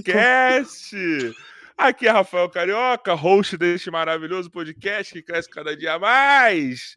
[0.00, 1.36] podcast.
[1.76, 6.96] Aqui é Rafael Carioca, host deste maravilhoso podcast que cresce cada dia mais.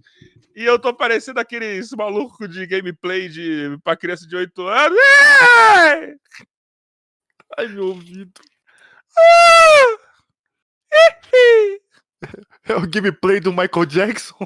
[0.55, 4.98] E eu tô parecendo aqueles maluco de gameplay de pra criança de 8 anos.
[7.57, 8.31] Ai, meu ouvido.
[9.17, 9.98] Ah!
[12.65, 14.38] É o gameplay do Michael Jackson.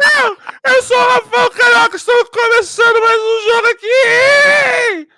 [0.00, 0.36] Não,
[0.72, 5.08] eu sou o Rafael Carioca, estamos começando mais um jogo aqui!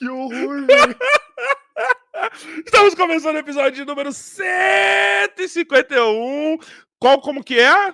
[0.00, 0.96] Que horror, velho.
[2.64, 6.58] Estamos começando o episódio número 151.
[6.98, 7.92] Qual, como que é?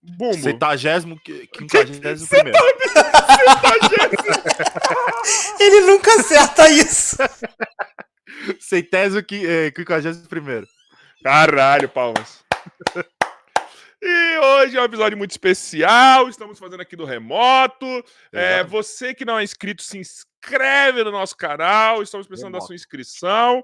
[0.00, 0.38] Bumbo.
[0.38, 2.56] Centagésimo, quinquagésimo primeiro.
[5.58, 7.16] Ele nunca acerta isso.
[8.60, 10.68] Centésimo, é, quinquagésimo primeiro.
[11.24, 12.44] Caralho, palmas.
[14.00, 16.28] E hoje é um episódio muito especial.
[16.28, 17.84] Estamos fazendo aqui do remoto.
[18.32, 19.98] É, você que não é inscrito, se
[20.48, 22.02] inscreve no nosso canal.
[22.02, 23.62] Estamos precisando da sua inscrição.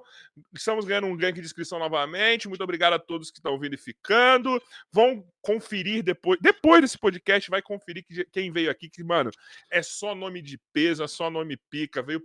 [0.52, 2.48] Estamos ganhando um gank de inscrição novamente.
[2.48, 4.62] Muito obrigado a todos que estão vindo e ficando.
[4.92, 6.38] Vão conferir depois.
[6.40, 8.90] Depois desse podcast, vai conferir que, quem veio aqui.
[8.90, 9.30] Que, mano,
[9.70, 12.02] é só nome de peso, é só nome pica.
[12.02, 12.22] Veio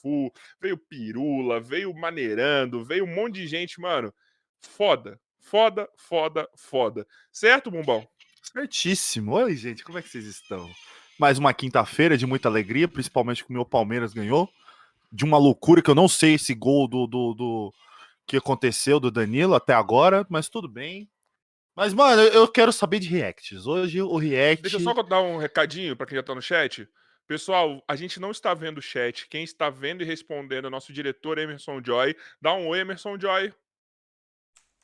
[0.00, 4.12] Fu, veio Pirula, veio Maneirando, veio um monte de gente, mano.
[4.60, 7.06] Foda Foda, foda, foda.
[7.30, 8.08] Certo, Bumbão?
[8.42, 9.32] Certíssimo.
[9.32, 10.70] Oi, gente, como é que vocês estão?
[11.18, 14.48] Mais uma quinta-feira de muita alegria, principalmente que o meu Palmeiras ganhou.
[15.12, 17.74] De uma loucura que eu não sei esse gol do, do, do
[18.26, 21.08] que aconteceu do Danilo até agora, mas tudo bem.
[21.76, 23.66] Mas, mano, eu quero saber de reacts.
[23.66, 24.62] Hoje o react.
[24.62, 26.88] Deixa eu só dar um recadinho para quem já tá no chat.
[27.26, 29.28] Pessoal, a gente não está vendo o chat.
[29.28, 32.14] Quem está vendo e respondendo é o nosso diretor Emerson Joy.
[32.40, 33.52] Dá um oi, Emerson Joy.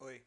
[0.00, 0.24] Oi.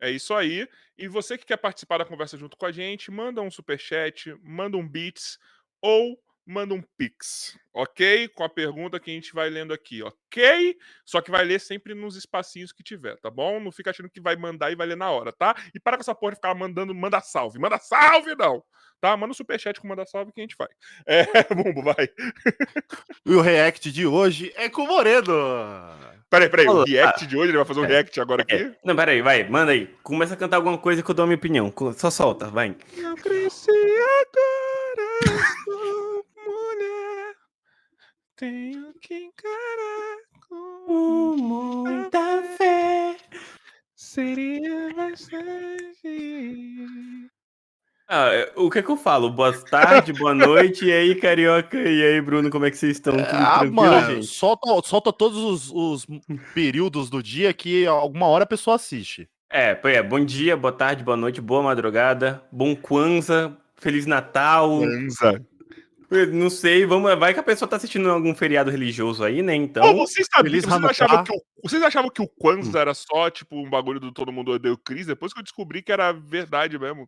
[0.00, 0.68] É isso aí.
[0.96, 4.34] E você que quer participar da conversa junto com a gente, manda um super chat,
[4.42, 5.38] manda um beats
[5.80, 8.26] ou manda um pix, ok?
[8.28, 10.76] Com a pergunta que a gente vai lendo aqui, ok?
[11.04, 13.60] Só que vai ler sempre nos espacinhos que tiver, tá bom?
[13.60, 15.54] Não fica achando que vai mandar e vai ler na hora, tá?
[15.74, 17.58] E para com essa porra de ficar mandando, manda salve.
[17.58, 18.64] Manda salve, não!
[19.00, 19.16] Tá?
[19.16, 20.68] Manda um superchat com manda salve que a gente vai.
[21.06, 21.24] É,
[21.54, 22.08] Bumbo, vai.
[23.24, 25.32] e o react de hoje é com o Moreno.
[26.30, 28.54] Peraí, peraí, o react de hoje, ele vai fazer um é, react agora aqui?
[28.54, 28.74] É.
[28.84, 29.86] Não, peraí, vai, manda aí.
[30.02, 31.72] Começa a cantar alguma coisa que eu dou a minha opinião.
[31.96, 32.74] Só solta, vai.
[32.96, 35.38] Eu cresci agora,
[38.38, 40.16] tenho que encarar
[40.48, 43.16] com muita fé.
[43.96, 46.08] Seria bastante.
[48.08, 49.28] Ah, é, o que é que eu falo?
[49.28, 53.16] Boa tarde, boa noite, e aí, Carioca, e aí, Bruno, como é que vocês estão?
[53.16, 54.26] Tudo ah, mano, gente?
[54.26, 56.06] Solta, solta todos os, os,
[56.54, 59.28] períodos do dia que alguma hora a pessoa assiste.
[59.52, 64.78] É, é, bom dia, boa tarde, boa noite, boa madrugada, bom Kwanzaa, Feliz Natal.
[64.78, 65.40] Kwanzaa.
[66.32, 69.54] Não sei, vamos, vai que a pessoa tá assistindo algum feriado religioso aí, né?
[69.54, 69.94] Então.
[69.94, 72.80] vocês, sabiam, vocês, achavam que o, vocês achavam que o Kwanzaa hum.
[72.80, 75.06] era só, tipo, um bagulho do Todo Mundo Odeia o Cris?
[75.06, 77.06] Depois que eu descobri que era verdade mesmo.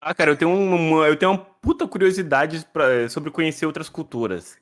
[0.00, 4.56] Ah, cara, eu tenho, uma, eu tenho uma puta curiosidade pra, sobre conhecer outras culturas.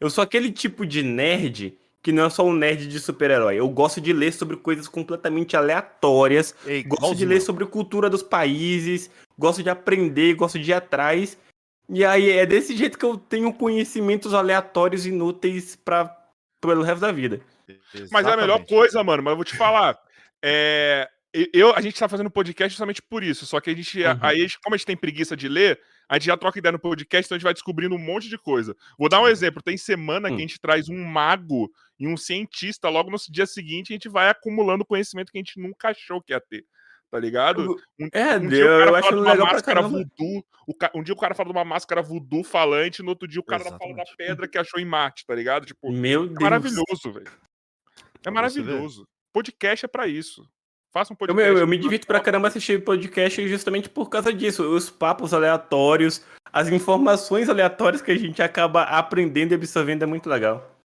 [0.00, 3.56] Eu sou aquele tipo de nerd que não é só um nerd de super-herói.
[3.56, 6.54] Eu gosto de ler sobre coisas completamente aleatórias.
[6.66, 9.10] Ei, gosto de ler sobre cultura dos países.
[9.38, 11.36] Gosto de aprender, gosto de ir atrás.
[11.92, 16.16] E aí é desse jeito que eu tenho conhecimentos aleatórios inúteis para
[16.60, 17.40] pelo resto da vida.
[17.68, 18.12] Exatamente.
[18.12, 19.22] Mas é a melhor coisa, mano.
[19.22, 19.98] Mas eu vou te falar.
[20.42, 21.08] É,
[21.52, 23.46] eu, a gente tá fazendo podcast justamente por isso.
[23.46, 24.18] Só que a gente, uhum.
[24.20, 27.26] aí, como a gente tem preguiça de ler, a gente já troca ideia no podcast,
[27.26, 28.76] então a gente vai descobrindo um monte de coisa.
[28.98, 30.40] Vou dar um exemplo: tem semana que a hum.
[30.40, 34.84] gente traz um mago e um cientista, logo no dia seguinte a gente vai acumulando
[34.84, 36.64] conhecimento que a gente nunca achou que ia ter.
[37.10, 37.76] Tá ligado?
[37.98, 40.44] Um, é, um dia o cara eu fala de uma máscara voodoo.
[40.94, 43.64] um dia o cara fala de uma máscara voodoo falante, no outro dia o cara
[43.64, 45.66] fala da pedra que achou em Marte, tá ligado?
[45.66, 46.38] Tipo, Meu é Deus.
[46.38, 47.32] maravilhoso, velho.
[48.24, 49.08] É maravilhoso.
[49.32, 50.48] Podcast é para isso.
[50.92, 51.48] Faça um podcast.
[51.48, 54.62] Eu, eu, eu me divirto pra caramba assistir podcast justamente por causa disso.
[54.62, 60.28] Os papos aleatórios, as informações aleatórias que a gente acaba aprendendo e absorvendo é muito
[60.28, 60.78] legal.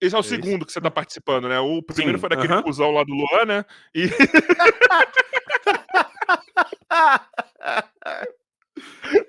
[0.00, 1.60] Esse é o é segundo que você tá participando, né?
[1.60, 2.62] O primeiro Sim, foi daquele uh -huh.
[2.62, 3.64] cuzão lá do Luan, né?
[3.94, 4.08] E.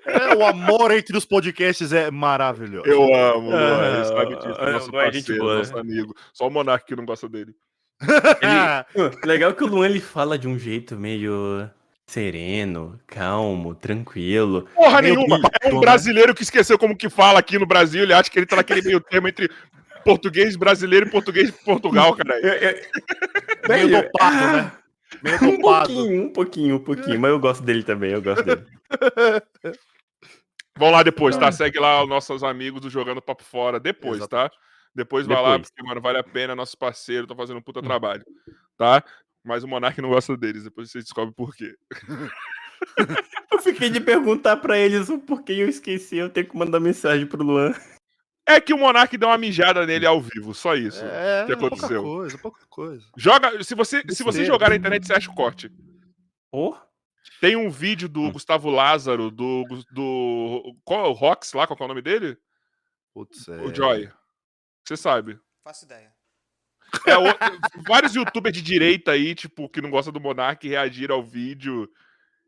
[0.06, 2.86] É, o amor entre os podcasts é maravilhoso.
[2.86, 6.14] Eu amo, Luan, ele sabe disso, é, nosso parceiro, nosso amigo.
[6.32, 7.54] Só o Monark que não gosta dele.
[8.00, 9.10] Ele...
[9.24, 11.68] Legal que o Luan ele fala de um jeito meio
[12.06, 14.68] sereno, calmo, tranquilo.
[14.74, 15.40] Porra nenhuma!
[15.60, 18.02] É um brasileiro que esqueceu como que fala aqui no Brasil.
[18.02, 19.50] Ele acha que ele tá naquele meio termo entre
[20.04, 22.34] português brasileiro e português de Portugal, cara.
[23.68, 24.72] Meio dopado, né?
[25.22, 27.20] Meio Um pouquinho, um pouquinho, um pouquinho.
[27.20, 28.64] Mas eu gosto dele também, eu gosto dele.
[30.78, 31.52] Vão lá depois, tá?
[31.52, 34.50] Segue lá os nossos amigos do Jogando Papo Fora depois, tá?
[34.94, 38.24] Depois vai lá, porque, mano, vale a pena, nossos parceiros estão fazendo um puta trabalho,
[38.76, 39.02] tá?
[39.42, 41.74] Mas o Monark não gosta deles, depois você descobre por quê.
[43.50, 46.16] Eu fiquei de perguntar pra eles o porquê eu esqueci.
[46.16, 47.72] Eu tenho que mandar mensagem pro Luan.
[48.46, 51.04] É que o Monark deu uma mijada nele ao vivo, só isso.
[51.04, 52.02] É, que pouca aconteceu.
[52.02, 53.06] coisa, pouca coisa.
[53.16, 55.70] Joga, se você, se você jogar na internet, você acha o corte.
[56.50, 56.76] Oh,
[57.40, 59.64] Tem um vídeo do Gustavo Lázaro, do.
[59.92, 61.66] do qual é o Rox lá?
[61.66, 62.36] Qual é o nome dele?
[63.14, 63.62] Putz, é...
[63.62, 64.10] O Joy.
[64.84, 65.38] Você sabe.
[65.62, 66.12] Faço ideia.
[67.06, 67.22] É, o-
[67.86, 71.88] vários youtubers de direita aí, tipo, que não gostam do Monark, reagiram ao vídeo.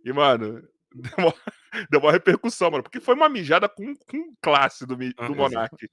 [0.05, 1.35] E, mano, deu uma,
[1.91, 2.83] deu uma repercussão, mano.
[2.83, 5.89] Porque foi uma mijada com, com classe do, mi- do Ah, Monark.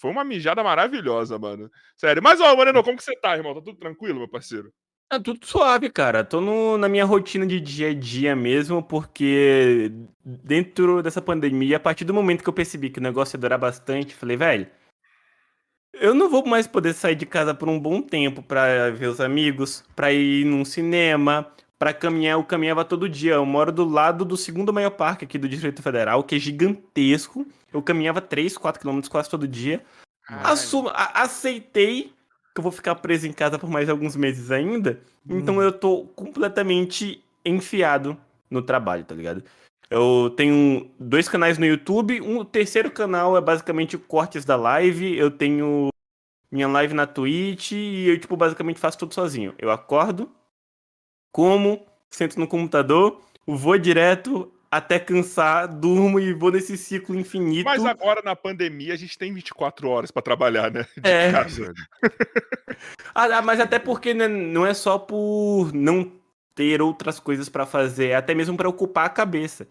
[0.00, 1.70] Foi uma mijada maravilhosa, mano.
[1.96, 2.22] Sério.
[2.22, 3.54] Mas, ó, Moreno, como que você tá, irmão?
[3.54, 4.72] Tá tudo tranquilo, meu parceiro?
[5.12, 6.24] É tudo suave, cara.
[6.24, 9.92] Tô no- na minha rotina de dia a dia mesmo, porque
[10.24, 13.58] dentro dessa pandemia, a partir do momento que eu percebi que o negócio ia durar
[13.58, 14.66] bastante, falei, velho,
[15.92, 19.20] eu não vou mais poder sair de casa por um bom tempo pra ver os
[19.20, 21.52] amigos, pra ir num cinema,
[21.84, 22.38] pra caminhar.
[22.38, 23.34] Eu caminhava todo dia.
[23.34, 27.46] Eu moro do lado do segundo maior parque aqui do Distrito Federal, que é gigantesco.
[27.70, 29.84] Eu caminhava 3, 4 quilômetros quase todo dia.
[30.26, 32.10] Assumo, aceitei
[32.54, 34.98] que eu vou ficar preso em casa por mais alguns meses ainda.
[35.28, 38.16] Então eu tô completamente enfiado
[38.50, 39.44] no trabalho, tá ligado?
[39.90, 42.18] Eu tenho dois canais no YouTube.
[42.22, 45.18] Um o terceiro canal é basicamente cortes da live.
[45.18, 45.88] Eu tenho
[46.50, 49.54] minha live na Twitch e eu, tipo, basicamente faço tudo sozinho.
[49.58, 50.30] Eu acordo,
[51.34, 57.64] como, sento no computador, vou direto até cansar, durmo e vou nesse ciclo infinito.
[57.64, 60.86] Mas agora, na pandemia, a gente tem 24 horas pra trabalhar, né?
[60.96, 61.32] De É.
[61.32, 61.74] casa.
[63.14, 66.10] Ah, mas até porque né, não é só por não
[66.54, 69.68] ter outras coisas pra fazer, é até mesmo pra ocupar a cabeça.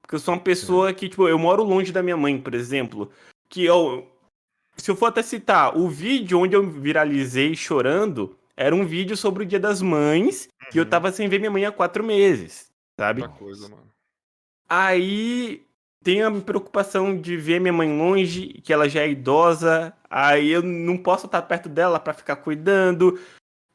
[0.00, 3.10] Porque eu sou uma pessoa que, tipo, eu moro longe da minha mãe, por exemplo,
[3.48, 4.08] que eu
[4.76, 9.42] se eu for até citar, o vídeo onde eu viralizei chorando era um vídeo sobre
[9.42, 10.90] o Dia das Mães, que eu Uhum.
[10.90, 13.26] tava sem ver minha mãe há quatro meses, sabe?
[13.28, 13.88] Coisa, mano.
[14.68, 15.64] Aí
[16.02, 20.62] tem a preocupação de ver minha mãe longe, que ela já é idosa, aí eu
[20.62, 23.18] não posso estar perto dela pra ficar cuidando.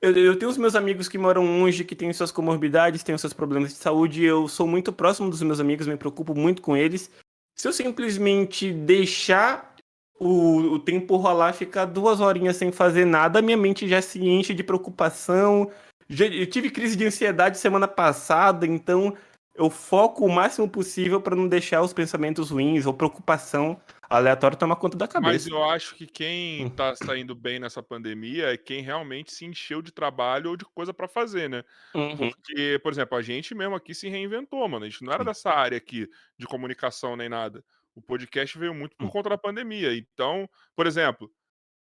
[0.02, 3.22] Eu, eu tenho os meus amigos que moram longe, que têm suas comorbidades, têm os
[3.22, 6.78] seus problemas de saúde, eu sou muito próximo dos meus amigos, me preocupo muito com
[6.78, 7.12] eles.
[7.56, 9.76] Se eu simplesmente deixar
[10.20, 14.54] o, o tempo rolar, ficar duas horinhas sem fazer nada, minha mente já se enche
[14.54, 15.72] de preocupação.
[16.10, 19.16] Eu tive crise de ansiedade semana passada, então
[19.54, 24.76] eu foco o máximo possível pra não deixar os pensamentos ruins ou preocupação aleatória tomar
[24.78, 25.50] conta da Mas cabeça.
[25.50, 26.70] eu acho que quem Hum.
[26.70, 30.94] tá saindo bem nessa pandemia é quem realmente se encheu de trabalho ou de coisa
[30.94, 31.64] pra fazer, né?
[31.94, 32.32] Uhum.
[32.32, 34.86] Porque, por exemplo, a gente mesmo aqui se reinventou, mano.
[34.86, 37.64] A gente não era dessa área aqui de comunicação nem nada.
[37.96, 39.10] O podcast veio muito por Hum.
[39.10, 39.94] conta da pandemia.
[39.96, 41.32] Então, por exemplo,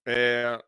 [0.06, 0.58] é,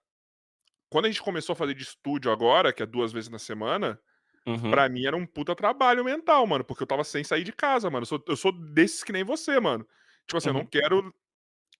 [0.90, 3.98] quando a gente começou a fazer de estúdio agora, que é duas vezes na semana,
[4.46, 4.70] Uhum.
[4.70, 7.90] pra mim era um puta trabalho mental, mano, porque eu tava sem sair de casa,
[7.90, 8.02] mano.
[8.02, 9.84] Eu sou, eu sou desses que nem você, mano.
[10.26, 10.66] Tipo assim, eu não Uhum.
[10.66, 11.14] quero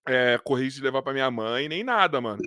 [0.07, 2.41] é, correr de levar pra minha mãe nem nada, mano.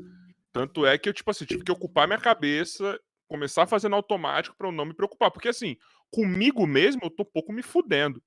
[0.52, 4.68] Tanto é que eu, tipo assim, tive que ocupar minha cabeça, começar fazendo automático pra
[4.68, 5.30] eu não me preocupar.
[5.30, 5.76] Porque assim,
[6.10, 8.22] comigo mesmo eu tô pouco me fudendo.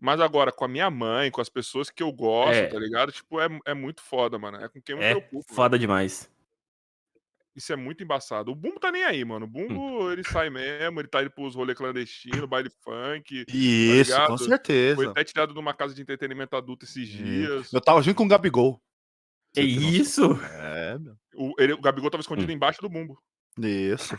[0.00, 2.66] Mas agora, com a minha mãe, com as pessoas que eu gosto, É.
[2.68, 3.12] tá ligado?
[3.12, 4.58] Tipo, é, é muito foda, mano.
[4.62, 5.36] É com quem eu me É preocupo.
[5.48, 5.54] mano.
[5.56, 6.30] foda demais.
[7.56, 8.50] Isso é muito embaçado.
[8.50, 9.46] O Bumbo tá nem aí, mano.
[9.46, 9.68] O Hum.
[9.68, 13.44] Bumbo, ele sai mesmo, ele tá indo pros rolê clandestino, baile funk.
[13.48, 14.38] Isso, com ligado?
[14.38, 15.10] Foi certeza.
[15.10, 17.72] até tirado de uma casa de entretenimento adulto esses dias.
[17.72, 18.80] Eu tava junto com o Gabigol.
[19.56, 19.64] Noção?
[19.70, 20.40] isso?
[20.52, 21.14] É, meu.
[21.36, 22.54] O, ele- o Gabigol tava escondido Hum.
[22.56, 23.16] embaixo do Bumbo.
[23.60, 24.18] Isso.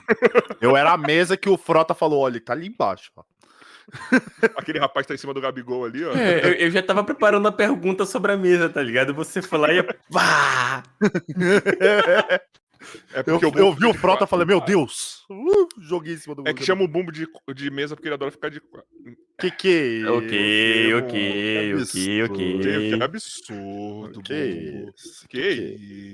[0.61, 3.11] Eu era a mesa que o Frota falou: olha, ele tá ali embaixo.
[3.17, 3.23] ó.
[4.57, 6.13] Aquele rapaz tá em cima do Gabigol ali, ó.
[6.13, 9.13] É, eu, eu já tava preparando a pergunta sobre a mesa, tá ligado?
[9.13, 9.83] Você foi lá e.
[9.83, 10.83] Pá!
[13.13, 15.23] É Eu, porque o eu Bumbo vi o Frota e falei: meu Deus.
[15.29, 18.15] Uh, joguei em cima do É que chama o Bumbo de, de mesa porque ele
[18.15, 18.61] adora ficar de.
[19.39, 20.13] Que que é isso?
[20.13, 21.09] Ok, ok,
[21.87, 22.97] Que ok, ok.
[22.97, 24.33] Que absurdo, Que
[24.95, 25.27] isso?
[25.27, 25.39] Que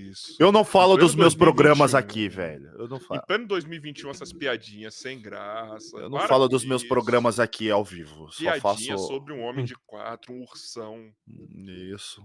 [0.10, 0.36] isso.
[0.40, 1.38] Eu não falo Em dos meus 2021.
[1.38, 2.70] programas aqui, velho.
[2.80, 3.22] Eu não Em falo.
[3.28, 5.98] pleno 2021, essas piadinhas sem graça.
[5.98, 8.30] Eu não falo dos meus programas aqui ao vivo.
[8.32, 8.62] Só Piadinha
[8.98, 9.08] faço.
[9.08, 10.98] sobre um homem de quatro, um ursão.
[11.94, 12.22] Isso.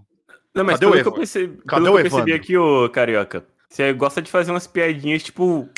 [0.55, 1.13] Não, mas Cadê o pelo que eu Evandro?
[1.19, 4.67] percebi, Cadê pelo o que eu percebi aqui, ô Carioca, você gosta de fazer umas
[4.67, 5.69] piadinhas, tipo.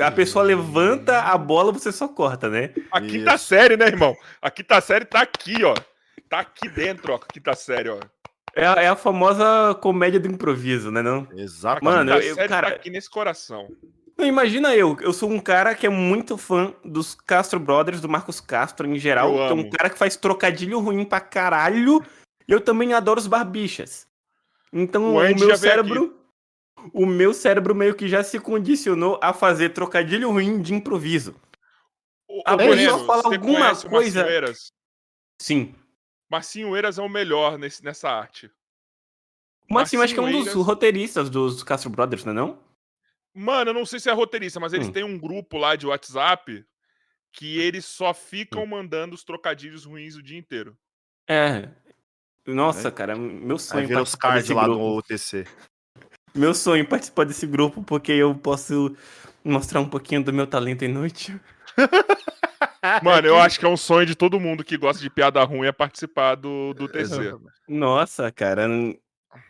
[0.00, 2.72] A pessoa levanta a bola, você só corta, né?
[2.92, 3.46] A quinta Isso.
[3.46, 4.14] série, né, irmão?
[4.40, 5.74] A quinta série tá aqui, ó.
[6.28, 7.16] Tá aqui dentro, ó.
[7.16, 7.98] A quinta série, ó.
[8.54, 11.02] É a, é a famosa comédia do improviso, né?
[11.02, 11.26] Não?
[11.34, 11.84] Exatamente.
[11.84, 13.68] Mano, quinta eu- série cara- tá aqui nesse coração.
[14.18, 18.08] Não, imagina eu, eu sou um cara que é muito fã dos Castro Brothers, do
[18.08, 19.34] Marcos Castro em geral.
[19.34, 22.04] Eu que é um cara que faz trocadilho ruim pra caralho.
[22.46, 24.06] E eu também adoro os barbichas.
[24.70, 26.19] Então O o, meu cérebro.
[26.92, 31.34] O meu cérebro meio que já se condicionou a fazer trocadilho ruim de improviso.
[32.48, 34.72] Moreno, só fala alguma coisa- Marcinho Eiras?
[35.40, 35.74] Sim.
[36.30, 38.50] Marcinho Eiras é o melhor nesse, nessa arte.
[39.68, 42.32] Mas sim, eu acho que é um Marcinho dos Eiras- roteiristas dos Castro Brothers, não
[42.32, 42.58] é não?
[43.34, 44.92] Mano, eu não sei se é roteirista, mas eles Hum.
[44.92, 46.64] têm um grupo lá de WhatsApp
[47.32, 48.14] que eles só Hum.
[48.14, 50.76] ficam mandando os trocadilhos ruins o dia inteiro.
[51.28, 51.68] É.
[52.46, 52.90] Nossa, É.
[52.90, 54.78] cara, meu Aí sonho vira os cards lá grupo.
[54.80, 55.46] no UTC.
[56.34, 58.94] Meu sonho é participar desse grupo porque eu posso
[59.44, 61.38] mostrar um pouquinho do meu talento inútil.
[63.02, 65.66] Mano, eu acho que é um sonho de todo mundo que gosta de piada ruim
[65.66, 67.34] é participar do, do TC.
[67.68, 68.66] Nossa, cara.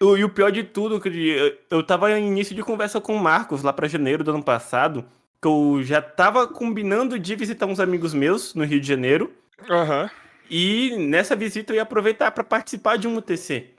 [0.01, 3.15] O- E o pior de tudo, que eu- eu tava em início de conversa com
[3.15, 5.05] o Marcos lá pra janeiro do ano passado,
[5.41, 9.33] que eu já tava combinando de visitar uns amigos meus no Rio de Janeiro.
[9.71, 10.11] Aham.
[10.51, 13.71] E nessa visita eu ia aproveitar pra participar de um UTC.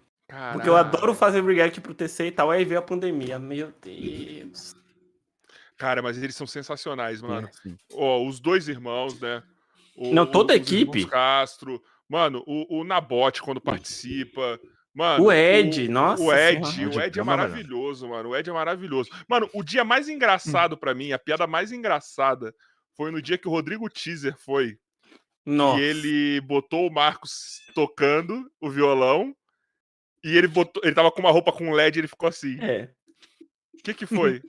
[0.53, 0.75] Porque eu Caralho.
[0.77, 2.49] adoro fazer react pro TC e tal.
[2.51, 3.37] Aí veio a pandemia.
[3.37, 4.75] Meu Deus.
[5.77, 7.49] Cara, mas eles são sensacionais, mano.
[7.93, 9.43] Ó, os dois irmãos, né?
[9.95, 11.05] O- Não, toda a equipe.
[11.05, 11.81] Castro.
[12.07, 14.59] Mano, o, o Nabote quando participa.
[14.93, 16.95] Mano, O Ed, nossa O Ed, senhora.
[16.97, 18.07] o Ed é é maravilhoso.
[18.09, 18.29] mano.
[18.29, 19.09] O Ed é maravilhoso.
[19.27, 22.53] Mano, o dia mais engraçado pra mim, a piada mais engraçada,
[22.95, 24.77] foi no dia que o Rodrigo Teaser foi.
[25.45, 25.79] Nossa.
[25.79, 29.33] E ele botou o Marcos tocando o violão.
[30.23, 30.81] E ele botou.
[30.83, 32.59] Ele tava com uma roupa com LED e ele ficou assim.
[32.61, 32.89] É.
[33.73, 34.41] O que que foi?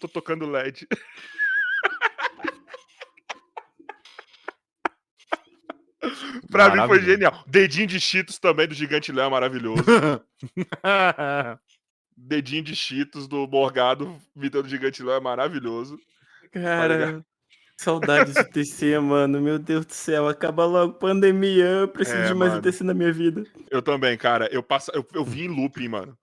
[0.00, 0.86] Tô tocando LED.
[6.50, 7.44] pra mim foi genial.
[7.46, 9.84] Dedinho de Cheetos também do Gigante Léo é maravilhoso.
[12.16, 16.00] Dedinho de Cheetos do Morgado, Vitor do Gigante Léo é maravilhoso.
[16.50, 17.24] Cara,
[17.78, 19.40] saudades do TC, mano.
[19.40, 21.64] Meu Deus do céu, acaba logo a pandemia.
[21.64, 22.60] Eu preciso É, de mais mano.
[22.60, 23.44] UTC na minha vida.
[23.70, 24.48] Eu também, cara.
[24.52, 26.18] Eu, passo, eu, eu vi em looping, mano.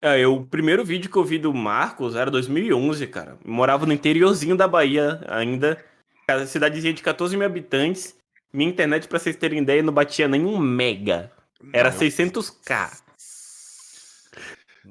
[0.00, 3.36] É, eu, o primeiro vídeo que eu vi do Marcos era 2011, cara.
[3.44, 5.82] Eu morava no interiorzinho da Bahia ainda.
[6.26, 8.14] Cara, cidadezinha de 14 mil habitantes.
[8.52, 11.32] Minha internet, pra vocês terem ideia, não batia nem um mega.
[11.72, 12.90] Era Não, 600k.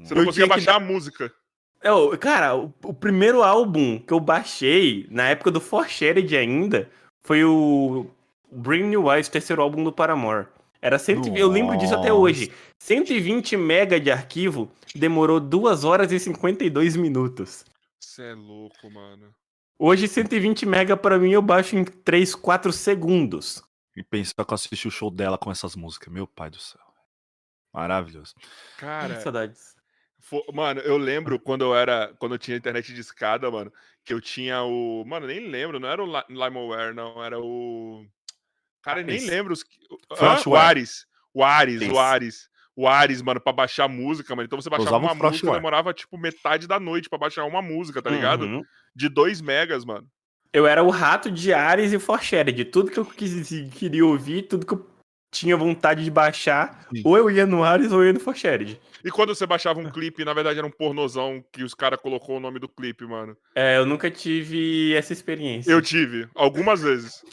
[0.03, 1.31] Você não eu conseguia tinha que baixar a música.
[1.81, 6.35] É, o- cara, o, o primeiro álbum que eu baixei, na época do For Shared
[6.35, 6.89] ainda,
[7.25, 8.07] foi o
[8.51, 10.47] Bring New Eyes, o terceiro álbum do Paramore.
[10.81, 12.51] Era 120, eu lembro disso até hoje.
[12.79, 17.65] 120 mega de arquivo, demorou 2 horas e 52 minutos.
[17.99, 19.33] Você é louco, mano.
[19.79, 23.63] Hoje 120 mega pra mim eu baixo em 3, 4 segundos.
[23.95, 26.13] E pensar que eu assisti o show dela com essas músicas.
[26.13, 26.81] Meu pai do céu.
[27.73, 28.33] Maravilhoso.
[28.77, 29.74] Cara, saudades.
[30.53, 32.13] Mano, eu lembro quando eu era.
[32.19, 33.71] Quando eu tinha internet de escada, mano,
[34.03, 35.03] que eu tinha o.
[35.05, 38.05] Mano, nem lembro, não era o Li- LimeWare, não, era o.
[38.81, 39.63] Cara, eu nem lembro os.
[39.63, 39.77] que-
[40.19, 40.37] Hã?
[40.45, 40.55] O.
[40.55, 41.05] Ares.
[41.33, 41.93] O Ares, Isso.
[41.93, 42.49] o Ares.
[42.77, 44.45] O Ares, mano, pra baixar música, mano.
[44.45, 45.55] Então você baixava usava o uma música, Frontware.
[45.59, 48.45] demorava tipo metade da noite pra baixar uma música, tá ligado?
[48.45, 48.61] Uhum.
[48.95, 50.07] De 2 megas, mano.
[50.51, 52.65] Eu era o rato de Ares e For Shared.
[52.65, 54.85] Tudo que eu quis, queria ouvir, tudo que eu
[55.35, 57.01] tinha vontade de baixar, Sim.
[57.03, 58.79] ou eu ia no Ares ou eu ia no For Shared.
[59.03, 62.37] E quando você baixava um clipe, na verdade era um pornozão que os caras colocou
[62.37, 63.35] o nome do clipe, mano.
[63.53, 65.69] É, eu nunca tive essa experiência.
[65.71, 67.23] Eu tive, algumas vezes.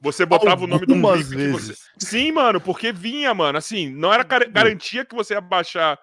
[0.00, 1.66] Você botava o nome do Algumas clipe que você.
[1.68, 1.90] vezes.
[1.98, 3.56] Sim, mano, porque vinha, mano.
[3.58, 5.98] Assim, não era gar- garantia que você ia baixar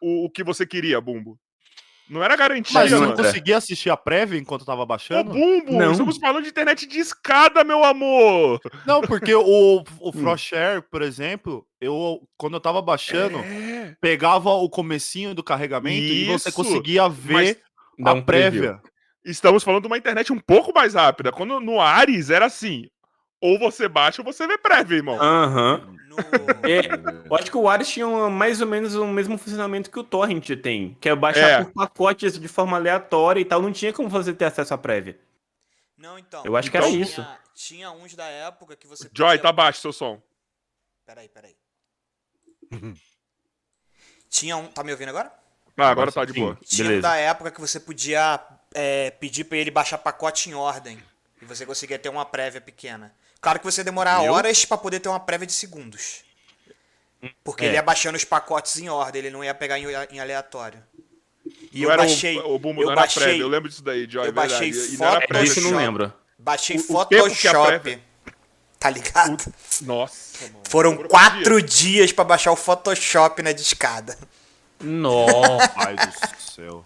[0.00, 1.38] o, o que você queria, Bumbo.
[2.08, 5.32] Não era garantia, Mas eu não conseguia assistir a prévia enquanto eu tava Ô, baixando?
[5.32, 5.92] Bumbo, Não.
[5.92, 8.60] estamos falando de internet de escada, meu amor.
[8.86, 9.42] Não, porque o,
[9.80, 9.84] Hum.
[10.00, 16.12] o Frosher, por exemplo, eu quando eu tava baixando, É, pegava o comecinho do carregamento
[16.12, 17.60] e você Isso, conseguia ver
[17.98, 18.62] Dá a um preview.
[18.62, 18.80] prévia.
[19.24, 21.32] estamos falando de uma internet um pouco mais rápida.
[21.32, 22.86] Quando no Ares era assim:
[23.40, 25.18] ou você baixa ou você vê prévia, irmão.
[25.20, 25.94] Aham.
[26.14, 26.68] No...
[26.68, 30.04] É, eu acho que o Ares tinha mais ou menos o mesmo funcionamento que o
[30.04, 31.64] Torrent tem, que é baixar É.
[31.64, 33.60] por pacotes de forma aleatória e tal.
[33.60, 35.18] Não tinha como você ter acesso à prévia.
[35.98, 36.42] Não, então.
[36.44, 37.26] Eu acho que era tinha- isso.
[37.54, 40.20] Tinha uns da época que você Joy, tá baixo seu som.
[41.06, 41.54] Peraí, peraí.
[44.28, 44.66] Tinha um...
[44.66, 45.32] Tá me ouvindo agora?
[45.76, 46.58] Ah, agora tá de Sim, boa.
[46.64, 47.02] Tinha um Beleza.
[47.08, 48.40] da época que você podia
[48.74, 50.98] é, pedir pra ele baixar pacote em ordem.
[51.40, 53.14] E você conseguia ter uma prévia pequena.
[53.44, 54.32] Claro que você ia demorar Viu?
[54.32, 56.24] horas pra poder ter uma prévia de segundos.
[57.44, 57.68] Porque É.
[57.68, 60.82] ele ia baixando os pacotes em ordem, ele não ia pegar em, em aleatório.
[61.70, 62.38] E não eu era baixei.
[62.38, 64.32] o, o Bumbo eu não era baixei, prévia, eu lembro disso daí, Joy, eu é
[64.32, 64.48] verdade.
[64.48, 65.86] baixei E não era foto- É disso eu não Photoshop.
[65.86, 66.12] lembro.
[66.38, 67.66] Baixei O- o Photoshop.
[67.80, 68.02] prévia-
[68.78, 69.54] Tá ligado?
[69.82, 70.60] Nossa, mano.
[70.68, 74.18] Foram Demorou quatro dias pra baixar o Photoshop na discada.
[74.80, 75.68] Nossa.
[75.74, 76.84] Pai do céu.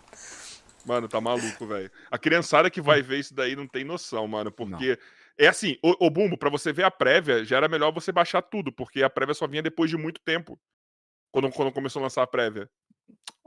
[0.85, 1.91] Mano, tá maluco, velho.
[2.11, 4.99] A criançada que vai ver isso daí não tem noção, mano, porque
[5.39, 8.43] é assim, o, o Bumbo, pra você ver a prévia, já era melhor você baixar
[8.43, 10.59] tudo, porque a prévia só vinha depois de muito tempo.
[11.33, 12.69] Quando, quando começou a lançar a prévia.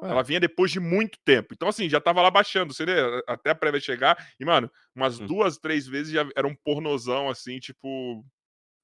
[0.01, 0.09] É.
[0.09, 1.53] Ela vinha depois de muito tempo.
[1.53, 2.85] Então, assim, já tava lá baixando, você
[3.27, 4.17] até a prévia chegar.
[4.39, 5.27] E, mano, umas Hum.
[5.27, 8.25] duas, três vezes já era um pornozão, assim, tipo,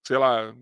[0.06, 0.54] sei lá,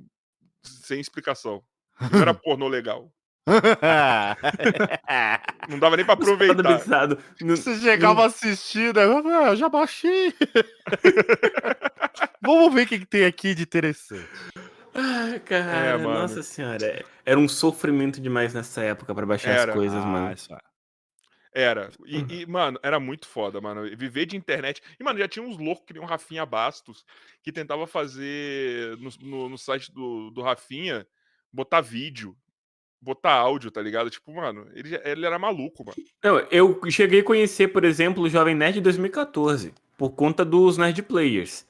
[0.63, 1.63] sem explicação.
[2.12, 3.12] Não era pornô legal.
[5.69, 7.08] Não dava nem pra aproveitar.
[7.41, 10.34] Não- Você chegava assistindo, aí, "Ah, eu já baixei.
[12.41, 14.27] Vamos ver o que, que tem aqui de interessante.
[14.93, 17.03] Ah, cara, É, nossa senhora.
[17.25, 19.71] Era um sofrimento demais nessa época pra baixar Era.
[19.71, 20.34] as coisas, Ah, mano.
[20.34, 20.58] isso é.
[21.53, 21.89] Era.
[22.05, 22.27] E, Uhum.
[22.29, 23.84] e, mano, era muito foda, mano.
[23.95, 24.81] Viver de internet.
[24.99, 27.05] E, mano, já tinha uns loucos que nem o Rafinha Bastos,
[27.41, 31.08] que tentava fazer no, no, no site do, do Rafinha,
[31.51, 32.36] botar vídeo,
[33.06, 34.10] botar áudio, tá ligado?
[34.10, 35.96] Tipo, mano, ele, ele era maluco, mano.
[36.24, 40.78] Não, eu cheguei a conhecer, por exemplo, o Jovem Nerd em 2014, por conta dos
[40.78, 41.65] Nerd Players.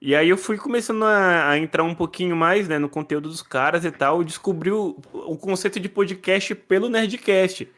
[0.00, 3.42] E aí eu fui começando a, a entrar um pouquinho mais né, no conteúdo dos
[3.42, 7.68] caras e tal, e descobri o, o conceito de podcast pelo Nerdcast.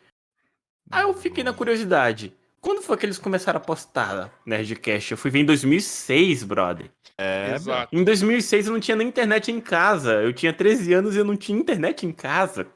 [0.91, 2.33] Aí eu fiquei na curiosidade.
[2.61, 5.13] Quando foi que eles começaram a postar Nerdcast?
[5.13, 6.91] Eu fui ver em 2006, brother.
[7.19, 7.95] É, Exato.
[7.95, 10.15] Em 2006 eu não tinha nem internet em casa.
[10.15, 12.67] Eu tinha 13 anos e eu não tinha internet em casa.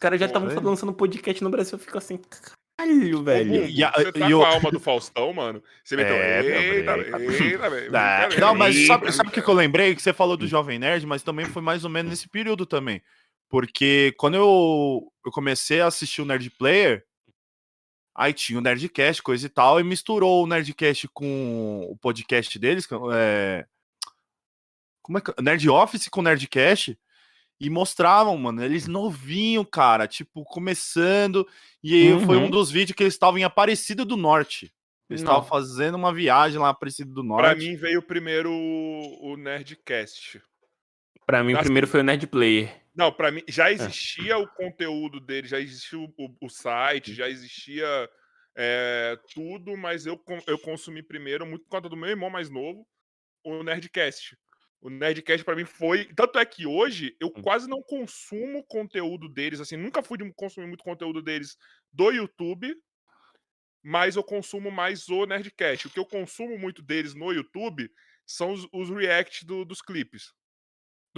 [0.00, 0.62] Os caras já estavam velho.
[0.62, 1.74] lançando podcast no Brasil.
[1.74, 2.18] Eu fico assim,
[2.78, 3.50] caralho, velho.
[3.52, 5.62] Ô, Bumbo, E a- você tá e com o- a alma do Faustão, mano.
[5.84, 6.16] Você meteu.
[6.16, 7.84] É, meu eita, eita, velho.
[7.84, 8.86] Eita, não, mas velho.
[8.86, 9.94] sabe, sabe o que, que eu lembrei?
[9.94, 13.02] Que você falou do Jovem Nerd, mas também foi mais ou menos nesse período também.
[13.50, 17.04] Porque quando eu, eu comecei a assistir o Nerd Player,
[18.14, 22.88] aí tinha o Nerdcast, coisa e tal, e misturou o Nerdcast com o podcast deles,
[23.12, 23.66] é...
[25.02, 25.42] Como é que...
[25.42, 26.98] Nerd Office com o Nerdcast,
[27.60, 31.46] e mostravam, mano, eles novinho, cara, tipo, começando,
[31.82, 32.50] e aí foi um Uhum.
[32.50, 34.72] dos vídeos que eles estavam em Aparecida do Norte.
[35.10, 37.42] Eles estavam fazendo uma viagem lá em Aparecida do Norte.
[37.44, 40.40] Pra mim veio primeiro o, o Nerdcast.
[41.26, 42.80] Pra mim, o Assim- primeiro foi o Nerd Player.
[42.94, 43.52] Não, pra mim É.
[43.52, 47.86] já existia o conteúdo dele, já existia o, o- o site, já existia
[48.56, 52.84] é, tudo, mas eu, eu consumi primeiro, muito por conta do meu irmão mais novo,
[53.44, 54.36] o Nerdcast.
[54.80, 56.06] O Nerdcast pra mim foi.
[56.14, 57.42] Tanto é que hoje eu Hum.
[57.42, 61.56] quase não consumo conteúdo deles, assim, nunca fui de consumir muito conteúdo deles
[61.92, 62.74] do YouTube,
[63.82, 65.86] mas eu consumo mais o Nerdcast.
[65.86, 67.90] O que eu consumo muito deles no YouTube
[68.26, 70.32] são os, os react do- dos clipes.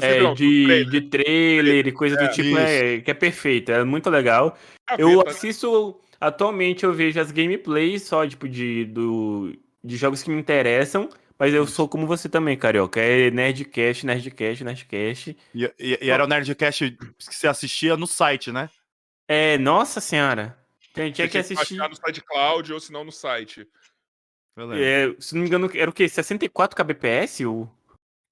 [0.01, 0.90] É, não, dos de, trailers.
[0.90, 4.59] de trailer e coisa É, do tipo, é, que é perfeito, é muito legal.
[4.98, 5.31] Eu Gaveta, né?
[5.37, 11.09] assisto, atualmente eu vejo as gameplays só, tipo, de, do, de jogos que me interessam,
[11.43, 15.37] mas eu sou como você também, Carioca, é Nerdcast, Nerdcast, Nerdcast.
[15.53, 18.71] E, e- e era o Nerdcast que você assistia no site, né?
[19.27, 20.57] É, nossa senhora,
[20.95, 23.67] tinha, tinha que assistir, no SideCloud ou se não no site.
[24.73, 27.41] É, se não me engano, era o quê, 64 kbps?
[27.41, 27.69] O...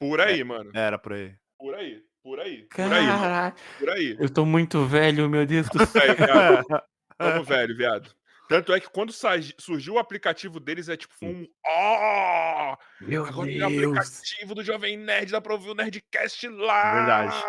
[0.01, 0.71] Por aí, mano.
[0.73, 1.35] Era por aí.
[1.59, 2.05] Por aí.
[2.23, 2.63] Por aí.
[2.63, 3.19] Por aí, mano.
[3.23, 4.17] Caraca, Por aí.
[4.21, 6.03] eu tô muito velho, meu Deus do céu.
[6.03, 6.81] Aí.
[7.19, 8.15] Tamo velho, viado.
[8.51, 9.13] Tanto é que quando
[9.59, 11.47] surgiu o aplicativo deles, é tipo, foi um.
[11.69, 12.77] Oh!
[13.01, 13.73] Meu Agora tem Deus.
[13.97, 16.95] aplicativo do Jovem Nerd, dá pra ouvir o Nerdcast lá.
[16.97, 17.45] Verdade.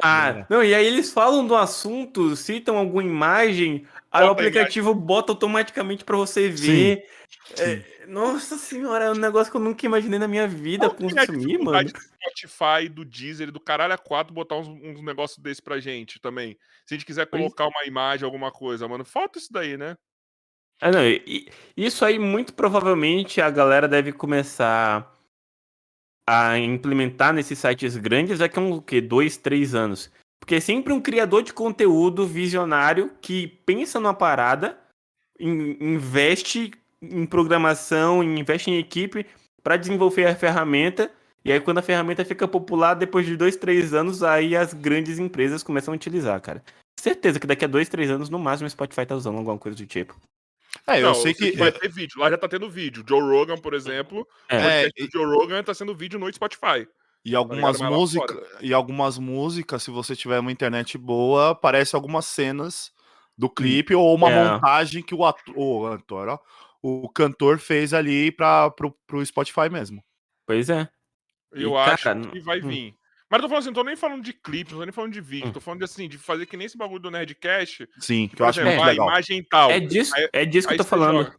[0.00, 0.46] Ah, É.
[0.48, 5.32] não, e aí eles falam do assunto, citam alguma imagem, aí o Bota aplicativo bota
[5.32, 7.04] automaticamente pra você ver.
[7.58, 11.26] É, nossa senhora, é um negócio que eu nunca imaginei na minha vida Qual é
[11.26, 11.90] consumir, mano.
[11.92, 16.20] do Spotify, do Deezer, do caralho a 4 botar uns, uns negócios desse pra gente
[16.20, 16.56] também.
[16.86, 19.04] Se a gente quiser Pois- colocar uma imagem, alguma coisa, mano.
[19.04, 19.96] Falta isso daí, né?
[20.80, 21.00] Ah, não,
[21.76, 25.10] isso aí muito provavelmente a galera deve começar
[26.28, 29.00] a implementar nesses sites grandes daqui a um, o quê?
[29.00, 30.10] Dois, três anos.
[30.40, 34.78] Porque é sempre um criador de conteúdo visionário que pensa numa parada,
[35.38, 39.26] in- investe em programação, investe em equipe
[39.62, 41.10] para desenvolver a ferramenta.
[41.44, 45.18] E aí, quando a ferramenta fica popular, depois de dois, três anos, aí as grandes
[45.18, 46.62] empresas começam a utilizar, cara.
[46.98, 49.76] Certeza que daqui a dois, três anos, no máximo, o Spotify tá usando alguma coisa
[49.76, 50.16] do tipo.
[50.86, 51.52] É, eu Não, sei que.
[51.52, 52.18] Vai ter vídeo.
[52.20, 53.04] Lá já tá tendo vídeo.
[53.08, 54.26] Joe Rogan, por exemplo.
[54.48, 54.56] É.
[54.56, 56.86] o É, do Joe Rogan tá sendo vídeo no Spotify.
[57.24, 61.96] E algumas Mas lá músicas, e algumas músicas, se você tiver uma internet boa, aparece
[61.96, 62.92] algumas cenas
[63.36, 64.44] do clipe ou uma É.
[64.52, 66.38] montagem que o ator, o, ator, ó,
[66.82, 70.04] o cantor fez ali para pro, pro Spotify mesmo.
[70.46, 70.86] Pois é.
[71.50, 72.68] Eu E, acho cara, que vai hum.
[72.68, 72.94] vir.
[73.30, 75.12] Mas eu tô falando assim, não tô nem falando de clipe, não tô nem falando
[75.12, 75.52] de vídeo, Hum.
[75.52, 77.88] tô falando de assim, de fazer que nem esse bagulho do Nerdcast.
[77.98, 79.08] Sim, que eu acho exemplo, muito a legal.
[79.08, 79.70] imagem tal.
[79.70, 81.24] É disso, Aí- é disso que eu tô falando.
[81.24, 81.36] joga.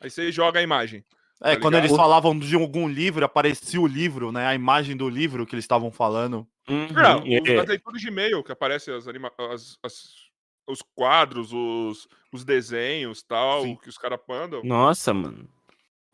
[0.00, 1.04] Aí você joga a imagem.
[1.44, 4.46] É, tá quando eles falavam de algum livro, aparecia o livro, né?
[4.46, 6.46] A imagem do livro que eles estavam falando.
[6.68, 7.58] Uhum, Não, é, os- é.
[7.60, 9.30] as leituras de e-mail que aparecem as, anima...
[9.50, 10.22] as, as
[10.68, 13.76] os quadros, os, os desenhos tal, Sim.
[13.82, 14.62] que os caras mandam.
[14.62, 15.48] Nossa, mano.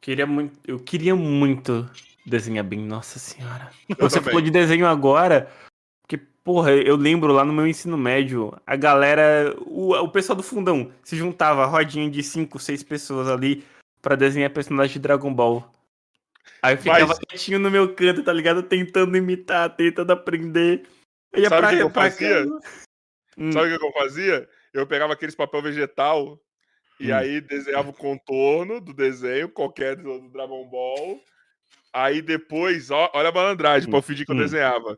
[0.01, 1.89] Queria muito, eu queria muito
[2.29, 3.71] desenhar bem, nossa senhora.
[3.89, 4.31] Eu Você também.
[4.33, 5.51] falou de desenho agora,
[6.03, 10.43] porque, porra, eu lembro lá no meu ensino médio, a galera, o, o pessoal do
[10.43, 13.65] fundão se juntava, rodinha de cinco, seis pessoas ali
[14.01, 15.71] pra desenhar personagens de Dragon Ball.
[16.63, 18.63] Aí eu ficava Mas- quietinho no meu canto, tá ligado?
[18.63, 20.85] Tentando imitar, tentando aprender.
[21.33, 22.47] Eu ia Sabe pra, que que eu pra fazia?
[23.37, 24.49] Hum, Sabe o que eu fazia?
[24.73, 26.41] Eu pegava aqueles papel vegetal
[26.99, 27.17] e Hum.
[27.17, 31.21] aí desenhava o contorno do desenho, qualquer do Dragon Ball.
[31.93, 34.41] Aí depois, ó, olha a malandragem, pra eu fingir que eu Hum.
[34.41, 34.97] desenhava.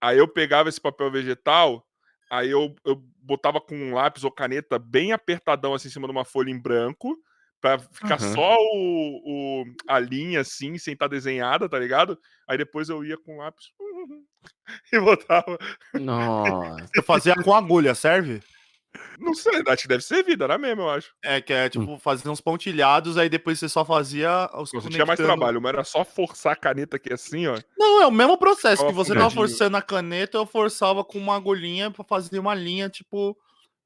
[0.00, 1.86] Aí eu pegava esse papel vegetal,
[2.30, 6.12] aí eu, eu botava com um lápis ou caneta bem apertadão assim em cima de
[6.12, 7.16] uma folha em branco,
[7.60, 8.34] pra ficar Aham.
[8.34, 12.18] só o, o- a linha assim, sem estar desenhada, tá ligado?
[12.48, 13.66] Aí depois eu ia com o lápis
[14.92, 15.58] e botava.
[15.92, 16.86] Nossa.
[16.94, 18.40] Você fazia com agulha, serve?
[19.18, 21.12] Não sei, acho que deve ser vida, era mesmo, eu acho.
[21.22, 25.06] É, que é tipo fazer uns pontilhados, aí depois você só fazia os Você tinha
[25.06, 27.56] mais trabalho, mas era só forçar a caneta aqui assim, ó.
[27.78, 31.36] Não, é o mesmo processo, que você tava forçando a caneta, eu forçava com uma
[31.36, 33.36] agulhinha pra fazer uma linha, tipo,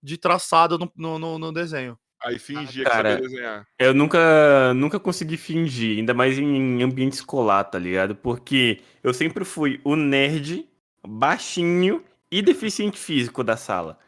[0.02, 1.98] de traçado no, no, no- no desenho.
[2.22, 3.02] Aí fingia cara.
[3.08, 3.66] que sabia desenhar.
[3.78, 8.14] Eu nunca, nunca consegui fingir, ainda mais em ambiente escolar, tá ligado?
[8.16, 10.66] Porque eu sempre fui o nerd,
[11.06, 13.98] baixinho e deficiente físico da sala.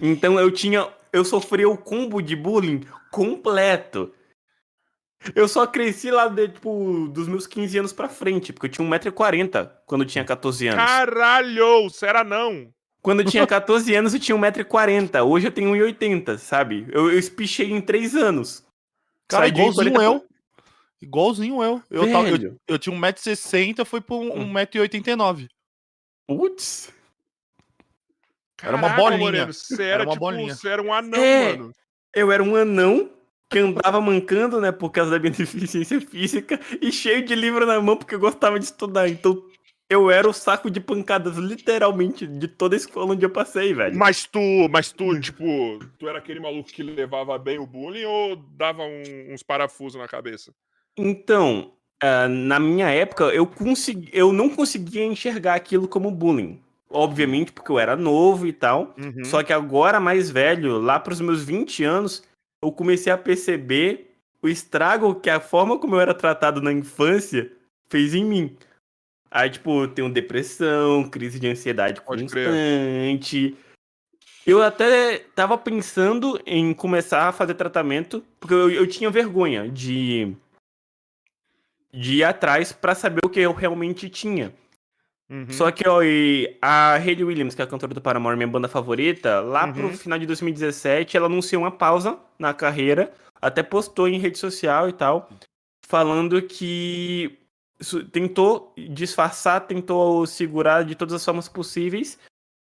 [0.00, 0.88] Então eu tinha.
[1.12, 4.12] Eu sofria o combo de bullying completo.
[5.36, 8.88] Eu só cresci lá, de, tipo, dos meus 15 anos pra frente, porque eu tinha
[8.88, 10.84] 1,40m quando eu tinha 14 anos.
[10.84, 12.72] Caralho, será não?
[13.00, 15.24] Quando eu tinha 14 anos, eu tinha 1,40m.
[15.24, 16.86] Hoje eu tenho 1,80m, sabe?
[16.90, 18.64] Eu, eu espichei em 3 anos.
[19.28, 20.26] Cara, de igualzinho 40 eu.
[21.00, 21.82] Igualzinho eu.
[21.90, 24.52] Eu, tava, eu, eu tinha 1,60m, fui Hum.
[24.52, 25.48] 1,89m.
[26.26, 26.92] Putz.
[28.62, 29.18] Era uma Caraca, bolinha.
[29.18, 30.54] Moreno, você era, Era uma tipo, bolinha.
[30.54, 31.56] você era um anão, É.
[31.56, 31.72] mano.
[32.14, 33.10] Eu era um anão
[33.50, 37.80] que andava mancando, né, por causa da minha deficiência física e cheio de livro na
[37.80, 39.08] mão porque eu gostava de estudar.
[39.08, 39.42] Então
[39.90, 43.94] eu era o saco de pancadas, literalmente, de toda a escola onde eu passei, velho.
[43.96, 45.44] Mas tu, mas tu, tipo,
[45.98, 50.08] tu era aquele maluco que levava bem o bullying ou dava um- uns parafusos na
[50.08, 50.50] cabeça?
[50.96, 51.72] Então,
[52.02, 56.62] ah, na minha época, eu, consegui, eu não conseguia enxergar aquilo como bullying.
[56.92, 58.94] Obviamente, porque eu era novo e tal.
[58.98, 59.24] Uhum.
[59.24, 62.22] Só que agora, mais velho, lá pros meus 20 anos,
[62.62, 67.50] eu comecei a perceber o estrago que a forma como eu era tratado na infância
[67.88, 68.56] fez em mim.
[69.30, 72.48] Aí, tipo, eu tenho depressão, crise de ansiedade Pode crer.
[72.48, 73.56] constante.
[74.46, 80.36] Eu até tava pensando em começar a fazer tratamento, porque eu, eu tinha vergonha de,
[81.92, 84.52] de ir atrás pra saber o que eu realmente tinha.
[85.32, 85.46] Uhum.
[85.50, 88.68] Só que ó, e a Hayley Williams, que é a cantora do Paramore, minha banda
[88.68, 89.72] favorita, lá Uhum.
[89.72, 94.90] pro final de 2017, ela anunciou uma pausa na carreira, até postou em rede social
[94.90, 95.30] e tal,
[95.86, 97.38] falando que
[98.12, 102.18] tentou disfarçar, tentou segurar de todas as formas possíveis,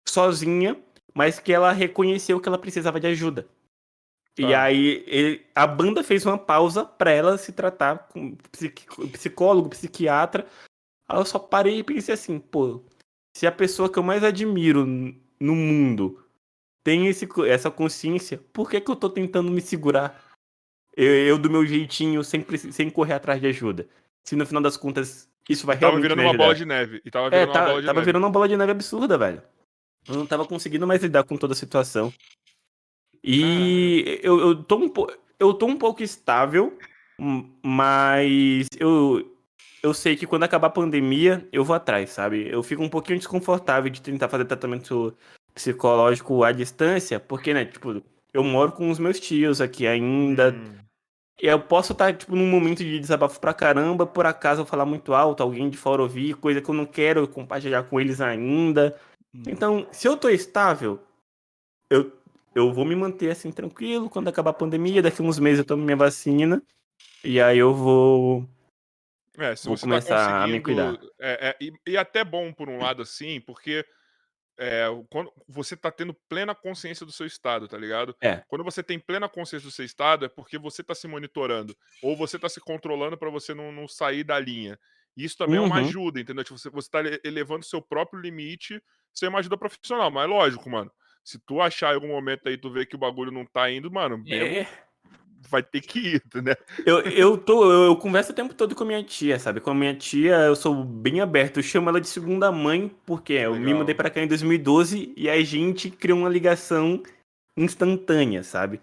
[0.07, 0.77] sozinha,
[1.13, 3.47] mas que ela reconheceu que ela precisava de ajuda.
[4.39, 4.63] E Tá.
[4.63, 10.47] aí ele- a banda fez uma pausa pra ela se tratar com psiqui- psicólogo, psiquiatra.
[11.11, 12.81] Aí eu só parei e pensei assim, pô,
[13.35, 16.23] se a pessoa que eu mais admiro no mundo
[16.83, 20.23] tem esse, essa consciência, por que, que eu tô tentando me segurar?
[20.95, 22.43] Eu, eu do meu jeitinho, sem,
[22.89, 23.87] correr atrás de ajuda.
[24.23, 27.01] Se no final das contas isso vai Tava realmente virando me uma bola de neve.
[27.03, 28.05] E tava É, virando uma tá- bola de tava neve.
[28.05, 29.41] virando uma bola de neve absurda, velho.
[30.07, 32.13] Eu não tava conseguindo mais lidar com toda a situação.
[33.23, 34.91] E eu, eu, tô um
[35.39, 36.77] eu tô um pouco estável,
[37.63, 39.30] mas eu,
[39.83, 42.47] eu sei que quando acabar a pandemia, eu vou atrás, sabe?
[42.47, 45.15] Eu fico um pouquinho desconfortável de tentar fazer tratamento
[45.53, 48.01] psicológico à distância, porque, né, tipo,
[48.33, 50.77] eu moro com os meus tios aqui ainda, Hum.
[51.41, 54.85] e eu posso estar, tipo, num momento de desabafo pra caramba, por acaso eu falar
[54.85, 58.95] muito alto, alguém de fora ouvir, coisa que eu não quero compartilhar com eles ainda.
[59.33, 59.43] Hum.
[59.47, 60.99] Então, se eu tô estável,
[61.89, 62.11] eu,
[62.55, 64.09] eu vou me manter assim tranquilo.
[64.09, 66.61] Quando acabar a pandemia, daqui uns meses eu tomo minha vacina.
[67.23, 68.47] E aí eu vou.
[69.41, 71.11] É, se Vou você começar tá a me conseguindo.
[71.19, 73.85] É, é, e, e até bom por um lado assim, porque
[74.59, 78.15] é, quando você tá tendo plena consciência do seu estado, tá ligado?
[78.21, 78.43] É.
[78.47, 81.75] Quando você tem plena consciência do seu estado, é porque você tá se monitorando.
[82.03, 84.77] Ou você tá se controlando pra você não, não sair da linha.
[85.17, 85.81] Isso também é uma Uhum.
[85.81, 86.43] ajuda, entendeu?
[86.43, 88.81] Tipo, você, você tá ele- elevando seu próprio limite
[89.13, 90.11] sem uma ajuda profissional.
[90.11, 90.91] Mas lógico, mano.
[91.23, 93.91] Se tu achar em algum momento aí, tu vê que o bagulho não tá indo,
[93.91, 94.67] mano, mesmo, É,
[95.49, 96.55] vai ter que ir, entendeu?
[96.85, 99.59] eu, eu, tô, eu, eu converso o tempo todo com a minha tia, sabe?
[99.59, 101.57] Com a minha tia, eu sou bem aberto.
[101.57, 103.79] Eu chamo ela de segunda mãe, porque eu me Legal.
[103.79, 107.01] mudei pra cá em 2012 e a gente criou uma ligação
[107.57, 108.81] instantânea, sabe?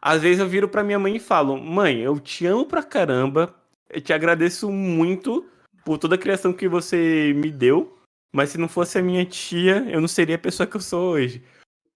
[0.00, 3.54] Às vezes eu viro pra minha mãe e falo: Mãe, eu te amo pra caramba,
[3.88, 5.46] eu te agradeço muito
[5.84, 7.98] por toda a criação que você me deu,
[8.32, 11.12] mas se não fosse a minha tia, eu não seria a pessoa que eu sou
[11.12, 11.42] hoje.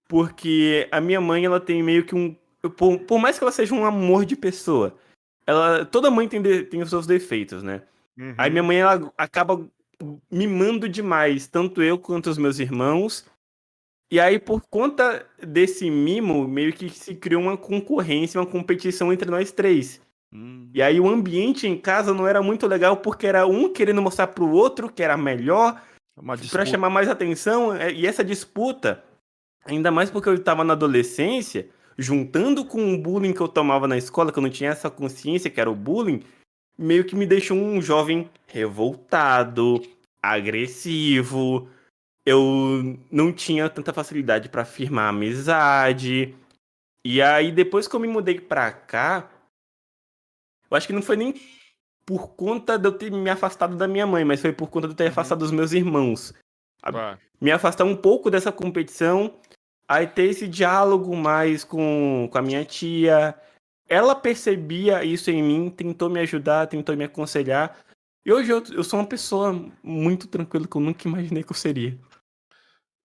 [0.07, 2.35] Porque a minha mãe, ela tem meio que um.
[2.69, 4.95] Por, por mais que ela seja um amor de pessoa,
[5.45, 7.81] ela toda mãe tem, de, tem os seus defeitos, né?
[8.17, 8.33] Uhum.
[8.37, 9.65] Aí minha mãe ela acaba
[10.31, 13.25] mimando demais, tanto eu quanto os meus irmãos.
[14.11, 19.29] E aí, por conta desse mimo, meio que se criou uma concorrência, uma competição entre
[19.29, 19.99] nós três.
[20.31, 24.01] Hum, E aí o ambiente em casa não era muito legal, porque era um querendo
[24.01, 25.81] mostrar pro outro que era melhor,
[26.15, 26.65] pra disputa.
[26.65, 27.73] chamar mais atenção.
[27.75, 29.03] é, E essa disputa,
[29.65, 31.67] ainda mais porque eu tava na adolescência,
[31.97, 35.49] juntando com o bullying que eu tomava na escola, que eu não tinha essa consciência
[35.49, 36.23] que era o bullying,
[36.77, 39.81] meio que me deixou um jovem revoltado,
[40.21, 41.69] agressivo.
[42.25, 46.35] Eu não tinha tanta facilidade pra firmar amizade.
[47.03, 49.29] E aí depois que eu me mudei pra cá,
[50.69, 51.33] eu acho que não foi nem
[52.05, 54.93] por conta de eu ter me afastado da minha mãe, mas foi por conta de
[54.93, 56.33] eu ter afastado dos meus irmãos
[56.91, 57.17] Tá.
[57.41, 59.33] me afastar um pouco dessa competição,
[59.87, 63.35] aí ter esse diálogo mais com, com a minha tia.
[63.87, 67.77] Ela percebia isso em mim, tentou me ajudar, tentou me aconselhar.
[68.25, 71.55] E hoje eu, eu sou uma pessoa muito tranquila que eu nunca imaginei que eu
[71.55, 71.97] seria.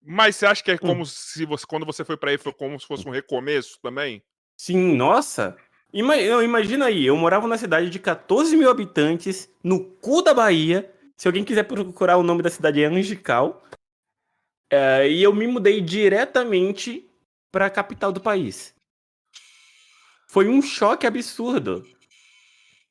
[0.02, 0.78] Mas você acha que é Hum.
[0.78, 4.22] como se você, quando você foi pra aí, foi como se fosse um recomeço também?
[4.56, 5.56] Sim, nossa!
[5.92, 10.90] Ima- Imagina aí, eu morava na cidade de 14 mil habitantes, no cu da Bahia.
[11.16, 13.62] Se alguém quiser procurar o nome da cidade é Angical.
[14.70, 17.04] É, e eu me mudei diretamente
[17.50, 18.74] para a capital do país.
[20.28, 21.84] Foi um choque absurdo.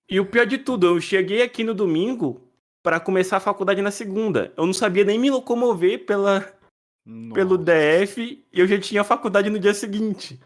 [0.09, 2.49] E o pior de tudo, eu cheguei aqui no domingo
[2.83, 4.51] para começar a faculdade na segunda.
[4.57, 6.51] Eu não sabia nem me locomover pela,
[7.33, 7.57] pelo.
[7.57, 10.39] DF e eu já tinha faculdade no dia seguinte.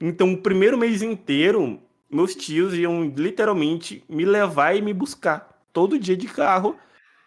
[0.00, 5.98] Então, o primeiro mês inteiro, meus tios iam literalmente me levar e me buscar todo
[5.98, 6.76] dia de carro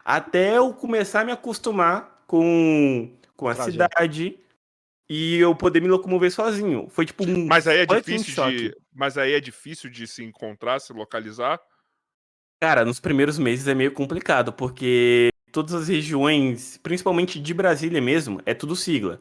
[0.04, 3.12] até eu começar a me acostumar com,
[3.44, 3.72] com a Trajeto.
[3.72, 4.40] cidade
[5.10, 6.88] e eu poder me locomover sozinho.
[6.90, 7.46] Foi tipo um.
[7.46, 8.76] Mas aí é difícil de.
[8.94, 11.60] Mas aí é difícil de se encontrar, se localizar.
[12.62, 18.42] Cara, nos primeiros meses é meio complicado, porque todas as regiões, principalmente de Brasília mesmo,
[18.46, 19.20] é tudo sigla.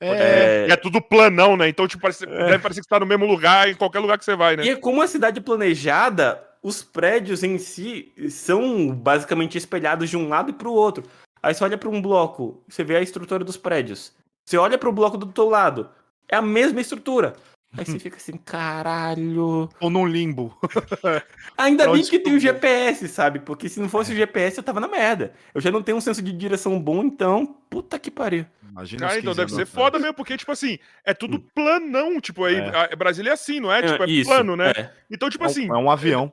[0.00, 1.68] É, E é tudo planão, né?
[1.68, 2.28] Então, tipo, parece, É.
[2.46, 4.64] deve parecer que você tá no mesmo lugar, em qualquer lugar que você vai, né?
[4.64, 10.50] E como a cidade planejada, os prédios em si são basicamente espelhados de um lado
[10.50, 11.02] e para o outro.
[11.42, 14.12] Aí você olha para um bloco, você vê a estrutura dos prédios.
[14.44, 15.88] Você olha para o bloco do teu lado,
[16.28, 17.34] é a mesma estrutura.
[17.76, 19.68] Aí você fica assim, caralho.
[19.80, 20.56] ou num limbo.
[21.56, 22.38] Ainda Pra bem que tem o?
[22.40, 23.40] GPS, sabe?
[23.40, 25.34] Porque se não fosse o GPS, eu tava na merda.
[25.54, 28.46] Eu já não tenho um senso de direção bom, então, puta que pariu.
[28.70, 31.40] Imagina Ah, os então 15 deve ser anos foda mesmo, porque, tipo assim, é tudo
[31.54, 32.20] planão.
[32.20, 32.92] Tipo, aí É.
[32.92, 33.82] a- Brasília é assim, não é?
[33.82, 34.70] Tipo, é Isso, plano, né?
[34.70, 34.90] é.
[35.10, 36.32] Então, tipo É um- assim, é um avião.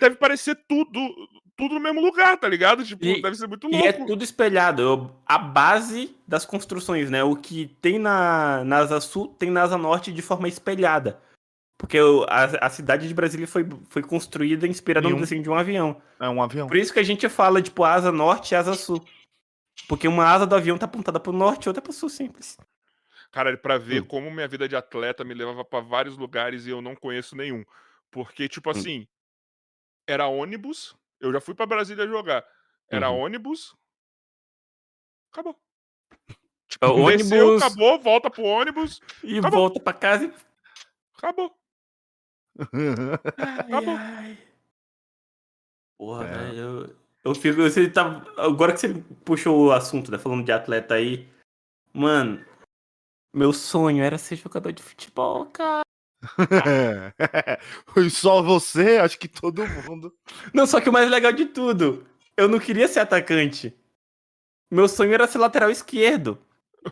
[0.00, 0.98] deve parecer tudo,
[1.56, 2.84] tudo no mesmo lugar, tá ligado?
[2.84, 3.86] Tipo, E- deve ser muito E louco.
[3.86, 4.82] é tudo espelhado.
[4.82, 7.22] Eu- A base das construções, né?
[7.22, 11.20] O que tem na, na Asa Sul, tem na Asa Norte de forma espelhada.
[11.78, 11.98] Porque
[12.28, 16.00] a, a cidade de Brasília foi, foi construída inspirada no um- desenho de um avião.
[16.20, 16.66] É um avião.
[16.68, 19.04] Por isso que a gente fala, tipo, asa norte e asa sul.
[19.88, 22.56] Porque uma asa do avião tá apontada pro norte e outra pro sul, simples.
[23.32, 24.06] Cara, pra ver Hum.
[24.06, 27.64] como minha vida de atleta me levava pra vários lugares e eu não conheço nenhum.
[28.10, 28.72] Porque, tipo Hum.
[28.72, 29.06] assim,
[30.06, 30.94] era ônibus.
[31.24, 32.44] Eu já fui pra Brasília jogar.
[32.88, 33.20] Era Uhum.
[33.20, 33.74] ônibus.
[35.32, 35.58] Acabou.
[36.80, 39.00] É, o Desceu, ônibus acabou, volta pro ônibus.
[39.24, 39.60] e Acabou.
[39.60, 40.34] volta pra casa e.
[41.16, 41.56] Acabou.
[43.38, 43.96] Ai, Acabou.
[43.96, 44.38] ai.
[45.98, 46.28] Porra, É.
[46.38, 46.58] velho.
[46.58, 47.62] Eu, eu fico.
[47.62, 48.94] Você tá, agora que você
[49.24, 50.18] puxou o assunto, né?
[50.18, 51.28] Falando de atleta aí.
[51.92, 52.44] Mano,
[53.32, 55.83] meu sonho era ser jogador de futebol, cara.
[57.96, 60.12] E Só você, acho que todo mundo.
[60.52, 62.04] Não, só que o mais legal de tudo,
[62.36, 63.74] eu não queria ser atacante.
[64.70, 66.38] Meu sonho era ser lateral esquerdo.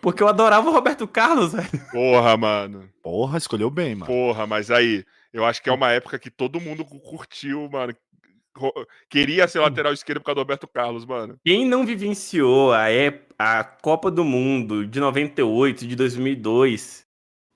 [0.01, 1.68] Porque eu adorava o Roberto Carlos, velho.
[1.91, 2.89] Porra, mano.
[3.03, 4.07] Porra, escolheu bem, mano.
[4.07, 7.95] Porra, mas aí, eu acho que é uma época que todo mundo cu- curtiu, mano.
[9.09, 11.39] Queria ser lateral esquerdo por causa do Roberto Carlos, mano.
[11.45, 17.05] Quem não vivenciou a, ép- a Copa do Mundo de 98, de 2002,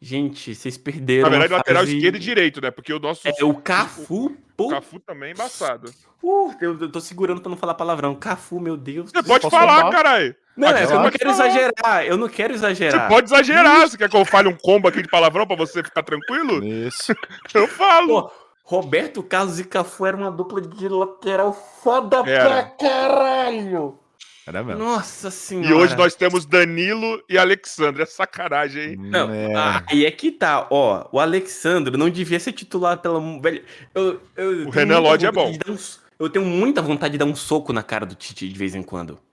[0.06, 1.24] gente, vocês perderam.
[1.24, 2.70] Na verdade, lateral fase- esquerdo e direito, né?
[2.70, 3.26] Porque o nosso.
[3.26, 5.90] É, o Cafu, O Cafu também é embaçado.
[6.22, 8.14] uh, eu, eu tô segurando pra não falar palavrão.
[8.14, 9.10] Cafu, meu Deus.
[9.12, 10.34] Você pode falar, caralho.
[10.56, 11.46] Não, é você eu não quero falar.
[11.48, 12.06] exagerar.
[12.06, 13.08] Eu não quero Você exagerar.
[13.08, 13.80] pode exagerar.
[13.88, 16.64] Você quer que eu fale um combo aqui de palavrão pra você ficar tranquilo?
[16.64, 17.12] Isso.
[17.52, 18.22] Eu falo.
[18.22, 18.30] Pô,
[18.64, 22.44] Roberto Carlos e Cafu era uma dupla de lateral foda Era.
[22.48, 23.98] pra caralho.
[24.46, 24.82] Era mesmo.
[24.84, 25.68] Nossa senhora.
[25.68, 28.02] E hoje nós temos Danilo e Alexandre.
[28.02, 28.96] É sacanagem, hein?
[28.96, 29.52] Não, É.
[29.54, 31.08] ah, aí é que tá, ó.
[31.10, 33.20] O Alexandre não devia ser titular pela.
[33.40, 35.50] Velho, eu, eu tenho Renan Lodge é bom.
[35.50, 35.76] um
[36.18, 38.82] eu tenho muita vontade de dar um soco na cara do Tite de vez em
[38.82, 39.18] quando.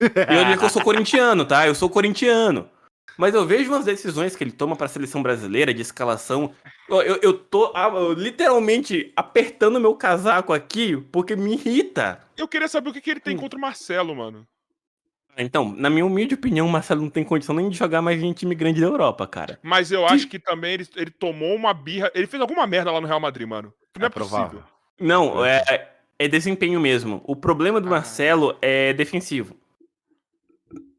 [0.00, 1.66] E olha que eu sou corintiano, tá?
[1.66, 2.68] Eu sou corintiano.
[3.18, 6.52] Mas eu vejo umas decisões que ele toma pra seleção brasileira de escalação.
[6.88, 12.20] Eu, eu, eu tô ah, eu literalmente apertando meu casaco aqui porque me irrita.
[12.36, 13.40] Eu queria saber o que, que ele tem Hum.
[13.40, 14.46] contra o Marcelo, mano.
[15.36, 18.32] Então, na minha humilde opinião, o Marcelo não tem condição nem de jogar mais em
[18.32, 19.58] time grande da Europa, cara.
[19.62, 22.10] Mas eu acho que também ele, ele tomou uma birra.
[22.14, 23.72] Ele fez alguma merda lá no Real Madrid, mano.
[23.92, 24.60] Que não é, É provável.
[24.60, 24.64] possível.
[25.00, 27.20] Não, é, é desempenho mesmo.
[27.24, 27.90] O problema do Ah.
[27.92, 29.56] Marcelo é defensivo.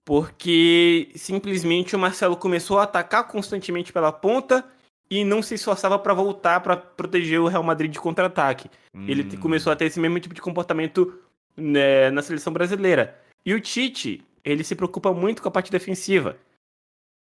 [0.10, 4.66] Porque simplesmente o Marcelo começou a atacar constantemente pela ponta
[5.08, 8.72] e não se esforçava pra voltar pra proteger o Real Madrid de contra-ataque.
[9.08, 9.40] Ele Hum.
[9.40, 11.14] começou a ter esse mesmo tipo de comportamento
[11.56, 13.20] né, na seleção brasileira.
[13.46, 16.38] E o Tite, ele se preocupa muito com a parte defensiva.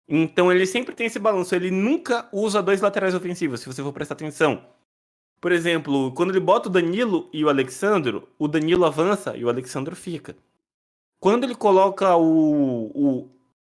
[0.08, 1.56] Então ele sempre tem esse balanço.
[1.56, 4.64] Ele nunca usa dois laterais ofensivos, se você for prestar atenção.
[5.42, 9.50] Por exemplo, quando ele bota o Danilo e o Alexandro, o Danilo avança e o
[9.50, 10.36] Alexandro fica.
[11.20, 13.30] Quando ele coloca o, o.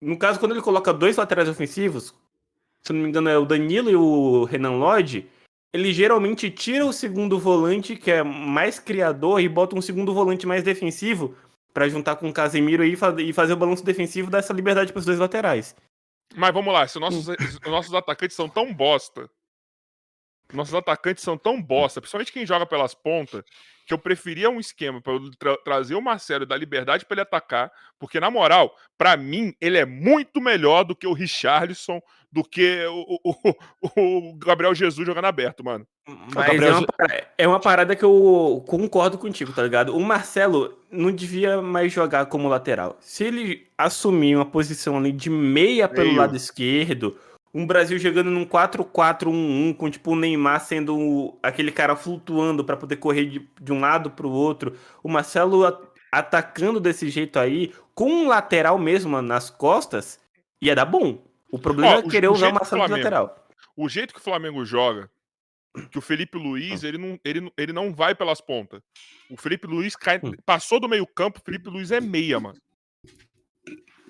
[0.00, 2.14] No caso, quando ele coloca dois laterais ofensivos,
[2.82, 5.28] se não me engano é o Danilo e o Renan Lodge,
[5.72, 10.46] ele geralmente tira o segundo volante, que é mais criador, e bota um segundo volante
[10.46, 11.36] mais defensivo
[11.72, 15.18] pra juntar com o Casemiro e fa- fazer o balanço defensivo dessa liberdade pros dois
[15.18, 15.76] laterais.
[16.34, 19.30] Mas vamos lá, se os nossos, os nossos atacantes são tão bosta.
[20.52, 23.44] Nossos atacantes são tão bosta, principalmente quem joga pelas pontas,
[23.86, 27.14] que eu preferia um esquema pra eu tra- trazer o Marcelo e dar liberdade pra
[27.14, 32.00] ele atacar, porque na moral, pra mim, ele é muito melhor do que o Richarlison,
[32.32, 33.54] do que o, o- o-
[34.32, 35.86] o Gabriel Jesus jogando aberto, mano.
[36.34, 39.96] Mas Gabriel é uma, parada, é uma parada que eu concordo contigo, tá ligado?
[39.96, 42.96] O Marcelo não devia mais jogar como lateral.
[43.00, 46.18] Se ele assumir uma posição ali de meia pelo Meio.
[46.18, 47.16] lado esquerdo,
[47.58, 52.76] um Brasil jogando num 4-4-1-1, com tipo o Neymar sendo o- aquele cara flutuando pra
[52.76, 55.80] poder correr de, de um lado pro outro, o Marcelo a-
[56.12, 60.18] atacando desse jeito aí, com um lateral mesmo nas costas,
[60.60, 61.24] ia dar bom.
[61.50, 63.04] O problema Ó, é o- querer o usar o Marcelo de Flamengo.
[63.04, 63.48] lateral.
[63.76, 65.10] O jeito que o Flamengo joga,
[65.90, 68.80] que o Felipe Luiz, ele não, ele, ele não vai pelas pontas.
[69.30, 70.32] O Felipe Luiz cai, Hum.
[70.44, 72.58] passou do meio campo, o Felipe Luiz é meia, mano.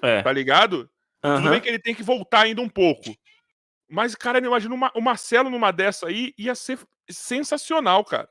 [0.02, 0.22] É.
[0.22, 0.88] Tá ligado?
[1.22, 1.50] Tudo aham.
[1.50, 3.14] bem que ele tem que voltar ainda um pouco.
[3.88, 6.78] Mas, cara, eu imagino uma- o Marcelo numa dessa aí ia ser
[7.08, 8.28] sensacional, cara.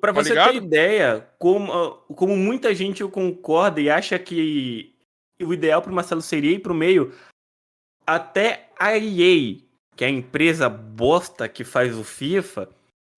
[0.00, 0.50] Pra Tá você ligado?
[0.50, 4.92] ter ideia, como, ah, como muita gente concorda e acha que
[5.40, 7.14] o ideal pro Marcelo seria ir pro meio,
[8.04, 9.60] até a EA,
[9.94, 12.68] que é a empresa bosta que faz o FIFA,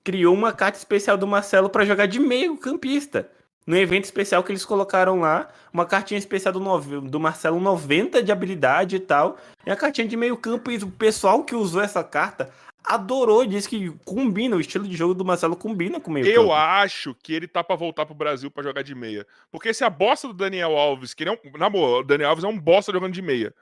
[0.05, 3.31] criou uma carta especial do Marcelo pra jogar de meio campista.
[3.69, 8.23] No evento especial que eles colocaram lá, uma cartinha especial do, nove- do Marcelo 90
[8.23, 11.83] de habilidade e tal, e a cartinha de meio campo, e o pessoal que usou
[11.83, 12.51] essa carta
[12.83, 16.43] adorou, disse que combina, o estilo de jogo do Marcelo combina com o meio Eu
[16.45, 16.55] campo.
[16.55, 19.27] acho que ele tá pra voltar pro Brasil pra jogar de meia.
[19.51, 21.59] Porque se a bosta do Daniel Alves, que ele é um.
[21.59, 23.55] Na boa, o Daniel Alves é um bosta jogando de meia.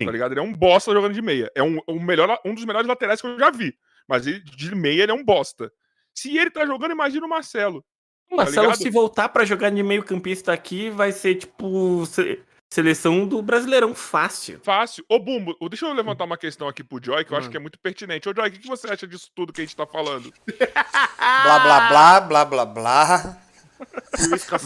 [0.00, 0.06] Sim.
[0.06, 0.32] Tá ligado?
[0.32, 1.50] Ele é um bosta jogando de meia.
[1.56, 3.74] É um, um, melhor, um dos melhores laterais que eu já vi.
[4.06, 5.72] Mas ele, de meia ele é um bosta.
[6.14, 7.84] Se ele tá jogando, imagina o Marcelo.
[8.30, 8.78] O Marcelo, ligado?
[8.82, 13.94] se voltar pra jogar de meio campista aqui, vai ser tipo se- seleção do Brasileirão
[13.94, 14.60] fácil.
[14.62, 15.04] Fácil.
[15.08, 17.50] Ô, Bumbo, deixa eu levantar uma questão aqui pro Joy, que eu acho Hum.
[17.50, 18.28] que é muito pertinente.
[18.28, 20.32] Ô, Joy, o que que você acha disso tudo que a gente tá falando?
[21.18, 23.38] Blá, blá, blá, blá, blá, blá.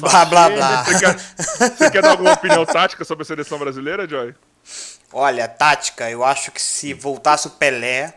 [0.00, 0.84] Blá, blá, blá.
[0.84, 4.34] Você quer, você quer dar alguma opinião tática sobre a seleção brasileira, Joy?
[5.12, 8.14] Olha, tática, eu acho que se voltasse o Pelé,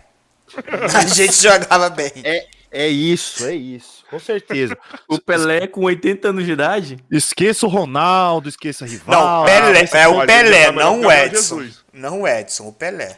[0.96, 2.12] a gente jogava bem.
[2.24, 2.48] É,
[2.84, 4.04] é isso, é isso.
[4.10, 4.78] Com certeza.
[5.08, 6.98] O Pelé com 80 anos de idade.
[7.12, 9.46] Esqueça o Ronaldo, esqueça a Não, rival.
[9.46, 11.68] Pelé, é o Pelé, não o Edson.
[11.94, 13.18] Não o Edson, o Pelé.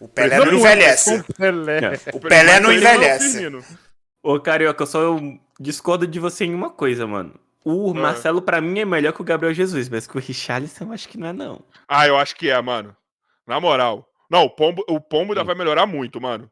[0.00, 1.24] O Pelé Não, envelhece.
[1.36, 1.80] Pelé.
[2.12, 3.50] O Pelé não é o envelhece.
[4.22, 5.16] Ô, Carioca, eu só
[5.58, 7.34] discordo de você em uma coisa, mano.
[7.64, 7.94] O Ah.
[7.94, 11.08] Marcelo, pra mim, é melhor que o Gabriel Jesus, mas que o Richarlison eu acho
[11.08, 11.60] que não é, não.
[11.88, 12.94] Ah, eu acho que é, mano.
[13.46, 14.06] Na moral.
[14.30, 16.50] Não, o Pombo, o Pombo ainda vai melhorar muito, mano.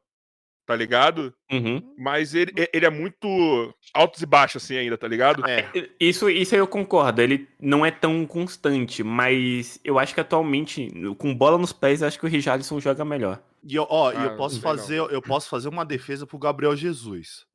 [0.67, 1.33] Tá ligado?
[1.51, 1.95] Uhum.
[1.97, 5.49] Mas ele, ele é muito altos e baixos assim ainda, tá ligado?
[5.49, 5.71] É.
[6.01, 10.91] Isso, isso aí eu concordo, ele não é tão constante, mas eu acho que atualmente,
[11.19, 13.41] com bola nos pés, eu acho que o Richarlison joga melhor.
[13.63, 14.77] E eu, ó, Ah, eu posso legal.
[14.77, 17.47] fazer, eu posso fazer uma defesa pro Gabriel Jesus.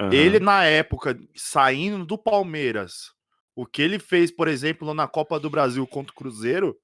[0.00, 0.12] Aham.
[0.12, 3.12] Ele na época saindo do Palmeiras,
[3.54, 6.76] o que ele fez, por exemplo, na Copa do Brasil contra o Cruzeiro,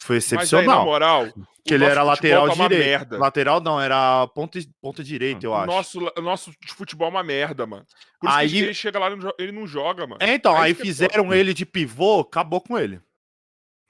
[0.00, 0.84] Foi Mas aí, na excepcional.
[0.84, 1.26] moral,
[1.64, 2.86] que ele era lateral uma direito.
[2.88, 3.18] merda.
[3.18, 5.66] Lateral não, era ponta, ponta direita, eu acho.
[5.66, 7.84] nosso, o nosso futebol é uma merda, mano.
[8.20, 10.18] Por Aí- ele chega lá e ele não joga, mano.
[10.22, 13.00] É, então, Aí aí é fizeram ele de pivô, acabou com ele.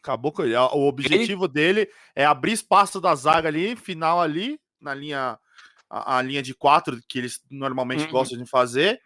[0.03, 0.57] Acabou com ele.
[0.57, 5.39] O objetivo dele é abrir espaço da zaga ali, final ali, na linha,
[5.91, 8.11] a, a linha de quatro, que eles normalmente Uhum.
[8.11, 8.99] gostam de fazer,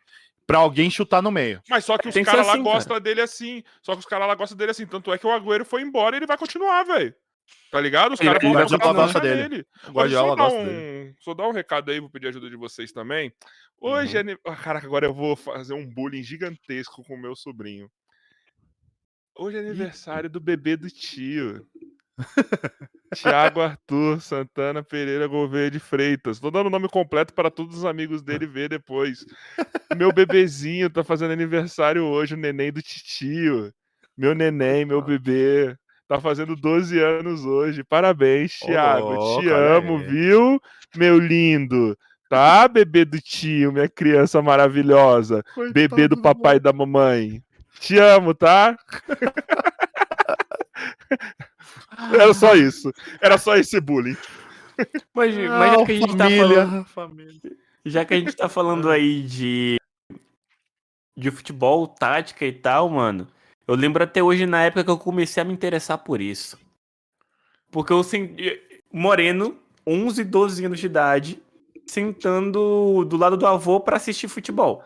[0.46, 1.62] pra alguém chutar no meio.
[1.68, 3.62] Mas só que os caras lá assim, gostam dele assim.
[3.82, 4.86] Só que os caras lá gostam dele assim.
[4.86, 7.14] Tanto é que o Agüero foi embora e ele vai continuar, velho.
[7.70, 8.12] Tá ligado?
[8.12, 9.48] Os caras vão gostando dele.
[9.48, 9.66] dele.
[9.88, 11.14] O Guardiola só, dar gosta um, dele.
[11.18, 13.32] só dar um recado aí, vou pedir ajuda de vocês também.
[13.80, 14.30] Hoje Uhum.
[14.30, 14.36] é.
[14.46, 17.90] Ah, Caraca, agora eu vou fazer um bullying gigantesco com o meu sobrinho.
[19.34, 21.66] Hoje é aniversário do bebê do tio.
[23.14, 26.40] Tiago Arthur Santana Pereira Gouveia de Freitas.
[26.40, 29.24] Tô dando o nome completo para todos os amigos dele ver depois.
[29.96, 33.70] Meu bebezinho tá fazendo aniversário hoje, o neném do titio.
[34.16, 35.76] Meu neném, meu bebê.
[36.08, 37.82] Tá fazendo 12 anos hoje.
[37.84, 39.10] Parabéns, Ô, Thiago.
[39.12, 40.04] louco, Te amo, aí.
[40.06, 40.60] viu,
[40.96, 41.96] meu lindo?
[42.28, 45.42] Tá, bebê do tio, minha criança maravilhosa.
[45.72, 47.42] Bebê do papai e da mamãe.
[47.78, 48.76] Te amo, tá?
[52.12, 52.92] Era só isso.
[53.20, 54.16] Era só esse bullying.
[55.14, 56.84] Mas, mas já que a gente tá falando.
[56.84, 57.40] família.
[57.84, 59.76] Já que a gente tá falando aí de.
[61.16, 63.28] De futebol, tática e tal, mano.
[63.66, 66.58] Eu lembro até hoje na época que eu comecei a me interessar por isso.
[67.70, 68.60] Porque eu senti.
[68.92, 71.42] Moreno, 11, 12 anos de idade,
[71.86, 74.84] sentando do lado do avô pra assistir futebol.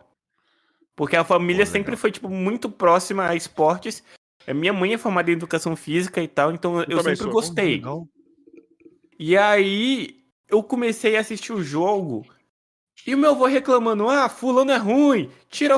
[0.95, 4.03] Porque a família Pô, sempre foi, tipo, muito próxima a esportes.
[4.47, 7.33] A Minha mãe é formada em educação física e tal, então eu, também sempre sou.
[7.33, 7.83] gostei.
[9.19, 10.17] E aí
[10.49, 12.27] eu comecei a assistir o jogo
[13.07, 15.77] e o meu avô reclamando: ah, fulano é ruim, tira,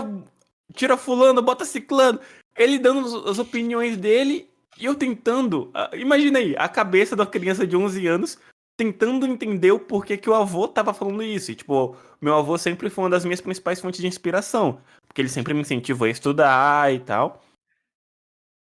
[0.74, 2.18] tira fulano, bota ciclano.
[2.56, 4.48] Ele dando as- as opiniões dele
[4.78, 5.70] e eu tentando.
[5.72, 8.38] ah, Imagina aí, a cabeça da criança de 11 anos
[8.76, 11.50] tentando entender o porquê que o avô tava falando isso.
[11.50, 14.80] E, tipo, meu avô sempre foi uma das minhas principais fontes de inspiração.
[15.06, 17.42] Porque ele sempre me incentivou a estudar e tal.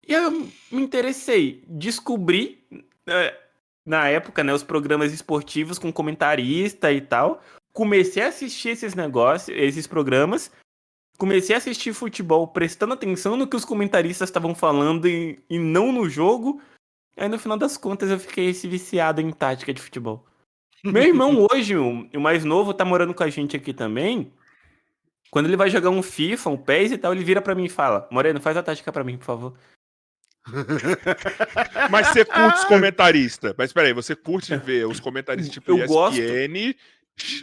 [0.07, 1.65] E aí eu me interessei.
[1.67, 2.65] Descobri,
[3.07, 3.37] eh,
[3.85, 7.43] na época, né, os programas esportivos com comentarista e tal.
[7.73, 10.51] Comecei a assistir esses negócios, esses programas.
[11.19, 15.91] Comecei a assistir futebol prestando atenção no que os comentaristas estavam falando e, e não
[15.91, 16.61] no jogo.
[17.17, 20.27] Aí no final das contas eu fiquei esse viciado em tática de futebol.
[20.85, 24.33] Meu irmão hoje, o o mais novo, tá morando com a gente aqui também.
[25.31, 27.69] Quando ele vai jogar um FIFA, um PES e tal, ele vira pra mim e
[27.69, 29.55] fala: Moreno, faz a tática pra mim, por favor.
[31.91, 33.55] Mas você curte os comentaristas.
[33.57, 36.19] Mas peraí, você curte ver os comentaristas tipo Eu gosto.
[36.21, 36.75] ESPN,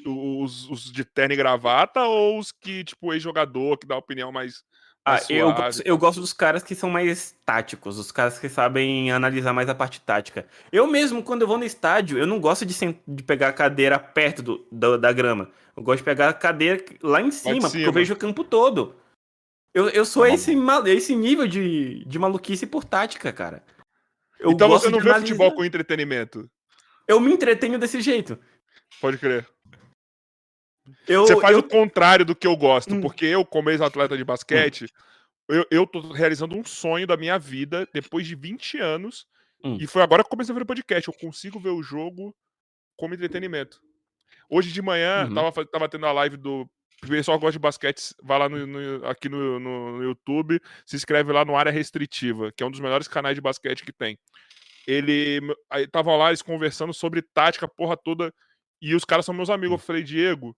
[0.06, 4.64] os, os de terno e gravata ou os que, tipo, ex-jogador, que dá opinião mais.
[5.06, 5.62] Ah, mais eu, suave?
[5.62, 9.68] gosto- eu gosto dos caras que são mais táticos, os caras que sabem analisar mais
[9.68, 10.48] a parte tática.
[10.72, 12.74] Eu mesmo, quando eu vou no estádio, eu não gosto de,
[13.06, 15.50] de pegar a cadeira perto do, da, da grama.
[15.76, 17.86] Eu gosto de pegar a cadeira lá em cima, porque cima.
[17.86, 18.96] eu vejo o campo todo.
[19.74, 20.56] Eu, eu sou Tá esse,
[20.96, 23.64] esse nível de, de maluquice por tática, cara.
[24.40, 25.28] Eu Então você não vê analisar.
[25.28, 26.50] futebol com entretenimento.
[27.08, 28.38] Eu me entretenho desse jeito.
[29.02, 29.48] Pode crer.
[31.08, 33.02] Eu, Você faz eu- o contrário do que eu gosto, Hum.
[33.02, 34.86] porque eu, como ex-atleta de basquete,
[35.50, 39.26] eu, eu tô realizando um sonho da minha vida depois de 20 anos.
[39.64, 39.78] Hum.
[39.80, 41.08] E foi agora que eu comecei a ver o podcast.
[41.08, 42.36] Eu consigo ver o jogo
[42.98, 43.80] como entretenimento.
[44.50, 45.34] Hoje de manhã, Uhum.
[45.34, 46.70] tava, tava tendo a live do.
[47.04, 50.96] O pessoal que gosta de basquete, vai lá no, no- aqui no, no- YouTube, se
[50.96, 54.18] inscreve lá no Área Restritiva, que é um dos melhores canais de basquete que tem.
[54.88, 55.40] Ele.
[55.70, 58.34] Aí tava lá eles conversando sobre tática, porra toda.
[58.82, 59.80] E os caras são meus amigos.
[59.80, 60.56] Eu falei, Diego,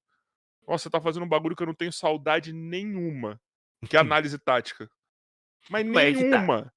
[0.67, 3.39] nossa, você tá fazendo um bagulho que eu não tenho saudade nenhuma.
[3.89, 4.89] Que é análise tática.
[5.69, 6.21] Mas é tá.
[6.21, 6.73] nenhuma.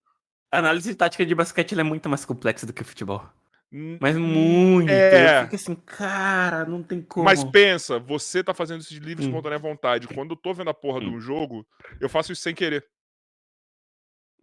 [0.50, 3.26] A análise tática de basquete é muito mais complexa do que futebol.
[3.70, 4.90] Mas muito.
[4.90, 5.40] É.
[5.40, 7.24] Eu fico assim, cara, não tem como.
[7.26, 9.28] Mas pensa, você tá fazendo isso de livre Hum.
[9.28, 10.08] espontânea vontade.
[10.08, 11.14] Quando eu tô vendo a porra de Hum.
[11.14, 11.66] um jogo,
[12.00, 12.86] eu faço isso sem querer.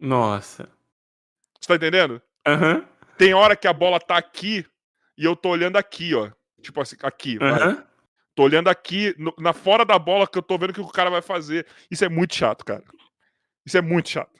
[0.00, 0.68] Nossa.
[1.60, 2.22] Você tá entendendo?
[2.46, 2.86] Aham.
[3.18, 4.64] Tem hora que a bola tá aqui
[5.16, 6.30] e eu tô olhando aqui, ó.
[6.60, 7.38] Tipo assim, aqui.
[7.40, 7.84] Aham.
[8.34, 10.88] Tô olhando aqui, no- na fora da bola, que eu tô vendo o que o
[10.88, 11.66] cara vai fazer.
[11.90, 12.84] Isso é muito chato, cara.
[13.64, 14.38] Isso é muito chato.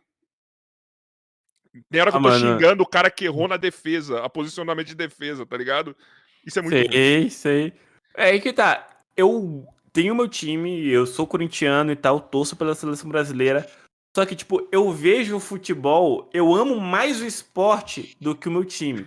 [1.91, 2.55] Tem hora que Ah, eu tô mano.
[2.55, 5.97] xingando o cara que errou na defesa, a posicionamento de defesa, tá ligado?
[6.45, 6.91] Isso é muito ruim.
[6.91, 7.73] Sei, sei.
[8.17, 8.87] É aí que tá.
[9.17, 13.67] Eu tenho meu time, eu sou corintiano e tal, torço pela seleção brasileira.
[14.15, 18.51] Só que, tipo, eu vejo o futebol, eu amo mais o esporte do que o
[18.51, 19.07] meu time.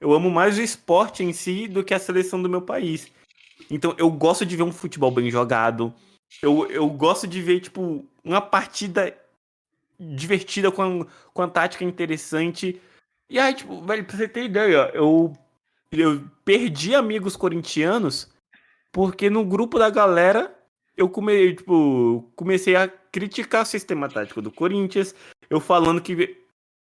[0.00, 3.10] Eu amo mais o esporte em si do que a seleção do meu país.
[3.70, 5.92] Então, eu gosto de ver um futebol bem jogado.
[6.40, 9.16] Eu, eu gosto de ver, tipo, uma partida
[10.00, 12.80] divertida com a, com a tática interessante.
[13.28, 15.32] E aí, tipo, velho, pra você ter ideia, eu,
[15.92, 18.32] eu perdi amigos corintianos
[18.90, 20.56] porque no grupo da galera
[20.96, 25.14] eu come, tipo, comecei a criticar o sistema tático do Corinthians,
[25.48, 26.38] eu falando que.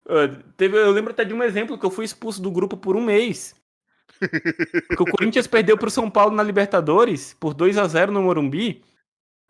[0.06, 2.96] Uh, teve, eu lembro até de um exemplo que eu fui expulso do grupo por
[2.96, 3.54] um mês.
[4.88, 8.82] Porque o Corinthians perdeu pro São Paulo na Libertadores por 2 a 0 no Morumbi.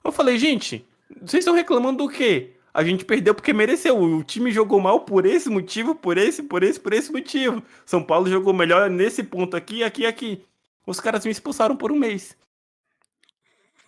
[0.02, 0.86] Eu falei, gente,
[1.20, 2.56] vocês estão reclamando do quê?
[2.72, 3.98] A gente perdeu porque mereceu.
[4.00, 7.62] O time jogou mal por esse motivo, por esse, por esse, por esse motivo.
[7.84, 10.44] São Paulo jogou melhor nesse ponto aqui, aqui, aqui.
[10.86, 12.36] Os caras me expulsaram por um mês.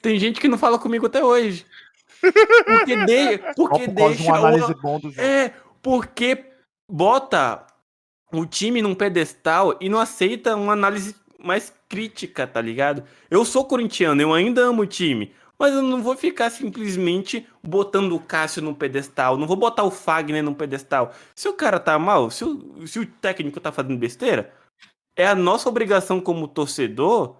[0.01, 1.65] Tem gente que não fala comigo até hoje.
[2.21, 4.23] Porque, de, porque Por causa de deixa.
[4.25, 5.21] uma análise o- bom do jogo.
[5.21, 6.45] É, porque
[6.89, 7.67] bota
[8.33, 13.05] o time num pedestal e não aceita uma análise mais crítica, tá ligado?
[13.31, 15.33] Eu sou corintiano, eu ainda amo o time.
[15.63, 19.37] Mas eu não vou ficar simplesmente botando o Cássio no pedestal.
[19.37, 21.15] Não vou botar o Fagner no pedestal.
[21.37, 24.53] Se o cara tá mal, se o, se o técnico tá fazendo besteira,
[25.17, 27.37] é a nossa obrigação como torcedor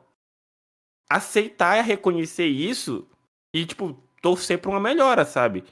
[1.11, 3.09] aceitar e reconhecer isso
[3.53, 5.65] e, tipo, torcer pra uma melhora, sabe?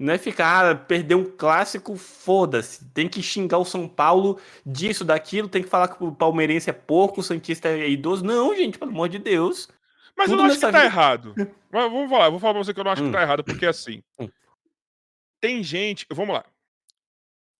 [0.00, 2.82] Não é ficar, ah, perder um clássico, foda-se.
[2.94, 6.72] Tem que xingar o São Paulo disso, daquilo, tem que falar que o palmeirense é
[6.72, 8.24] porco, o Santista é idoso.
[8.24, 9.68] Não, gente, pelo amor de Deus.
[10.16, 11.34] Mas eu Tudo não acho que tá vida- errado.
[11.72, 13.06] Mas vamos falar, vou falar pra você que eu não acho Hum.
[13.06, 14.02] que tá errado, porque assim.
[14.18, 14.28] Hum.
[15.40, 16.06] Tem gente.
[16.10, 16.44] Vamos lá.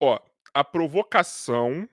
[0.01, 0.19] Ó,
[0.53, 1.89] a provocação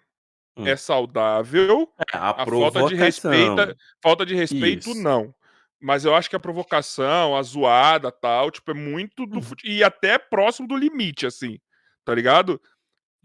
[0.57, 0.67] Hum.
[0.67, 1.91] é saudável.
[2.13, 3.77] É, a, A falta de respeito.
[4.01, 5.01] Falta de respeito, Isso.
[5.01, 5.33] não.
[5.81, 9.41] Mas eu acho que a provocação, a zoada tal, tipo, é muito do Uhum.
[9.41, 9.67] fute...
[9.67, 11.57] E até próximo do limite, assim.
[12.05, 12.61] Tá ligado?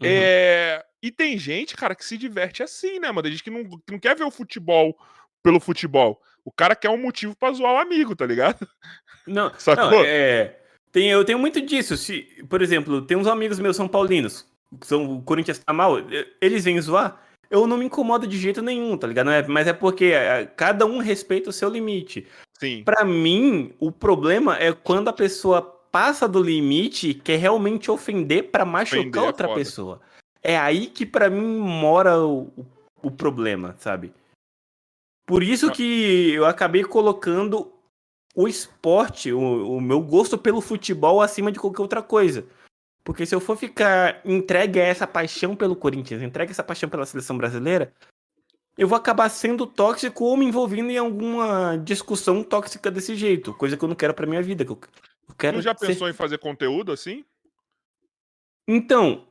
[0.01, 0.07] Uhum.
[0.09, 0.83] É...
[1.03, 3.21] E tem gente, cara, que se diverte assim, né, mano?
[3.23, 4.97] Tem gente que não, que não quer ver o futebol
[5.43, 6.21] pelo futebol.
[6.43, 8.67] O cara quer um motivo pra zoar o amigo, tá ligado?
[9.25, 9.91] Não, Sacou?
[9.91, 10.55] não, é,
[10.91, 11.97] tem, eu tenho muito disso.
[11.97, 14.45] Se, por exemplo, tem uns amigos meus são paulinos,
[14.79, 15.95] que são o Corinthians tá mal,
[16.41, 17.21] eles vêm zoar.
[17.49, 19.29] Eu não me incomodo de jeito nenhum, tá ligado?
[19.29, 22.27] É- mas é porque é, cada um respeita o seu limite.
[22.59, 22.83] Sim.
[22.83, 28.51] Pra mim, o problema é quando a pessoa passa do limite e quer realmente ofender
[28.51, 29.59] pra machucar Ofender é outra foda.
[29.59, 30.01] pessoa.
[30.43, 32.51] É aí que pra mim mora o-
[33.01, 34.11] o problema, sabe?
[35.27, 37.71] Por isso que eu acabei colocando
[38.33, 42.47] o esporte, o, o meu gosto pelo futebol acima de qualquer outra coisa.
[43.03, 46.87] Porque se eu for ficar entregue a essa paixão pelo Corinthians, entregue a essa paixão
[46.89, 47.93] pela seleção brasileira,
[48.77, 53.53] eu vou acabar sendo tóxico ou me envolvendo em alguma discussão tóxica desse jeito.
[53.53, 54.63] Coisa que eu não quero pra minha vida.
[54.63, 54.79] Que eu,
[55.27, 57.25] eu quero Tu já ser- pensou em fazer conteúdo assim?
[58.67, 59.27] Então,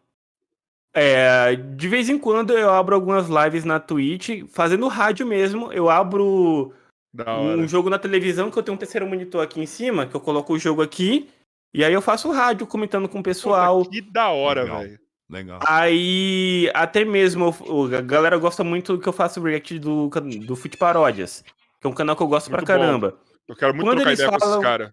[0.97, 5.70] é, de vez em quando eu abro algumas lives na Twitch, fazendo rádio mesmo.
[5.72, 6.72] Eu abro
[7.14, 10.20] um jogo na televisão que eu tenho um terceiro monitor aqui em cima, que eu
[10.20, 11.28] coloco o jogo aqui.
[11.74, 13.78] E aí eu faço rádio comentando com o pessoal.
[13.80, 14.80] Puta, que da hora, Legal.
[14.80, 14.99] velho.
[15.28, 15.61] Legal.
[15.66, 20.09] Aí, até mesmo, o- a galera gosta muito que eu faço react do,
[20.47, 21.42] do Fute Paródias,
[21.80, 22.80] que é um canal que eu gosto Muito pra bom.
[22.82, 23.14] caramba.
[23.49, 24.90] Eu quero muito Quando trocar eles ideia com esses falam- caras.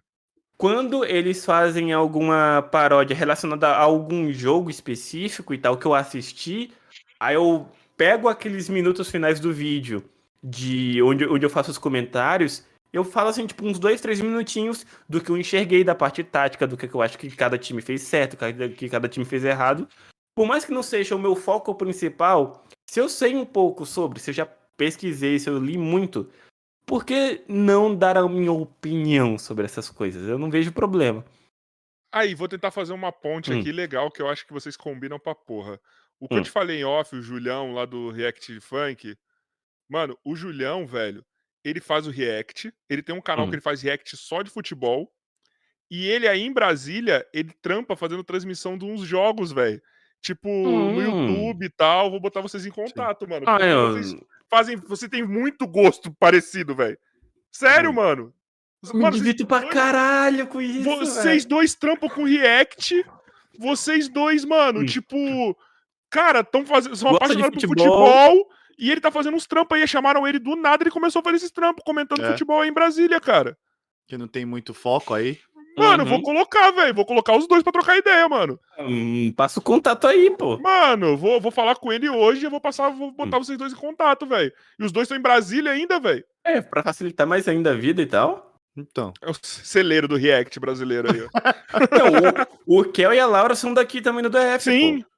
[0.56, 6.72] Quando eles fazem alguma paródia relacionada a algum jogo específico e tal que eu assisti,
[7.18, 10.04] aí eu pego aqueles minutos finais do vídeo
[10.42, 14.86] de onde, onde eu faço os comentários, eu falo assim, tipo, uns dois, três minutinhos
[15.08, 18.02] do que eu enxerguei da parte tática, do que eu acho que cada time fez
[18.02, 18.36] certo,
[18.76, 19.88] que cada time fez errado.
[20.36, 24.20] Por mais que não seja o meu foco principal, se eu sei um pouco sobre,
[24.20, 24.46] se eu já
[24.76, 26.28] pesquisei, se eu li muito,
[26.86, 30.28] por que não dar a minha opinião sobre essas coisas?
[30.28, 31.24] Eu não vejo problema.
[32.12, 33.60] Aí, vou tentar fazer uma ponte Hum.
[33.60, 35.80] aqui legal que eu acho que vocês combinam pra porra.
[36.20, 36.42] O que eu Hum.
[36.42, 39.16] te falei em off, o Julião lá do React Funk.
[39.88, 41.24] Mano, o Julião, velho,
[41.64, 42.72] ele faz o React.
[42.88, 43.48] Ele tem um canal Hum.
[43.50, 45.12] que ele faz React só de futebol.
[45.90, 49.82] E ele aí em Brasília, ele trampa fazendo transmissão de uns jogos, velho.
[50.22, 51.02] Tipo, no Hum.
[51.02, 52.10] YouTube e tal.
[52.10, 53.44] Vou botar vocês em contato, mano.
[53.48, 53.92] Ah, eu...
[53.92, 54.14] vocês
[54.50, 54.76] fazem.
[54.76, 56.98] Você tem muito gosto parecido, velho.
[57.50, 57.94] Sério, Hum.
[57.94, 58.34] mano.
[58.92, 60.84] me Mano, vocês divirto pra dois- caralho com isso.
[60.84, 63.02] vocês dois trampam com React.
[63.58, 64.84] Vocês dois, mano, Hum.
[64.86, 65.16] tipo.
[66.10, 66.94] Cara, tão fazendo.
[66.94, 68.06] São Gosta apaixonados por futebol.
[68.06, 68.48] futebol.
[68.78, 69.86] E ele tá fazendo uns trampos aí.
[69.88, 70.82] Chamaram ele do nada.
[70.82, 72.30] Ele começou a fazer esses trampos, comentando É.
[72.32, 73.56] futebol aí em Brasília, cara.
[74.06, 75.38] Que não tem muito foco aí.
[75.76, 76.10] Mano, eu Uhum.
[76.12, 76.94] vou colocar, velho.
[76.94, 78.58] Vou colocar os dois pra trocar ideia, mano.
[78.78, 80.58] Hum, passa o contato aí, pô.
[80.58, 82.44] Mano, vou, vou falar com ele hoje.
[82.44, 83.12] Eu vou passar, vou Hum.
[83.12, 84.52] botar vocês dois em contato, velho.
[84.78, 86.24] E os dois estão em Brasília ainda, velho.
[86.44, 88.52] É, pra facilitar mais ainda a vida e tal.
[88.76, 89.12] Então.
[89.22, 91.28] É o celeiro do React brasileiro aí, ó.
[91.90, 95.02] Não, o, o Kel e a Laura são daqui também do DF, Sim.
[95.02, 95.08] pô.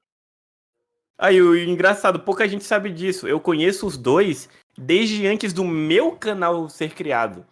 [1.19, 3.27] Aí, o engraçado, pouca gente sabe disso.
[3.27, 4.47] Eu conheço os dois
[4.77, 7.43] desde antes do meu canal ser criado.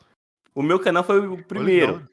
[0.53, 2.07] O meu canal foi o primeiro.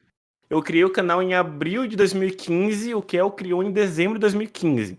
[0.53, 4.99] Eu criei o canal em abril de 2015, o Kel criou em dezembro de 2015.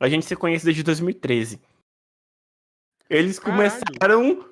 [0.00, 1.60] A gente se conhece desde 2013.
[3.10, 3.70] Eles Caralho.
[3.70, 4.48] começaram.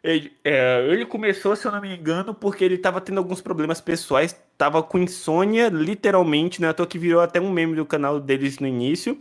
[0.00, 3.80] Ele, é, ele começou, se eu não me engano, porque ele tava tendo alguns problemas
[3.80, 6.68] pessoais, tava com insônia, literalmente, né?
[6.68, 9.20] À toa que virou até um meme do canal deles no início.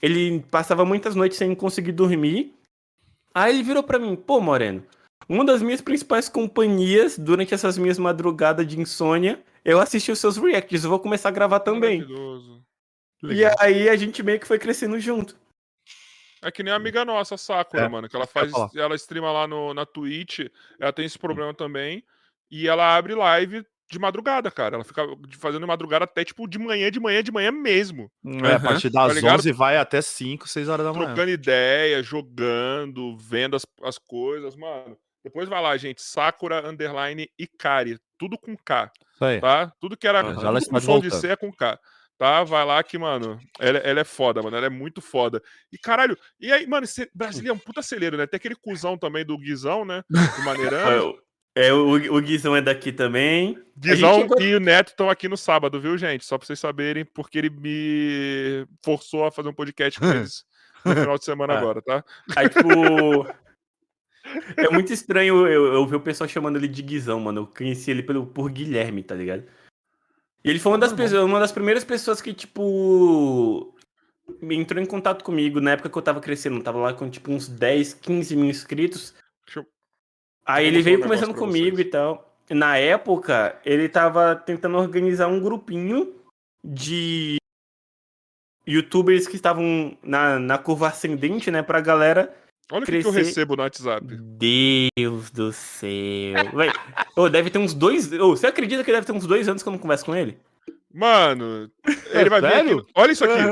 [0.00, 2.54] Ele passava muitas noites sem conseguir dormir.
[3.34, 4.80] Aí ele virou pra mim, pô, Moreno,
[5.28, 10.38] uma das minhas principais companhias durante essas minhas madrugadas de insônia, eu assisti os seus
[10.38, 11.98] reacts, eu vou começar a gravar também.
[11.98, 12.64] Maravilhoso.
[13.24, 15.36] E aí a gente meio que foi crescendo junto.
[16.40, 18.08] É que nem a amiga nossa, a Sakura, É, mano.
[18.08, 18.50] Que ela faz.
[18.74, 20.40] Ela streama lá no, na Twitch.
[20.80, 22.02] Ela tem esse problema também.
[22.50, 24.76] E ela abre live de madrugada, cara.
[24.76, 25.04] Ela fica
[25.38, 28.10] fazendo madrugada até, tipo, de manhã, de manhã, de manhã mesmo.
[28.24, 29.40] É, a partir das ligado?
[29.40, 31.06] 11 vai até 5, 6 horas da manhã.
[31.06, 34.96] Trocando ideia, jogando, vendo as, as coisas, mano.
[35.24, 36.00] Depois vai lá, gente.
[36.00, 37.98] Sakura Underline Ikari.
[38.18, 38.90] Tudo com K,
[39.40, 39.72] tá?
[39.80, 40.34] Tudo que era Aham.
[40.34, 41.20] tudo com som de voltando.
[41.20, 41.78] C é com K.
[42.18, 42.42] Tá?
[42.42, 44.56] Vai lá que, mano, ela, ela é foda, mano.
[44.56, 45.40] Ela é muito foda.
[45.72, 48.26] E caralho, e aí, mano, esse Brasília é um puta celeiro, né?
[48.26, 50.02] Tem aquele cuzão também do Guizão, né?
[50.10, 51.14] Do Maneirão.
[51.54, 53.58] É, o, o Guizão é daqui também.
[53.76, 56.24] Guizão gente- e o Neto estão aqui no sábado, viu, gente?
[56.24, 60.44] Só pra vocês saberem, porque ele me forçou a fazer um podcast com eles
[60.84, 61.58] no final de semana Ah.
[61.58, 62.04] agora, tá?
[62.36, 62.68] Aí, tipo.
[64.56, 67.42] É muito estranho eu, eu ver o pessoal chamando ele de Guizão, mano.
[67.42, 69.44] Eu conheci ele pelo, por Guilherme, tá ligado?
[70.44, 73.74] E ele foi uma das, pessoas, uma das primeiras pessoas que, tipo.
[74.40, 76.56] me Entrou em contato comigo na época que eu tava crescendo.
[76.56, 79.14] Eu tava lá com, tipo, uns 10, 15 mil inscritos.
[79.54, 79.66] Eu-
[80.46, 82.36] Aí ele veio um conversando comigo e tal.
[82.50, 86.14] Na época, ele tava tentando organizar um grupinho
[86.64, 87.36] de
[88.66, 91.62] youtubers que estavam na, na curva ascendente, né?
[91.62, 92.34] Pra galera
[92.70, 94.04] Olha o que, eu recebo no WhatsApp.
[94.06, 95.88] Deus do céu.
[96.54, 96.70] Véi,
[97.16, 98.12] ô, deve ter uns dois.
[98.12, 100.38] ô, você acredita que deve ter uns dois anos que eu não converso com ele?
[100.92, 101.70] Mano,
[102.10, 102.78] ele vai vir sério?
[102.80, 102.90] aqui.
[102.94, 103.44] Olha isso aqui.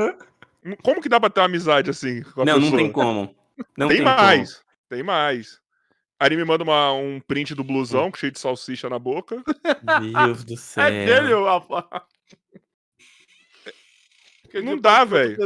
[0.83, 2.77] Como que dá pra ter uma amizade assim Não, não pessoa?
[2.77, 3.35] tem como.
[3.77, 4.61] Não tem, tem, mais.
[4.89, 5.59] Tem mais.
[6.19, 9.41] Aí ele me manda uma- um print do blusão cheio de salsicha na boca.
[9.43, 10.25] como.
[10.27, 10.83] Deus do céu.
[10.85, 11.85] É dele, rapaz.
[14.63, 15.37] Não dá, velho.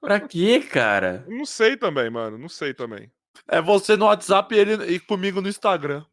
[0.00, 1.24] Pra quê, cara?
[1.28, 2.38] Não sei também, mano.
[2.38, 3.10] Não sei também.
[3.46, 6.04] É você no WhatsApp e ele e comigo no Instagram.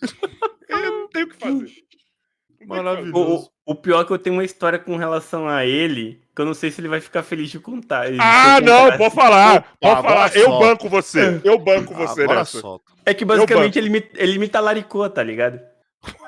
[0.68, 1.52] Eu não tenho o que fazer.
[1.52, 2.66] Não tem o que fazer.
[2.66, 3.50] Maravilhoso.
[3.66, 6.46] O, o pior é que eu tenho uma história com relação a ele, que eu
[6.46, 8.06] não sei se ele vai ficar feliz de contar.
[8.20, 8.98] Ah, não, assim.
[8.98, 9.56] pode falar.
[9.56, 10.36] Opa, Pode falar.
[10.36, 10.66] Eu solta.
[10.66, 11.40] banco você.
[11.42, 12.60] Eu banco você Agora nessa.
[12.60, 12.92] solta.
[13.06, 15.58] É que basicamente ele me, ele me talaricou, tá ligado?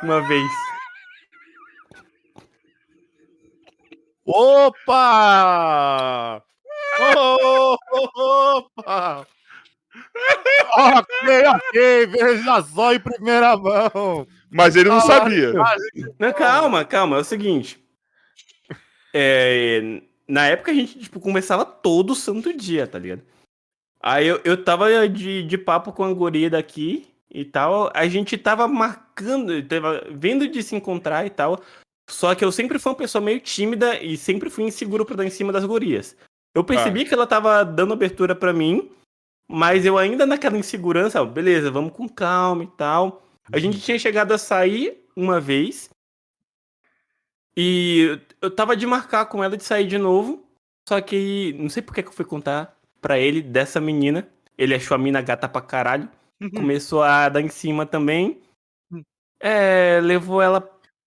[0.03, 0.51] Uma vez.
[4.25, 5.23] Opa!
[7.17, 7.77] Oh,
[8.71, 9.27] opa!
[10.75, 14.27] ok, ok, veja só em primeira mão.
[14.51, 15.53] Mas ele não Ah, sabia.
[16.19, 17.17] Não, calma, calma.
[17.17, 17.83] É o seguinte.
[19.13, 23.23] É, na época a gente, tipo, conversava todo santo dia, tá ligado?
[24.01, 27.91] Aí eu, eu tava de, de papo com a guria daqui e tal.
[27.95, 31.61] A gente tava marcando, tava vendo de se encontrar e tal.
[32.09, 35.25] Só que eu sempre fui uma pessoa meio tímida e sempre fui inseguro pra dar
[35.25, 36.17] em cima das gurias.
[36.55, 38.91] Eu percebi que ela tava dando abertura pra mim,
[39.49, 43.27] mas eu ainda naquela insegurança, ó, beleza, vamos com calma e tal.
[43.51, 45.91] A gente tinha chegado a sair uma vez.
[47.57, 50.45] E eu tava de marcar com ela de sair de novo.
[50.89, 54.29] Só que não sei por que que eu fui contar pra ele dessa menina.
[54.57, 56.09] Ele achou a mina gata pra caralho.
[56.55, 58.41] Começou a dar em cima também.
[59.41, 60.61] É, levou ela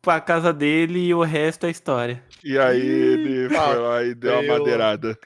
[0.01, 2.23] pra casa dele e o resto é história.
[2.43, 5.17] E aí ele foi lá e deu uma madeirada.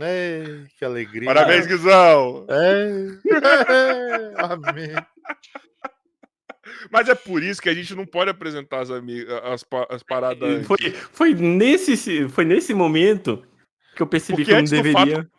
[0.00, 1.24] Ei, que alegria.
[1.24, 2.46] Parabéns, Guizão!
[2.48, 3.18] É.
[4.38, 4.94] Amém.
[6.92, 10.66] Mas é por isso que a gente não pode apresentar as, as, as paradas.
[10.66, 10.78] Foi,
[11.12, 13.44] foi, nesse, foi nesse momento
[13.96, 15.30] que eu percebi Porque que eu não deveria.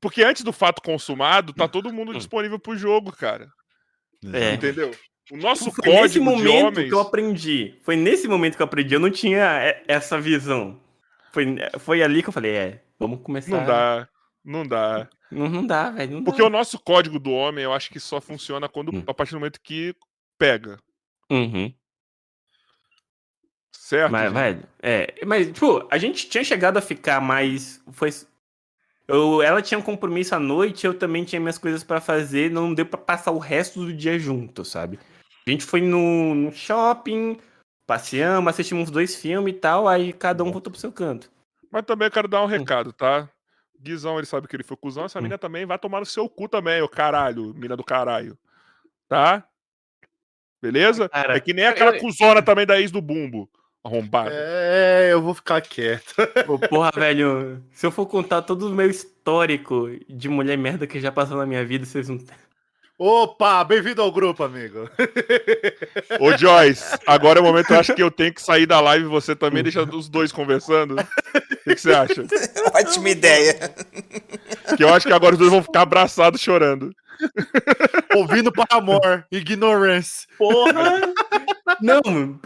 [0.00, 2.18] Porque antes do fato consumado, tá todo mundo Hum.
[2.18, 3.48] disponível pro jogo, cara.
[4.32, 4.54] É.
[4.54, 4.90] Entendeu?
[5.32, 6.88] O nosso Foi nesse código de momento homens.
[6.88, 7.78] que eu aprendi.
[7.82, 8.94] Foi nesse momento que eu aprendi.
[8.94, 10.78] Eu não tinha e- essa visão.
[11.32, 11.46] Foi,
[11.78, 13.50] foi ali que eu falei, é, vamos começar.
[13.50, 14.08] Não dá.
[14.44, 15.08] Não dá.
[15.30, 16.22] Não, não dá, velho.
[16.22, 16.46] Porque dá.
[16.46, 19.02] o nosso código do homem, eu acho que só funciona quando Hum.
[19.06, 19.94] a partir do momento que
[20.38, 20.78] pega.
[21.30, 21.72] Uhum.
[23.72, 24.12] Certo?
[24.12, 25.14] Mas, velho, é.
[25.26, 27.82] Mas, tipo, a gente tinha chegado a ficar mais.
[27.92, 28.10] Foi.
[29.06, 32.72] Eu, ela tinha um compromisso à noite, eu também tinha minhas coisas pra fazer, não
[32.72, 34.98] deu pra passar o resto do dia junto, sabe?
[35.46, 37.38] A gente foi no, no shopping,
[37.86, 41.30] passeamos, assistimos uns dois filmes e tal, aí cada um voltou pro seu canto.
[41.70, 43.28] Mas também eu quero dar um recado, tá?
[43.78, 45.04] Guizão, ele sabe que ele foi cuzão.
[45.04, 45.22] Essa Hum.
[45.22, 47.52] mina também vai tomar no seu cu também, ô caralho.
[47.54, 48.38] Mina do caralho.
[49.08, 49.46] Tá?
[50.62, 51.08] Beleza?
[51.10, 53.48] Cara, é que nem aquela eu- cuzona também da ex do Bumbo.
[53.86, 54.30] arrombado.
[54.32, 56.14] É, eu vou ficar quieto.
[56.46, 60.98] Pô, Porra, velho, se eu for contar todo o meu histórico de mulher merda que
[60.98, 62.16] já passou na minha vida, vocês não.
[62.96, 64.88] Opa, bem-vindo ao grupo, amigo.
[66.20, 69.06] Ô, Joyce, agora é o momento, eu acho que eu tenho que sair da live
[69.06, 70.94] e você também deixa os dois conversando.
[70.94, 72.22] O que, que você acha?
[72.72, 73.74] Ótima ideia.
[74.76, 76.94] Que eu acho que agora os dois vão ficar abraçados chorando.
[78.16, 80.26] Ouvindo Paramore, Ignorance.
[80.38, 81.00] Porra!
[81.80, 82.00] Não,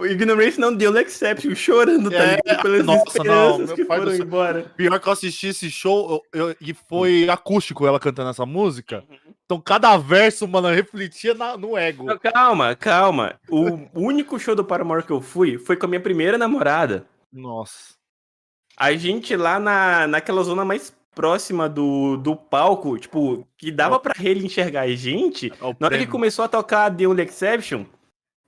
[0.07, 2.63] Ignorance não deu no Exception, chorando, tá É, ligado?
[2.63, 4.25] Pelas nossa, não, meu que foram céu.
[4.25, 4.63] embora.
[4.77, 9.05] Pior que eu assisti esse show eu- eu- e foi acústico ela cantando essa música.
[9.45, 12.05] Então cada verso, mano, refletia na- no ego.
[12.05, 13.35] Não, Calma, calma.
[13.51, 17.05] O único show do Paramore que eu fui foi com a minha primeira namorada.
[17.33, 17.95] Nossa.
[18.79, 24.15] A gente lá na, naquela zona mais próxima do, do palco, tipo, que dava pra
[24.21, 25.53] ele enxergar a gente.
[25.61, 27.85] É o Na hora que começou a tocar The Only Exception,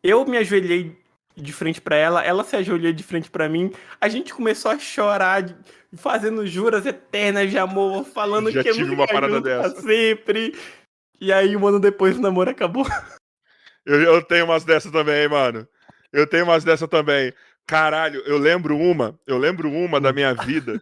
[0.03, 0.97] eu me ajoelhei
[1.37, 4.79] de frente pra ela, ela se ajoelhou de frente pra mim, a gente começou a
[4.79, 5.45] chorar,
[5.95, 9.81] fazendo juras eternas de amor, falando Já que tive ia uma parada dessa.
[9.81, 10.55] sempre.
[11.21, 12.85] E aí, um ano depois, o namoro acabou.
[13.87, 15.67] Eu, eu tenho umas dessas também, mano.
[16.13, 17.33] Eu tenho umas dessas também.
[17.67, 20.81] Caralho, eu lembro uma, eu lembro uma da minha vida.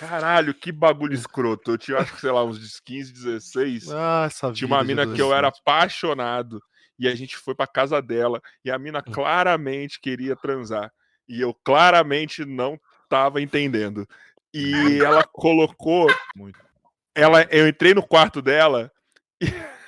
[0.00, 1.72] Caralho, que bagulho escroto.
[1.72, 3.90] Eu tinha, acho que, sei lá, uns 15, 16.
[3.90, 6.58] Ah, essa Tinha uma mina que eu era apaixonado.
[6.98, 8.40] E a gente foi pra casa dela.
[8.64, 10.90] E a mina claramente queria transar.
[11.28, 12.80] E eu claramente não
[13.10, 14.08] tava entendendo.
[14.54, 16.06] E ela colocou.
[16.34, 16.58] Muito.
[17.14, 18.90] Ela, eu entrei no quarto dela.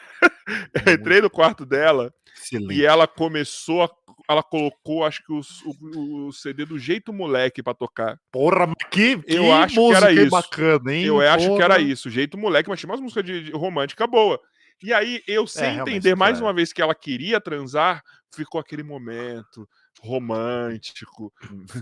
[0.87, 2.15] Eu entrei no quarto dela.
[2.37, 2.75] Excelente.
[2.75, 3.91] E ela começou a.
[4.29, 8.19] Ela colocou, acho que os- o, o CD do Jeito Moleque pra tocar.
[8.31, 10.31] Porra, que, que Eu acho que era isso.
[10.31, 11.05] bacana, hein?
[11.05, 11.65] Eu acho que Porra.
[11.65, 14.41] era isso, Jeito Moleque, mas tinha umas músicas de, de romântica boa.
[14.83, 16.47] E aí, eu sem realmente, entender mais claro.
[16.47, 18.03] uma vez que ela queria transar,
[18.35, 19.69] ficou aquele momento
[20.01, 21.33] romântico,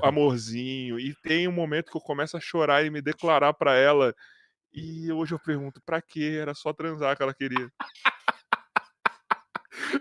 [0.02, 0.98] amorzinho.
[1.00, 4.14] E tem um momento que eu começo a chorar e me declarar pra ela.
[4.72, 6.38] E hoje eu pergunto, pra quê?
[6.40, 7.68] Era só transar que ela queria.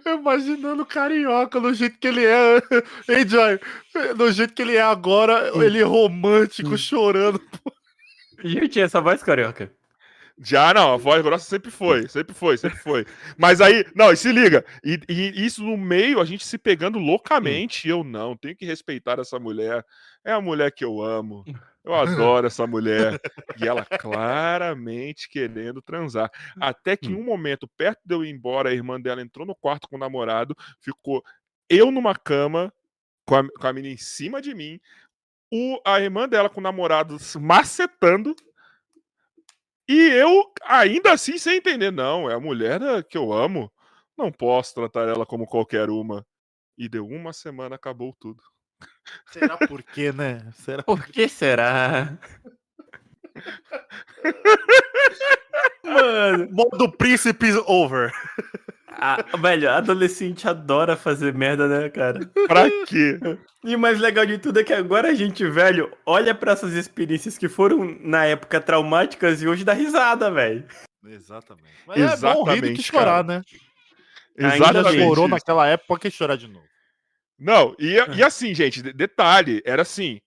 [0.05, 2.57] Imaginando o carioca do jeito que ele é.
[3.09, 3.59] Hein, Joy?
[4.15, 7.41] Do jeito que ele é agora, ele é romântico, chorando.
[8.43, 9.71] E eu tinha essa voz carioca.
[10.41, 13.05] Já não, a voz grossa sempre foi, sempre foi, sempre foi.
[13.37, 16.97] Mas aí, não, e se liga, e, e isso no meio, a gente se pegando
[16.97, 19.85] loucamente, e eu não, tenho que respeitar essa mulher,
[20.23, 21.43] é a mulher que eu amo,
[21.83, 23.19] eu adoro essa mulher,
[23.61, 26.29] e ela claramente querendo transar.
[26.59, 29.55] Até que em um momento, perto de eu ir embora, a irmã dela entrou no
[29.55, 31.23] quarto com o namorado, ficou
[31.69, 32.73] eu numa cama,
[33.25, 34.79] com a, com a menina em cima de mim,
[35.51, 38.35] o, a irmã dela com o namorado macetando,
[39.89, 43.71] e eu, ainda assim, sem entender, não, é a mulher que eu amo.
[44.15, 46.23] Não posso tratar ela como qualquer uma.
[46.77, 48.43] E deu uma semana, acabou tudo.
[49.31, 50.41] Será por quê, né?
[50.53, 50.83] Será?
[50.83, 52.17] Por que será?
[55.83, 58.11] Mano, Modo príncipe over.
[58.89, 62.19] a- velho, adolescente adora fazer merda, né, cara?
[62.47, 63.19] Pra quê?
[63.63, 66.73] E o mais legal de tudo é que agora a gente, velho, olha pra essas
[66.73, 70.65] experiências que foram na época traumáticas e hoje dá risada, velho.
[71.05, 71.69] Exatamente.
[71.87, 73.39] Mas é bom rir do que Exatamente, chorar, cara.
[73.39, 73.41] né?
[74.39, 75.03] Ainda Já Exatamente.
[75.03, 75.33] chorou isso.
[75.35, 76.68] naquela época, por que chorar de novo?
[77.39, 80.19] Não, e, e assim, gente, de- detalhe, era assim.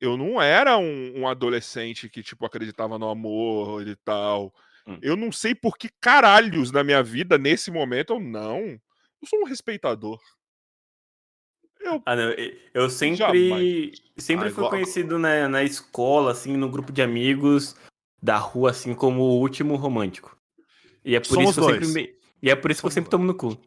[0.00, 4.54] Eu não era um, um adolescente que, tipo, acreditava no amor e tal.
[4.86, 4.98] Hum.
[5.02, 8.60] Eu não sei por que caralhos na minha vida, nesse momento, eu não.
[9.20, 10.20] Eu sou um respeitador.
[11.80, 12.30] Eu Ah, não,
[12.74, 14.02] eu- sempre, Jamais.
[14.16, 17.74] sempre Ah, fui conhecido na, na escola, assim, no grupo de amigos
[18.22, 20.36] da rua, assim, como o último romântico.
[21.04, 22.18] E é por Somos isso que eu sempre dois.
[22.42, 23.58] E é por isso que eu sempre tomo no cu.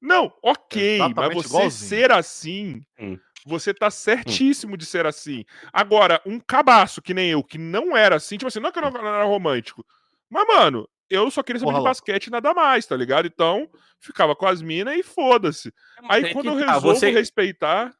[0.00, 1.70] Não, ok, mas Exatamente você igualzinho.
[1.88, 3.18] ser assim, Hum.
[3.46, 5.44] você tá certíssimo de ser assim.
[5.72, 8.78] Agora, um cabaço que nem eu, que não era assim, tipo assim, não é que
[8.78, 9.84] eu não, não era romântico,
[10.30, 13.26] mas, mano, eu só queria saber Porra de basquete e nada mais, tá ligado?
[13.26, 13.68] Então,
[13.98, 15.72] ficava com as minas e foda-se.
[16.08, 17.92] Aí, É quando que eu tá, resolvo você- respeitar,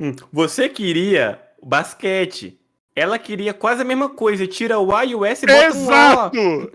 [0.00, 2.58] Hum, Você queria basquete.
[2.96, 4.46] Ela queria quase a mesma coisa.
[4.46, 6.30] Tira o A e o S e bota um A.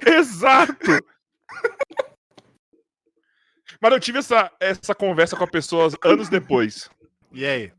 [0.06, 1.06] Exato!
[3.82, 6.90] Mas eu tive essa, essa conversa com a pessoa anos depois.
[7.32, 7.72] E aí?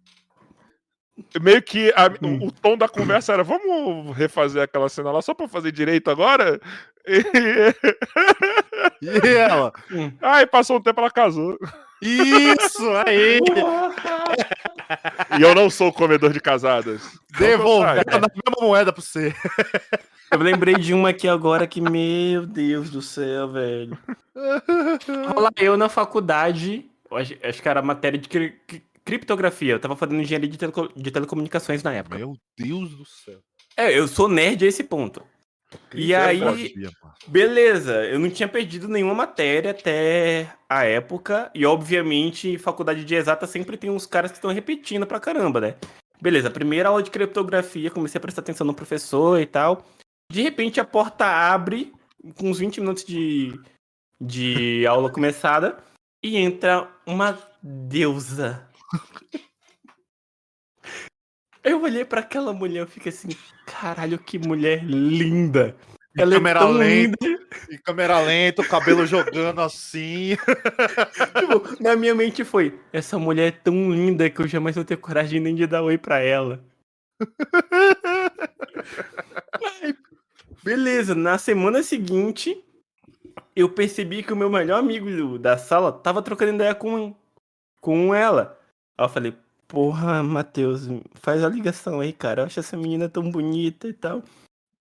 [1.40, 2.38] Meio que a- Hum.
[2.42, 6.10] o, o tom da conversa era: vamos refazer aquela cena lá só pra fazer direito
[6.10, 6.60] agora?
[7.06, 7.22] E,
[9.02, 9.72] E ela?
[10.22, 11.58] aí passou um tempo, ela casou.
[12.00, 13.40] Isso aí!
[15.38, 17.02] E eu não sou comedor de casadas.
[17.36, 19.34] Devolvendo Então, a mesma moeda pra você.
[20.30, 23.98] Eu lembrei de uma aqui agora que, meu Deus do céu, velho.
[25.34, 29.72] Rola eu na faculdade, acho, acho que era matéria de cri- cri- criptografia.
[29.74, 32.18] Eu tava fazendo engenharia de, teleco- de telecomunicações na época.
[32.18, 33.38] Meu Deus do céu.
[33.76, 35.22] É, eu sou nerd a esse ponto.
[35.94, 36.72] E aí,
[37.26, 41.50] beleza, eu não tinha perdido nenhuma matéria até a época.
[41.54, 45.74] E obviamente, faculdade de exata sempre tem uns caras que estão repetindo pra caramba, né?
[46.20, 49.86] Beleza, primeira aula de criptografia, comecei a prestar atenção no professor e tal.
[50.30, 51.92] De repente a porta abre,
[52.38, 53.58] com uns 20 minutos de,
[54.20, 55.78] de aula começada,
[56.22, 58.68] e entra uma deusa.
[61.64, 63.28] Eu olhei pra aquela mulher e fiquei assim,
[63.66, 65.74] caralho, que mulher linda.
[66.16, 67.26] Ela é câmera tão lenta.
[67.26, 67.38] linda.
[67.70, 70.36] Em câmera lenta, o cabelo jogando assim.
[71.38, 74.96] Tipo, na minha mente foi, essa mulher é tão linda que eu jamais vou ter
[74.96, 76.62] coragem nem de dar oi pra ela.
[79.82, 79.94] Aí,
[80.62, 82.62] beleza, na semana seguinte,
[83.54, 87.14] eu percebi que o meu melhor amigo da sala tava trocando ideia com,
[87.80, 88.58] com ela.
[88.96, 89.34] Aí eu falei,
[89.66, 92.42] porra, Matheus, faz a ligação aí, cara.
[92.42, 94.22] Eu acho essa menina tão bonita e tal.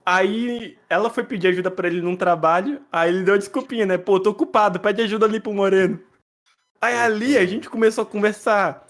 [0.06, 3.98] Aí ela foi pedir ajuda pra ele num trabalho, aí ele deu desculpinha, né?
[3.98, 6.00] Pô, tô ocupado, pede ajuda ali pro Moreno.
[6.80, 8.87] Aí ali a gente começou a conversar.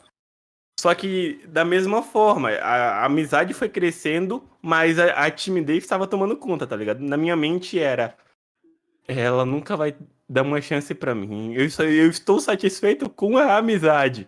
[0.80, 6.06] Só que da mesma forma, a, a amizade foi crescendo, mas a, a timidez estava
[6.06, 7.00] tomando conta, tá ligado?
[7.00, 8.16] Na minha mente era.
[9.08, 9.96] Ela nunca vai
[10.30, 11.54] dar uma chance pra mim.
[11.54, 14.28] Eu, eu estou satisfeito com a amizade.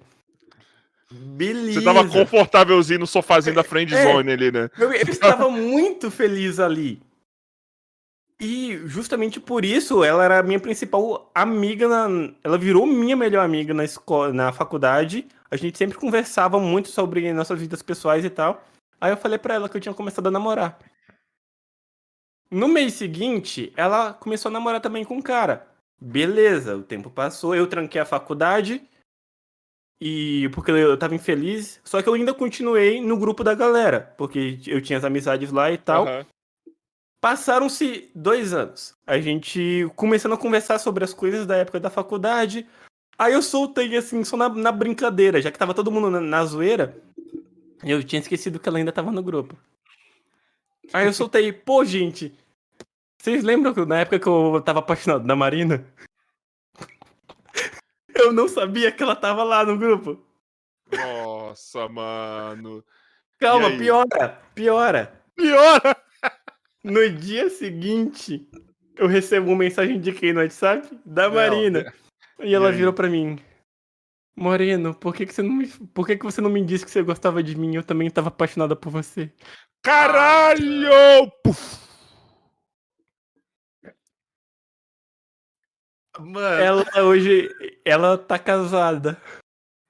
[1.12, 1.80] Beleza.
[1.80, 4.04] Você tava confortávelzinho no sofazinho da friend É.
[4.04, 4.70] zone ali, né?
[4.78, 7.02] Eu, eu estava muito feliz ali.
[8.40, 13.44] E justamente por isso ela era a minha principal amiga na, ela virou minha melhor
[13.44, 15.28] amiga na escola, na faculdade.
[15.52, 18.64] A gente sempre conversava muito sobre nossas vidas pessoais e tal.
[19.02, 20.80] Aí eu falei pra ela que eu tinha começado a namorar.
[22.52, 25.68] No mês seguinte, ela começou a namorar também com um cara.
[26.02, 28.82] Beleza, o tempo passou, eu tranquei a faculdade.
[30.02, 34.58] E porque eu tava infeliz, só que eu ainda continuei no grupo da galera, porque
[34.66, 36.08] eu tinha as amizades lá e tal.
[36.08, 36.26] Aham.
[37.22, 38.96] Passaram-se dois anos.
[39.06, 42.66] A gente começando a conversar sobre as coisas da época da faculdade.
[43.20, 46.46] Aí eu soltei assim, só na, na brincadeira, já que tava todo mundo na, na
[46.46, 46.98] zoeira.
[47.84, 49.58] Eu tinha esquecido que ela ainda tava no grupo.
[50.94, 52.34] Aí eu soltei, pô, gente.
[53.22, 55.86] Vocês lembram que na época que eu tava apaixonado da Marina?
[58.16, 60.20] Eu não sabia que ela tava lá no grupo.
[60.92, 62.84] Nossa, mano.
[63.38, 65.24] Calma, piora, piora.
[65.36, 65.98] Piora!
[66.82, 68.50] No dia seguinte,
[68.96, 70.90] eu recebo uma mensagem de quem no WhatsApp?
[71.06, 71.94] Da Não, Marina.
[72.42, 72.76] E ela aí?
[72.76, 73.38] virou pra mim.
[74.36, 75.68] Moreno, por que, que você não me.
[75.68, 77.76] Por que, que você não me disse que você gostava de mim?
[77.76, 79.32] Eu também tava apaixonada por você.
[79.82, 81.30] Caralho!
[81.44, 81.80] Puf.
[86.20, 87.50] Mano, Ela hoje.
[87.86, 89.22] Ela tá casada.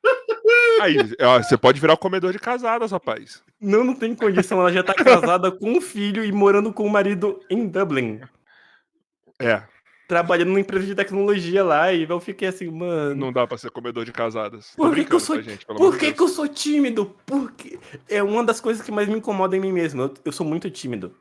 [0.81, 3.43] Aí, ó, você pode virar o comedor de casadas, rapaz.
[3.59, 4.59] Não, não tem condição.
[4.59, 8.21] Ela já tá casada com um filho e morando com o marido em Dublin.
[9.39, 9.63] É,
[10.09, 11.93] Trabalhando numa empresa de tecnologia lá.
[11.93, 13.13] E eu fiquei assim, mano.
[13.13, 14.73] não dá pra ser comedor de casadas.
[14.75, 17.15] Por que, que eu sou, gente, por que, que eu sou tímido?
[17.27, 17.77] Porque
[18.09, 20.01] é uma das coisas que mais me incomoda em mim mesmo.
[20.01, 21.15] Eu, eu sou muito tímido.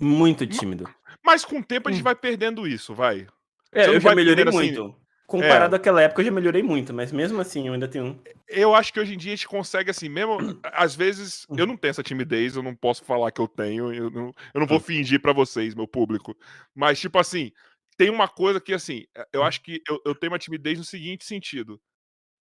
[0.00, 0.88] Muito tímido.
[1.24, 2.04] Mas com o tempo a gente Hum.
[2.04, 3.26] vai perdendo isso, vai.
[3.72, 4.94] É, eu já melhorei assim- muito.
[5.26, 5.78] Comparado É.
[5.78, 8.20] àquela época, eu já melhorei muito, mas mesmo assim eu ainda tenho.
[8.46, 10.36] Eu acho que hoje em dia a gente consegue, assim, mesmo.
[10.62, 11.54] Às vezes, Hum.
[11.58, 14.60] eu não tenho essa timidez, eu não posso falar que eu tenho, eu não, eu
[14.60, 14.80] não vou Hum.
[14.80, 16.36] fingir pra vocês, meu público.
[16.74, 17.50] Mas, tipo assim,
[17.96, 19.22] tem uma coisa que, assim, Hum.
[19.32, 21.80] eu acho que eu, eu tenho uma timidez no seguinte sentido.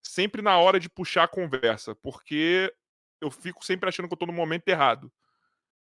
[0.03, 2.73] Sempre na hora de puxar a conversa, porque
[3.21, 5.11] eu fico sempre achando que eu tô no momento errado.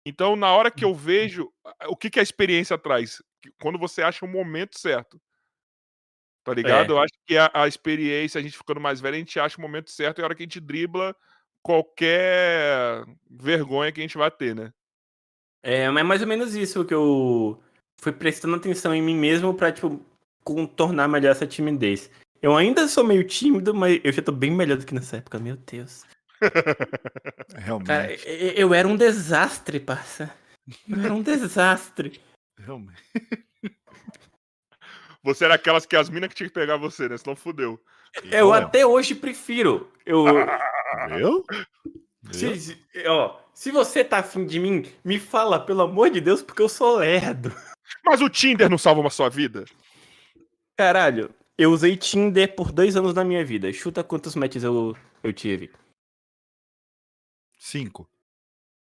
[0.06, 1.52] Então, na hora que eu vejo.
[1.88, 3.22] O que, que a experiência traz?
[3.62, 5.22] Quando você acha o momento certo.
[6.44, 6.94] Tá ligado?
[6.94, 6.96] É.
[6.96, 9.62] Eu acho que a, a experiência, a gente ficando mais velho, a gente acha o
[9.62, 11.16] momento certo e a hora que a gente dribla
[11.62, 14.74] qualquer vergonha que a gente vai ter, né?
[15.62, 17.62] É, mas é mais ou menos isso que eu
[18.00, 20.04] fui prestando atenção em mim mesmo pra, tipo,
[20.44, 22.10] contornar melhor essa timidez.
[22.42, 25.40] Eu ainda sou meio tímido, mas eu já tô bem melhor do que nessa época,
[25.40, 26.06] meu Deus.
[27.56, 27.88] realmente.
[27.88, 30.34] Cara, eu, eu era um desastre, parça.
[30.88, 32.22] Eu era um desastre.
[32.58, 33.04] realmente.
[35.22, 37.18] Você era aquelas que as minas que tinha que pegar você, né?
[37.18, 37.80] Senão fudeu.
[38.32, 39.92] Eu até hoje prefiro.
[40.06, 40.26] Eu?
[42.32, 42.78] Se, se-
[43.08, 46.70] ó, se você tá afim de mim, me fala, pelo amor de Deus, porque eu
[46.70, 47.54] sou lerdo.
[48.06, 49.66] Mas o Tinder não salva uma sua vida?
[50.78, 53.72] Caralho, eu usei Tinder por dois anos na minha vida.
[53.74, 55.72] Chuta quantos matches eu, eu tive.
[57.58, 58.10] Cinco.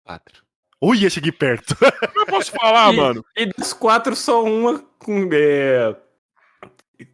[0.03, 0.43] Quatro.
[0.81, 1.75] Ui, cheguei perto.
[2.13, 3.25] Eu posso falar, E- mano.
[3.37, 5.95] E dos quatro, só uma com, é,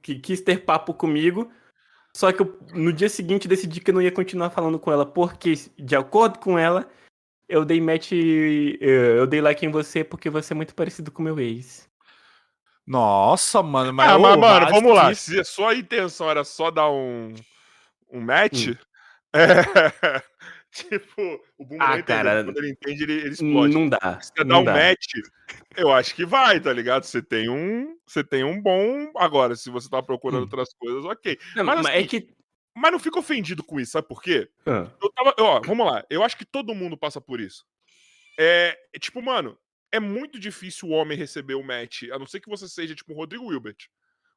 [0.01, 1.51] que quis ter papo comigo.
[2.15, 5.05] Só que eu, no dia seguinte decidi que eu não ia continuar falando com ela,
[5.05, 6.89] porque, de acordo com ela,
[7.49, 8.11] eu dei match.
[8.13, 11.89] Eu, eu dei like em você porque você é muito parecido com meu ex.
[12.85, 14.09] Nossa, mano, mas.
[14.09, 15.09] ah, ô, mas, mano, mas vamos lá.
[15.09, 17.33] que- Se a sua intenção era só dar um,
[18.11, 18.75] um match, Hum.
[19.33, 20.23] é,
[20.71, 21.21] tipo,
[21.57, 22.05] o Bumbo Ah, entende.
[22.05, 23.73] cara, Quando ele entende, ele, ele explode.
[23.73, 24.19] Não dá.
[24.21, 24.73] Se você dá um dá.
[24.73, 25.13] match,
[25.77, 27.03] eu acho que vai, tá ligado?
[27.03, 29.11] Você tem um, você tem um bom.
[29.17, 30.43] Agora, se você tá procurando Hum.
[30.43, 31.37] outras coisas, ok.
[31.55, 32.38] Não, Mas, mas assim, é que.
[32.79, 34.49] Mas não fica ofendido com isso, sabe por quê?
[34.65, 35.35] Ah, Eu tava.
[35.39, 36.03] Ó, vamos lá.
[36.09, 37.65] Eu acho que todo mundo passa por isso.
[38.39, 39.57] É, é tipo, mano,
[39.91, 43.11] é muito difícil o homem receber o match, a não ser que você seja tipo
[43.13, 43.87] o Rodrigo Wilbert.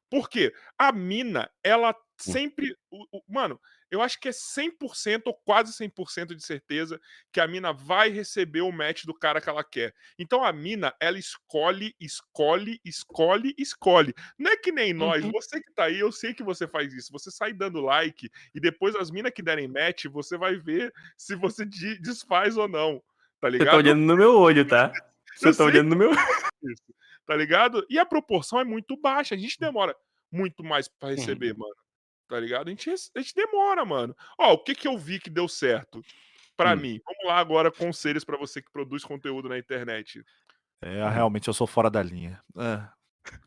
[0.09, 0.53] Por quê?
[0.77, 2.75] A mina, ela sempre.
[2.91, 3.59] o- o- mano,
[3.93, 6.99] eu acho que é 100% ou quase 100% de certeza
[7.31, 9.93] que a mina vai receber o match do cara que ela quer.
[10.17, 14.13] Então a mina, ela escolhe, escolhe, escolhe, escolhe.
[14.37, 15.31] Não é que nem nós, Uhum.
[15.31, 17.11] você que tá aí, eu sei que você faz isso.
[17.11, 21.35] Você sai dando like e depois as minas que derem match, você vai ver se
[21.35, 22.97] você de- desfaz ou não.
[23.39, 23.71] Tá Você ligado?
[23.71, 24.91] tá olhando no meu olho, tá?
[25.35, 26.93] Você Eu tá olhando no meu isso,
[27.25, 27.85] tá ligado?
[27.89, 29.33] E a proporção é muito baixa.
[29.35, 29.95] A gente demora
[30.31, 31.73] muito mais pra receber, mano.
[32.33, 32.65] Tá ligado?
[32.67, 34.17] A gente, a gente demora, mano.
[34.39, 36.03] Ó, o que que eu vi que deu certo?
[36.57, 36.77] Pra Hum.
[36.77, 36.99] mim.
[37.05, 40.25] Vamos lá agora, conselhos pra você que produz conteúdo na internet.
[40.81, 42.41] É, realmente eu sou fora da linha.
[42.57, 42.81] É.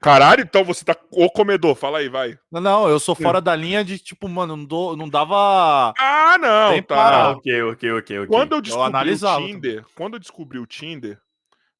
[0.00, 1.74] Caralho, então você tá o comedor.
[1.74, 2.38] Fala aí, vai.
[2.48, 5.92] Não, não, eu sou fora da linha de tipo, mano, não, dou, não dava.
[5.98, 6.94] Ah, não, Tem tá.
[6.94, 8.26] para- ok, ok, ok, ok.
[8.28, 11.20] Quando eu descobri o analisava Tinder, quando eu descobri o Tinder,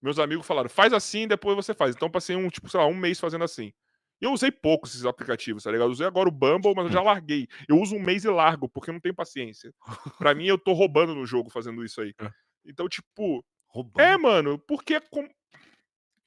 [0.02, 1.94] meus amigos falaram, faz assim, depois você faz.
[1.94, 3.72] Então eu passei um, tipo, sei lá, um mês fazendo assim.
[4.20, 5.88] Eu usei pouco esses aplicativos, tá ligado?
[5.88, 7.46] Eu usei agora o Bumble, mas eu já larguei.
[7.68, 9.72] Eu uso um mês e largo, porque eu não tenho paciência.
[10.18, 12.14] Pra mim, eu tô roubando no jogo fazendo isso aí.
[12.66, 12.70] É.
[12.70, 14.00] Então, tipo, Roubando.
[14.02, 15.28] é, mano, porque é com...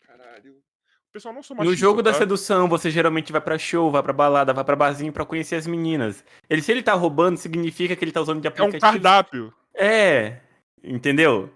[0.05, 0.53] Caralho.
[0.53, 2.17] O pessoal não sou No machista, jogo da tá?
[2.19, 5.65] sedução, você geralmente vai pra show, vai pra balada, vai pra barzinho pra conhecer as
[5.67, 6.23] meninas.
[6.49, 8.79] Ele, se ele tá roubando, significa que ele tá usando de É um aplicativo.
[8.79, 9.53] cardápio.
[9.75, 10.39] É,
[10.83, 11.51] entendeu?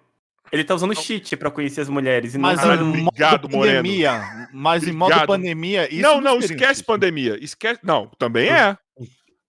[0.51, 2.35] Ele tá usando cheat pra conhecer as mulheres.
[2.35, 3.77] E não Mas tá- Caralho, em obrigado, modo Moreno.
[3.77, 5.27] pandemia, mas em modo Obrigado.
[5.27, 7.37] pandemia, isso não, não, seria um esquece pandemia.
[7.43, 7.79] Esquece.
[7.83, 8.77] Não, também é.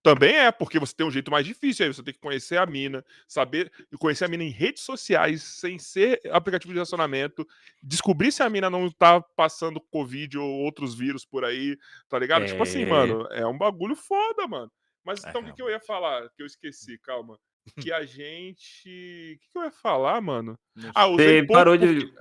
[0.02, 1.92] Também é, porque você tem um jeito mais difícil aí.
[1.92, 6.20] Você tem que conhecer a mina, saber conhecer a mina em redes sociais, sem ser
[6.30, 7.46] aplicativo de relacionamento,
[7.82, 11.74] descobrir se a mina não tá passando Covid ou outros vírus por aí,
[12.06, 12.44] tá ligado?
[12.44, 12.86] Tipo assim, É.
[12.86, 14.70] mano, é um bagulho foda, mano.
[15.02, 16.28] Mas É, então o que, que eu ia falar?
[16.36, 17.38] Que eu esqueci, calma.
[17.80, 19.36] Que a gente.
[19.36, 20.58] O que, que eu ia falar, mano?
[20.94, 22.14] Ah, usei parou porque- de.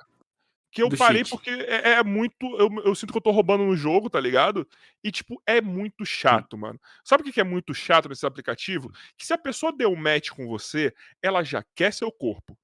[0.72, 1.30] que eu do parei cheat.
[1.30, 2.36] porque é, é muito.
[2.58, 4.68] Eu, eu sinto que eu tô roubando no jogo, tá ligado?
[5.04, 6.80] E, tipo, é muito chato, mano.
[7.04, 8.90] Sabe o que que é muito chato nesse aplicativo?
[9.18, 12.58] Que se a pessoa deu um match com você, ela já quer seu corpo.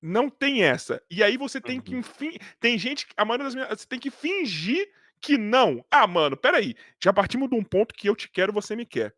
[0.00, 1.02] Não tem essa.
[1.10, 2.00] E aí você tem que, Uhum.
[2.00, 2.36] enfim.
[2.60, 3.06] Tem gente.
[3.06, 3.68] que- A maioria das minhas.
[3.80, 4.88] Você tem que fingir
[5.20, 5.84] que não.
[5.90, 6.76] Ah, mano, peraí.
[7.02, 9.12] Já partimos de um ponto que eu te quero, você me quer.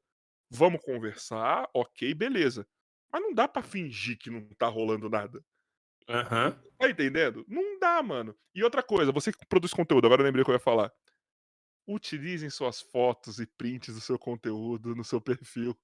[0.51, 2.66] Vamos conversar, ok, beleza.
[3.12, 5.44] Mas não dá pra fingir que não tá rolando nada.
[6.09, 6.60] Aham.
[6.78, 7.44] Tá entendendo?
[7.47, 8.35] Não dá, mano.
[8.55, 10.93] E outra coisa, você que produz conteúdo, agora eu lembrei o que eu ia falar.
[11.93, 15.77] Utilizem suas fotos e prints do seu conteúdo no seu perfil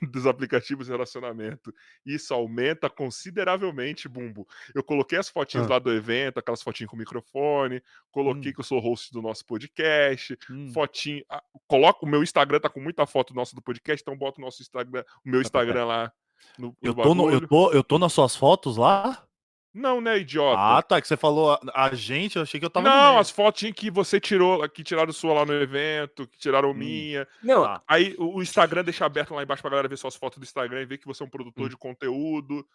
[0.10, 1.74] dos aplicativos de relacionamento.
[2.04, 4.48] Isso aumenta consideravelmente, Bumbo.
[4.74, 5.70] Eu coloquei as fotinhas Ah.
[5.74, 8.54] lá do evento, aquelas fotinhas com microfone, coloquei Hum.
[8.54, 10.70] que eu sou host do nosso podcast, Hum.
[10.72, 11.24] fotinho.
[11.28, 14.44] ah, Coloca o meu Instagram, tá com muita foto nossa do podcast, então bota o
[14.44, 16.12] nosso Instagram, o meu Tá Instagram lá
[16.58, 19.24] no, no Eu tô, no- eu, tô, eu tô nas suas fotos lá?
[19.72, 20.60] Não, né, idiota?
[20.60, 21.00] Ah, tá.
[21.00, 22.88] Que você falou a, a gente, eu achei que eu tava.
[22.88, 26.74] Não, as fotinhas que você tirou, que tiraram sua lá no evento, que tiraram Hum.
[26.74, 27.28] minha.
[27.42, 27.82] Não, Tá.
[27.86, 30.80] Aí o o Instagram deixa aberto lá embaixo pra galera ver suas fotos do Instagram
[30.82, 31.68] e ver que você é um produtor Hum.
[31.68, 32.66] de conteúdo.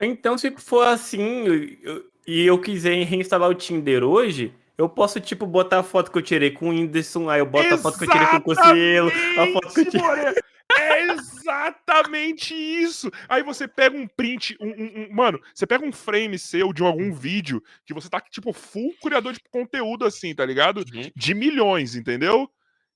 [0.00, 1.44] então se for assim
[1.82, 6.16] eu- e eu quiser reinstalar o Tinder hoje, eu posso, tipo, botar a foto que
[6.18, 8.42] eu tirei com o Whindersson, aí eu boto a foto que eu tirei com o
[8.42, 10.42] Cossielo, a foto que eu Exatamente, tirei...
[10.80, 13.10] É exatamente isso.
[13.28, 16.82] Aí você pega um print, um, um- um- mano, você pega um frame seu de
[16.82, 20.78] algum vídeo que você tá tipo full criador de conteúdo assim, tá ligado?
[20.92, 21.10] Uhum.
[21.14, 22.50] de milhões, entendeu?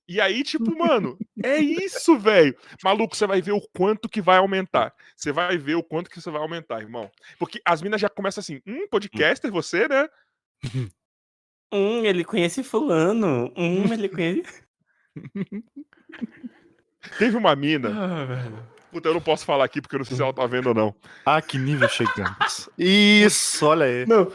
[0.07, 2.55] E aí, tipo, mano, é isso, velho.
[2.83, 4.93] Maluco, você vai ver o quanto que vai aumentar.
[5.15, 7.09] Você vai ver o quanto que você vai aumentar, irmão.
[7.39, 10.07] Porque as minas já começam assim, hum, podcaster você, né?
[11.73, 13.51] Hum, ele conhece fulano.
[13.57, 14.63] Hum, ele conhece...
[17.17, 18.59] Teve uma mina, Ah, velho.
[18.91, 20.73] puta, eu não posso falar aqui porque eu não sei se ela tá vendo ou
[20.75, 20.95] não.
[21.25, 22.69] Ah, que nível chegamos.
[22.77, 24.05] Isso, olha aí.
[24.05, 24.31] Não.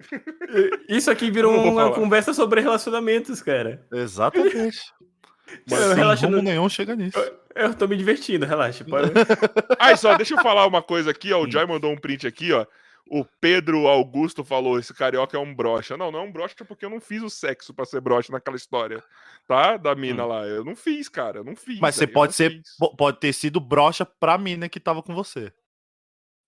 [0.88, 1.94] Isso aqui virou Eu não uma falar.
[1.94, 3.84] conversa sobre relacionamentos, cara.
[3.92, 4.80] Exatamente.
[5.70, 7.18] Mas Eu rumo no- nenhum chega nisso.
[7.54, 8.84] Eu tô me divertindo, relaxa.
[8.84, 9.10] Pode...
[9.78, 11.42] Ah, e só deixa eu falar uma coisa aqui, ó.
[11.42, 12.66] O Joy mandou um print aqui, ó.
[13.08, 15.96] O Pedro Augusto falou: esse carioca é um brocha.
[15.96, 18.56] Não, não é um brocha porque eu não fiz o sexo pra ser brocha naquela
[18.56, 19.02] história,
[19.46, 19.76] tá?
[19.76, 20.28] Da mina Hum.
[20.28, 20.46] lá.
[20.46, 21.38] Eu não fiz, cara.
[21.38, 21.78] Eu não fiz.
[21.80, 22.76] Mas você pode não ser, fiz.
[22.78, 25.52] po- pode ter sido brocha pra mina que tava com você.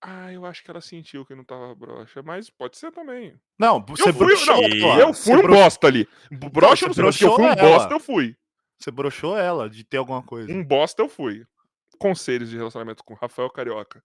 [0.03, 3.35] Ah, eu acho que ela sentiu que não tava brocha, mas pode ser também.
[3.59, 5.01] Não, você Eu fui, broxou não, ela.
[5.01, 6.07] eu fui um bosta ali.
[6.53, 7.57] Brocha eu não sei, eu fui um ela.
[7.57, 8.37] bosta, eu fui.
[8.79, 10.53] Você broxou ela de ter alguma coisa.
[10.53, 11.45] Um bosta eu fui.
[11.99, 14.03] Conselhos de relacionamento com Rafael Carioca.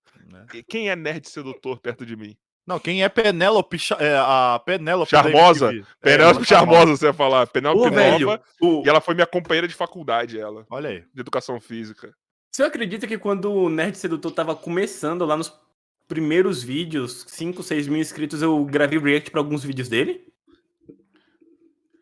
[0.53, 2.35] E Quem é nerd sedutor perto de mim?
[2.65, 5.73] Não, quem é Penélope, é, a Penélope Charmosa.
[5.73, 7.47] É, Penélope ela Charmosa, você ia falar.
[7.47, 8.41] Penélope Nova.
[8.61, 10.65] o- E ela foi minha companheira de faculdade, ela.
[10.69, 11.03] Olha aí.
[11.13, 12.13] De educação física.
[12.51, 15.51] Você acredita que quando o Nerd Sedutor tava começando lá nos
[16.07, 20.27] primeiros vídeos, 5, 6 mil inscritos, eu gravei react pra alguns vídeos dele?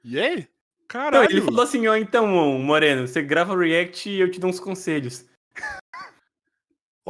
[0.03, 0.37] E aí?
[0.39, 0.47] Não,
[0.87, 1.29] Caralho.
[1.31, 2.27] ele falou assim, ó, então,
[2.59, 5.25] Moreno, você grava react e eu te dou uns conselhos.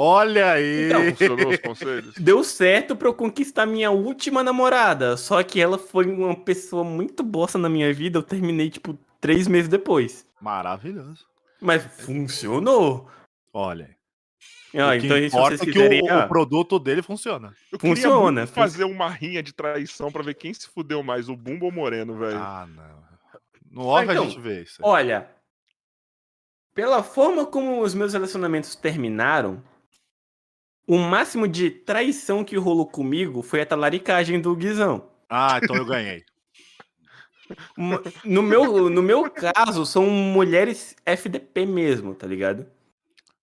[0.02, 0.86] Olha aí.
[0.86, 2.16] Então, Funcionou os conselhos?
[2.18, 7.22] Deu certo pra eu conquistar minha última namorada, só que ela foi uma pessoa muito
[7.22, 10.26] bosta na minha vida, eu terminei, tipo, três meses depois.
[10.40, 11.28] Maravilhoso.
[11.60, 13.10] Mas funcionou.
[13.52, 14.80] Olha aí.
[14.80, 16.02] Ah, o que então, importa vocês é que quiserem...
[16.04, 17.54] o, ah, o produto dele funciona.
[17.70, 21.36] Eu queria Funciona, fazer uma rinha de traição pra ver quem se fudeu mais, o
[21.36, 22.38] Bumbo ou o Moreno, velho.
[22.38, 23.00] Ah, não.
[23.70, 24.78] No off então, a gente vê isso.
[24.82, 25.30] Olha,
[26.74, 29.62] pela forma como os meus relacionamentos terminaram,
[30.90, 35.08] o máximo de traição que rolou comigo foi a talaricagem do Guizão.
[35.30, 36.24] Ah, então eu ganhei.
[38.24, 42.68] No meu, no meu caso, são mulheres FDP mesmo, tá ligado?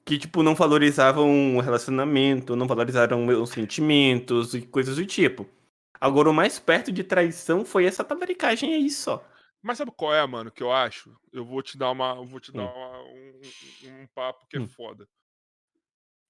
[0.05, 5.45] Que, tipo, não valorizavam o relacionamento, não valorizaram meus sentimentos e coisas do tipo.
[6.01, 9.27] Agora, o mais perto de traição foi essa talaricagem aí só.
[9.61, 11.13] Mas sabe qual é, mano, que eu acho?
[11.33, 12.15] Eu vou te dar uma.
[12.17, 12.67] eu Vou te dar Hum.
[12.77, 13.41] uma- um,
[13.89, 14.69] um- um papo que é Hum.
[14.69, 15.09] foda.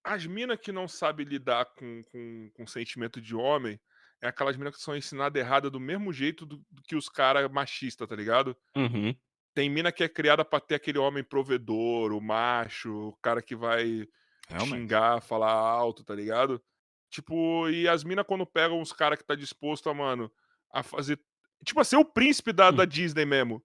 [0.07, 3.81] As minas que não sabem lidar com, com, com sentimento de homem
[4.23, 7.51] é aquelas minas que são ensinadas errada do mesmo jeito do, do que os caras
[7.51, 8.57] machistas, tá ligado?
[8.77, 9.12] Uhum.
[9.53, 13.57] Tem mina que é criada pra ter aquele homem provedor, o macho, o cara que
[13.57, 14.07] vai
[14.49, 14.83] Realmente.
[14.83, 16.62] xingar, falar alto, tá ligado?
[17.11, 20.31] Tipo, e as minas quando pegam uns caras que tá disposto a, mano,
[20.73, 21.19] a fazer.
[21.65, 23.61] Tipo, a ser o príncipe da, da Disney mesmo.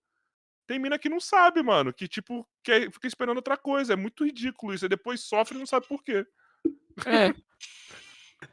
[0.72, 3.92] Tem mina que não sabe, mano, que, tipo, quer, fica esperando outra coisa.
[3.92, 4.86] É muito ridículo isso.
[4.86, 6.26] E depois sofre e não sabe por quê.
[7.06, 7.34] É.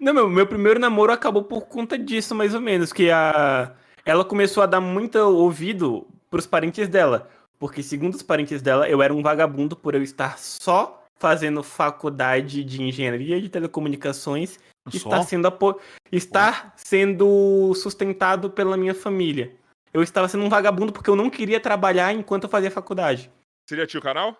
[0.00, 2.92] Não, meu, meu primeiro namoro acabou por conta disso, mais ou menos.
[2.92, 3.72] Que a.
[4.04, 7.30] Ela começou a dar muito ouvido pros parentes dela.
[7.56, 12.64] Porque, segundo os parentes dela, eu era um vagabundo por eu estar só fazendo faculdade
[12.64, 14.58] de engenharia de telecomunicações
[14.92, 15.08] e Só?
[15.08, 15.80] estar sendo, apo...
[16.10, 19.56] estar sendo sustentado pela minha família.
[19.92, 23.30] Eu estava sendo um vagabundo porque eu não queria trabalhar enquanto eu fazia faculdade.
[23.68, 24.36] Seria tio canal?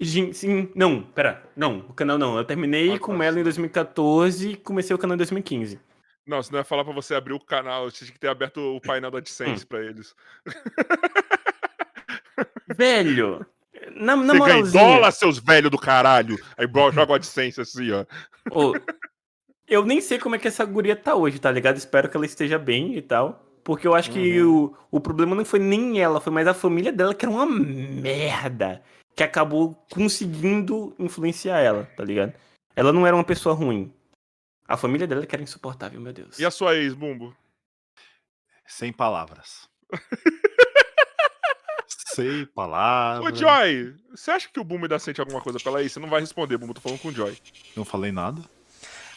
[0.00, 2.36] Gin- Sim, não, pera, não, o canal não.
[2.38, 3.44] Eu terminei Ah, com tá, ela em sim.
[3.44, 5.80] 2014 e comecei o canal em 2015.
[6.26, 8.58] Não, se não ia falar pra você abrir o canal, você tinha que ter aberto
[8.58, 10.14] o painel da AdSense pra eles.
[12.76, 13.44] Velho,
[13.92, 16.36] na, na você moralzinha, dólar, seus velhos do caralho.
[16.56, 18.04] Aí bro, joga o AdSense assim, ó.
[19.66, 21.76] eu nem sei como é que essa guria tá hoje, tá ligado?
[21.76, 23.44] Espero que ela esteja bem e tal.
[23.68, 26.90] Porque eu acho que o, o problema não foi nem ela, foi mais a família
[26.90, 28.82] dela, que era uma merda.
[29.14, 32.32] Que acabou conseguindo influenciar ela, tá ligado?
[32.74, 33.92] Ela não era uma pessoa ruim.
[34.66, 36.38] A família dela que era insuportável, meu Deus.
[36.38, 37.36] E a sua ex, Bumbo?
[38.66, 39.68] Sem palavras.
[41.86, 43.30] Sem palavras.
[43.30, 45.92] Ô, Joy, você acha que o Bumbo ainda sente alguma coisa pela ex?
[45.92, 47.36] Você não vai responder, Bumbo, tô falando com o Joy.
[47.76, 48.40] Não falei nada.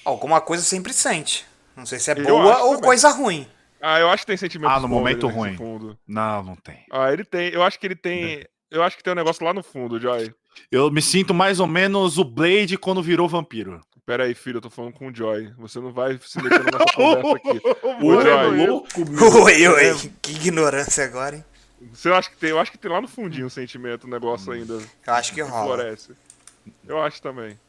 [0.03, 1.45] Alguma coisa sempre sente.
[1.73, 2.81] Não sei se é Eu boa ou também.
[2.81, 3.47] coisa ruim.
[3.81, 5.55] Ah, eu acho que tem sentimento Ah, no momento ruim.
[5.57, 5.97] fundo.
[6.07, 6.85] Não, não tem.
[6.91, 7.49] Ah, ele tem.
[7.49, 8.45] Eu acho que ele tem.
[8.69, 10.33] Eu acho que tem um negócio lá no fundo, Joy.
[10.71, 13.81] Eu me sinto mais ou menos o Blade quando virou vampiro.
[14.05, 15.51] Pera aí, filho, eu tô falando com o Joy.
[15.57, 17.61] Você não vai se meter na nossa conversa aqui.
[18.03, 19.43] O Você é Joy, louco, meu.
[19.43, 20.11] Oi, oi.
[20.21, 21.45] Que ignorância agora, hein?
[21.93, 22.49] Você acha que tem?
[22.51, 24.73] Eu acho que tem lá no fundinho um sentimento, um negócio ainda
[25.07, 25.75] Eu acho que rola.
[25.77, 26.11] floresce.
[26.87, 27.59] Eu acho também.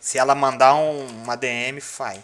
[0.00, 2.22] Se ela mandar um- uma DM, vai.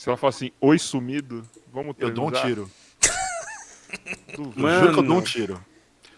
[0.00, 2.70] Se ela falar assim, oi sumido, vamos Eu dou um transar?" tiro.
[4.38, 5.22] Eu juro que eu dou um Mano.
[5.22, 5.60] tiro.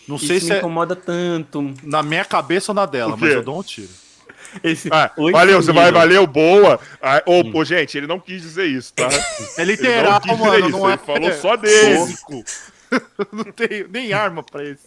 [0.06, 1.74] Não Isso sei me se é incomoda tanto.
[1.82, 3.24] na minha cabeça ou na dela, O quê?
[3.24, 3.88] mas eu dou um tiro.
[4.62, 4.88] Esse...
[4.92, 5.98] Ah, Oi, valeu, você vai, sumido.
[5.98, 6.78] valeu, boa.
[7.00, 9.08] Ah, ô, ô, gente, ele não quis dizer isso, tá?
[9.56, 10.68] É Ele literal, não quis dizer mano.
[10.68, 10.92] isso, não é...
[10.92, 12.06] ele falou só dele.
[12.06, 12.44] Físico.
[13.32, 14.86] não tenho nem arma pra isso.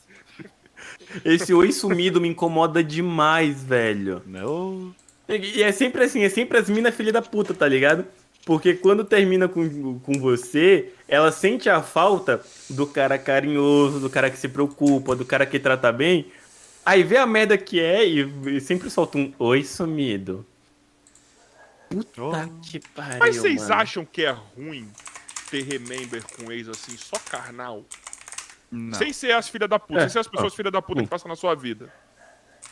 [1.26, 4.22] Esse oi sumido me incomoda demais, velho.
[4.26, 4.96] Não.
[5.28, 8.06] E e é sempre assim, é sempre as minas filha da puta, tá ligado?
[8.46, 14.30] Porque quando termina com, com você, ela sente a falta do cara carinhoso, do cara
[14.30, 16.32] que se preocupa, do cara que trata bem.
[16.86, 18.20] Aí vê a merda que é e,
[18.58, 20.46] e sempre solta um oi sumido.
[21.90, 22.62] Puta Oh.
[22.62, 23.20] que pariu.
[23.20, 23.74] Mas vocês mano.
[23.76, 24.88] acham que é ruim
[25.50, 27.84] ter remember com ex assim, só carnal?
[28.72, 28.98] Não.
[28.98, 30.02] Sem ser as filhas da puta, É.
[30.02, 31.92] sem ser as pessoas filhas da puta que passam na sua vida.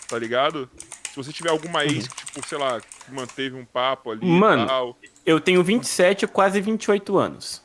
[0.08, 0.70] Tá ligado?
[1.10, 4.64] Se você tiver alguma ex que, tipo, sei lá, que manteve um papo ali Mano.
[4.64, 4.98] e tal.
[5.26, 7.62] Eu tenho 27, quase 28 anos.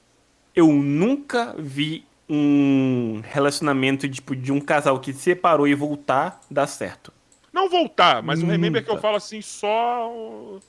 [0.54, 7.12] Eu nunca vi um relacionamento tipo, de um casal que separou e voltar dar certo.
[7.52, 9.02] Não voltar, mas o remember que eu Nunca.
[9.02, 10.60] falo assim, só o,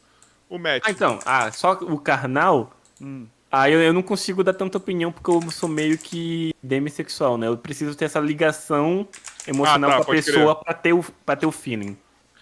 [0.49, 0.83] o match.
[0.85, 2.71] Ah, então, ah, só o carnal.
[3.01, 3.27] Hum.
[3.51, 7.47] Ah, eu, eu não consigo dar tanta opinião porque eu sou meio que demissexual, né?
[7.47, 9.07] Eu preciso ter essa ligação
[9.47, 11.97] emocional Ah, tá, com a pessoa pra ter, o, pra ter o feeling.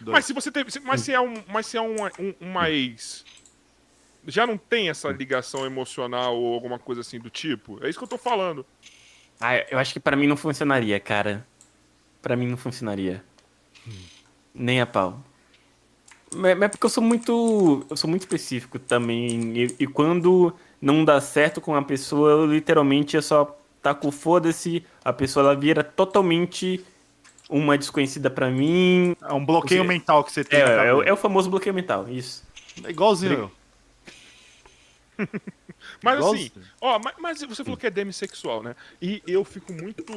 [0.05, 0.69] Mas se você teve.
[0.69, 1.95] se- Mas se é, um, mas se é um-
[2.39, 3.25] uma ex.
[4.27, 7.79] Já não tem essa ligação emocional ou alguma coisa assim do tipo?
[7.83, 8.65] É isso que eu tô falando.
[9.39, 11.47] Ah, eu acho que pra mim não funcionaria, cara.
[12.21, 13.23] Pra mim não funcionaria.
[14.53, 15.23] Nem a pau.
[16.35, 17.85] Mas é porque eu sou muito.
[17.89, 19.57] Eu sou muito específico também.
[19.57, 24.83] E, e quando não dá certo com a pessoa, eu literalmente é só taco foda-se.
[25.05, 26.83] A pessoa ela vira totalmente
[27.49, 29.15] uma desconhecida pra mim.
[29.21, 30.59] É um bloqueio Você- mental que você tem.
[30.59, 32.45] É, é, é o famoso bloqueio mental, isso.
[32.83, 33.51] É igualzinho eu.
[36.03, 38.75] Mas assim, ó, mas, mas você falou que é demissexual, né?
[39.01, 40.11] E eu fico muito.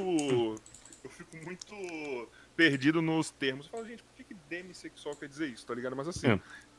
[1.04, 3.66] Eu fico muito perdido nos termos.
[3.66, 5.94] Eu falo, gente, por que, que demissexual quer dizer isso, tá ligado?
[5.94, 6.26] Mas assim.
[6.28, 6.32] É.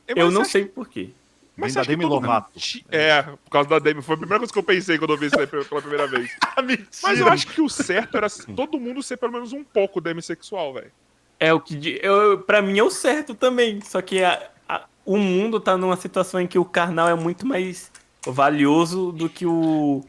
[0.07, 1.09] é, Eu mas não sei por quê.
[1.57, 2.51] Você da que Demi Lovato.
[2.55, 4.01] mundo É, por causa da Demi.
[4.01, 6.31] Foi a primeira coisa que eu pensei quando eu vi isso aí pela primeira vez.
[7.03, 10.73] Mas eu acho que o certo era todo mundo ser pelo menos um pouco demissexual,
[10.73, 10.91] velho.
[11.39, 11.99] É o que.
[12.01, 13.79] Eu, pra mim é o certo também.
[13.81, 17.45] Só que a- a- o mundo tá numa situação em que o carnal é muito
[17.45, 17.91] mais
[18.27, 20.03] valioso do que o.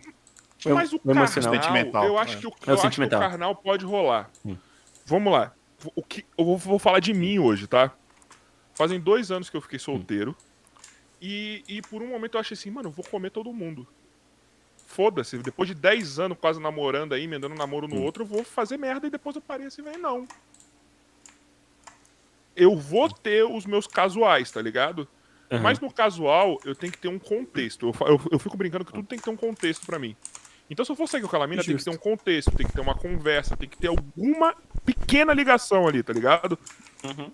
[0.67, 1.53] Mas o, o emocional.
[1.53, 2.41] carnal, Sentimental, eu acho é.
[2.41, 3.21] que o, É o acho que o sentimental.
[3.21, 4.31] carnal pode rolar.
[4.45, 4.57] Hum.
[5.07, 5.53] Vamos lá.
[5.97, 7.93] O que, eu vou, vou falar de mim hoje, tá?
[8.75, 10.37] Fazem dois anos que eu fiquei solteiro.
[11.21, 13.87] E, e por um momento eu achei assim, mano, eu vou comer todo mundo.
[14.87, 18.45] Foda-se, depois de 10 anos quase namorando aí, emendando um namoro no outro, eu vou
[18.45, 20.27] fazer merda e depois eu parei assim, velho, não.
[22.55, 25.09] Eu vou ter os meus casuais, tá ligado?
[25.53, 25.63] Aham.
[25.63, 27.93] Mas no casual, eu tenho que ter um contexto.
[28.01, 30.17] Eu, eu, eu fico brincando que tudo tem que ter um contexto pra mim.
[30.71, 32.73] Então, se eu for sair com aquela mina, tem que ter um contexto, tem que
[32.73, 34.57] ter uma conversa, tem que ter alguma
[34.87, 36.59] pequena ligação ali, tá ligado?
[37.05, 37.31] Uhum.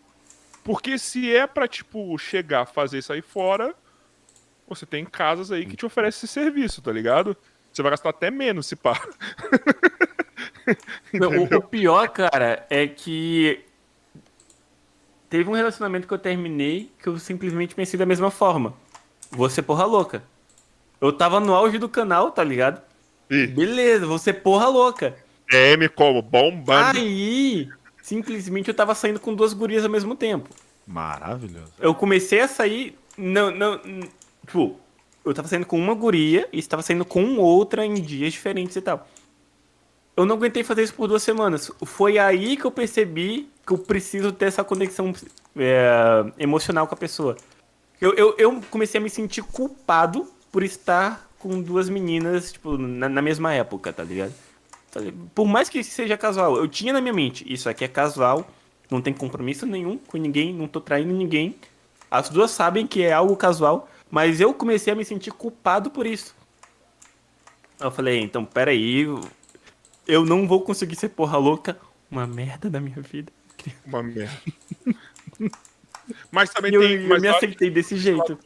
[0.64, 3.72] Porque se é pra, tipo, chegar, fazer isso aí fora,
[4.66, 7.36] você tem casas aí que te oferecem esse serviço, tá ligado?
[7.72, 9.00] Você vai gastar até menos se pá.
[11.14, 13.64] O, o pior, cara, é que
[15.28, 18.74] teve um relacionamento que eu terminei que eu simplesmente pensei da mesma forma.
[19.30, 20.22] Você porra louca.
[21.00, 22.80] Eu tava no auge do canal, tá ligado?
[23.30, 25.16] Ih, Beleza, você porra louca.
[25.50, 26.22] DM como?
[26.22, 26.98] Bombando.
[26.98, 27.68] Aí,
[28.02, 30.48] simplesmente eu tava saindo com duas gurias ao mesmo tempo.
[30.86, 31.72] Maravilhoso.
[31.78, 32.98] Eu comecei a sair.
[33.16, 33.80] Não, não.
[34.46, 34.78] Tipo,
[35.24, 38.80] eu tava saindo com uma guria e estava saindo com outra em dias diferentes e
[38.80, 39.06] tal.
[40.18, 41.70] Eu não aguentei fazer isso por duas semanas.
[41.84, 45.14] Foi aí que eu percebi que eu preciso ter essa conexão
[45.56, 47.36] é, emocional com a pessoa.
[48.00, 53.08] Eu, eu, eu comecei a me sentir culpado por estar com duas meninas, tipo, na,
[53.08, 54.34] na mesma época, tá ligado?
[54.90, 54.98] Tá?
[55.36, 58.50] Por mais que seja casual, eu tinha na minha mente, isso aqui é casual,
[58.90, 61.54] não tem compromisso nenhum com ninguém, não tô traindo ninguém.
[62.10, 66.08] As duas sabem que é algo casual, mas eu comecei a me sentir culpado por
[66.08, 66.34] isso.
[67.78, 69.06] Eu falei, então, peraí,
[70.08, 71.78] eu não vou conseguir ser porra louca.
[72.10, 73.30] Uma merda da minha vida.
[73.84, 74.40] Uma merda.
[76.32, 77.02] mas também eu, tem.
[77.02, 78.38] eu mas me aceitei desse jeito.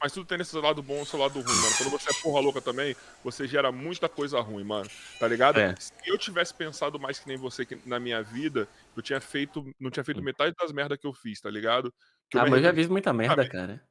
[0.00, 1.74] Mas tudo tem esse lado bom e seu lado ruim, mano.
[1.76, 4.88] Quando você é porra louca também, você gera muita coisa ruim, mano.
[5.18, 5.58] Tá ligado?
[5.58, 5.74] É.
[5.76, 9.68] Se eu tivesse pensado mais que nem você que- na minha vida, eu tinha feito.
[9.80, 11.92] Não tinha feito metade das merdas que eu fiz, tá ligado?
[12.30, 13.82] Que Ah, mas eu já fiz muita merda, cara.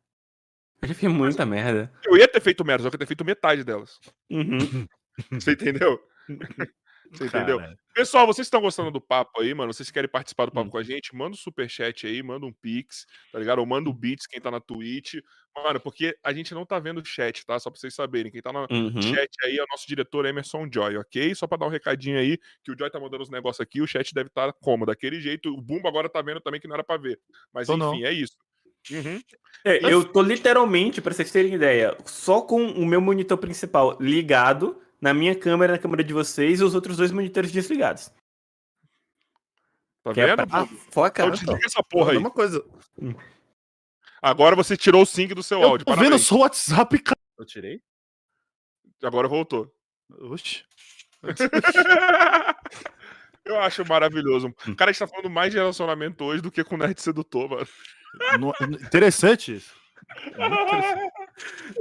[0.82, 1.92] Eu já fiz muita merda.
[2.06, 4.00] Eu ia ter feito merda, só que eu ia ter feito metade delas.
[4.30, 4.88] Uhum.
[5.32, 6.00] Você entendeu?
[7.12, 7.60] Você entendeu?
[7.94, 9.74] Pessoal, vocês estão gostando do papo aí, mano?
[9.74, 10.72] Vocês querem participar do papo Hum.
[10.72, 11.16] com a gente?
[11.16, 13.60] Manda um superchat aí, manda um pix, tá ligado?
[13.60, 15.16] Ou manda um beats, quem tá na Twitch.
[15.56, 17.58] Mano, porque a gente não tá vendo o chat, tá?
[17.60, 18.32] Só pra vocês saberem.
[18.32, 19.02] Quem tá no Uhum.
[19.02, 21.34] chat aí é o nosso diretor Emerson Joy, ok?
[21.34, 23.88] Só pra dar um recadinho aí, que o Joy tá mandando os negócios aqui, o
[23.88, 24.86] chat deve estar como?
[24.86, 25.50] Daquele jeito.
[25.52, 27.20] O Bumbo agora tá vendo também que não era pra ver.
[27.52, 28.06] Mas Tô enfim, não.
[28.08, 28.36] é isso.
[28.92, 29.20] Uhum.
[29.66, 34.80] É, eu tô literalmente, pra vocês terem ideia, só com o meu monitor principal ligado,
[35.02, 38.12] na minha câmera, na câmera de vocês, e os outros dois monitores desligados.
[40.04, 40.48] Tá Que é vendo?
[40.48, 40.66] pra...
[40.66, 40.78] Bumbo?
[40.92, 41.24] Foca.
[41.24, 42.18] Então desliga essa porra aí.
[42.18, 42.64] Uma coisa.
[44.22, 45.86] Agora você tirou o sync do seu Eu áudio.
[45.86, 46.26] tô vendo Parabéns.
[46.28, 47.20] só o WhatsApp, cara.
[47.38, 47.82] Eu tirei?
[49.04, 49.72] Agora voltou.
[50.32, 50.64] Oxi.
[53.46, 54.52] Eu acho maravilhoso.
[54.78, 57.68] Cara, a gente tá falando mais de relacionamento hoje do que com Nerd Sedutor, mano.
[58.40, 58.54] Não-
[58.86, 59.74] Interessante isso.
[60.38, 61.12] Muito interessante.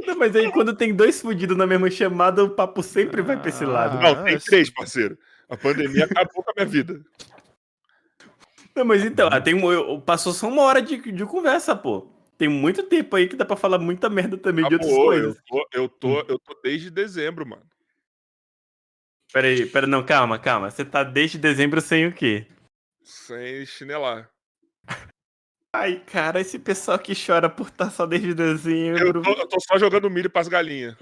[0.06, 3.48] Não, mas aí quando tem dois fudidos na mesma chamada, o papo sempre vai pra
[3.48, 3.98] esse lado.
[4.00, 5.18] Não, tem três, parceiro.
[5.48, 7.00] A pandemia acabou com a minha vida.
[8.74, 12.12] Não, mas então, ah, tem, um- eu- passou só uma hora de, de conversa, pô.
[12.36, 15.22] Tem muito tempo aí que dá pra falar muita merda também de outras Acabou, eu
[15.22, 15.42] coisas.
[15.48, 17.64] tô, eu, tô, eu tô desde dezembro, mano.
[19.32, 20.70] Pera aí, pera, não, calma, calma.
[20.70, 22.46] Você tá desde dezembro sem o quê?
[23.02, 24.28] Sem chinelar.
[25.78, 29.20] Ai, cara, esse pessoal que chora por estar só desde Eu dezembro.
[29.20, 30.96] tô, eu tô só jogando milho pras galinhas.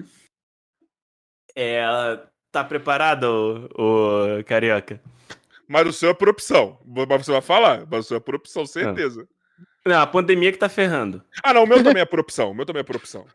[1.55, 1.85] É,
[2.51, 5.01] tá preparado, ô, ô, carioca?
[5.69, 6.77] Mas o seu é por opção.
[6.85, 7.87] Você vai falar.
[7.89, 9.29] Mas o seu é por opção, certeza.
[9.87, 11.25] Não, a pandemia que tá ferrando.
[11.45, 12.51] Ah, não, o meu também é por opção.
[12.51, 13.25] O meu também é por opção.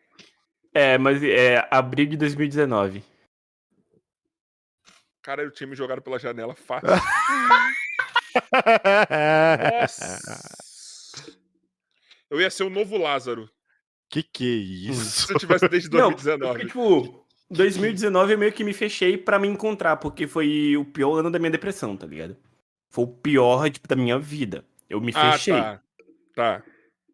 [0.72, 3.04] É, mas é abril de 2019.
[5.24, 6.90] Cara, eu tinha me jogado pela janela fácil.
[9.82, 10.69] Nossa.
[12.30, 13.50] Eu ia ser o novo Lázaro.
[14.10, 15.28] que que é isso?
[15.28, 16.54] Se eu tivesse desde Não, 2019.
[16.54, 21.20] Porque, tipo, 2019 eu meio que me fechei pra me encontrar, porque foi o pior
[21.20, 22.38] ano da minha depressão, tá ligado?
[22.90, 24.64] Foi o pior, tipo, da minha vida.
[24.90, 25.82] Eu me ah, fechei tá.
[26.36, 26.64] Tá.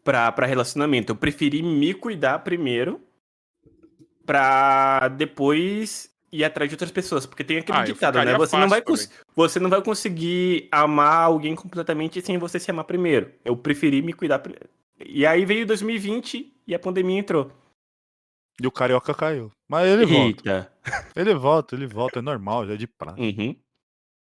[0.03, 1.11] pra, pra relacionamento.
[1.11, 3.01] Eu preferi me cuidar primeiro
[4.25, 7.25] pra depois ir atrás de outras pessoas.
[7.25, 8.37] Porque tem aquele Ah, ditado, né?
[8.37, 8.81] Você não, vai
[9.35, 13.31] você não vai conseguir amar alguém completamente sem você se amar primeiro.
[13.43, 14.69] Eu preferi me cuidar primeiro.
[14.99, 17.51] E aí veio 2020 e a pandemia entrou.
[18.61, 19.51] E o carioca caiu.
[19.67, 20.27] Mas ele volta.
[20.27, 20.71] Eita.
[21.15, 22.19] Ele volta, ele volta.
[22.19, 23.19] É normal, já é de praxe.
[23.19, 23.59] Uhum.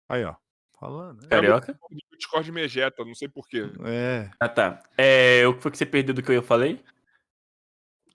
[0.08, 0.34] Aí, ó.
[0.78, 1.22] Falando.
[1.22, 1.28] né?
[1.28, 1.78] Carioca?
[1.90, 3.64] O Discord me ejeta, não sei porquê.
[3.86, 4.30] É.
[4.38, 4.82] Ah, tá.
[4.98, 6.78] É, o que foi que você perdeu do que eu falei?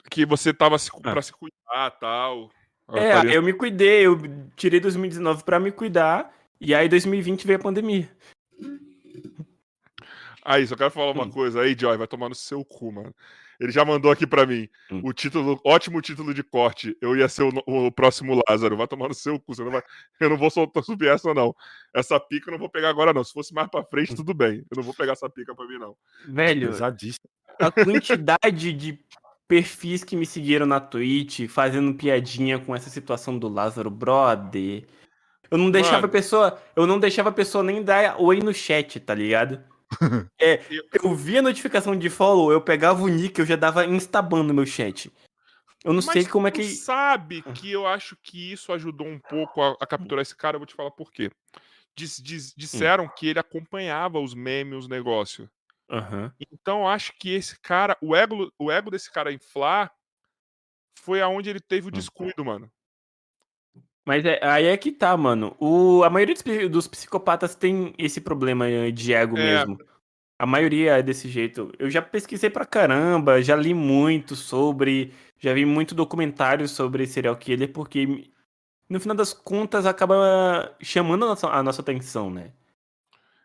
[0.09, 1.11] Que você tava se, Ah.
[1.11, 2.51] pra se cuidar e tal.
[2.93, 4.17] É, Faria- eu me cuidei, eu
[4.55, 8.09] tirei 2019 pra me cuidar, e aí 2020 veio a pandemia.
[10.47, 11.29] Aí, só quero falar uma Hum.
[11.29, 11.59] coisa.
[11.61, 13.13] Aí, Joy, vai tomar no seu cu, mano.
[13.59, 14.69] Ele já mandou aqui pra mim.
[14.89, 15.01] Hum.
[15.03, 16.95] O título, ótimo título de corte.
[17.01, 17.51] Eu ia ser o,
[17.87, 18.77] o próximo Lázaro.
[18.77, 19.53] Vai tomar no seu cu.
[19.53, 19.81] Você não vai,
[20.21, 21.53] eu não vou soltar subir essa, não.
[21.93, 23.23] Essa pica eu não vou pegar agora, não.
[23.23, 24.63] Se fosse mais pra frente, tudo bem.
[24.71, 25.95] Eu não vou pegar essa pica pra mim, não.
[26.27, 27.27] Velho, Pesadíssimo.
[27.59, 28.99] a quantidade de
[29.47, 34.85] perfis que me seguiram na Twitch fazendo piadinha com essa situação do Lázaro, brother.
[35.49, 36.07] Eu não deixava Mano.
[36.07, 39.63] a pessoa, eu não deixava a pessoa nem dar oi no chat, tá ligado?
[40.39, 40.61] É,
[41.03, 44.53] Eu- via a notificação de follow, eu pegava o nick, eu já dava instaban no
[44.53, 45.11] meu chat.
[45.83, 49.61] Eu não sei como é que sabe que eu acho que isso ajudou um pouco
[49.61, 50.55] a, a capturar esse cara.
[50.55, 51.31] Eu vou te falar por quê.
[51.95, 55.49] Diz- diz- disseram que ele acompanhava os memes, os negócios.
[55.89, 56.31] Aham.
[56.51, 59.91] Então eu acho que esse cara, o ego, o ego desse cara inflar
[60.99, 61.67] foi aonde ele Hum.
[61.67, 62.71] teve o descuido, mano.
[64.07, 65.53] Mas é- aí é que tá, mano.
[65.59, 69.41] O, a maioria dos, dos psicopatas tem esse problema eh, de ego É.
[69.43, 69.77] mesmo.
[70.39, 71.73] A maioria é desse jeito.
[71.77, 77.35] Eu já pesquisei pra caramba, já li muito sobre, já vi muito documentário sobre serial
[77.35, 78.29] killer, porque
[78.89, 82.51] no final das contas acaba chamando a nossa, a nossa atenção, né?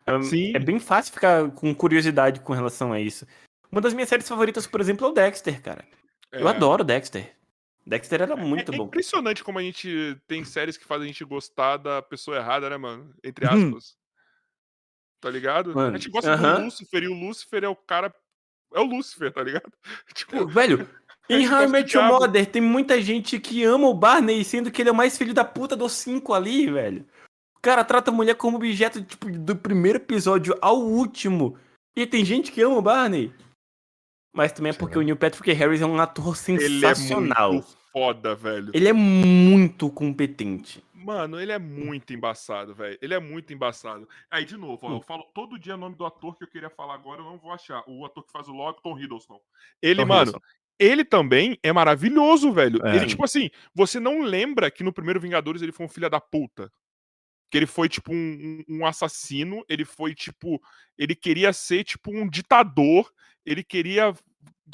[0.06, 0.52] É, Sim.
[0.54, 3.26] é bem fácil ficar com curiosidade com relação a isso.
[3.70, 5.84] Uma das minhas séries favoritas, por exemplo, é o Dexter, cara.
[6.30, 6.50] Eu É.
[6.52, 7.32] adoro Dexter.
[7.84, 8.84] Dexter era muito é, é bom.
[8.84, 12.76] impressionante como a gente tem séries que fazem a gente gostar da pessoa errada, né,
[12.76, 13.12] mano?
[13.24, 13.68] Entre Uhum.
[13.74, 13.96] aspas.
[15.20, 15.74] Tá ligado?
[15.74, 16.58] Mano, a gente gosta aham.
[16.58, 18.12] do Lúcifer e o Lúcifer é o cara.
[18.74, 19.72] É o Lúcifer, tá ligado?
[20.14, 20.88] Tipo, Velho,
[21.28, 22.06] em How I Met Your.
[22.06, 25.34] Mother tem muita gente que ama o Barney, sendo que ele é o mais filho
[25.34, 27.06] da puta dos cinco ali, velho.
[27.56, 31.56] O cara trata a mulher como objeto, tipo, do primeiro episódio ao último.
[31.94, 33.32] E tem gente que ama o Barney.
[34.32, 37.52] Mas também é porque o Neil Patrick Harris é um ator ele é sensacional.
[37.52, 38.70] muito foda, velho.
[38.74, 40.82] Ele é muito competente.
[40.94, 42.96] Mano, ele é muito embaçado, velho.
[43.02, 44.08] Ele é muito embaçado.
[44.30, 44.96] Aí, de novo, ó, Hum.
[44.96, 47.38] eu falo todo dia o nome do ator que eu queria falar agora, eu não
[47.38, 47.82] vou achar.
[47.86, 49.40] O ator que faz o Loki, Tom Hiddleston.
[49.82, 50.40] Ele, Tom mano, Hiddleston.
[50.78, 52.80] ele também é maravilhoso, velho.
[52.86, 52.96] É.
[52.96, 56.20] Ele, tipo assim, você não lembra que no primeiro Vingadores ele foi um filho da
[56.20, 56.72] puta?
[57.52, 60.58] Que ele foi, tipo, um, um- assassino, ele foi, tipo.
[60.96, 63.12] Ele queria ser, tipo, um ditador,
[63.44, 64.14] ele queria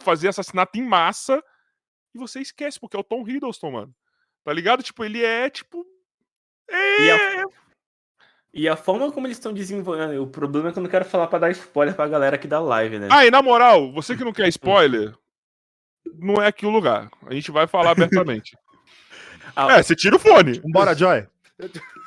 [0.03, 1.43] fazer assassinato em massa,
[2.15, 3.95] e você esquece, porque é o Tom Hiddleston, mano.
[4.45, 4.81] Tá ligado?
[4.85, 5.85] Tipo, ele é, tipo.
[6.71, 7.45] É, E a,
[8.55, 10.23] e a forma como eles estão desenvolvendo.
[10.23, 12.61] O problema é que eu não quero falar pra dar spoiler pra galera aqui da
[12.61, 13.09] live, né?
[13.11, 15.15] Ah, e na moral, você que não quer spoiler,
[16.15, 17.11] não é aqui o lugar.
[17.27, 18.57] A gente vai falar abertamente.
[19.57, 20.61] Ah, É, você tira o fone.
[20.61, 21.27] Vambora, Joy.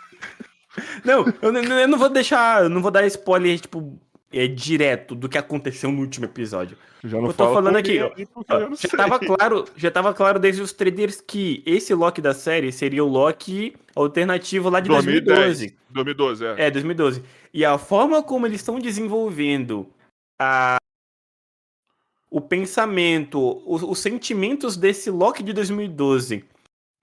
[1.03, 2.64] Não, eu, não- eu não vou deixar.
[2.64, 3.99] Eu não vou dar spoiler, tipo,
[4.31, 6.77] é, direto do que aconteceu no último episódio.
[7.03, 8.11] Já Eu tô falando aqui, ó.
[8.48, 8.89] não Já sei.
[8.91, 13.07] tava claro, já tava claro desde os trailers que esse Loki da série seria o
[13.07, 15.76] Loki alternativo lá de 2012.
[15.89, 16.68] 2012, é.
[16.68, 17.23] É, 2012.
[17.53, 19.88] E a forma como eles estão desenvolvendo
[20.39, 20.77] a
[22.30, 26.45] o pensamento, os, os sentimentos desse Loki de 2012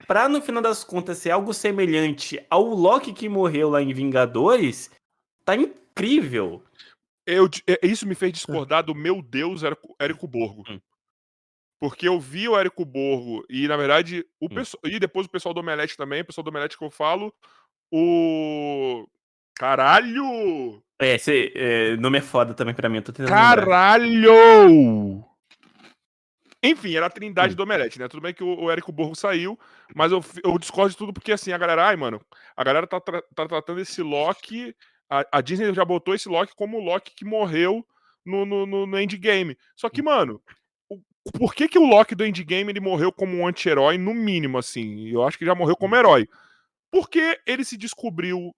[0.09, 4.89] pra no final das contas ser algo semelhante ao Loki que morreu lá em Vingadores,
[5.45, 6.63] tá incrível.
[7.27, 10.63] Eu, é, isso me fez discordar do meu Deus Érico, Borgo.
[10.67, 10.79] Hum.
[11.79, 14.49] Porque eu vi o Érico Borgo e, na verdade, o Hum.
[14.49, 14.81] pessoal.
[14.83, 17.31] E depois o pessoal do Omelete também, o pessoal do Omelete que eu falo.
[17.93, 19.07] O.
[19.55, 20.81] Caralho!
[20.99, 23.29] É, esse é, nome é foda também pra mim, eu tô tentando
[23.59, 23.67] lembrar.
[26.61, 27.55] Enfim, era a trindade Hum.
[27.55, 28.07] do Omelete, né?
[28.07, 29.57] Tudo bem que o, o Érico Borgo saiu,
[29.95, 32.19] mas eu, eu discordo de tudo porque, assim, a galera, ai, mano,
[32.55, 34.75] a galera tá, tra- tá tratando esse Loki.
[35.09, 37.85] A, a Disney já botou esse Loki como o Loki que morreu
[38.25, 39.57] no, no, no, no Endgame.
[39.75, 40.41] Só que, mano,
[40.89, 41.01] o-
[41.37, 45.07] por que, que o Loki do Endgame ele morreu como um anti-herói, no mínimo, assim?
[45.07, 46.27] Eu acho que já morreu como herói.
[46.91, 48.53] Porque ele se descobriu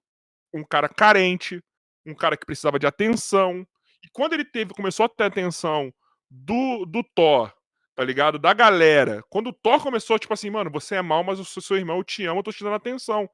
[0.53, 1.61] um cara carente,
[2.05, 3.65] um cara que precisava de atenção.
[4.03, 5.93] E quando ele teve, começou a ter atenção
[6.29, 7.53] do, do Thor,
[8.01, 8.39] tá ligado?
[8.39, 9.23] Da galera.
[9.29, 12.03] Quando o Thor começou, tipo assim, mano, você é mal, mas o seu irmão eu
[12.03, 13.29] te amo, eu tô te dando atenção.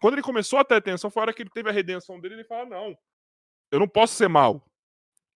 [0.00, 2.34] Quando ele começou a ter atenção, foi a hora que ele teve a redenção dele,
[2.36, 2.96] ele fala, não,
[3.70, 4.64] eu não posso ser mal.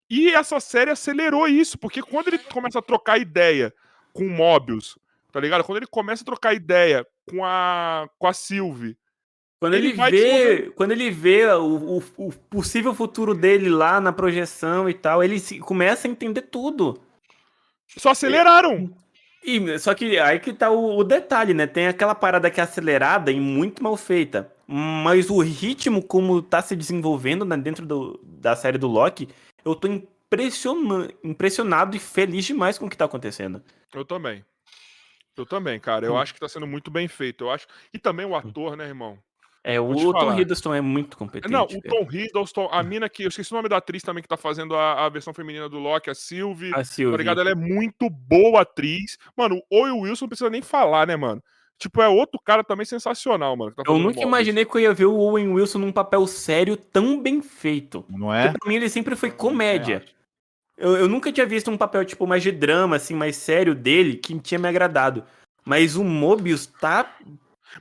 [0.09, 3.71] E essa série acelerou isso, porque quando ele começa a trocar ideia
[4.15, 4.99] com o Mobius,
[5.31, 5.63] tá ligado?
[5.63, 8.97] Quando ele começa a trocar ideia com a, com a Sylvie,
[9.61, 14.11] Quando Ele ele, vê, quando ele vê o, o- o possível futuro dele lá na
[14.11, 16.99] projeção e tal, ele se- começa a entender tudo.
[17.97, 18.93] Só aceleraram.
[19.43, 21.67] E, só que aí que tá o, o detalhe, né?
[21.67, 24.53] Tem aquela parada que é acelerada e muito mal feita.
[24.67, 29.29] Mas o ritmo como tá se desenvolvendo né, dentro do- da série do Loki,
[29.65, 33.63] eu tô impressiona- impressionado e feliz demais com o que tá acontecendo.
[33.95, 34.45] Eu também.
[35.37, 36.05] Eu também, cara.
[36.07, 36.19] Eu Hum.
[36.19, 37.45] acho que tá sendo muito bem feito.
[37.45, 37.67] Eu acho.
[37.95, 39.19] E também o ator, né, irmão?
[39.63, 40.41] É, o Tom falar.
[40.41, 41.53] Hiddleston é muito competente.
[41.53, 41.81] Não, o cara.
[41.89, 43.25] Tom Hiddleston, a mina que.
[43.25, 45.79] Eu esqueci o nome da atriz também que tá fazendo a, a versão feminina do
[45.79, 46.71] Loki, a Sylvie.
[46.73, 47.17] A Tá Sylvie.
[47.19, 47.41] ligado?
[47.41, 49.19] Ela é muito boa atriz.
[49.37, 51.43] Mano, o Owen Wilson não precisa nem falar, né, mano?
[51.79, 53.71] Tipo, é outro cara também sensacional, mano.
[53.71, 56.77] que tá Eu nunca imaginei que eu ia ver o Owen Wilson num papel sério
[56.77, 58.05] tão bem feito.
[58.09, 58.45] Não é?
[58.49, 60.05] Porque pra mim ele sempre foi comédia.
[60.77, 64.17] Eu, eu nunca tinha visto um papel, tipo, mais de drama, assim, mais sério dele,
[64.17, 65.23] que tinha me agradado.
[65.65, 67.15] Mas o Mobius tá.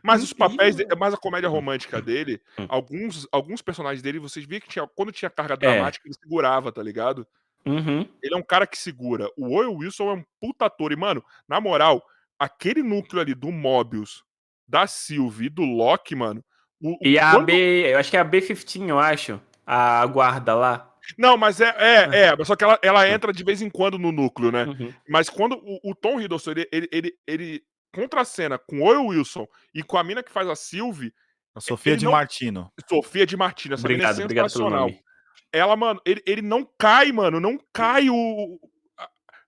[0.03, 2.65] Mas os papéis, de- mas a comédia romântica dele, Hum.
[2.69, 5.57] alguns, alguns personagens dele, vocês viam que tinha, quando tinha carga É.
[5.57, 7.25] dramática, ele segurava, tá ligado?
[7.65, 8.07] Uhum.
[8.23, 9.27] Ele é um cara que segura.
[9.37, 10.91] O Owen Wilson é um puta ator.
[10.91, 12.01] E, mano, na moral,
[12.39, 14.23] aquele núcleo ali do Mobius,
[14.67, 16.43] da Sylvie e do Loki, mano.
[16.81, 17.91] o- o- E a quando- B.
[17.93, 19.41] Eu acho que é a B-15, eu acho.
[19.67, 20.95] A guarda lá.
[21.17, 22.35] Não, mas é, é, é.
[22.37, 24.63] mas Só que ela, ela entra de vez em quando no núcleo, né?
[24.63, 24.93] Uhum.
[25.09, 27.63] Mas quando o, o Tom Hiddleston, ele, ele, ele, ele
[27.93, 31.13] contracena com o Wilson e com a mina que faz a Sylvie,
[31.55, 32.71] A Sofia Ele de não- Martino.
[32.87, 34.87] Sofia de Martino, essa Obrigado, mina é obrigado pelo sensacional.
[34.89, 35.03] nome.
[35.51, 37.39] Ela, mano, ele, ele não cai, mano.
[37.39, 38.59] Não cai o,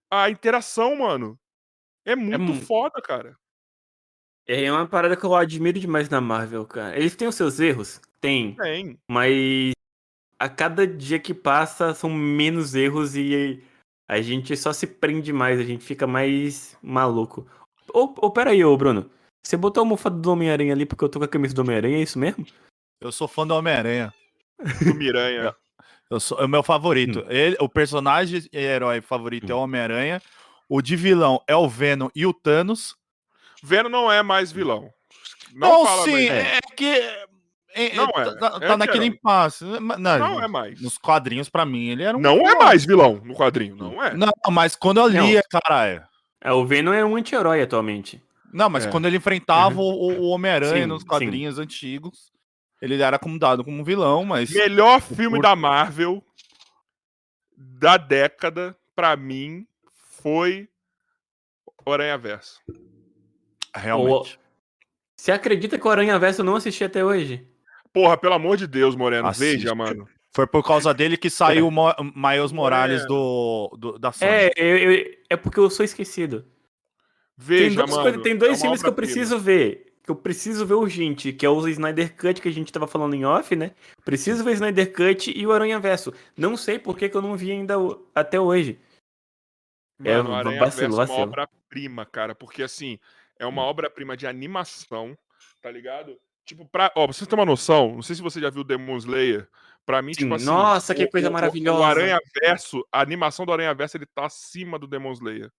[0.09, 1.39] a, a interação, mano.
[2.03, 3.38] É muito mu- foda, cara.
[4.47, 6.97] É uma parada que eu admiro demais na Marvel, cara.
[6.97, 8.01] Eles têm os seus erros?
[8.19, 8.55] Tem.
[8.55, 8.99] Tem.
[9.09, 9.73] Mas
[10.39, 13.63] a cada dia que passa são menos erros e
[14.09, 17.47] a gente só se prende mais, a gente fica mais maluco.
[17.93, 19.09] Ô, ô peraí, ô Bruno.
[19.43, 21.97] Você botou a almofada do Homem-Aranha ali porque eu tô com a camisa do Homem-Aranha,
[21.97, 22.45] é isso mesmo?
[22.99, 24.13] Eu sou fã do Homem-Aranha.
[24.84, 25.55] Do Miranha.
[26.09, 27.26] Eu sou, é o meu favorito.
[27.27, 30.22] Ele, o personagem e herói favorito é o Homem-Aranha.
[30.69, 32.95] O de vilão é o Venom e o Thanos.
[33.63, 34.89] Venom não é mais vilão.
[35.53, 36.30] Não, fala sim, mais.
[36.31, 36.85] é que.
[36.85, 37.26] é-
[37.73, 39.63] é- Não é, Tá, é tá naquele impasse.
[39.63, 40.81] Não, Não é mais.
[40.81, 42.22] Nos quadrinhos, pra mim, ele era um.
[42.22, 42.59] Não é vilão.
[42.59, 43.76] mais vilão no quadrinho.
[43.76, 44.13] Não é.
[44.13, 46.03] Não, mas quando eu lia, caralho.
[46.41, 48.22] É, o Venom é um anti-herói atualmente.
[48.51, 48.89] Não, mas É.
[48.91, 49.84] quando ele enfrentava o,
[50.19, 51.07] o Homem-Aranha Sim, nos sim.
[51.07, 52.31] quadrinhos antigos,
[52.81, 54.49] ele era como dado como vilão, mas.
[54.51, 55.43] Melhor filme curto.
[55.43, 56.23] da Marvel
[57.55, 59.65] da década, pra mim,
[60.22, 60.68] foi
[61.85, 62.59] o Aranha Verso.
[63.76, 64.39] Realmente.
[65.15, 67.47] Você acredita que o Aranha Verso eu não assisti até hoje?
[67.93, 69.27] Porra, pelo amor de Deus, Moreno.
[69.27, 69.57] Assiste.
[69.57, 70.07] Veja, mano.
[70.34, 73.06] Foi por causa dele que saiu o Mo- Miles Morales É.
[73.06, 74.32] do, do- da Sony.
[74.32, 76.45] É, eu- eu- é porque eu sou esquecido.
[77.38, 78.02] Veja, tem, duas mano.
[78.03, 79.88] coisas- tem dois é filmes que eu preciso ver.
[80.03, 83.14] Que eu preciso ver urgente, que é o Snyder Cut que a gente tava falando
[83.14, 83.72] em off, né?
[84.03, 86.14] Preciso ver Snyder Cut e o Aranha Verso.
[86.36, 88.80] Não sei por que, que eu não vi ainda o- até hoje.
[90.03, 92.34] É, Mano, Aranha vacilo, Verso é uma obra-prima, cara.
[92.34, 92.98] Porque, assim,
[93.38, 95.16] é uma obra-prima de animação,
[95.62, 96.18] tá ligado?
[96.45, 98.98] Tipo, pra, ó, pra vocês terem uma noção, não sei se você já viu Demon
[98.98, 99.48] Slayer.
[99.91, 100.45] Pra mim, Sim, tipo assim.
[100.45, 101.80] nossa, que o- coisa maravilhosa.
[101.80, 105.51] O Aranha Verso, a animação do Aranha Verso, ele tá acima do Demon Slayer.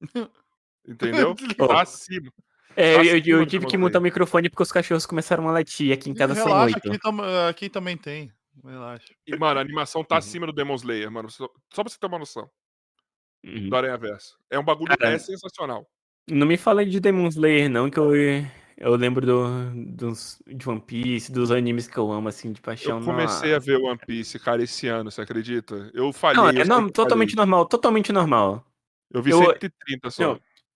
[0.86, 1.34] Entendeu?
[1.56, 2.30] tá acima.
[2.76, 5.48] É, eu, eu- eu acima do tive que mutar o microfone porque os cachorros começaram
[5.48, 5.92] a latir.
[5.92, 6.88] Aqui em casa são Relaxa, oito.
[6.88, 8.30] aqui, tam- aqui também tem.
[8.62, 9.14] Relaxa.
[9.26, 10.18] E, mano, a animação tá Uhum.
[10.18, 11.30] acima do Demon Slayer, mano.
[11.30, 12.50] Só, só pra você ter uma noção.
[13.44, 13.68] Uhum.
[13.70, 14.36] Do Aranha Verso.
[14.50, 15.86] É um bagulho é sensacional.
[16.28, 18.12] Não me fala de Demon Slayer, não, que eu,
[18.76, 19.44] eu lembro do,
[19.94, 22.98] dos, de One Piece, dos animes que eu amo, assim, de paixão.
[22.98, 23.66] Eu comecei a Nossa.
[23.66, 25.90] ver One Piece, cara, esse ano, você acredita?
[25.94, 26.64] Eu falhei.
[26.64, 27.36] Não, é que totalmente falhei.
[27.36, 28.64] normal, totalmente normal.
[29.12, 30.22] Eu vi eu- 130 só.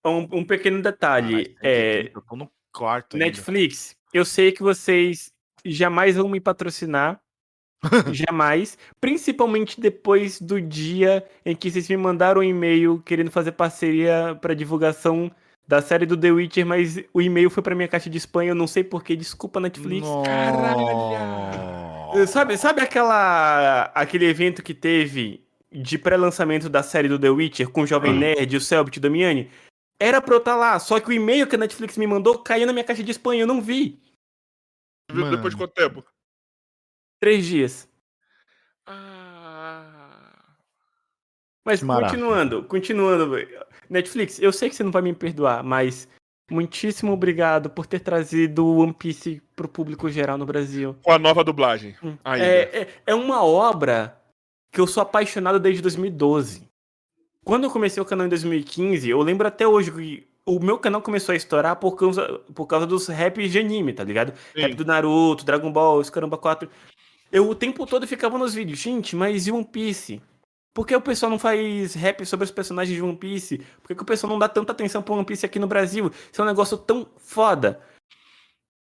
[0.03, 3.25] Não, Um, um pequeno detalhe, é, Eu tô no quarto ainda.
[3.25, 5.33] Netflix, eu sei que vocês
[5.65, 7.19] jamais vão me patrocinar,
[8.13, 14.37] jamais, principalmente depois do dia em que vocês me mandaram um e-mail querendo fazer parceria
[14.41, 15.31] para divulgação
[15.67, 18.55] da série do The Witcher, mas o e-mail foi para minha caixa de spam, eu
[18.55, 20.07] não sei porquê, desculpa Netflix.
[20.07, 20.31] Nossa.
[22.27, 27.81] Sabe, sabe aquela aquele evento que teve de pré-lançamento da série do The Witcher com
[27.81, 28.15] o Jovem Ah.
[28.15, 29.51] Nerd e o Selbit Damiani?
[29.99, 32.65] Era pra eu estar lá, só que o e-mail que a Netflix me mandou caiu
[32.65, 33.99] na minha caixa de spam e eu não vi.
[35.11, 35.71] Viu Depois de Mano.
[35.71, 36.03] quanto tempo?
[37.19, 37.89] Três dias.
[38.85, 40.55] Ah.
[41.65, 43.35] Mas continuando, continuando.
[43.89, 46.07] Netflix, eu sei que você não vai me perdoar, mas
[46.49, 50.95] muitíssimo obrigado por ter trazido o One Piece pro público geral no Brasil.
[51.03, 51.95] Com a nova dublagem.
[52.23, 52.45] Ainda.
[52.45, 54.17] É, é, é uma obra
[54.71, 56.67] que eu sou apaixonado desde 2012.
[57.43, 61.01] Quando eu comecei o canal em 2015, eu lembro até hoje que o meu canal
[61.01, 64.33] começou a estourar por causa, por causa dos raps de anime, tá ligado?
[64.53, 64.61] Sim.
[64.61, 66.69] Rap do Naruto, Dragon Ball, os Caramba 4.
[67.31, 70.21] Eu o tempo todo ficava nos vídeos, gente, mas e One Piece?
[70.77, 73.57] Por que o pessoal não faz rap sobre os personagens de One Piece?
[73.81, 76.11] Por que, que o pessoal não dá tanta atenção pro One Piece aqui no Brasil?
[76.31, 77.81] Isso é um negócio tão foda.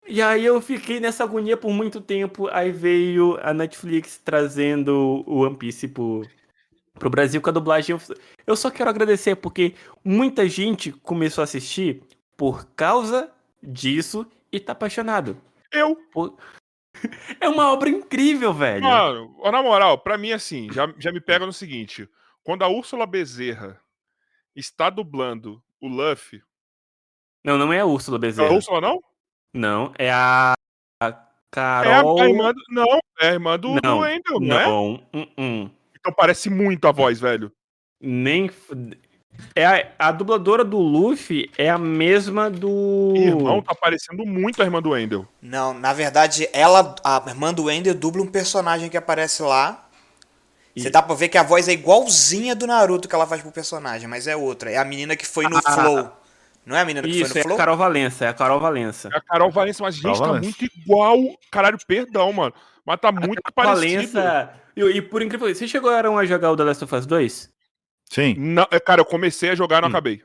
[0.04, 2.48] E aí eu fiquei nessa agonia por muito tempo.
[2.50, 6.22] Aí veio a Netflix trazendo o One Piece pro,
[6.98, 7.96] pro Brasil com a dublagem.
[8.44, 12.02] Eu, só quero agradecer porque muita gente começou a assistir
[12.36, 13.30] por causa
[13.62, 15.36] disso e tá apaixonado.
[15.70, 16.36] Eu, Pô,
[17.40, 18.82] É uma obra incrível, velho.
[18.82, 22.08] mano, na moral, pra mim, assim, já, já me pega no seguinte:
[22.42, 23.80] quando a Úrsula Bezerra
[24.54, 26.42] está dublando o Luffy.
[27.44, 28.52] Não, não é a Úrsula É a Bezerra.
[28.52, 29.02] Úrsula, não?
[29.52, 30.54] Não, é a,
[31.02, 32.20] a É a, Carol.
[32.20, 34.66] a irmã do, Não, é a irmã do, do Não, Wendel, não, é?
[34.66, 35.70] Não, uh -uh.
[35.98, 37.52] Então parece muito a voz, velho.
[38.00, 38.50] nem.
[39.54, 43.12] É a, a dubladora do Luffy é a mesma do.
[43.16, 45.26] Irmão, tá parecendo muito a irmã do Wendel.
[45.40, 49.86] Não, na verdade, ela, a irmã do Ender, dubla um personagem que aparece lá.
[50.76, 53.42] Você E- dá pra ver que a voz é igualzinha do Naruto que ela faz
[53.42, 54.70] pro personagem, mas é outra.
[54.70, 55.72] É a menina que foi no Ah.
[55.72, 56.10] Flow.
[56.66, 57.54] Não é a menina que Isso, foi é no Flow?
[57.54, 59.08] a Carol Valença, é a Carol Valença.
[59.12, 60.44] É a Carol Valença, mas gente, Carol tá Valença.
[60.44, 61.18] muito igual.
[61.50, 62.54] Caralho, perdão, mano.
[62.84, 64.12] Mas tá muito parecido.
[64.14, 64.50] Valença.
[64.76, 67.53] E, e por incrível que vocês chegaram a jogar o The Last of Us 2?
[68.14, 68.34] Sim.
[68.38, 69.90] Não, é, cara, eu comecei a jogar e não Hum.
[69.90, 70.22] acabei.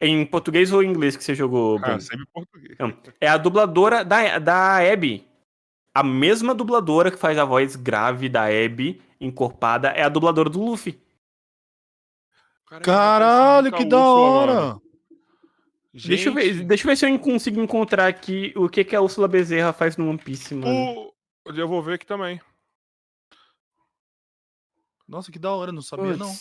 [0.00, 2.00] Em português ou em inglês que você jogou, Ah, Bruno?
[2.00, 2.76] sempre em português.
[2.76, 5.28] Não, é a dubladora da, da Abby.
[5.94, 10.60] A mesma dubladora que faz a voz grave da Abby, encorpada, é a dubladora do
[10.60, 11.00] Luffy.
[12.66, 14.54] Caralho, que da hora.
[14.54, 14.82] mano.
[15.92, 18.96] Deixa eu, ver, Gente, deixa eu ver se eu consigo encontrar aqui o que, que
[18.96, 20.90] a Úrsula Bezerra faz no One Piece, mano.
[20.98, 21.12] o-
[21.46, 22.40] Eu vou ver aqui também.
[25.06, 26.32] Nossa, que da hora, não sabia não.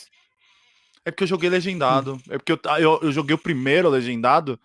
[1.05, 2.19] É porque eu joguei legendado.
[2.29, 4.59] É porque eu, eu, eu joguei o primeiro legendado.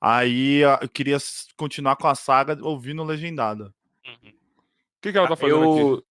[0.00, 1.18] Aí ah, eu queria
[1.56, 3.74] continuar com a saga ouvindo legendado.
[4.06, 5.80] O que, que ela tá fazendo aqui?
[5.80, 6.04] eu,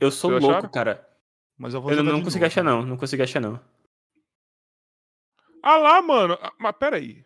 [0.00, 0.70] eu sou Vocês louco, acharam?
[0.70, 1.08] cara.
[1.56, 2.44] Mas eu vou Eu não novo.
[2.44, 2.82] achar, não.
[2.82, 3.60] Não consegui achar, não.
[5.62, 6.38] Ah lá, mano.
[6.42, 7.24] Ah, Mas peraí.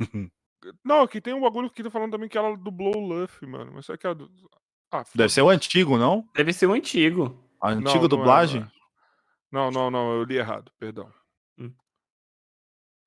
[0.84, 3.72] Não, aqui tem um bagulho que tá falando também que ela dublou o Luffy, mano.
[3.74, 4.14] Mas será que ela.
[4.14, 4.30] du-
[4.92, 6.28] Ah, Deve ser o antigo, não?
[6.34, 7.36] Deve ser o antigo.
[7.60, 8.60] A Não, antiga não é, dublagem?
[8.60, 8.81] não é.
[9.52, 11.12] Não, não, não, eu li errado, perdão.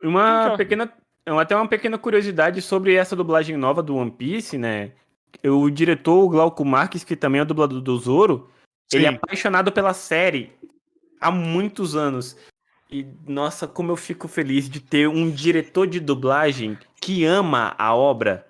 [0.01, 0.57] Uma Quem que é?
[0.57, 0.93] pequena.
[1.25, 4.91] Até uma pequena curiosidade sobre essa dublagem nova do One Piece, né?
[5.43, 8.47] O diretor, o Glauco Marques, que também é dublador do Zoro,
[8.93, 9.15] ele é Sim.
[9.15, 10.53] apaixonado pela série
[11.19, 12.37] há muitos anos.
[12.91, 17.95] E, nossa, como eu fico feliz de ter um diretor de dublagem que ama a
[17.95, 18.47] obra,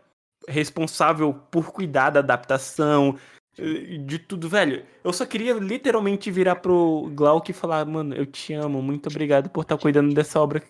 [0.48, 3.18] responsável por cuidar da adaptação,
[3.58, 4.86] de tudo, velho.
[5.04, 9.50] Eu só queria literalmente virar pro Glauco e falar, mano, eu te amo, muito obrigado
[9.50, 10.62] por estar cuidando dessa obra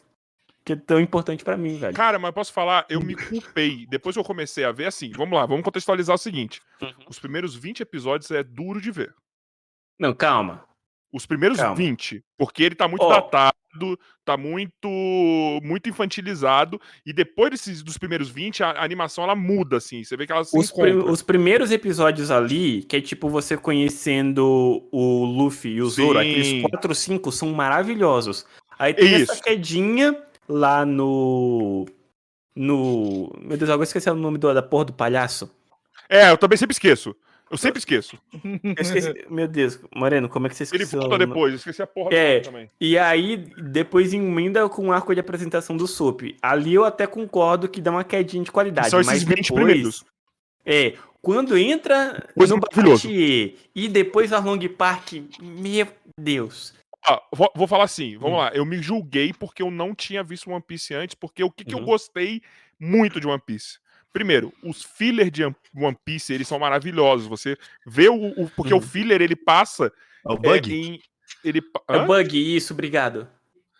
[0.65, 1.95] que é tão importante pra mim, velho.
[1.95, 3.85] Cara, mas posso falar, eu me culpei.
[3.85, 6.59] Depois que eu comecei a ver, assim, vamos lá, vamos contextualizar o seguinte.
[7.07, 9.13] Os primeiros 20 episódios é duro de ver.
[9.99, 10.65] Não, calma.
[11.15, 11.75] Os primeiros Calma.
[11.75, 13.09] 20, porque ele tá muito Ó.
[13.09, 14.89] datado, tá muito
[15.63, 20.17] muito infantilizado, e depois desses, dos primeiros 20, a, a animação ela muda, assim, você
[20.17, 20.71] vê que ela se Os,
[21.07, 26.29] os primeiros episódios ali, que é tipo você conhecendo o Luffy e o Zoro, Sim.
[26.31, 28.45] aqueles 4 ou 5 são maravilhosos.
[28.77, 29.41] Aí tem essa Isso.
[29.43, 31.85] quedinha lá no.
[32.55, 33.31] No.
[33.41, 35.49] Meu Deus, agora esqueci o nome do- da porra do palhaço.
[36.09, 37.15] É, eu também sempre esqueço.
[37.55, 38.17] Eu sempre esqueço.
[38.63, 40.99] Eu esqueci- Meu Deus, Moreno, como é que você Ele esqueceu?
[40.99, 42.39] volta depois, eu esqueci a porra É.
[42.41, 42.69] também.
[42.79, 46.21] E aí, depois emenda com o arco de apresentação do Soap.
[46.41, 48.89] Ali eu até concordo que dá uma quedinha de qualidade.
[48.89, 50.05] São esses mas 20 depois, primeiros.
[50.65, 52.59] É, quando entra Coisa no.
[52.61, 55.87] Batatie e depois a Long Park, meu
[56.19, 56.73] Deus.
[57.07, 58.19] Ah, vou, vou falar assim, Hum.
[58.19, 58.51] vamos lá.
[58.53, 61.73] Eu me julguei porque eu não tinha visto One Piece antes, porque o que, que
[61.75, 61.85] eu Uhum.
[61.85, 62.41] gostei
[62.79, 63.77] muito de One Piece?
[64.15, 67.27] Primeiro, os fillers de One Piece, eles são maravilhosos.
[67.27, 68.15] Você vê o.
[68.43, 68.81] o- porque o Uhum.
[68.81, 69.91] filler, ele passa.
[70.25, 70.73] É o é, bug?
[70.73, 71.01] em-
[71.43, 72.05] ele, É Hã?
[72.05, 73.27] bug, isso, obrigado.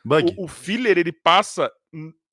[0.04, 0.36] Bug.
[0.38, 1.72] o, o filler, ele passa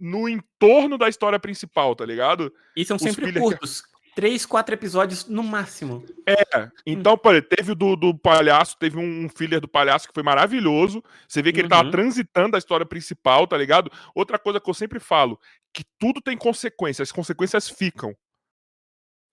[0.00, 2.52] no entorno da história principal, tá ligado?
[2.76, 3.84] E são Os sempre filler que- curtos.
[4.14, 6.04] Três, quatro episódios no máximo.
[6.26, 6.70] É.
[6.86, 11.02] Então, exemplo, teve o do, do palhaço, teve um, filler do palhaço que foi maravilhoso.
[11.26, 11.90] Você vê que ele tava Uhum.
[11.90, 13.90] transitando a história principal, tá ligado?
[14.14, 15.40] Outra coisa que eu sempre falo,
[15.72, 18.14] que tudo tem consequências, as consequências ficam.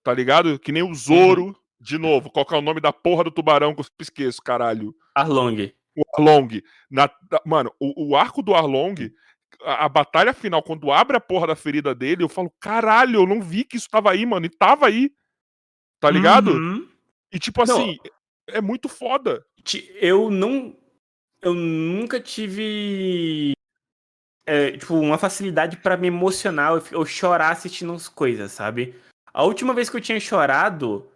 [0.02, 0.58] Tá ligado?
[0.58, 3.82] Que nem o Zoro, de novo, qual é o nome da porra do tubarão que
[3.82, 4.94] eu esqueço, caralho?
[5.14, 5.74] Arlong.
[5.94, 6.62] O Arlong.
[6.90, 7.10] Na,
[7.44, 9.12] mano, o, o arco do Arlong,
[9.64, 13.26] a, a batalha final, quando abre a porra da ferida dele, eu falo, caralho, eu
[13.26, 15.10] não vi que isso tava aí, mano, e tava aí.
[16.00, 16.52] Tá ligado?
[16.52, 16.88] Uhum.
[17.32, 17.76] E tipo Não.
[17.76, 17.98] assim,
[18.48, 19.44] é muito foda.
[20.00, 20.76] Eu não.
[21.42, 23.52] Eu nunca tive.
[24.46, 28.94] é, tipo, uma facilidade pra me emocionar ou, ou chorar assistindo as coisas, sabe?
[29.32, 31.08] A última vez que eu tinha chorado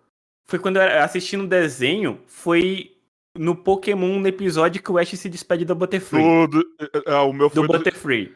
[0.47, 2.23] foi quando eu era assistindo um desenho.
[2.27, 2.94] Foi
[3.37, 6.23] no Pokémon, no episódio que o Ash se despede da Butterfree.
[6.23, 8.35] Do, do- é, é, o meu Do foi do, Butterfree.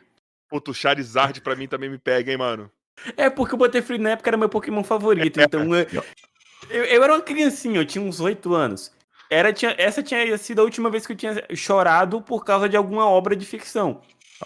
[0.48, 2.70] Puto, Charizard pra mim também me pega, hein, mano.
[3.16, 5.40] É porque o Butterfree na época era meu Pokémon favorito.
[5.40, 5.86] Então eu,
[6.70, 8.90] eu, eu era uma criancinha, eu tinha uns 8 anos.
[9.30, 12.76] Era, tinha, essa tinha sido a última vez que eu tinha chorado por causa de
[12.76, 14.00] alguma obra de ficção.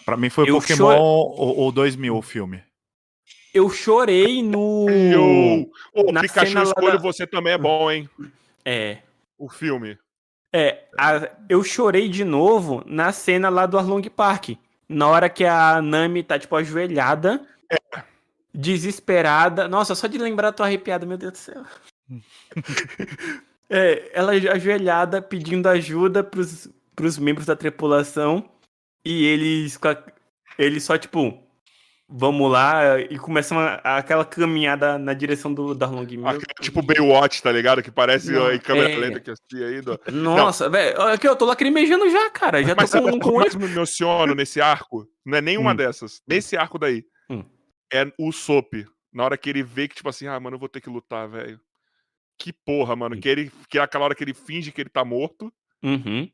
[0.05, 2.62] Pra mim foi Eu Pokémon ou, ou 2000 o filme.
[3.55, 4.87] Eu chorei no.
[4.91, 8.09] Eu, ô, na Pikachu, escolho da- você também é bom, hein?
[8.65, 8.99] É.
[9.39, 9.99] O filme.
[10.53, 14.51] É, a- eu chorei de novo na cena lá do Arlong Park.
[14.89, 17.47] Na hora que a Nami tá, tipo, ajoelhada,
[18.55, 19.66] desesperada.
[19.69, 21.65] Nossa, só de lembrar tô arrepiado, meu Deus do céu.
[23.74, 28.47] É, ela ajoelhada pedindo ajuda pros, pros membros da tripulação.
[29.03, 29.79] E eles,
[30.59, 31.41] eles só, tipo,
[32.12, 33.01] vamos lá.
[33.01, 36.06] E começam a- aquela caminhada na direção do, do Arlong.
[36.16, 37.82] Meu Aquele tipo Baywatch, tá ligado?
[37.82, 38.97] Que parece Não, ó, em câmera é.
[38.97, 39.80] lenta que eu assisti aí.
[39.80, 39.98] Do...
[40.12, 41.01] Nossa, velho.
[41.02, 42.62] Aqui, eu tô lacrimejando já, cara.
[42.62, 45.06] Já tô Mas sabe com, com mais me emociono nesse arco?
[45.24, 45.76] Não é nenhuma Hum.
[45.76, 46.20] dessas.
[46.28, 47.05] Nesse arco daí.
[47.30, 47.44] Hum.
[47.93, 48.72] É o Sop.
[49.12, 51.28] Na hora que ele vê que, tipo assim, ah, mano, eu vou ter que lutar,
[51.28, 51.60] velho.
[52.39, 53.14] Que porra, mano.
[53.16, 53.20] Hum.
[53.20, 55.52] Que, ele, que é aquela hora que ele finge que ele tá morto.
[55.82, 56.28] Uhum.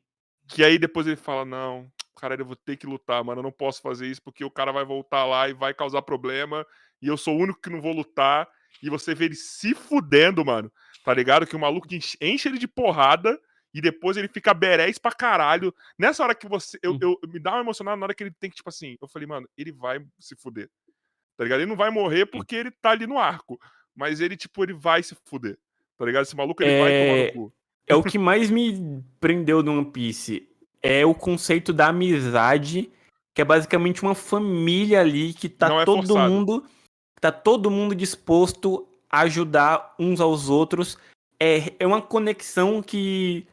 [0.48, 1.86] Que aí depois ele fala, não,
[2.19, 3.39] caralho, eu vou ter que lutar, mano.
[3.40, 6.66] Eu não posso fazer isso porque o cara vai voltar lá e vai causar problema.
[7.01, 8.49] E eu sou o único que não vou lutar.
[8.82, 10.70] E você vê ele se fudendo, mano.
[11.05, 11.47] Tá ligado?
[11.47, 13.39] Que o maluco enche, ele de porrada.
[13.74, 15.74] E depois ele fica berés pra caralho.
[15.99, 16.78] Nessa hora que você.
[16.82, 16.99] Eu, Hum.
[17.03, 18.97] eu- me dá uma emocionada na hora que ele tem que, tipo assim.
[19.01, 20.70] Eu falei, mano, ele vai se fuder.
[21.36, 21.61] Tá ligado?
[21.61, 23.61] Ele não vai morrer porque ele tá ali no arco.
[23.95, 25.59] Mas ele, tipo, ele vai se fuder.
[25.97, 26.23] Tá ligado?
[26.23, 27.55] Esse maluco, ele vai tomar É, no cu.
[27.86, 30.49] É o que mais me prendeu no One Piece.
[30.82, 32.90] É o conceito da amizade,
[33.34, 36.30] que é basicamente uma família ali que tá é todo forçado.
[36.30, 36.64] mundo.
[37.20, 40.96] Tá todo mundo disposto a ajudar uns aos outros.
[41.40, 43.46] É, é uma conexão que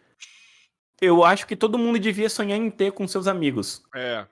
[1.02, 3.84] eu acho que todo mundo devia sonhar em ter com seus amigos.
[3.96, 4.26] É.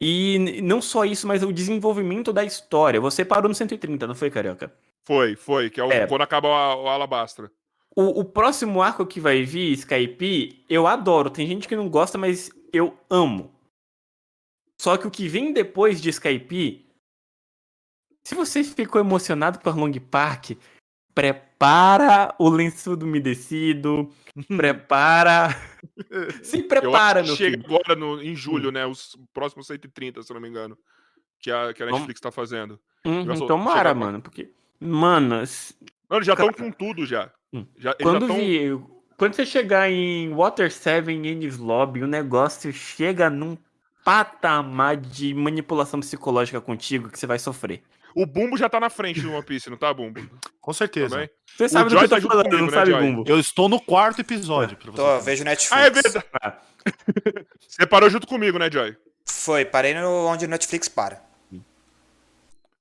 [0.00, 3.00] E não só isso, mas o desenvolvimento da história.
[3.00, 4.72] Você parou no 130, não foi, Carioca?
[5.06, 5.68] Foi, foi.
[5.68, 6.06] Que é, o, É.
[6.06, 7.50] quando acaba o, o Alabastra.
[7.94, 11.30] O, o próximo arco que vai vir, Skype, eu adoro.
[11.30, 13.52] Tem gente que não gosta, mas eu amo.
[14.80, 16.86] Só que o que vem depois de Skype,
[18.24, 20.52] se você ficou emocionado por Long Park,
[21.14, 24.10] prepara o lenço umedecido,
[24.56, 25.48] prepara.
[26.42, 27.70] Se prepara, meu chega filho.
[27.70, 27.76] Hum.
[27.76, 28.86] agora no, em julho, né?
[28.86, 30.78] Os próximos 130, se não me engano.
[31.38, 32.78] Que a, que a Netflix tá fazendo.
[33.04, 34.52] Uhum, tomara, chega mano, porque.
[34.78, 35.42] Mano,
[36.08, 37.30] Mano, já estão com tudo já.
[37.52, 37.66] Hum.
[37.76, 38.36] já quando já tão...
[38.36, 38.80] vi.
[39.16, 43.56] Quando você chegar em Water 7 Ennis Lobby, o negócio chega num
[44.02, 47.82] patamar de manipulação psicológica contigo que você vai sofrer.
[48.14, 50.20] O Bumbo já tá na frente do One Piece, não tá, Bumbo?
[50.60, 51.10] Com certeza.
[51.10, 51.30] Também?
[51.56, 53.00] Você sabe do Joy que eu tá tô falando, comigo, não né, sabe, Joy?
[53.02, 53.24] Bumbo?
[53.26, 54.76] Eu estou no quarto episódio.
[54.76, 55.72] Pra você Tô, vejo Netflix.
[55.72, 56.24] Ah, é verdade.
[56.42, 56.58] Ah.
[57.68, 58.96] Você parou junto comigo, né, Joy?
[59.26, 61.22] Foi, parei no onde o Netflix para.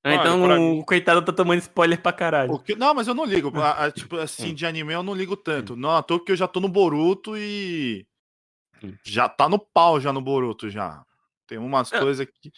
[0.04, 2.58] Ah, então pra o mim- coitado tá tomando spoiler pra caralho.
[2.60, 3.52] Que- Não, mas eu não ligo.
[3.60, 5.76] A- a- tipo assim, de anime eu não ligo tanto.
[5.76, 8.06] Não, à toa porque eu já tô no Boruto e.
[8.82, 8.94] Hum.
[9.04, 11.04] Já tá no pau já no Boruto já.
[11.46, 12.00] Tem umas É.
[12.00, 12.52] coisas que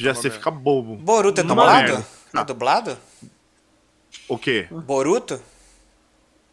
[0.00, 0.94] já você fica bobo.
[0.96, 2.04] Boruto é dublado?
[2.34, 2.96] É dublado?
[4.28, 4.68] O quê?
[4.70, 5.40] Boruto?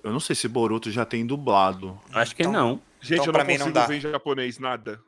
[0.03, 1.99] Eu não sei se Boruto já tem dublado.
[2.14, 2.81] Acho que Então- não.
[3.02, 4.99] Gente, Então, eu não consigo ver em japonês nada.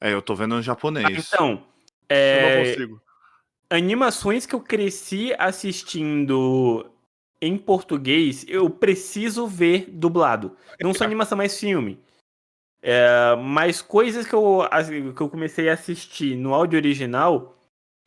[0.00, 1.28] É, eu tô vendo em Ah, japonês.
[1.34, 3.02] então, Eu não é, consigo.
[3.70, 6.90] Animações que eu cresci assistindo
[7.40, 10.56] em português, eu preciso ver dublado.
[10.80, 11.98] Não só animação, mais filme.
[12.82, 14.60] É, mas coisas que eu,
[15.14, 17.56] que eu comecei a assistir no áudio original,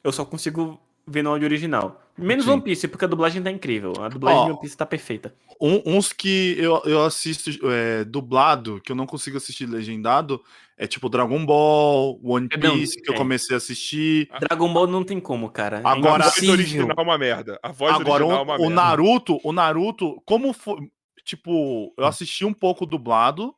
[0.04, 2.02] eu só consigo ver no áudio original.
[2.18, 2.52] Menos Sim.
[2.52, 3.94] One Piece, porque a dublagem tá incrível.
[4.00, 5.34] A dublagem Ó, de One Piece tá perfeita.
[5.60, 10.42] Um- uns que eu, eu assisto é, dublado, que eu não consigo assistir legendado,
[10.84, 13.18] é tipo Dragon Ball, One É, não, Piece, que eu é.
[13.18, 14.28] comecei a assistir.
[14.40, 15.78] Dragon Ball não tem como, cara.
[15.78, 17.60] É Agora- a voz original é uma merda.
[17.62, 18.76] A voz Agora, original é o, uma o merda.
[18.76, 20.78] Naruto, o Naruto, como foi.
[21.24, 23.54] Tipo, eu assisti um pouco dublado,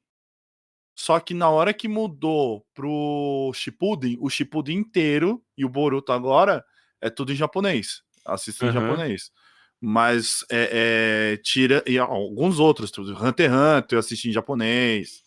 [0.93, 6.61] só que na hora que mudou pro Shippuden, o Shippuden inteiro e o Boruto agora
[7.01, 8.01] é tudo em japonês.
[8.25, 8.73] Assisto em Uhum.
[8.73, 9.31] japonês.
[9.79, 11.81] Mas é, é, tira.
[11.87, 12.91] E alguns outros.
[12.97, 15.23] Hunter x Hunter eu assisti em japonês.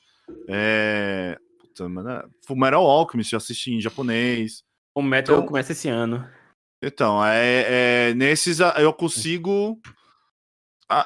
[0.46, 1.38] É.
[1.76, 2.30] Puta, mano.
[2.46, 4.62] Fullmetal Alchemist eu assisti em japonês.
[4.94, 6.26] O Metal Então- começa esse ano.
[6.82, 9.78] Então, é, é, nesses a- eu consigo.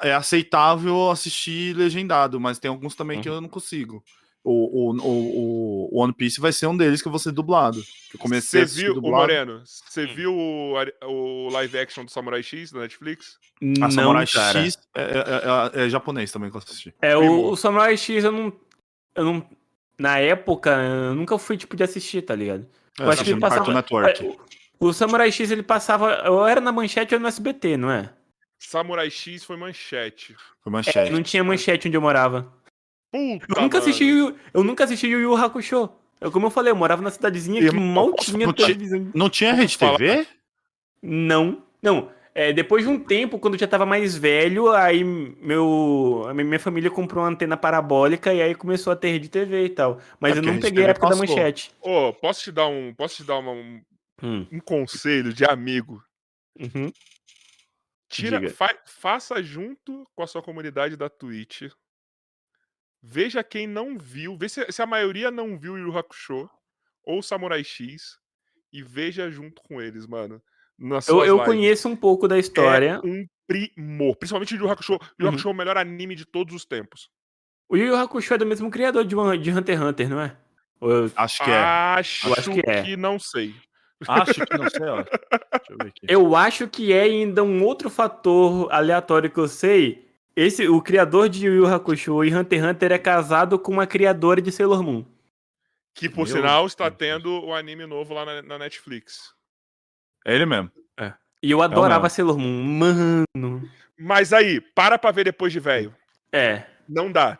[0.03, 4.03] É aceitável assistir legendado, mas tem alguns também que eu não consigo.
[4.43, 7.81] O, o, o, o One Piece vai ser um deles que eu vou ser dublado.
[8.09, 9.15] Que eu comecei a Você viu, o dublado.
[9.17, 10.73] Moreno, você viu o,
[11.07, 13.37] o live action do Samurai X na Netflix?
[13.61, 14.63] A não, Samurai cara.
[14.63, 16.93] X é, é- é- é japonês também que eu assisti.
[17.01, 18.53] É, o, o Samurai X eu não,
[19.15, 19.49] eu não.
[20.01, 22.67] Na época, eu nunca fui tipo de assistir, tá ligado?
[22.99, 23.71] É, Eu acho que ele passava.
[23.73, 24.37] Network.
[24.79, 26.11] O, o Samurai X ele passava.
[26.25, 28.11] Eu era na manchete ou no SBT, não é?
[28.59, 30.35] Samurai X foi manchete.
[30.63, 31.11] Foi manchete.
[31.11, 32.51] Não tinha manchete onde eu morava.
[33.11, 33.89] Puta, Eu nunca mano.
[33.89, 34.05] assisti.
[34.05, 35.89] Yu- Eu nunca assisti Yu Yu Hakusho.
[36.19, 39.11] Eu, como eu falei, eu morava na cidadezinha que mal tinha não tinha- televisão.
[39.13, 39.77] Não tinha Rede.
[39.77, 40.25] TV?
[41.01, 42.09] Não, não.
[42.33, 46.59] É, depois de um tempo, quando eu já tava mais velho, aí meu, a minha
[46.59, 49.99] família comprou uma antena parabólica e aí começou a ter rede TV e tal.
[50.19, 51.35] Mas É eu não peguei a época da passou.
[51.35, 51.71] manchete.
[51.81, 53.81] Ô, posso te dar um, posso te dar uma- um,
[54.23, 56.01] Hum, um conselho de amigo?
[56.57, 56.91] uhum.
[58.07, 61.63] Tira, fa- faça junto com a sua comunidade da Twitch.
[63.01, 66.49] Veja quem não viu, vê se, se a maioria não viu Yu Yu Hakusho
[67.03, 68.17] ou Samurai X
[68.71, 70.41] e veja junto com eles, mano.
[70.83, 72.99] Nas Eu, suas eu conheço um pouco da história.
[73.03, 74.93] É um primor, principalmente Yu Yu Hakusho.
[74.93, 75.29] Yu Yu Uhum.
[75.29, 77.09] Hakusho é o melhor anime de todos os tempos.
[77.69, 80.35] O Yu Yu Hakusho é do mesmo criador de, de Hunter x Hunter, não é?
[80.81, 81.55] Eu- Acho que é.
[81.55, 82.81] Acho, Eu acho que é.
[82.83, 83.53] que não sei.
[84.07, 85.03] Acho que não sei, ó.
[85.53, 85.99] Deixa eu ver aqui.
[86.07, 90.09] Eu acho que é ainda um outro fator aleatório que eu sei.
[90.35, 93.85] Esse, o criador de Yu Yu Hakusho e Hunter x Hunter é casado com uma
[93.85, 95.05] criadora de Sailor Moon.
[95.93, 96.97] Que por Meu sinal está Deus.
[96.97, 99.33] tendo o anime novo lá na, na Netflix.
[100.25, 100.71] É ele mesmo.
[101.43, 102.15] E eu adorava mesmo.
[102.15, 102.63] Sailor Moon.
[103.35, 103.67] Mano.
[103.97, 105.95] Mas aí, para pra ver depois de velho.
[106.31, 106.63] É.
[106.87, 107.39] Não dá.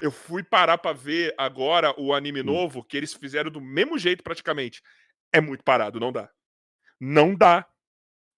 [0.00, 2.44] Eu fui parar pra ver agora o anime Hum.
[2.44, 4.82] novo, que eles fizeram do mesmo jeito praticamente.
[5.34, 6.30] É muito parado, não dá.
[6.98, 7.66] Não dá.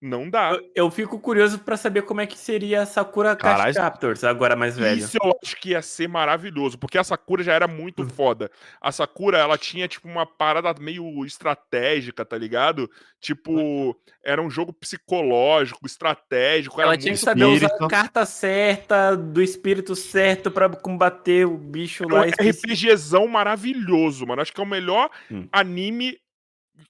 [0.00, 0.52] Não dá.
[0.52, 3.34] Eu, eu fico curioso pra saber como é que seria a Sakura.
[3.34, 5.00] Card Captors, agora mais velho.
[5.00, 8.08] Isso eu acho que ia ser maravilhoso, porque a Sakura já era muito Hum.
[8.08, 8.48] foda.
[8.80, 12.88] A Sakura, ela tinha, tipo, uma parada meio estratégica, tá ligado?
[13.20, 16.80] Tipo, era um jogo psicológico, estratégico.
[16.80, 17.84] Ela era tinha que saber usar espírito.
[17.84, 22.28] a carta certa, do espírito certo pra combater o bicho É um lá.
[22.28, 22.68] específico.
[22.68, 24.42] RPGzão maravilhoso, mano.
[24.42, 25.48] Acho que é o melhor Hum.
[25.50, 26.16] anime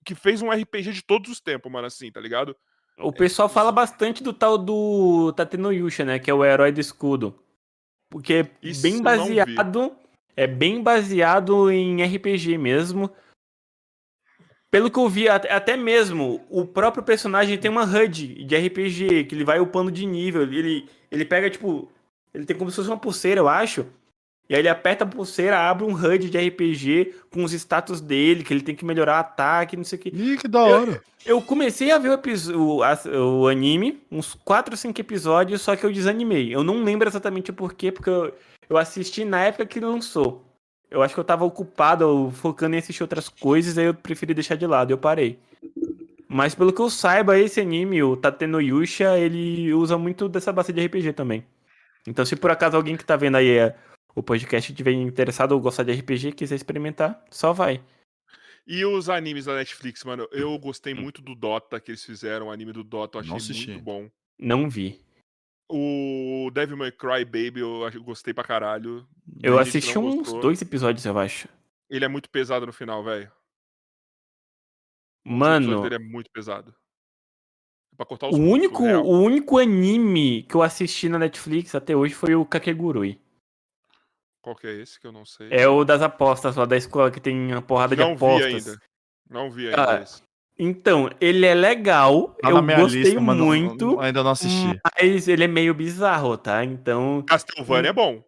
[0.04, 2.54] que fez um RPG de todos os tempos, mano, assim, tá ligado?
[2.98, 6.18] O pessoal fala bastante do tal do Tateno Yusha, né?
[6.18, 7.34] Que é o herói do escudo.
[8.10, 9.92] Porque é Isso bem baseado.
[10.36, 13.10] É bem baseado em RPG mesmo.
[14.70, 19.24] Pelo que eu vi, até, até mesmo o próprio personagem tem uma HUD de RPG,
[19.24, 20.42] que ele vai upando de nível.
[20.42, 21.90] Ele, ele pega, tipo.
[22.34, 23.86] Ele tem como se fosse uma pulseira, eu acho.
[24.48, 28.42] E aí ele aperta a pulseira, abre um HUD de RPG com os status dele,
[28.42, 30.08] que ele tem que melhorar ataque, não sei o que.
[30.08, 31.02] Ih, que da hora.
[31.26, 35.76] Eu comecei a ver o, o, a- o anime, uns 4 ou 5 episódios, só
[35.76, 36.54] que eu desanimei.
[36.54, 38.32] Eu não lembro exatamente o porquê, porque eu,
[38.70, 40.42] eu assisti na época que lançou.
[40.90, 44.32] Eu acho que eu tava ocupado, eu focando em assistir outras coisas, aí eu preferi
[44.32, 45.38] deixar de lado, eu parei.
[46.26, 50.72] Mas pelo que eu saiba, esse anime, o Tateno Yusha, ele usa muito dessa base
[50.72, 51.44] de RPG também.
[52.06, 53.74] Então se por acaso alguém que tá vendo aí é,
[54.14, 57.82] o podcast tiver interessado ou gostar de RPG, quiser experimentar, só vai.
[58.66, 61.00] E os animes da Netflix, mano, eu gostei Hum.
[61.00, 63.70] muito do Dota que eles fizeram, o anime do Dota, eu achei assisti.
[63.70, 64.10] muito bom.
[64.38, 65.00] Não vi.
[65.70, 69.06] O Devil May Cry Baby eu gostei pra caralho.
[69.42, 70.40] Eu gente assisti uns gostou.
[70.40, 71.48] dois episódios, eu acho.
[71.90, 73.30] Ele é muito pesado no final, velho.
[75.26, 76.74] O episódio Mano, dele é muito pesado.
[77.96, 82.14] Pra cortar os O único, o único anime que eu assisti na Netflix até hoje
[82.14, 83.20] foi o Kakegurui.
[84.42, 85.48] Qual que é esse que eu não sei?
[85.50, 88.66] É o das apostas lá da escola que tem uma porrada de não vi apostas.
[88.68, 88.78] ainda.
[89.28, 90.22] Não vi ainda Ah, esse.
[90.58, 94.76] Então, ele é legal, Tá eu gostei lista, não- muito, não- ainda não assisti.
[95.00, 96.64] mas ele é meio bizarro, tá?
[96.64, 98.24] Então, Castlevania é bom.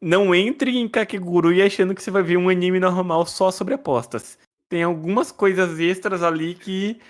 [0.00, 4.38] não entre em Kakegurui achando que você vai ver um anime normal só sobre apostas.
[4.68, 7.00] Tem algumas coisas extras ali que,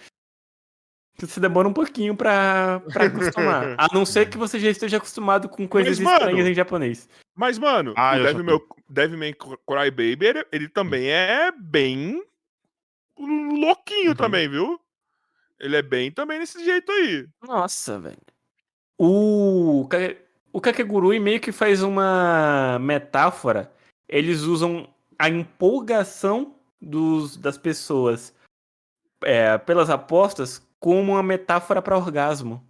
[1.26, 3.74] que você demora um pouquinho pra, pra acostumar.
[3.78, 7.08] A não ser que você já esteja acostumado com coisas Mas, mano, estranhas em japonês.
[7.34, 12.22] Mas, mano, Ah, o eu já Devil May, Devilman Crybaby, ele, ele também é bem
[13.18, 14.16] louquinho Uhum.
[14.16, 14.80] também, viu?
[15.58, 17.26] Ele é bem também nesse jeito aí.
[17.42, 18.16] Nossa, velho.
[18.98, 19.86] O,
[20.52, 23.70] o Kakegurui meio que faz uma metáfora.
[24.08, 24.88] Eles usam
[25.18, 28.34] a empolgação dos, das pessoas
[29.22, 32.66] é, pelas apostas como uma metáfora para orgasmo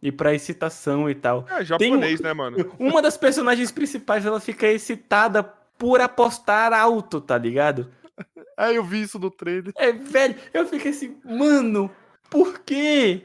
[0.00, 1.44] e para excitação e tal.
[1.50, 2.56] É japonês, né, mano?
[2.78, 7.90] Uma das personagens principais ela fica excitada por apostar alto, tá ligado?
[8.60, 9.72] É, eu vi isso no trailer.
[9.76, 11.88] É, velho, eu fiquei assim, mano,
[12.28, 13.22] por quê?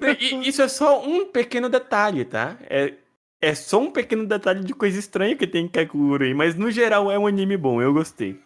[0.18, 2.56] E- Isso é só um pequeno detalhe, tá?
[2.68, 2.94] É,
[3.40, 7.08] é só um pequeno detalhe de coisa estranha que tem em Kakegurui, mas no geral
[7.10, 8.40] é um anime bom, eu gostei.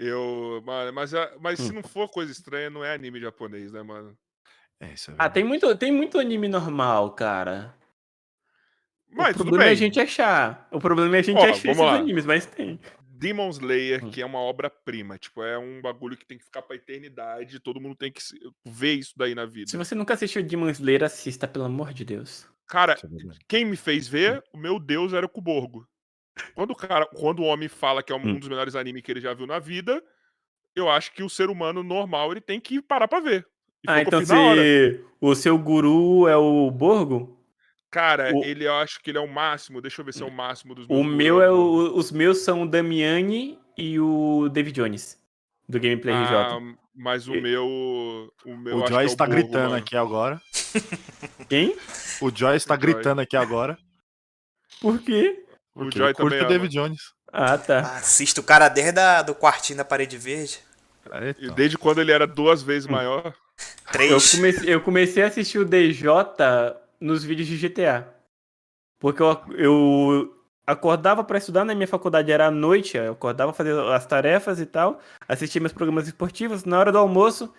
[0.00, 0.62] Eu.
[0.64, 1.74] Mano, mas, mas se Hum.
[1.74, 4.16] não for coisa estranha, não é anime japonês, né, mano?
[4.80, 7.74] É, isso é Ah, tem muito, tem muito anime normal, cara.
[9.12, 9.70] Mas o tudo problema bem.
[9.70, 10.68] é a gente achar.
[10.70, 11.96] O problema é a gente Ó, achar esses lá.
[11.96, 12.80] animes, mas tem.
[13.08, 14.10] Demon Slayer, Hum.
[14.10, 15.18] que é uma obra-prima.
[15.18, 17.60] Tipo, é um bagulho que tem que ficar pra eternidade.
[17.60, 19.70] Todo mundo tem que se- ver isso daí na vida.
[19.70, 22.48] Se você nunca assistiu Demon Slayer, assista, pelo amor de Deus.
[22.66, 25.86] Cara, é quem me fez ver, o meu Deus era o Kuborgo.
[26.54, 28.38] Quando o cara, quando o homem fala que é um Hum.
[28.38, 30.02] dos melhores animes que ele já viu na vida,
[30.74, 33.46] eu acho que o ser humano normal ele tem que parar pra ver.
[33.84, 37.38] E Ah, o então se o seu guru é o Borgo?
[37.90, 39.80] Cara, o- ele eu acho que ele é o máximo.
[39.80, 42.38] Deixa eu ver se é o máximo dos O meus meu é o, os meus
[42.38, 45.18] são o Damiani e o David Jones
[45.68, 46.36] do Gameplay RJ.
[46.36, 46.58] Ah,
[46.94, 47.66] mas o E- meu.
[48.46, 49.74] O, meu O que é Joyce tá Borgo, gritando mano.
[49.76, 50.40] aqui agora.
[51.48, 51.74] Quem?
[52.20, 52.92] O Joyce tá O Joy.
[52.92, 53.76] gritando aqui agora.
[54.80, 55.44] Por quê?
[55.74, 56.48] O Porque Joy eu curto também o ama.
[56.48, 57.00] David Jones.
[57.32, 57.80] Ah, tá.
[57.96, 60.60] Assista o cara desde a, do quartinho da parede verde.
[61.12, 61.54] É, E então.
[61.54, 62.92] desde quando ele era duas vezes Hum.
[62.92, 63.26] maior.
[63.26, 64.34] Eu Três.
[64.34, 66.08] comecei, eu comecei a assistir o DJ
[67.00, 68.08] nos vídeos de GTA.
[68.98, 73.78] Porque eu, eu acordava pra estudar na minha faculdade, era à noite, eu acordava fazer
[73.92, 77.52] as tarefas e tal, assistia meus programas esportivos, na hora do almoço,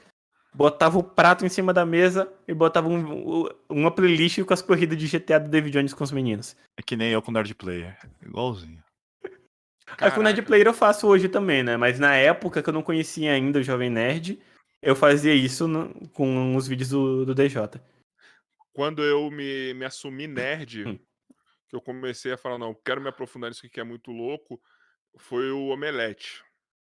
[0.53, 4.97] botava o prato em cima da mesa e botava um- uma playlist com as corridas
[4.97, 6.55] de GTA do David Jones com os meninos.
[6.77, 7.97] É que nem eu com Nerd Player.
[8.21, 8.83] Igualzinho.
[9.97, 10.43] Aí com o Nerd Caraca.
[10.43, 11.77] Player eu faço hoje também, né?
[11.77, 14.41] Mas na época que eu não conhecia ainda o Jovem Nerd,
[14.81, 17.79] eu fazia isso no- com os vídeos do, do DJ.
[18.73, 20.99] Quando eu me, me assumi nerd, Hum.
[21.67, 24.61] que eu comecei a falar, não, quero me aprofundar nisso aqui que é muito louco,
[25.17, 26.41] foi o Omelete.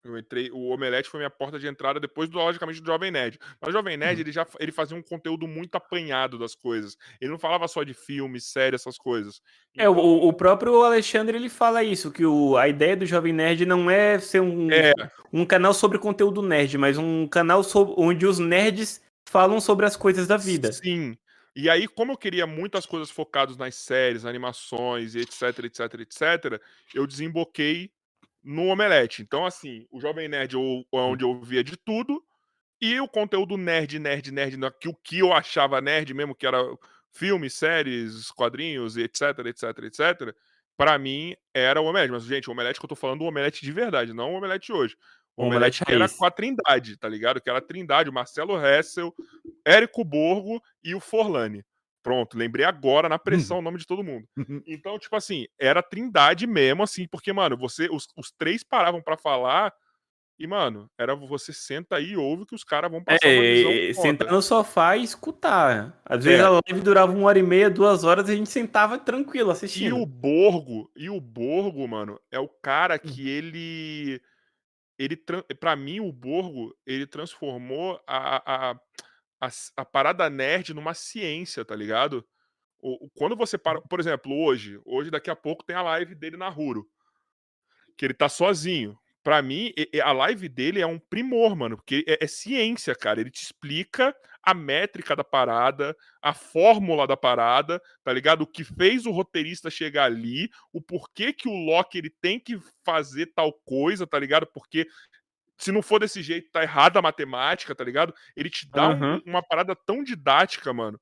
[0.05, 3.39] Eu entrei, o Omelete foi minha porta de entrada depois, do, logicamente, do Jovem Nerd.
[3.61, 4.01] Mas o Jovem Uhum.
[4.01, 6.97] Nerd, ele já ele fazia um conteúdo muito apanhado das coisas.
[7.21, 9.41] Ele não falava só de filme, série, essas coisas.
[9.77, 13.33] É, o, Então, o próprio Alexandre ele fala isso, que o, a ideia do Jovem
[13.33, 14.93] Nerd não é ser um, É.
[15.33, 19.97] um canal sobre conteúdo nerd, mas um canal sob- onde os nerds falam sobre as
[19.97, 20.73] coisas da vida.
[20.73, 21.17] Sim.
[21.55, 26.61] E aí, como eu queria muitas coisas focadas nas séries, animações, etc, etc, etc,
[26.95, 27.91] eu desemboquei
[28.43, 29.23] no Omelete.
[29.23, 32.23] Então, assim, o Jovem Nerd eu- é onde eu via de tudo,
[32.81, 36.59] e o conteúdo nerd, nerd, nerd, que o que eu achava nerd mesmo, que era
[37.13, 40.35] filmes, séries, quadrinhos, etc, etc, etc,
[40.77, 42.11] pra mim era o Omelete.
[42.13, 44.73] Mas, gente, o Omelete que eu tô falando, o Omelete de verdade, não o Omelete
[44.73, 44.97] hoje.
[45.37, 47.41] O Omelete Omelete que era com a Trindade, tá ligado?
[47.41, 49.15] Que era a Trindade, o Marcelo Hessel,
[49.65, 51.65] Érico Borgo e o Forlani.
[52.03, 54.27] Pronto, lembrei agora na pressão o nome de todo mundo.
[54.67, 59.17] Então, tipo assim, era Trindade mesmo, assim, porque, mano, você, os, os três paravam pra
[59.17, 59.73] falar
[60.39, 63.71] e, mano, era você senta aí e ouve que os caras vão passar uma visão
[63.71, 66.01] É, sentar no sofá e escutar.
[66.05, 66.45] Às vezes É.
[66.45, 69.53] a live durava uma hora e meia, duas horas e a gente sentava tranquilo E
[69.53, 69.97] assistindo.
[69.97, 74.21] o Borgo, e o Borgo, mano, é o cara que ele
[74.99, 75.17] ele
[75.61, 78.81] pra mim o Borgo, ele transformou a, a,
[79.43, 82.27] a, a parada nerd numa ciência, tá ligado?
[82.81, 86.15] O, o- quando você para, por exemplo, hoje, hoje daqui a pouco tem a live
[86.15, 86.89] dele na Ruro,
[87.97, 88.99] que ele tá sozinho.
[89.23, 93.21] Pra mim, a live dele é um primor, mano, porque é, é ciência, cara.
[93.21, 94.13] Ele te explica
[94.43, 98.43] a métrica da parada, a fórmula da parada, tá ligado?
[98.43, 102.59] O que fez o roteirista chegar ali, o porquê que o Loki ele tem que
[102.85, 104.45] fazer tal coisa, tá ligado?
[104.53, 104.89] Porque
[105.63, 108.13] se não for desse jeito, tá errada a matemática, tá ligado?
[108.37, 109.23] Ele te dá um- Uhum.
[109.25, 111.01] uma parada tão didática, mano,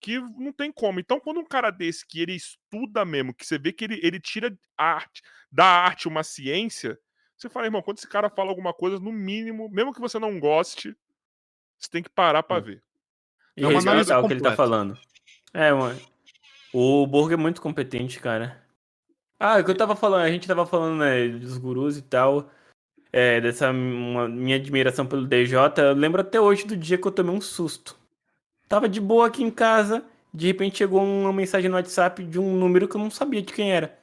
[0.00, 0.98] que não tem como.
[0.98, 4.18] Então, quando um cara desse que ele estuda mesmo, que você vê que ele, ele
[4.18, 5.22] tira a arte,
[5.52, 6.98] da arte uma ciência,
[7.36, 10.40] você fala, irmão, quando esse cara fala alguma coisa, no mínimo, mesmo que você não
[10.40, 10.96] goste,
[11.78, 12.62] você tem que parar pra Hum.
[12.62, 12.82] ver.
[13.56, 14.98] E É uma análise respeitar o que ele tá falando.
[15.54, 16.00] É, mano.
[16.72, 18.64] O Borgo é muito competente, cara.
[19.38, 22.02] Ah, é o que eu tava falando, a gente tava falando, né, dos gurus e
[22.02, 22.50] tal.
[23.12, 25.58] É, dessa uma- minha admiração pelo DJ.
[25.78, 27.96] Eu lembro até hoje do dia que eu tomei um susto.
[28.68, 32.56] Tava de boa aqui em casa, de repente chegou uma mensagem no WhatsApp de um
[32.56, 33.98] número que eu não sabia de quem era.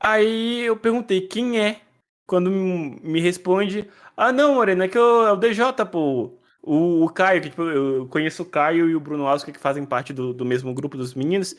[0.00, 1.80] Aí eu perguntei quem é.
[2.26, 6.32] Quando me responde, ah não, Morena, é que eu, é o DJ, pô.
[6.62, 9.86] O, o Caio, que tipo, eu conheço o Caio e o Bruno Oscar, que fazem
[9.86, 11.56] parte do, do mesmo grupo dos meninos.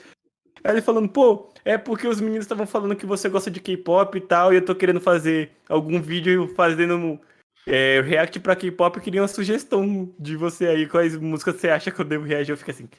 [0.64, 4.18] Aí ele falando, pô, é porque os meninos estavam falando que você gosta de K-pop
[4.18, 7.20] e tal, e eu tô querendo fazer algum vídeo fazendo um,
[7.66, 11.92] é, react pra K-pop, eu queria uma sugestão de você aí, quais músicas você acha
[11.92, 12.52] que eu devo reagir.
[12.52, 12.90] Eu fico assim,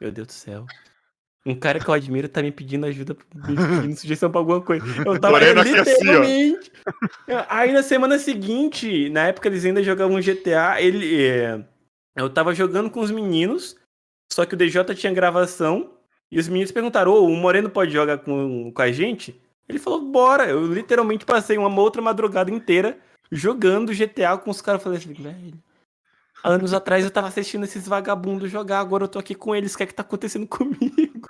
[0.00, 0.66] meu Deus do céu.
[1.46, 4.84] Um cara que eu admiro tá me pedindo ajuda, me pedindo sugestão pra alguma coisa.
[5.06, 5.94] Eu tava Moreno aqui assim, ó.
[5.94, 6.72] literalmente.
[7.48, 11.24] Aí na semana seguinte, na época eles ainda jogavam GTA, ele.
[11.24, 11.64] é,
[12.16, 13.76] Eu tava jogando com os meninos,
[14.32, 15.95] só que o DJ tinha gravação,
[16.30, 19.40] e os meninos perguntaram: Ô, o Moreno pode jogar com, com a gente?
[19.68, 20.46] Ele falou: bora.
[20.46, 22.98] Eu literalmente passei uma outra madrugada inteira
[23.30, 24.80] jogando GTA com os caras.
[24.80, 25.62] Eu falei assim, velho.
[26.44, 29.76] Anos atrás eu tava assistindo esses vagabundos jogar, agora eu tô aqui com eles, o
[29.76, 31.28] que é que tá acontecendo comigo?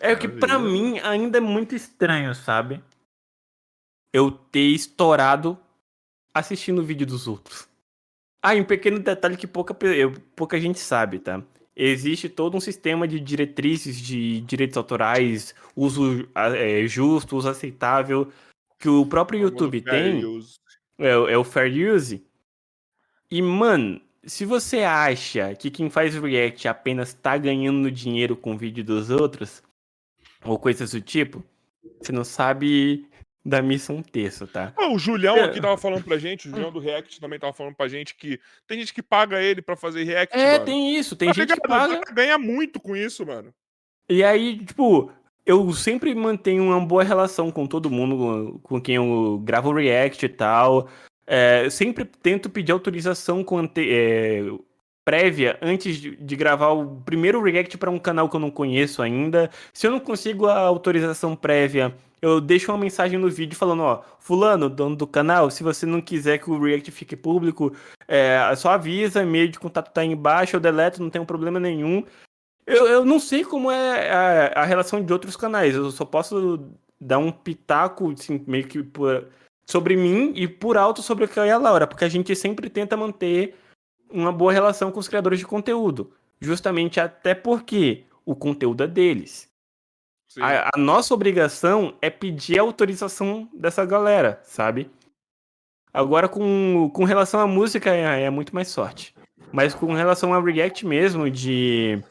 [0.00, 2.82] É o que pra mim ainda é muito estranho, sabe?
[4.10, 5.58] Eu ter estourado
[6.32, 7.68] assistindo o vídeo dos outros.
[8.40, 9.76] Ah, e um pequeno detalhe que pouca,
[10.34, 11.42] pouca gente sabe, tá?
[11.76, 18.32] Existe todo um sistema de diretrizes de direitos autorais, uso é, justo, uso aceitável,
[18.78, 20.20] que o próprio YouTube tem.
[20.98, 22.24] É, o- é o Fair Use.
[23.30, 28.58] E, mano, se você acha que quem faz React apenas tá ganhando dinheiro com o
[28.58, 29.62] vídeo dos outros,
[30.44, 31.44] ou coisas do tipo,
[32.00, 33.06] você não sabe
[33.46, 34.72] da missão terço, tá?
[34.76, 35.44] Ah, o Julião É.
[35.44, 38.40] aqui tava falando pra gente, o Julião do React também tava falando pra gente que
[38.66, 40.64] tem gente que paga ele pra fazer React, É, mano.
[40.64, 41.68] tem isso, tem Tá gente que ligado?
[41.98, 42.12] paga.
[42.12, 43.54] Ganha muito com isso, mano.
[44.08, 45.10] E aí, tipo,
[45.44, 50.28] eu sempre mantenho uma boa relação com todo mundo com quem eu gravo React e
[50.28, 50.88] tal.
[51.26, 54.42] É, eu sempre tento pedir autorização com ante- é,
[55.06, 59.00] prévia antes de, de gravar o primeiro React para um canal que eu não conheço
[59.00, 59.48] ainda.
[59.72, 64.02] Se eu não consigo a autorização prévia, eu deixo uma mensagem no vídeo falando, ó,
[64.18, 67.72] fulano, dono do canal, se você não quiser que o React fique público,
[68.08, 72.04] é, só avisa, e-mail de contato tá aí embaixo, eu deleto, não tem problema nenhum.
[72.66, 75.76] Eu, eu não sei como é a, a relação de outros canais.
[75.76, 76.66] Eu só posso
[77.00, 79.28] dar um pitaco, assim, meio que por-
[79.70, 82.68] sobre mim e por alto sobre o que é a Laura, porque a gente sempre
[82.68, 83.54] tenta manter
[84.10, 86.12] uma boa relação com os criadores de conteúdo.
[86.40, 89.48] Justamente até porque o conteúdo é deles.
[90.38, 94.90] A, a nossa obrigação é pedir a autorização dessa galera, sabe?
[95.92, 99.14] Agora, com, com relação à música, é, é muito mais sorte.
[99.50, 102.02] Mas com relação a React mesmo, de,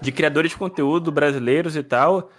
[0.00, 2.30] de criadores de conteúdo brasileiros e tal,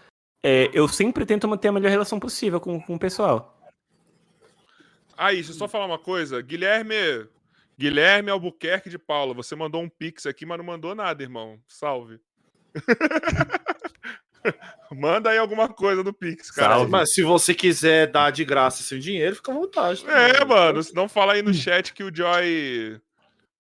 [0.44, 3.56] é, eu sempre tento manter a melhor relação possível com, com o pessoal.
[5.18, 6.42] Aí, deixa eu só falar uma coisa.
[6.42, 7.28] Guilherme.
[7.78, 11.60] Guilherme Albuquerque de Paula, você mandou um pix aqui, mas não mandou nada, irmão.
[11.68, 12.20] Salve.
[14.92, 16.76] Manda aí alguma coisa no pix, cara.
[16.76, 16.92] Salve.
[16.92, 20.06] Mas se você quiser dar de graça seu dinheiro, fica à vontade.
[20.08, 20.48] É, também.
[20.48, 20.84] mano.
[20.84, 23.02] Se não fala aí no chat que o Joy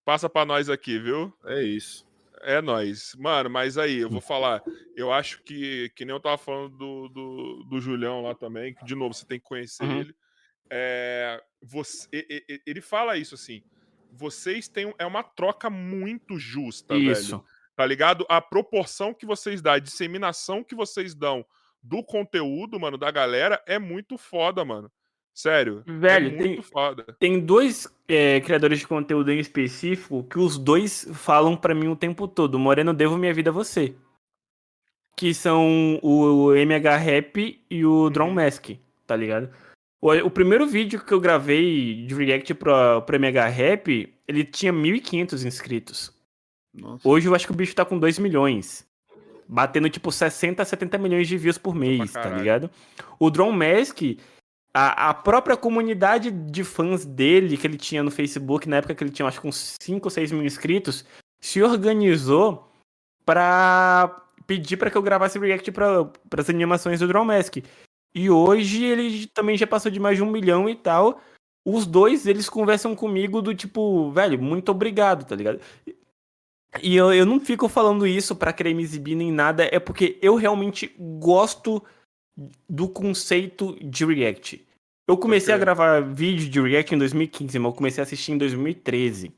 [0.05, 1.33] passa pra nós aqui, viu?
[1.45, 2.05] É isso.
[2.43, 3.15] É nóis.
[3.17, 4.61] Mano, mas aí, eu vou falar.
[4.95, 8.85] Eu acho que, que nem eu tava falando do, do, do Julião lá também, que
[8.85, 9.99] de novo você tem que conhecer Uhum.
[10.01, 10.15] ele.
[10.69, 12.07] É, você,
[12.65, 13.63] ele fala isso assim.
[14.15, 14.93] Vocês têm.
[14.97, 17.37] É uma troca muito justa, Isso.
[17.37, 17.45] velho.
[17.75, 18.25] Tá ligado?
[18.29, 21.45] A proporção que vocês dão, a disseminação que vocês dão
[21.83, 24.89] do conteúdo, mano, da galera, é muito foda, mano.
[25.33, 25.83] Sério.
[25.85, 27.03] Velho, é muito tem- foda.
[27.19, 31.95] Tem dois é, criadores de conteúdo em específico que os dois falam pra mim o
[31.95, 33.93] tempo todo: Moreno, devo minha vida a você.
[35.17, 38.71] Que são o MH Rap e o Drone Mask,
[39.05, 39.49] tá ligado?
[40.23, 45.45] O, primeiro vídeo que eu gravei de react pro, pro MH Rap, ele tinha 1.500
[45.45, 46.13] inscritos.
[46.71, 47.07] Nossa.
[47.07, 48.85] Hoje eu acho que o bicho tá com 2 milhões.
[49.47, 52.69] Batendo tipo 60 a 70 milhões de views por mês, tá ligado?
[53.17, 53.99] O Drone Mask,
[54.71, 59.03] a, a própria comunidade de fãs dele que ele tinha no Facebook, na época que
[59.03, 61.03] ele tinha acho que uns 5 ou 6 mil inscritos,
[61.41, 62.71] se organizou
[63.25, 67.57] pra pedir pra que eu gravasse react para as animações do Drone Mask.
[68.15, 71.21] E hoje ele também já passou de mais de um milhão e tal.
[71.67, 75.59] Os dois, eles conversam comigo do tipo, velho, muito obrigado, tá ligado?
[76.81, 80.17] E eu, eu não fico falando isso pra querer me exibir nem nada, é porque
[80.21, 81.83] eu realmente gosto
[82.69, 84.65] do conceito de React.
[85.07, 85.65] Eu comecei a Ok.
[85.65, 89.31] gravar vídeo de React em 2015, mas eu comecei a assistir em 2013.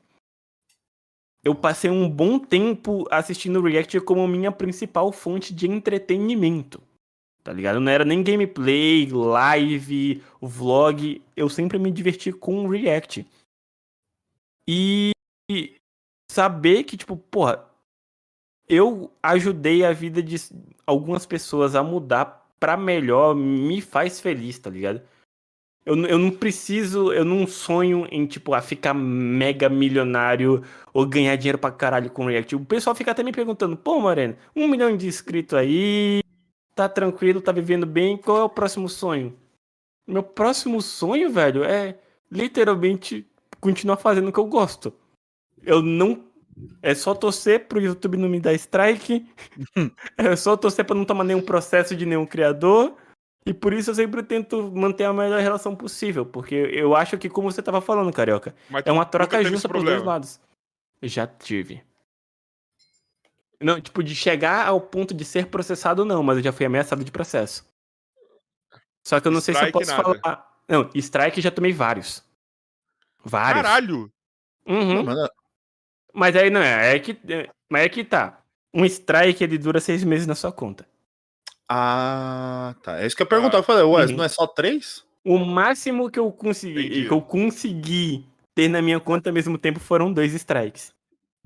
[1.44, 6.82] Eu passei um bom tempo assistindo React como minha principal fonte de entretenimento.
[7.48, 7.80] Tá ligado?
[7.80, 11.22] Não era nem gameplay, live, vlog.
[11.34, 13.26] Eu sempre me diverti com React.
[14.68, 15.12] E
[16.30, 17.66] saber que, tipo, porra,
[18.68, 20.36] eu ajudei a vida de
[20.86, 25.02] algumas pessoas a mudar pra melhor me faz feliz, tá ligado?
[25.86, 31.38] Eu, eu não preciso, eu não sonho em, tipo, a ficar mega milionário ou ganhar
[31.38, 32.58] dinheiro pra caralho com React.
[32.58, 36.20] O pessoal fica até me perguntando, pô, Moreno, um milhão de inscritos aí,
[36.78, 39.36] tá tranquilo, tá vivendo bem, qual é o próximo sonho?
[40.08, 41.98] Meu próximo sonho, velho, é
[42.32, 43.28] literalmente
[43.60, 44.94] continuar fazendo o que eu gosto.
[45.64, 46.26] Eu não.
[46.82, 49.28] É só torcer pro YouTube não me dar strike.
[50.18, 52.96] é só torcer pra não tomar nenhum processo de nenhum criador.
[53.46, 56.26] E por isso eu sempre tento manter a melhor relação possível.
[56.26, 59.84] Porque eu acho que, como você tava falando, Carioca, Mas é uma troca justa pros
[59.84, 60.40] dois lados.
[61.02, 61.82] Já tive.
[63.62, 67.04] Não, tipo, de chegar ao ponto de ser processado, não, mas eu já fui ameaçado
[67.04, 67.66] de processo.
[69.06, 70.20] Só que eu não sei se eu Strike, posso nada.
[70.22, 70.58] falar.
[70.68, 72.24] Não, strike já tomei vários.
[73.24, 73.64] Vários.
[73.64, 74.12] Caralho!
[74.68, 74.96] Uhum.
[74.96, 75.30] Não, mas,
[76.14, 78.42] Mas aí não é, é que, é- mas é que tá.
[78.74, 80.86] Um strike ele dura seis meses na sua conta.
[81.70, 83.00] ah, tá.
[83.02, 83.58] É isso que eu ia perguntar.
[83.58, 84.18] Eu falei, ué, Uhum.
[84.18, 85.04] não é só três?
[85.26, 87.08] O máximo que eu consegui, Entendi.
[87.08, 88.26] que eu consegui
[88.56, 90.94] ter na minha conta ao mesmo tempo foram dois strikes.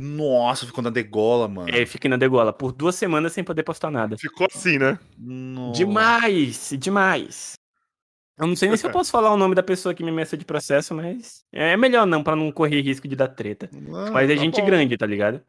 [0.02, 1.70] Nossa, ficou na degola, mano.
[1.70, 4.18] É, fiquei na degola por duas semanas sem poder postar nada.
[4.18, 4.98] Ficou assim, né?
[5.18, 5.78] Nossa.
[5.78, 7.54] Demais, demais.
[8.40, 10.40] Eu não sei nem se eu posso falar o nome da pessoa que me ameaçou
[10.40, 13.70] de processo, mas é melhor não, pra não correr risco de dar treta.
[13.94, 14.66] Ah, Mas é tá gente bom.
[14.66, 15.42] grande, tá ligado?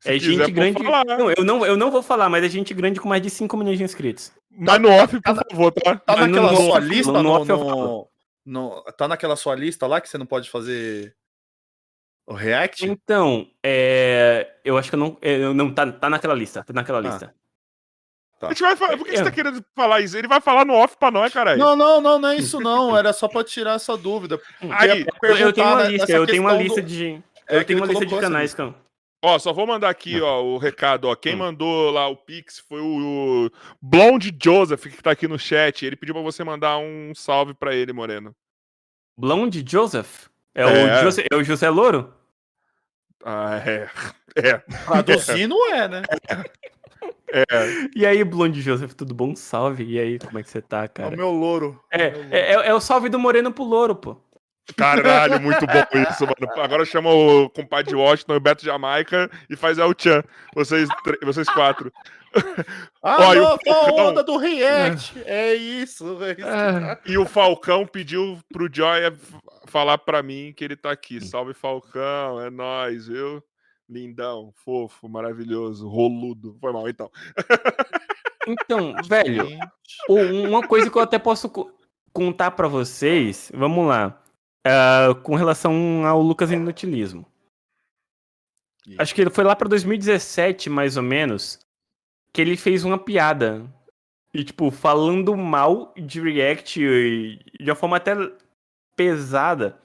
[0.00, 0.84] Se é quiser, gente grande.
[0.84, 1.04] falar.
[1.04, 3.56] Não, eu não, eu não vou falar, mas é gente grande com mais de 5
[3.56, 4.30] milhões de inscritos.
[4.52, 5.96] Mas no off, por favor, tá?
[5.96, 8.08] Tá naquela no sua lista no no, no-
[8.46, 11.16] no- Tá naquela sua lista lá que você não pode fazer
[12.28, 12.86] o React?
[12.86, 15.16] Então, é, eu acho que eu não.
[15.22, 16.62] Eu não tá, tá naquela lista.
[16.64, 17.02] Tá naquela Ah.
[17.02, 17.34] lista.
[18.40, 18.96] A gente vai falar.
[18.96, 19.24] Por que você É.
[19.24, 20.16] tá querendo falar isso?
[20.16, 21.58] Ele vai falar no off pra nós, caralho.
[21.58, 22.96] Não, não, não, não é isso não.
[22.96, 24.40] Era só pra tirar essa dúvida.
[24.70, 27.20] Aí, Eu, eu tenho uma lista, eu tenho uma lista do- de.
[27.48, 28.74] É Eu que tenho uma lista de canais, cão.
[29.24, 31.16] Ó, só vou mandar aqui, ó, o recado, ó.
[31.16, 31.38] Quem Hum.
[31.38, 33.50] mandou lá o Pix foi o, o
[33.82, 35.84] Blonde Joseph, que tá aqui no chat.
[35.84, 38.32] Ele pediu pra você mandar um salve pra ele, Moreno.
[39.18, 40.28] Blonde Joseph?
[40.54, 41.00] É, É.
[41.00, 42.14] O José, é o José Louro?
[43.24, 43.88] Ah, é.
[44.36, 44.58] É.
[44.84, 46.02] Traduzir não é, né?
[47.96, 49.34] E aí, Blonde Joseph, tudo bom?
[49.34, 49.84] Salve.
[49.84, 51.14] E aí, como é que você tá, É cara?
[51.14, 51.80] o meu louro.
[51.90, 54.16] É, é, é- é o salve do Moreno pro Louro, pô.
[54.76, 56.62] Caralho, muito bom isso, mano.
[56.62, 60.22] Agora chama o compadre Washington e o Beto Jamaica e faz El Chan.
[60.54, 60.88] Vocês,
[61.24, 61.92] vocês quatro.
[63.02, 64.06] Ah, Olha, o nova Falcão.
[64.08, 65.22] onda do React.
[65.24, 66.22] É isso.
[66.22, 66.42] É isso.
[66.46, 69.34] Ah, E o Falcão pediu pro Joia f-
[69.66, 71.20] falar pra mim que ele tá aqui.
[71.24, 72.40] Salve, Falcão.
[72.40, 73.42] É nóis, viu?
[73.88, 76.56] Lindão, fofo, maravilhoso, roludo.
[76.60, 77.10] Foi mal, então.
[78.46, 79.46] Então, velho,
[80.08, 81.70] o- uma coisa que eu até posso co-
[82.14, 84.18] contar pra vocês, vamos lá,
[84.68, 87.24] ah, com relação ao Lucas Inutilismo.
[88.98, 91.58] Acho que ele foi lá pra 2017, mais ou menos,
[92.32, 93.64] que ele fez uma piada.
[94.32, 98.12] E, tipo, falando mal de React e- de uma forma até
[98.96, 99.78] pesada.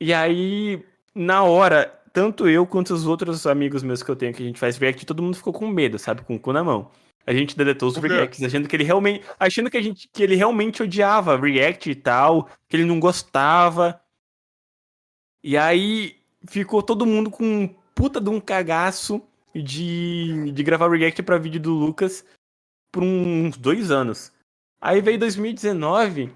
[0.00, 0.84] E aí,
[1.14, 4.58] na hora, tanto eu quanto os outros amigos meus que eu tenho que a gente
[4.60, 6.22] faz React, todo mundo ficou com medo, sabe?
[6.22, 6.90] Com o cu na mão.
[7.30, 7.96] A gente deletou os?
[7.96, 9.24] Reacts, achando que ele realmente.
[9.38, 14.02] Achando que, a gente, que ele realmente odiava React e tal, que ele não gostava.
[15.40, 19.22] E aí ficou todo mundo com um puta de um cagaço
[19.54, 22.24] de, de gravar React pra vídeo do Lucas
[22.90, 24.32] por uns dois anos.
[24.80, 26.34] Aí veio 2019,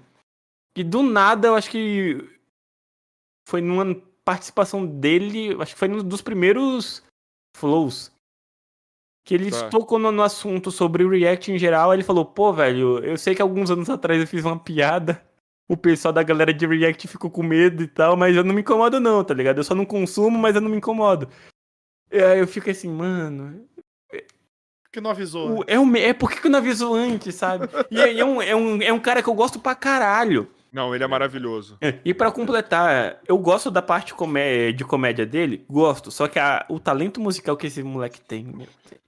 [0.77, 2.23] e do nada eu acho que
[3.49, 7.03] foi numa participação dele, acho que foi um dos primeiros
[7.57, 8.14] flows.
[9.25, 9.69] Que ele Tá.
[9.69, 13.33] tocou no, no assunto sobre o React em geral, ele falou, pô, velho, eu sei
[13.35, 15.21] que alguns anos atrás eu fiz uma piada,
[15.67, 18.61] o pessoal da galera de React ficou com medo e tal, mas eu não me
[18.61, 19.57] incomodo não, tá ligado?
[19.57, 21.27] Eu só não consumo, mas eu não me incomodo.
[22.11, 23.65] E aí eu fico assim, mano,
[24.93, 25.59] que não avisou.
[25.59, 27.67] o- é, um, é por que não aviso antes, sabe?
[27.91, 30.47] E é, é um, é, um, é um cara que eu gosto pra caralho.
[30.71, 31.77] Não, ele é maravilhoso.
[32.03, 36.65] E pra completar, eu gosto da parte comé- de comédia dele, gosto, só que a-
[36.69, 39.04] o talento musical que esse moleque tem, meu Deus.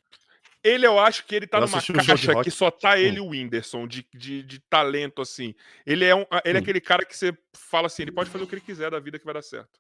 [0.68, 3.88] Ele, eu acho que ele tá numa caixa que só tá ele e o Whindersson,
[3.88, 5.54] de, de, de talento, assim.
[5.86, 6.64] Ele é, um, ele é Hum.
[6.64, 9.18] aquele cara que você fala assim, ele pode fazer o que ele quiser da vida
[9.20, 9.80] que vai dar certo.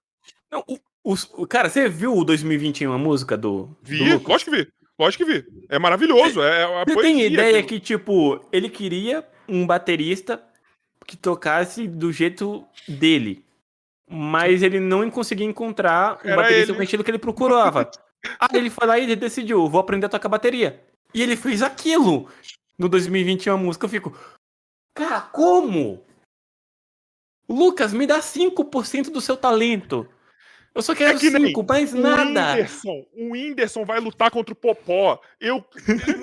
[0.51, 0.77] Não, o,
[1.35, 3.75] o- cara, você viu o 2021, a música do.
[3.81, 4.71] Vi, do lógico que vi.
[4.99, 5.45] Lógico que vi.
[5.69, 6.41] É maravilhoso.
[6.41, 7.67] É, é a Você tem ideia aquilo.
[7.67, 10.43] que, tipo, ele queria um baterista
[11.05, 13.45] que tocasse do jeito dele.
[14.09, 16.73] Mas ele não conseguia encontrar um Era baterista ele.
[16.75, 17.89] com o estilo que ele procurava.
[18.39, 20.83] Aí ele foi lá e ele decidiu, vou aprender a tocar bateria.
[21.13, 22.29] E ele fez aquilo
[22.77, 23.85] no 2021 a música.
[23.85, 24.17] Eu fico,
[24.93, 26.05] cara, como?
[27.49, 30.07] Lucas, me dá 5% do seu talento.
[30.75, 32.23] Eu só quero É que 5, mais nada.
[32.23, 35.19] Whindersson, o Whindersson vai lutar contra o Popó.
[35.39, 35.65] Eu,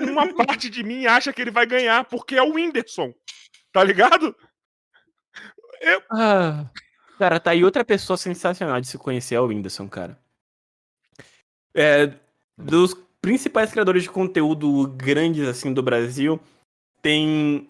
[0.08, 3.12] uma parte de mim acha que ele vai ganhar porque é o Whindersson.
[3.72, 4.36] Tá ligado?
[6.08, 6.70] Ah,
[7.18, 10.16] cara, tá aí outra pessoa sensacional de se conhecer é o Whindersson, cara.
[11.74, 12.12] É,
[12.56, 16.38] dos principais criadores de conteúdo grandes assim do Brasil,
[17.02, 17.66] tem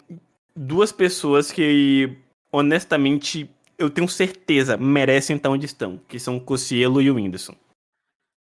[0.55, 2.17] duas pessoas que
[2.51, 7.55] honestamente eu tenho certeza merecem estar onde estão, que são o Cocielo e o Whindersson.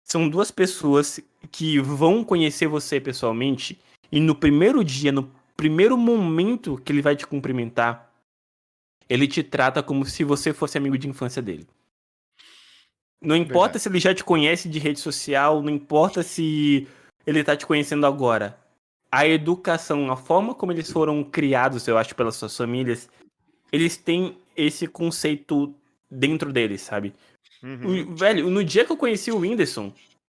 [0.05, 1.21] São duas pessoas
[1.51, 3.79] que vão conhecer você pessoalmente
[4.11, 8.11] e no primeiro dia, no primeiro momento que ele vai te cumprimentar,
[9.09, 11.67] ele te trata como se você fosse amigo de infância dele.
[13.23, 13.81] Não importa Verdade.
[13.83, 16.89] se ele já te conhece de rede social, não importa se
[17.27, 18.59] ele tá te conhecendo agora.
[19.13, 23.11] A educação, a forma como eles foram criados, eu acho, pelas suas famílias,
[23.73, 25.75] eles têm esse conceito
[26.11, 27.13] dentro deles, sabe?
[27.63, 28.13] Uhum.
[28.13, 29.93] O- velho, no dia que eu conheci o Whindersson,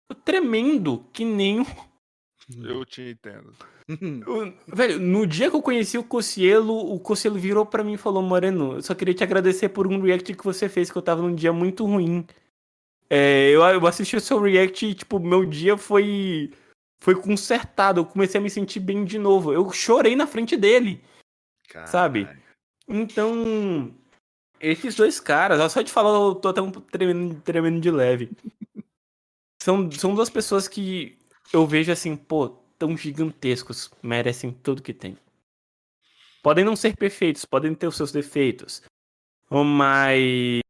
[0.09, 1.65] eu tremendo, que nem
[2.61, 3.53] Eu te entendo.
[4.27, 7.97] o- Velho, no dia que eu conheci o Cocielo, o Cocielo virou pra mim e
[7.97, 11.01] falou: Moreno, eu só queria te agradecer por um react que você fez, que eu
[11.01, 12.25] tava num dia muito ruim.
[13.15, 16.51] É, eu, eu assisti o seu react e, tipo, meu dia foi.
[16.99, 17.99] Foi consertado.
[17.99, 19.53] Eu comecei a me sentir bem de novo.
[19.53, 20.99] Eu chorei na frente dele,
[21.85, 22.27] sabe?
[22.87, 23.93] Então.
[24.59, 28.31] Esses dois caras, só de falar, eu tô até um tremendo, tremendo de leve.
[29.61, 31.17] São, são duas pessoas que
[31.51, 32.47] eu vejo assim, pô,
[32.79, 35.17] tão gigantescos, merecem tudo que tem.
[36.41, 38.81] Podem não ser perfeitos, podem ter os seus defeitos,
[39.49, 40.62] mas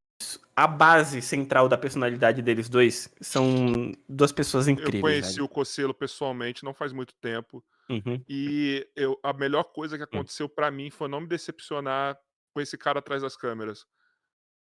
[0.55, 5.01] a base central da personalidade deles dois são duas pessoas Eu incríveis.
[5.01, 5.45] conheci velho.
[5.45, 7.63] o Cocelo pessoalmente, não faz muito tempo.
[7.89, 8.23] Uhum.
[8.29, 12.17] E eu, a melhor coisa que aconteceu pra mim foi não me decepcionar
[12.53, 13.85] com esse cara atrás das câmeras.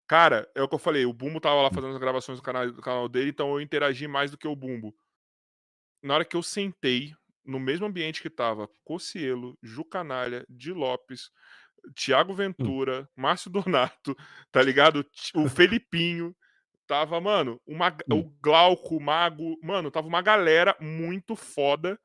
[0.08, 2.70] Cara, é o que eu falei, o Bumbo tava lá fazendo as gravações do canal,
[2.72, 4.94] do canal dele, então eu interagi mais do que o Bumbo.
[6.04, 7.14] Na hora que eu sentei,
[7.46, 11.30] no mesmo ambiente que tava Cocielo, Ju Canalha, Di Lopes,
[11.96, 14.16] Tiago Ventura, Márcio Donato,
[14.52, 15.06] tá ligado?
[15.36, 16.36] O Felipinho.
[16.88, 18.20] Tava, mano, uma, Hum.
[18.20, 19.58] o Glauco, o Mago.
[19.64, 21.98] Mano, tava uma galera muito foda.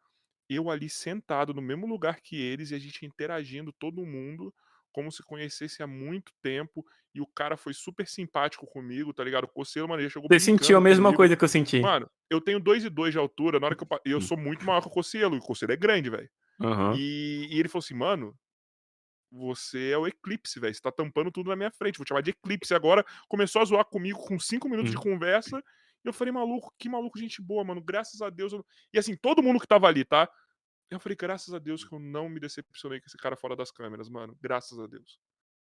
[0.48, 4.54] Eu ali sentado no mesmo lugar que eles e a gente interagindo, todo mundo,
[4.92, 6.84] como se conhecesse há muito tempo.
[7.12, 9.44] E o cara foi super simpático comigo, tá ligado?
[9.44, 11.16] O Coceiro, mano, ele chegou Você sentiu a mesma comigo.
[11.16, 11.80] coisa que eu senti.
[11.80, 13.88] Mano, eu tenho 2 e 2 de altura, na hora que eu.
[14.04, 14.20] Eu Hum.
[14.20, 16.30] sou muito maior que o Coceiro, e o Coceiro é grande, velho.
[16.60, 16.94] Aham.
[16.96, 18.32] E, e ele falou assim, mano,
[19.36, 20.74] você é o Eclipse, velho.
[20.74, 21.98] Você tá tampando tudo na minha frente.
[21.98, 23.04] Vou te chamar de Eclipse agora.
[23.28, 25.58] Começou a zoar comigo com cinco minutos de conversa.
[26.04, 27.80] E eu falei, maluco, que maluco, gente boa, mano.
[27.80, 28.52] Graças a Deus.
[28.52, 28.64] eu-
[28.94, 30.28] E assim, todo mundo que tava ali, tá?
[30.90, 33.70] Eu falei, graças a Deus que eu não me decepcionei com esse cara fora das
[33.72, 34.36] câmeras, mano.
[34.40, 35.18] Graças a Deus.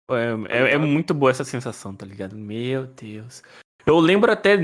[0.09, 0.15] É,
[0.49, 0.87] é- é ligado?
[0.87, 2.35] muito boa essa sensação, tá ligado?
[2.35, 3.43] Meu Deus.
[3.85, 4.57] Eu lembro até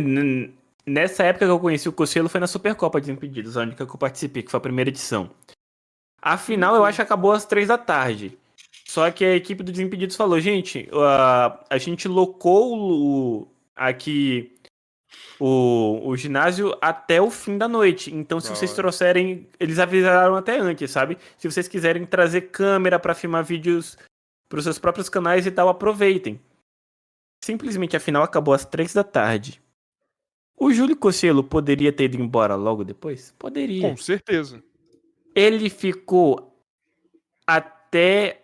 [0.86, 3.92] nessa época que eu conheci o Cossielo foi na Supercopa de Impedidos, a única que
[3.94, 5.34] eu participei, que foi a primeira edição.
[6.22, 8.38] A final eu acho que acabou às três da tarde.
[8.86, 14.56] Só que a equipe do Desimpedidos falou, gente, a, a gente locou o, aqui
[15.40, 18.14] o, o ginásio até o fim da noite.
[18.14, 18.78] Então, se Da vocês hora.
[18.82, 19.48] trouxerem.
[19.60, 21.18] Eles avisaram até antes, sabe?
[21.38, 23.98] Se vocês quiserem trazer câmera pra filmar vídeos
[24.50, 26.40] pros seus próprios canais e tal, aproveitem.
[27.44, 29.62] Simplesmente a final acabou às três da tarde.
[30.60, 33.34] O Júlio Cossielo poderia ter ido embora logo depois?
[33.38, 33.88] Poderia.
[33.88, 34.64] Com certeza.
[35.36, 36.52] Ele ficou
[37.46, 37.77] até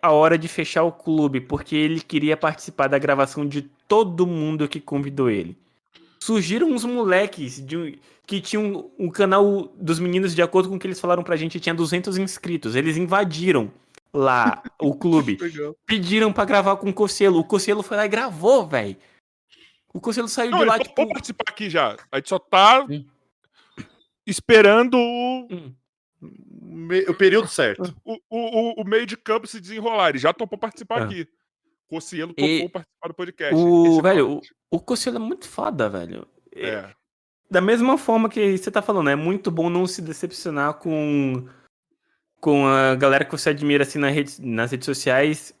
[0.00, 4.68] a hora de fechar o clube, porque ele queria participar da gravação de todo mundo
[4.68, 5.56] que convidou ele.
[6.18, 10.86] Surgiram uns moleques de que tinham um canal dos meninos, de acordo com o que
[10.86, 12.74] eles falaram pra gente, tinha 200 inscritos.
[12.74, 13.70] Eles invadiram
[14.12, 15.36] lá o clube.
[15.84, 17.38] Pediram pra gravar com o Cossielo.
[17.38, 18.96] O Cossielo foi lá e gravou, velho.
[19.92, 21.06] O Cossielo saiu Não, de lá, tipo.
[21.08, 21.96] participar aqui já.
[22.10, 22.86] A gente só tá
[24.26, 25.74] esperando o, hum,
[26.62, 27.94] Me- O período certo.
[28.04, 30.10] o, o, o meio de campo se desenrolar.
[30.10, 31.04] Ele já topou participar Ah.
[31.04, 31.26] aqui.
[31.88, 33.54] Cocielo topou E participar do podcast.
[33.54, 34.40] O, é velho, o,
[34.70, 36.26] o Cossielo é muito foda, velho.
[36.54, 36.88] É.
[37.50, 41.46] Da mesma forma que você tá falando, é muito bom não se decepcionar com
[42.40, 45.54] com a galera que você admira assim na rede, nas redes sociais,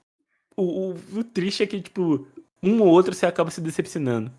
[0.54, 2.26] o, o, o triste é que, tipo,
[2.62, 4.30] um ou outro você acaba se decepcionando.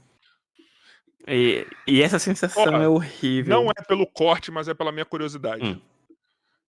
[1.28, 3.56] E, e essa sensação é horrível.
[3.64, 5.66] Não é pelo corte, mas é pela minha curiosidade.
[5.66, 5.82] Hum.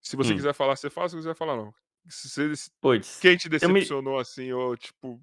[0.01, 0.35] Se você Hum.
[0.35, 1.09] quiser falar, você fala.
[1.09, 1.73] Se você quiser falar, não.
[2.09, 3.19] Se, Puts.
[3.19, 5.19] quem te Eu me- decepcionou assim, ou tipo.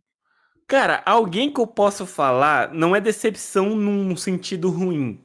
[0.66, 5.22] Cara, alguém que eu posso falar não é decepção num sentido ruim,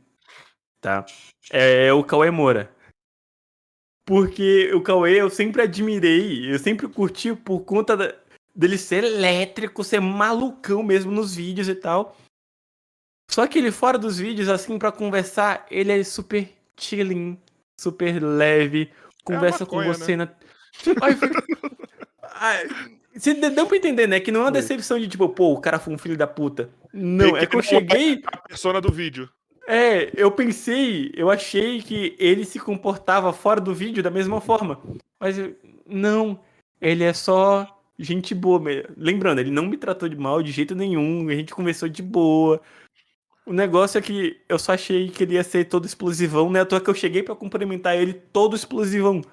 [0.82, 1.06] tá?
[1.50, 2.74] É o Cauê Moura.
[4.06, 8.16] Porque o Cauê eu sempre admirei, eu sempre curti por conta da-
[8.56, 12.18] dele ser elétrico, ser malucão mesmo nos vídeos e tal.
[13.30, 17.40] Só que ele fora dos vídeos, assim, pra conversar, ele é super chilling,
[17.80, 18.92] super leve,
[19.24, 20.28] conversa com maconha, você na.
[21.02, 21.44] Ai, fica-
[22.36, 22.68] Ai,
[23.16, 24.20] Você de- deu pra entender, né?
[24.20, 26.70] Que não é uma decepção de tipo, pô, o cara foi um filho da puta.
[26.94, 28.22] Não, é que eu cheguei.
[28.26, 29.30] A persona do vídeo.
[29.68, 34.80] É, eu pensei, eu achei que ele se comportava fora do vídeo da mesma forma.
[35.20, 35.56] Mas eu-
[35.86, 36.40] não,
[36.82, 37.68] ele é só
[37.98, 38.62] gente boa.
[38.96, 42.62] Lembrando, ele não me tratou de mal de jeito nenhum, a gente conversou de boa.
[43.50, 46.62] O negócio é que eu só achei que ele ia ser todo explosivão, né?
[46.62, 49.24] À toa que eu cheguei pra cumprimentar ele todo explosivão.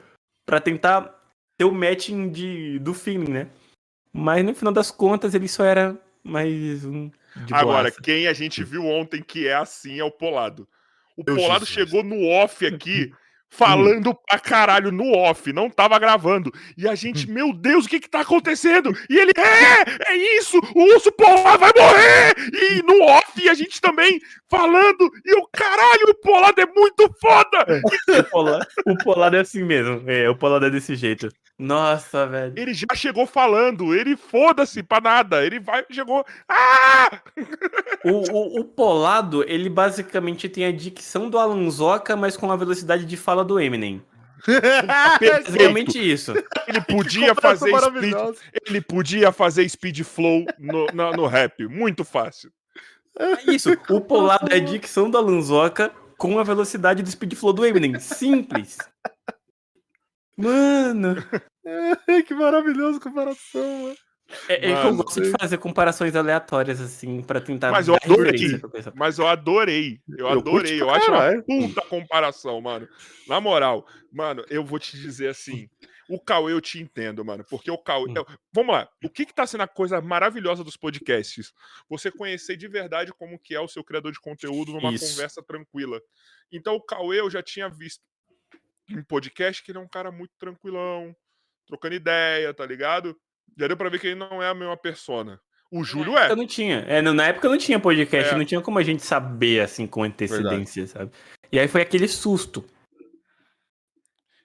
[0.47, 1.15] Pra tentar
[1.59, 3.51] ter o matching de, do feeling, né?
[4.11, 7.11] Mas no final das contas ele só era mais um.
[7.45, 8.01] De Agora, boaça.
[8.01, 10.67] quem a gente viu ontem que é assim é o Polado.
[11.15, 11.91] O Meu Polado Jesus.
[11.91, 13.13] chegou no off aqui,
[13.51, 16.53] falando pra caralho no off, não tava gravando.
[16.77, 18.97] E a gente, meu Deus, o que que tá acontecendo?
[19.09, 22.35] E ele, é, é isso, o urso polar vai morrer!
[22.53, 27.83] E no off a gente também falando, e o caralho, o Polado é muito foda!
[28.19, 30.03] O Polar, o Polar é assim mesmo.
[30.11, 31.29] É, o Polar é desse jeito.
[31.59, 32.53] Nossa, velho.
[32.57, 37.21] Ele já chegou falando, ele foda-se pra nada, ele vai, chegou, ah!
[38.05, 43.05] O, o, o Polado, ele basicamente tem a dicção do Alonsoca, mas com a velocidade
[43.07, 44.03] de fala do Eminem.
[45.19, 46.33] Basicamente isso.
[46.69, 48.15] Ele podia fazer speed,
[48.69, 52.51] ele podia fazer speed flow no, na- no rap, muito fácil.
[53.19, 53.71] É isso.
[53.91, 57.99] O Polado é a dicção do Alonsoca com a velocidade do speed flow do Eminem.
[57.99, 58.79] Simples.
[60.37, 61.17] Mano,
[62.27, 63.97] que maravilhoso comparação, mano.
[64.51, 67.71] é, é que eu gosto de fazer comparações aleatórias, assim, pra tentar.
[67.71, 68.61] Mas eu adorei.
[68.95, 69.99] Mas eu adorei.
[70.07, 70.83] Eu, Eu adorei.
[70.83, 72.87] Eu acho uma puta comparação, mano.
[73.27, 75.71] Na moral, mano, eu vou te dizer assim.
[76.09, 77.45] O Cauê eu te entendo, mano.
[77.49, 78.11] Porque o Cauê.
[78.11, 78.15] Hum.
[78.17, 78.89] eu- Vamos lá.
[79.05, 81.53] O que que tá sendo a coisa maravilhosa dos podcasts?
[81.89, 85.09] Você conhecer de verdade como que é o seu criador de conteúdo numa Isso.
[85.11, 86.01] conversa tranquila.
[86.53, 88.03] Então o Cauê eu já tinha visto
[88.89, 91.15] em podcast que ele é um cara muito tranquilão,
[91.67, 93.17] trocando ideia, tá ligado?
[93.59, 95.41] Já deu pra ver que ele não é a mesma persona.
[95.69, 96.23] O Júlio Na é.
[96.27, 96.77] época não tinha.
[96.87, 98.39] É, na época não tinha podcast, É.
[98.39, 101.11] não tinha como a gente saber assim com antecedência, sabe?
[101.51, 102.65] E aí foi aquele susto.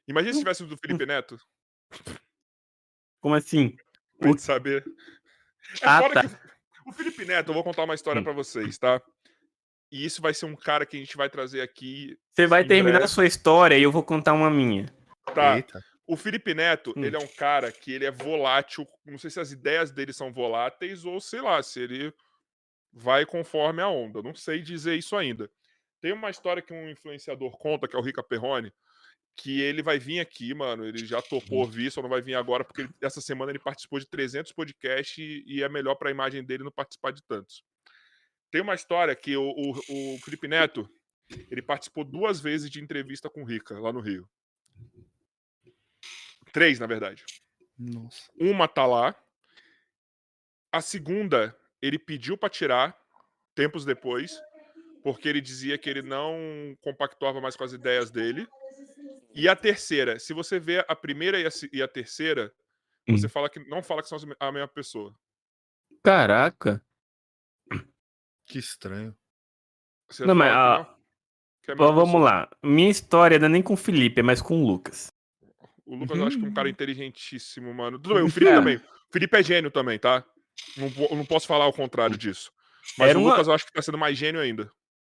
[0.08, 1.38] Imagina se tivesse o do Felipe Neto.
[3.20, 3.76] Como assim?
[4.20, 4.84] Pra gente saber.
[5.82, 6.24] É Ah, tá.
[6.28, 6.36] que
[6.90, 8.24] o- Felipe Neto, eu vou contar uma história Hum.
[8.24, 9.02] pra vocês, tá?
[9.92, 12.18] E isso vai ser um cara que a gente vai trazer aqui.
[12.34, 13.06] Você vai terminar breve.
[13.06, 14.86] a sua história e eu vou contar uma minha.
[15.36, 15.58] Tá.
[15.58, 15.82] Eita.
[16.08, 17.04] O Felipe Neto, Hum.
[17.06, 18.86] ele é um cara que ele é volátil.
[19.06, 22.14] Não sei se as ideias dele são voláteis ou sei lá, se ele
[22.92, 24.22] vai conforme a onda.
[24.22, 25.50] Não sei dizer isso ainda.
[26.02, 28.74] Tem uma história que um influenciador conta, que é o Rica Perrone,
[29.42, 30.86] que ele vai vir aqui, mano.
[30.86, 34.00] Ele já topou vir, só não vai vir agora, porque ele- essa semana ele participou
[34.00, 37.64] de 300 podcasts e, e é melhor pra imagem dele não participar de tantos.
[38.52, 40.90] Tem uma história que o, o, o Felipe Neto,
[41.50, 44.30] ele participou duas vezes de entrevista com o Rica, lá no Rio.
[46.52, 47.24] Três, na verdade.
[47.78, 48.30] Nossa.
[48.40, 49.16] Uma tá lá.
[50.72, 52.98] A segunda, ele pediu pra tirar,
[53.56, 54.40] tempos depois,
[55.04, 58.48] porque ele dizia que ele não compactuava mais com as ideias dele.
[59.34, 62.54] E a terceira, se você vê a primeira e a, e a terceira,
[63.08, 63.30] você Hum.
[63.30, 65.16] fala que não fala que são a mesma pessoa.
[66.04, 66.84] Caraca.
[68.46, 69.16] Que estranho.
[70.10, 70.96] Você Não, mas, que ah, não?
[71.64, 72.24] Que é a Bom, vamos pessoa.
[72.24, 72.50] lá.
[72.64, 75.14] Minha história não é nem com o Felipe, é mais com o Lucas.
[75.86, 76.54] O Lucas eu acho que é um Uhum.
[76.54, 77.98] cara inteligentíssimo, mano.
[78.00, 78.56] Tudo bem, o Felipe É.
[78.56, 78.78] também.
[78.78, 80.26] O Felipe é gênio também, tá?
[80.78, 82.52] Não, não posso falar o contrário disso.
[82.98, 84.72] Mas Era o uma- Lucas eu acho que tá sendo mais gênio ainda.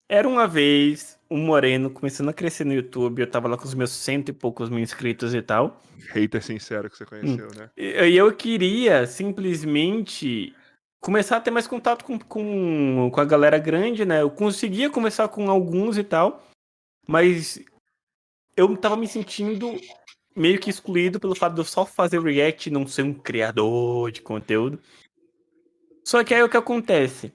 [0.09, 3.75] Era uma vez um moreno começando a crescer no YouTube, eu tava lá com os
[3.75, 5.83] meus cento e poucos mil inscritos e tal.
[6.11, 7.71] Hater sincero que você conheceu, né?
[7.77, 10.55] E eu queria simplesmente
[11.01, 14.23] começar a ter mais contato com, com, com a galera grande, né?
[14.23, 16.47] Eu conseguia conversar com alguns e tal,
[17.09, 17.61] mas
[18.57, 19.77] eu tava me sentindo
[20.37, 24.13] meio que excluído pelo fato de eu só fazer react e não ser um criador
[24.13, 24.79] de conteúdo.
[26.05, 27.33] Só que aí o que acontece?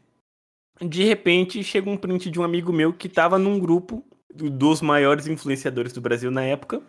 [0.83, 4.03] De repente chega um print de um amigo meu que tava num grupo
[4.33, 6.81] do- dos maiores influenciadores do Brasil na época.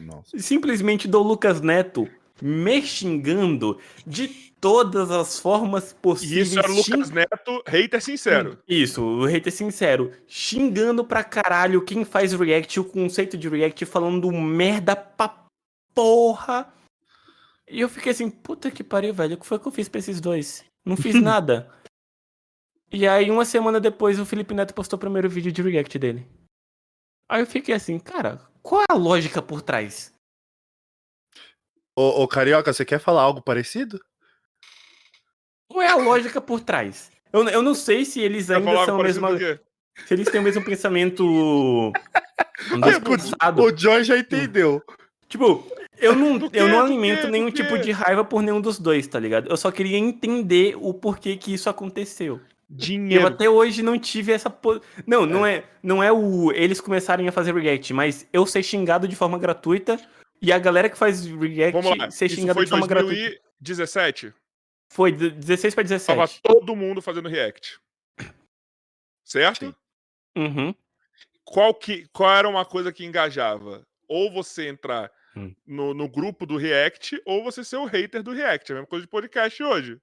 [0.00, 0.38] Nossa.
[0.38, 2.08] Simplesmente do Lucas Neto
[2.40, 4.28] me xingando de
[4.60, 6.48] todas as formas possíveis.
[6.50, 8.58] isso era o xing- Lucas Neto, hater sincero.
[8.66, 10.12] Isso, o hater sincero.
[10.26, 15.44] Xingando pra caralho quem faz react, o conceito de react, falando merda pra
[15.94, 16.72] porra.
[17.70, 19.34] E eu fiquei assim, puta que pariu, velho.
[19.34, 20.64] O que foi que eu fiz pra esses dois?
[20.86, 21.68] Não fiz nada.
[22.90, 26.26] E aí, uma semana depois, o Felipe Neto postou o primeiro vídeo de react dele.
[27.28, 30.14] Aí eu fiquei assim, cara, qual é a lógica por trás?
[31.94, 34.00] Ô, ô, Carioca, você quer falar algo parecido?
[35.70, 37.10] Qual é a lógica por trás?
[37.30, 39.36] Eu, eu não sei se eles ainda são a mesma.
[40.06, 41.92] Se eles têm o mesmo pensamento.
[42.82, 43.62] descansado.
[43.62, 44.82] O John já entendeu.
[45.28, 45.66] Tipo,
[45.98, 49.18] eu não, Do eu não alimento nenhum tipo de raiva por nenhum dos dois, tá
[49.18, 49.50] ligado?
[49.50, 52.40] Eu só queria entender o porquê que isso aconteceu.
[52.70, 53.26] Eu Dinheiro.
[53.26, 54.50] até hoje não tive essa.
[54.50, 54.80] Po...
[55.06, 59.08] Não, não é, não é o eles começarem a fazer react, mas eu ser xingado
[59.08, 59.98] de forma gratuita
[60.42, 62.10] e a galera que faz react Vamos lá.
[62.10, 63.40] ser Isso xingada foi de forma gratuita.
[63.60, 64.34] 2017.
[64.90, 66.42] Foi de 16 pra 17.
[66.42, 67.78] Tava todo mundo fazendo react.
[69.24, 69.66] Certo?
[69.66, 69.74] Sim.
[70.36, 70.74] Uhum.
[71.44, 73.86] Qual, que, qual era uma coisa que engajava?
[74.06, 75.54] Ou você entrar Hum.
[75.66, 78.72] no, no grupo do React, ou você ser o hater do React.
[78.72, 80.00] É a mesma coisa de podcast hoje.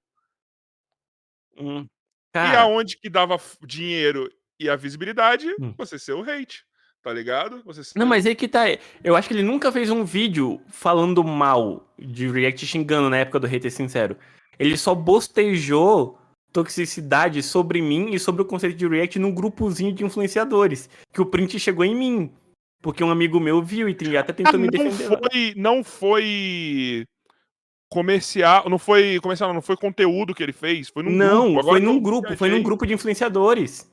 [1.58, 1.88] Hum.
[2.36, 4.30] E Cara, aonde que dava dinheiro
[4.60, 5.74] e a visibilidade, Hum.
[5.78, 6.64] você ser o hate.
[7.04, 7.62] Tá ligado?
[7.66, 8.00] Você ser...
[8.00, 8.64] Não, mas aí que tá.
[9.04, 13.40] Eu acho que ele nunca fez um vídeo falando mal de React xingando na época
[13.40, 14.18] do hater sincero.
[14.58, 16.18] Ele só bostejou
[16.52, 20.90] toxicidade sobre mim e sobre o conceito de React num grupozinho de influenciadores.
[21.14, 22.34] Que o print chegou em mim.
[22.82, 25.10] Porque um amigo meu viu e tem- até Ah, tentou me não defender.
[25.10, 25.20] lá.
[25.32, 27.04] foi, não foi
[27.92, 31.60] comercial, não foi comercial, não foi conteúdo que ele fez, foi num Não, grupo.
[31.60, 33.90] Agora foi num grupo, foi num grupo de influenciadores.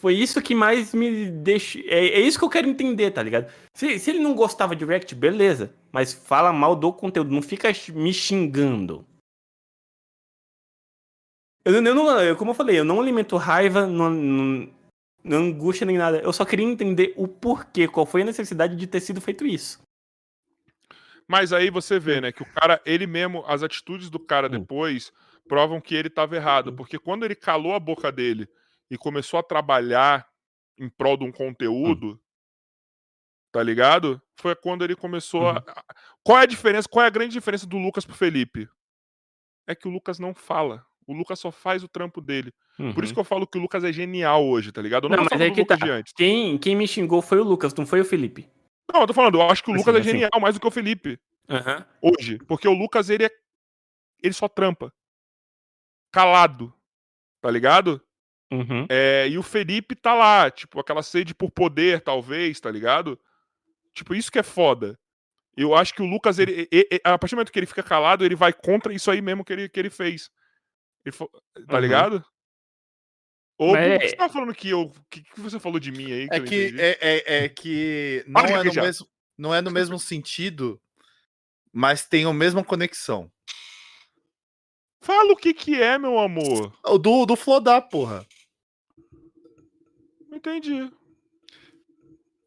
[0.00, 1.80] Foi isso que mais me deixa.
[1.80, 3.52] É, é isso que eu quero entender, tá ligado?
[3.74, 5.74] Se, se ele não gostava de React, beleza.
[5.90, 9.04] Mas fala mal do conteúdo, não fica me xingando.
[11.64, 14.70] Eu, não- eu não, eu- como eu falei, eu não alimento raiva, não, não,
[15.24, 16.18] não angústia nem nada.
[16.20, 19.80] Eu só queria entender o porquê, qual foi a necessidade de ter sido feito isso.
[21.28, 24.60] Mas aí você vê, né, que o cara, ele mesmo, as atitudes do cara Hum.
[24.60, 25.12] depois
[25.46, 26.76] provam que ele tava errado, Hum.
[26.76, 28.48] porque quando ele calou a boca dele
[28.90, 30.26] e começou a trabalhar
[30.78, 32.18] em prol de um conteúdo,
[33.52, 34.20] tá ligado?
[34.40, 35.48] Foi quando ele começou Uhum.
[35.50, 35.64] a...
[36.22, 38.68] Qual é a diferença, qual é a grande diferença do Lucas pro Felipe?
[39.66, 40.84] É que o Lucas não fala.
[41.06, 42.52] O Lucas só faz o trampo dele.
[42.94, 45.04] Por isso que eu falo que o Lucas é genial hoje, tá ligado?
[45.04, 45.24] Eu não, Uhum.
[45.24, 46.02] Não, mas é que Lucas tá.
[46.16, 48.48] Quem, quem me xingou foi o Lucas, não foi o Felipe.
[48.92, 50.10] Não, eu tô falando, eu acho que o Assim, Lucas é assim.
[50.10, 51.18] genial mais do que o Felipe.
[51.50, 51.86] Aham.
[52.02, 53.30] hoje, porque o Lucas ele é
[54.22, 54.92] ele só trampa.
[56.12, 56.72] Calado.
[57.40, 58.02] Tá ligado?
[58.50, 58.86] Uhum.
[58.88, 63.18] É, e o Felipe tá lá, tipo, aquela sede por poder, talvez, tá ligado?
[63.94, 64.98] Tipo, isso que é foda.
[65.56, 67.82] Eu acho que o Lucas, ele, e- e- a partir do momento que ele fica
[67.82, 70.30] calado, ele vai contra isso aí mesmo que ele, que ele fez.
[71.04, 71.14] Ele
[71.66, 71.80] tá Uhum.
[71.80, 72.24] ligado?
[73.58, 74.82] Ou Mas por que é- você tava falando que eu.
[74.82, 76.28] O que, que você falou de mim aí?
[76.28, 79.98] Que É que, é, é, é que não é, no mesmo, não é no mesmo
[79.98, 80.80] sentido,
[81.72, 83.30] mas tem a mesma conexão.
[85.00, 86.72] Fala o que que é, meu amor.
[86.84, 88.24] O do, do Flodar, porra.
[90.32, 90.90] Entendi.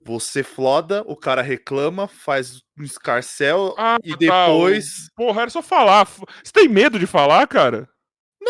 [0.04, 4.18] Você floda, o cara reclama, faz um escarcel Ah, e tá,
[4.48, 5.10] depois.
[5.16, 6.06] Porra, era só falar.
[6.06, 7.88] Você tem medo de falar, cara?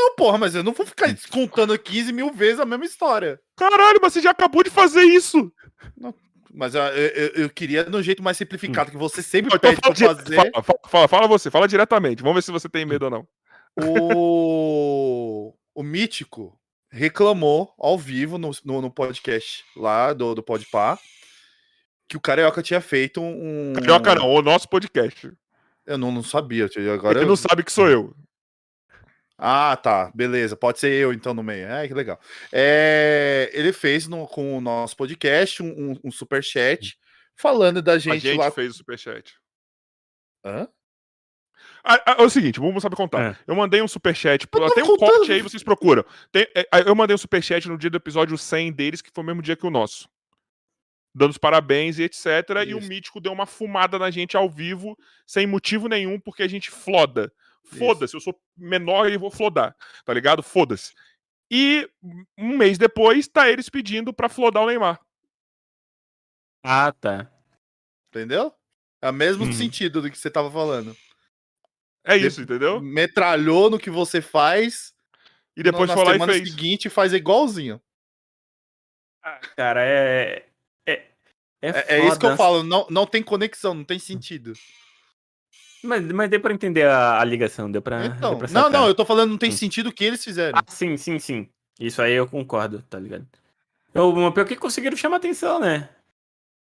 [0.04, 3.40] Não, porra, mas eu não vou ficar contando 15 mil vezes a mesma história.
[3.56, 5.52] Caralho, mas você já acabou de fazer isso.
[6.54, 9.80] Mas ah, eu, eu- eu queria no jeito mais simplificado, que você sempre Então pede
[9.82, 10.36] fala, pra fazer.
[10.36, 12.22] fala, fala, fala, fala você, fala diretamente.
[12.24, 13.28] Vamos ver se você tem medo ou não.
[13.78, 16.58] O, o Mítico
[16.92, 21.00] reclamou ao vivo no, no, no podcast lá do, do Podpah
[22.08, 23.72] que o Carioca tinha feito um.
[23.74, 25.32] Carioca não, o nosso podcast.
[25.86, 26.70] Eu não, não sabia.
[26.94, 28.14] Agora Ele eu- não sabe que sou eu.
[29.44, 30.12] Ah, tá.
[30.14, 30.56] Beleza.
[30.56, 31.66] Pode ser eu então no meio.
[31.68, 32.20] É, que legal.
[32.54, 36.96] É, ele fez no- com o nosso podcast um, um, um superchat
[37.36, 38.52] falando da A gente, gente lá.
[38.52, 39.34] fez o superchat.
[40.46, 40.68] Hã?
[41.84, 43.32] Ah, ah, é o seguinte, vamos saber contar.
[43.32, 43.38] É.
[43.48, 44.44] Eu mandei um superchat.
[44.46, 45.10] Eu tô Tem um contando.
[45.10, 46.06] corte aí, vocês procuram.
[46.32, 49.26] Tem- é, eu mandei um superchat no dia do episódio 100 deles, que foi o
[49.28, 50.08] mesmo dia que o nosso.
[51.16, 52.26] Dando os parabéns e etc.
[52.68, 52.88] E o Isso.
[52.88, 54.96] Mítico deu uma fumada na gente ao vivo,
[55.26, 57.34] sem motivo nenhum, porque a gente floda.
[57.66, 60.44] Foda-se, eu sou menor e vou flodar, tá ligado?
[60.44, 60.94] Foda-se.
[61.50, 61.90] E
[62.38, 65.00] um mês depois, tá eles pedindo pra flodar o Neymar.
[66.64, 67.32] Ah, tá.
[68.10, 68.54] Entendeu?
[69.02, 69.54] É o mesmo Uhum.
[69.54, 70.96] sentido do que você tava falando.
[72.04, 72.82] É De- isso, entendeu?
[72.82, 74.94] Metralhou no que você faz.
[75.56, 76.50] E depois na foi lá e semana fez.
[76.50, 77.82] seguinte faz igualzinho.
[79.56, 80.48] Cara, é.
[80.86, 81.12] é-
[81.64, 84.54] É, É, é isso que eu falo, não, não tem conexão, não tem sentido.
[85.84, 88.06] Mas, mas deu pra entender a, a ligação, deu pra.
[88.06, 89.54] Então, deu pra não, não, eu tô falando, não tem Hum.
[89.54, 90.60] sentido o que eles fizeram.
[90.60, 91.50] Ah, sim, sim, sim.
[91.80, 93.26] Isso aí eu concordo, tá ligado?
[93.94, 95.90] Mas pior que conseguiram chamar atenção, né?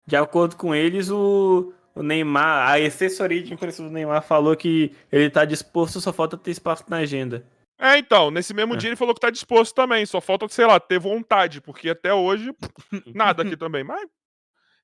[0.06, 4.92] De acordo com eles, o, o Neymar, a assessoria de imprensa do Neymar falou que
[5.10, 7.44] ele tá disposto, só falta ter espaço na agenda.
[7.78, 8.76] É, então, nesse mesmo É.
[8.76, 12.14] dia ele falou que tá disposto também, só falta, sei lá, ter vontade, porque até
[12.14, 12.54] hoje,
[13.14, 13.82] nada aqui também.
[13.82, 14.08] Mas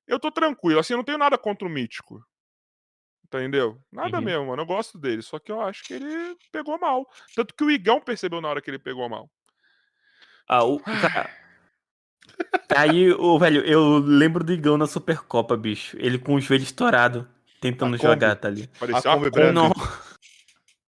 [0.09, 2.23] eu tô tranquilo, assim, eu não tenho nada contra o Mítico.
[3.39, 3.79] Entendeu?
[3.91, 4.25] Nada Uhum.
[4.25, 7.09] mesmo, mano, eu gosto dele, só que eu acho que ele pegou mal.
[7.35, 9.31] Tanto que o Igão percebeu na hora que ele pegou mal.
[10.49, 10.79] Ah, o.
[10.81, 11.31] Cara,
[12.77, 15.97] aí, o velho, eu lembro do Igão na Supercopa, bicho.
[15.99, 17.29] Ele com o joelho estourado,
[17.61, 18.67] tentando jogar, tá ali.
[18.79, 19.53] Parecia uma Kombi.
[19.53, 19.71] Não,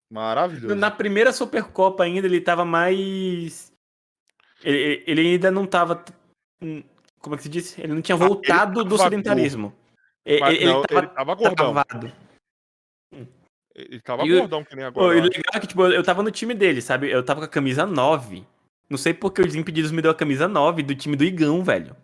[0.10, 0.76] Maravilhoso.
[0.76, 3.72] Na primeira Supercopa ainda, ele tava mais.
[4.62, 6.04] Ele, ele ainda não tava.
[6.62, 6.84] hum,
[7.20, 7.78] Como é que se diz?
[7.80, 9.74] Ele não tinha Ah, voltado do tava sedentarismo.
[10.26, 11.74] Ele, não, ele tava ele tava gordão.
[11.74, 12.12] travado.
[13.74, 15.14] Ele tava E o- gordão que nem agora.
[15.16, 17.10] e eu o legal é que, tipo, eu tava no time dele, sabe?
[17.10, 18.46] Eu tava com a camisa 9.
[18.90, 21.96] Não sei porque os Impedidos me deu a camisa 9 do time do Igão, velho.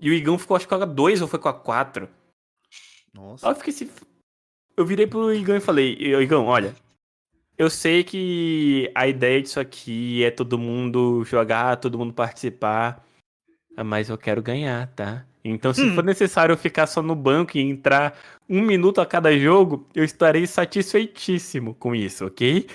[0.00, 2.08] E o Igão ficou, acho que com a 2 ou foi com a 4.
[3.12, 3.46] Nossa.
[3.46, 3.88] Aí eu fiquei assim.
[4.76, 6.74] Eu virei pro Igão e falei, "Ô, Igão, olha.
[7.56, 13.06] Eu sei que a ideia disso aqui é todo mundo jogar, todo mundo participar.
[13.86, 15.24] Mas eu quero ganhar, tá?
[15.44, 19.36] Então, se for necessário eu ficar só no banco e entrar um minuto a cada
[19.38, 22.66] jogo, eu estarei satisfeitíssimo com isso, ok?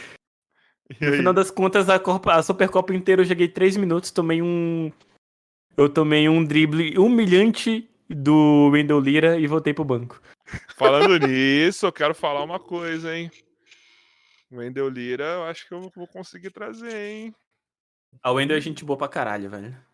[0.91, 1.17] E No aí?
[1.17, 4.91] final das contas, a, Copa, a Supercopa inteira eu joguei 3 minutos, tomei um.
[5.75, 10.22] Eu tomei um drible humilhante do Wendel Lira e voltei pro banco.
[10.75, 13.31] Falando nisso, eu quero falar uma coisa, hein?
[14.51, 17.35] O Wendel Lira, eu acho que eu vou conseguir trazer, hein?
[18.22, 19.88] A Wendel é gente boa pra caralho, velho.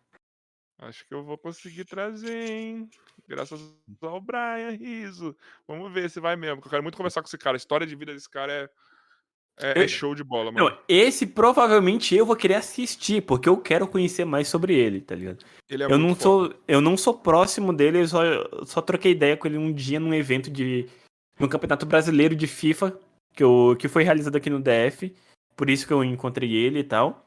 [0.78, 2.90] Acho que eu vou conseguir trazer, hein?
[3.26, 3.60] Graças
[4.02, 5.34] ao Brian Riso.
[5.66, 6.60] Vamos ver se vai mesmo.
[6.62, 7.56] Eu quero muito conversar com esse cara.
[7.56, 8.68] A história de vida desse cara é,
[9.58, 10.68] é, é show de bola, mano.
[10.68, 15.14] Não, esse provavelmente eu vou querer assistir, porque eu quero conhecer mais sobre ele, tá
[15.14, 15.44] ligado?
[15.68, 16.22] Ele é eu, não foda.
[16.22, 18.20] sou, eu não sou próximo dele, eu só,
[18.66, 20.86] só troquei ideia com ele um dia num evento de.
[21.40, 22.98] no Campeonato Brasileiro de FIFA,
[23.32, 25.14] que, eu, que foi realizado aqui no DF.
[25.56, 27.25] Por isso que eu encontrei ele e tal.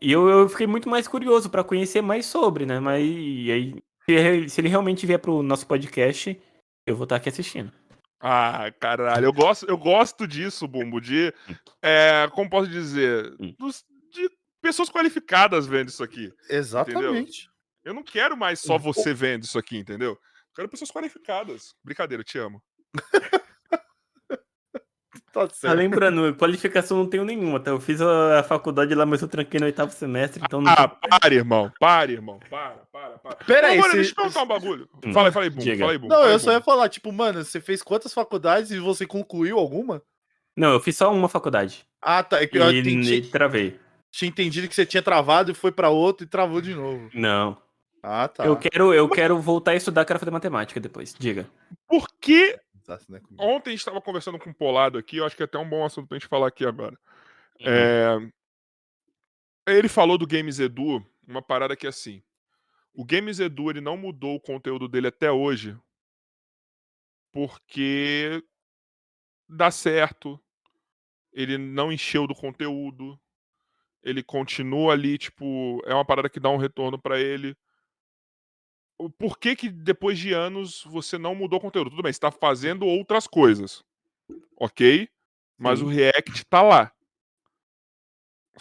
[0.00, 2.78] E eu, eu fiquei muito mais curioso pra conhecer mais sobre, né?
[2.80, 3.74] Mas e aí,
[4.08, 6.40] se, se ele realmente vier pro nosso podcast,
[6.86, 7.72] eu vou estar aqui assistindo.
[8.20, 9.24] Ah, caralho.
[9.26, 11.32] Eu gosto, eu gosto disso, Bumbo, de.
[11.82, 13.34] é, como posso dizer?
[13.40, 13.54] Hum.
[13.58, 14.28] Dos- de
[14.60, 16.32] pessoas qualificadas vendo isso aqui.
[16.48, 17.48] Exatamente.
[17.84, 18.66] Eu não quero mais Hum.
[18.68, 20.10] só você vendo isso aqui, entendeu?
[20.12, 20.18] Eu
[20.54, 21.74] quero pessoas qualificadas.
[21.84, 22.60] Brincadeira, eu te amo.
[25.42, 25.76] Tá Tá certo.
[25.76, 27.70] lembrando, qualificação não tenho nenhuma, tá?
[27.70, 30.72] Eu fiz a, faculdade lá, mas eu tranquei no oitavo semestre, então não.
[30.72, 31.72] Ah, para, irmão.
[31.78, 32.38] Para, irmão.
[32.50, 33.36] Para, para, para.
[33.44, 34.88] Pera aí, mano, se- deixa eu perguntar um bagulho.
[35.04, 35.12] Hum.
[35.12, 35.50] Fala aí, fala aí.
[35.50, 35.78] Diga.
[35.78, 36.14] Fala aí, Bumbo.
[36.14, 40.02] Não, eu só ia falar, tipo, mano, você fez quantas faculdades e você concluiu alguma?
[40.56, 41.86] Não, eu fiz só uma faculdade.
[42.02, 42.42] Ah, tá.
[42.42, 43.78] É que eu E, entendi- travei.
[44.10, 47.08] tinha entendido que você tinha travado e foi pra outro e travou de novo.
[47.14, 47.56] Não.
[48.02, 48.44] Ah, tá.
[48.46, 51.14] Eu quero, eu quero voltar a estudar, quero fazer matemática depois.
[51.18, 51.46] Diga.
[51.86, 52.56] Por que
[53.08, 53.42] Né, comigo.
[53.42, 55.68] ontem a gente estava conversando com o Polado aqui, eu acho que é até um
[55.68, 56.98] bom assunto pra gente falar aqui agora.
[57.60, 58.32] Uhum.
[59.66, 62.22] É, Ele falou do Games Edu, uma parada que é assim.
[62.94, 65.78] O Games Edu ele não mudou o conteúdo dele até hoje
[67.32, 68.42] porque
[69.48, 70.40] dá certo.
[71.32, 73.18] Ele não encheu do conteúdo.
[74.02, 77.56] Ele continua ali, tipo, é uma parada que dá um retorno pra ele.
[79.16, 81.90] Por que que depois de anos você não mudou o conteúdo?
[81.90, 83.84] Tudo bem, você tá fazendo outras coisas.
[84.56, 85.08] OK?
[85.56, 85.84] Mas Sim.
[85.84, 86.92] o React tá lá.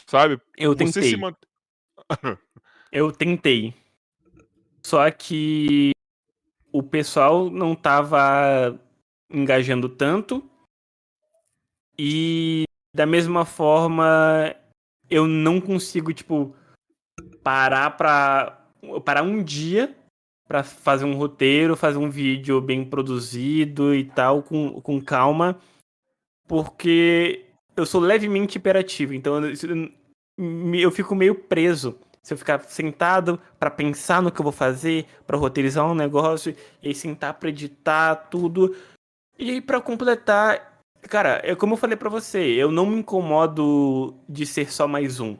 [0.05, 0.39] Sabe?
[0.55, 1.09] Eu tentei.
[1.09, 1.47] se mantém
[2.91, 3.73] Eu tentei.
[4.85, 5.91] Só que
[6.71, 8.79] o pessoal não tava
[9.29, 10.47] engajando tanto.
[11.97, 14.55] E da mesma forma,
[15.09, 16.55] eu não consigo, tipo,
[17.43, 18.65] parar pra.
[19.03, 19.96] parar um dia
[20.47, 25.59] pra fazer um roteiro, fazer um vídeo bem produzido e tal, com, com calma.
[26.47, 27.45] Porque
[27.75, 29.91] eu sou levemente hiperativo, então eu,
[30.75, 31.99] eu fico meio preso.
[32.23, 36.55] Se eu ficar sentado pra pensar no que eu vou fazer, pra roteirizar um negócio,
[36.81, 38.75] e aí sentar pra editar tudo.
[39.39, 44.13] E aí pra completar, cara, é como eu falei pra você, eu não me incomodo
[44.27, 45.37] de ser só mais um.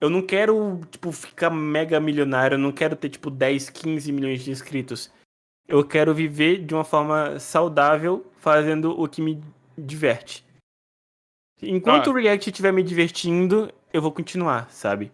[0.00, 4.42] Eu não quero, tipo, ficar mega milionário, eu não quero ter, tipo, 10, 15 milhões
[4.44, 5.12] de inscritos.
[5.66, 9.42] Eu quero viver de uma forma saudável, fazendo o que me
[9.76, 10.44] diverte.
[11.60, 12.12] Enquanto Ah.
[12.12, 15.10] o React estiver me divertindo, eu vou continuar, sabe?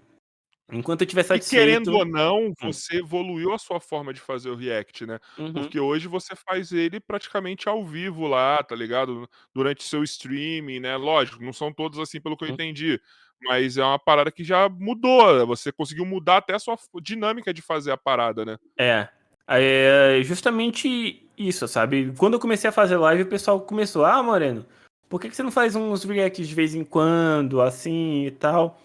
[0.72, 1.60] Enquanto eu tiver E satisfeito.
[1.62, 5.18] querendo ou não, você evoluiu a sua forma de fazer o react, né?
[5.38, 5.52] Uhum.
[5.52, 9.28] Porque hoje você faz ele praticamente ao vivo lá, tá ligado?
[9.54, 10.96] Durante seu streaming, né?
[10.96, 12.54] Lógico, não são todos assim, pelo que eu Sim.
[12.54, 13.00] entendi.
[13.42, 15.46] Mas é uma parada que já mudou.
[15.46, 18.56] Você conseguiu mudar até a sua dinâmica de fazer a parada, né?
[18.78, 19.08] É.
[19.46, 22.14] É justamente isso, sabe?
[22.16, 24.64] Quando eu comecei a fazer live, o pessoal começou, ah, Moreno,
[25.10, 28.80] por que, que você não faz uns reacts de vez em quando, assim e tal?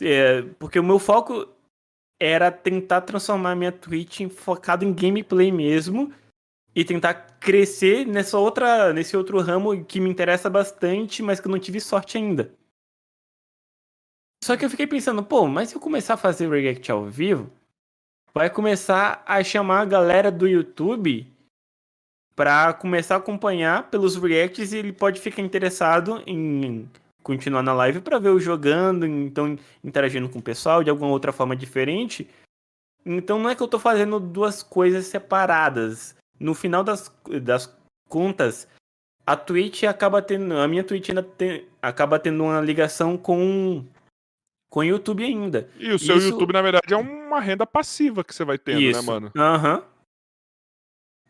[0.00, 1.48] É, porque o meu foco
[2.20, 6.12] era tentar transformar minha Twitch em focado em gameplay mesmo
[6.74, 11.50] e tentar crescer nessa outra, nesse outro ramo que me interessa bastante, mas que eu
[11.50, 12.54] não tive sorte ainda.
[14.44, 17.50] Só que eu fiquei pensando, pô, mas se eu começar a fazer react ao vivo,
[18.34, 21.30] vai começar a chamar a galera do YouTube
[22.34, 26.88] pra começar a acompanhar pelos reacts e ele pode ficar interessado em
[27.22, 31.32] continuar na live pra ver eu jogando, então interagindo com o pessoal de alguma outra
[31.32, 32.28] forma diferente.
[33.04, 36.14] Então não é que eu tô fazendo duas coisas separadas.
[36.38, 37.72] No final das, das
[38.08, 38.68] contas,
[39.26, 40.56] a Twitch acaba tendo.
[40.58, 43.84] A minha Twitch ainda tem, acaba tendo uma ligação com,
[44.70, 45.68] com o YouTube ainda.
[45.78, 48.80] E o seu Isso- YouTube, na verdade, é uma renda passiva que você vai tendo,
[48.80, 49.30] né, mano?
[49.36, 49.78] Aham.
[49.78, 49.91] O,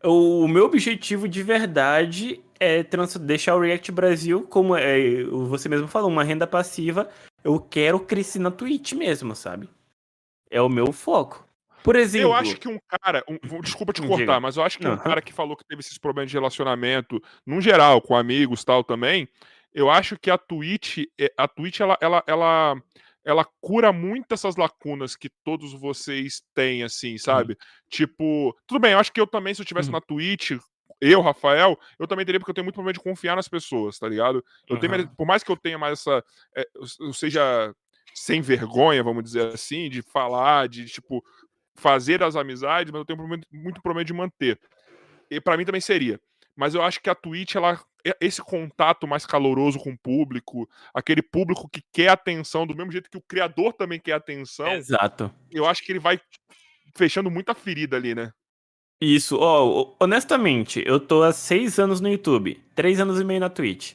[0.04, 2.84] o meu objetivo de verdade é
[3.20, 7.08] deixar o React Brasil, como é, você mesmo falou, uma renda passiva.
[7.42, 9.68] Eu quero crescer na Twitch mesmo, sabe?
[10.50, 11.46] É o meu foco.
[11.82, 12.28] Por exemplo.
[12.28, 13.24] Eu acho que um cara.
[13.28, 14.14] um- desculpa te Diga.
[14.16, 15.02] cortar, mas eu acho que um Aham.
[15.02, 18.84] cara que falou que teve esses problemas de relacionamento, num geral, com amigos e tal
[18.84, 19.28] também,
[19.74, 22.80] eu acho que a Twitch, é- a Twitch ela, ela, ela,
[23.24, 27.56] ela cura muito essas lacunas que todos vocês têm, assim, sabe?
[27.88, 29.94] Tipo, tudo bem, eu acho que eu também, se eu estivesse Uhum.
[29.94, 30.52] na Twitch,
[31.00, 34.08] eu, Rafael, eu também teria, porque eu tenho muito problema de confiar nas pessoas, tá
[34.08, 34.44] ligado?
[34.68, 35.06] Eu tenho, Aham.
[35.16, 36.24] por mais que eu tenha mais essa.
[36.56, 36.66] é,
[37.00, 37.74] eu- seja
[38.14, 41.24] sem vergonha, vamos dizer assim, de falar, de, tipo,
[41.76, 44.60] fazer as amizades, mas eu tenho problema- muito problema de manter.
[45.30, 46.20] E pra mim também seria.
[46.62, 47.76] Mas eu acho que a Twitch, ela,
[48.20, 53.10] esse contato mais caloroso com o público, aquele público que quer atenção, do mesmo jeito
[53.10, 55.28] que o criador também quer atenção, Exato.
[55.50, 56.20] eu acho que ele vai
[56.94, 58.32] fechando muita ferida ali, né?
[59.00, 63.50] Isso, ó, honestamente, eu tô há seis anos no YouTube, três anos e meio na
[63.50, 63.94] Twitch.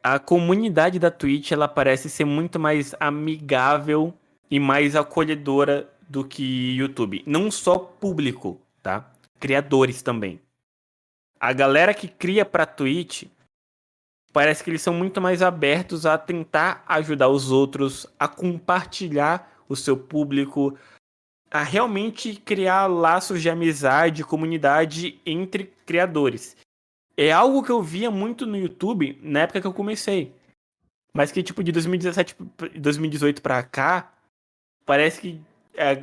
[0.00, 4.16] A comunidade da Twitch, ela parece ser muito mais amigável
[4.48, 7.24] e mais acolhedora do que YouTube.
[7.26, 9.12] Não só público, tá?
[9.40, 10.40] Criadores também.
[11.42, 13.24] A galera que cria pra Twitch,
[14.32, 19.74] parece que eles são muito mais abertos a tentar ajudar os outros, a compartilhar o
[19.74, 20.78] seu público,
[21.50, 26.56] a realmente criar laços de amizade, comunidade entre criadores.
[27.16, 30.32] É algo que eu via muito no YouTube na época que eu comecei.
[31.12, 34.14] Mas que, tipo, de 2017 pra 2018 pra cá,
[34.86, 35.40] parece que
[35.74, 35.94] é,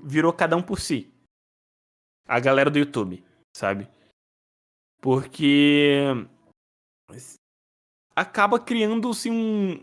[0.00, 1.12] virou cada um por si.
[2.28, 3.88] A galera do YouTube, sabe?
[5.00, 6.02] Porque
[8.14, 9.80] acaba criando-se um.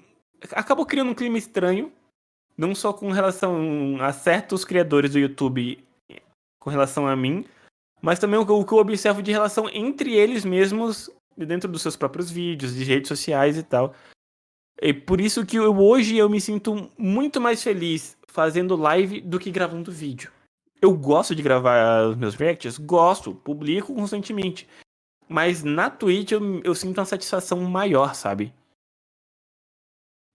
[0.52, 1.92] Acaba criando um clima estranho
[2.58, 5.84] não só com relação a certos criadores do YouTube
[6.60, 7.45] com relação a mim,
[8.02, 11.82] mas também o que o que eu observo de relação entre eles mesmos dentro dos
[11.82, 13.94] seus próprios vídeos, de redes sociais e tal.
[14.82, 19.40] E por isso que eu, hoje eu me sinto muito mais feliz fazendo live do
[19.40, 20.32] que gravando vídeo.
[20.82, 24.68] Eu gosto de gravar os meus reacts, gosto, publico constantemente.
[25.28, 28.54] Mas na Twitch eu, eu sinto uma satisfação maior, sabe?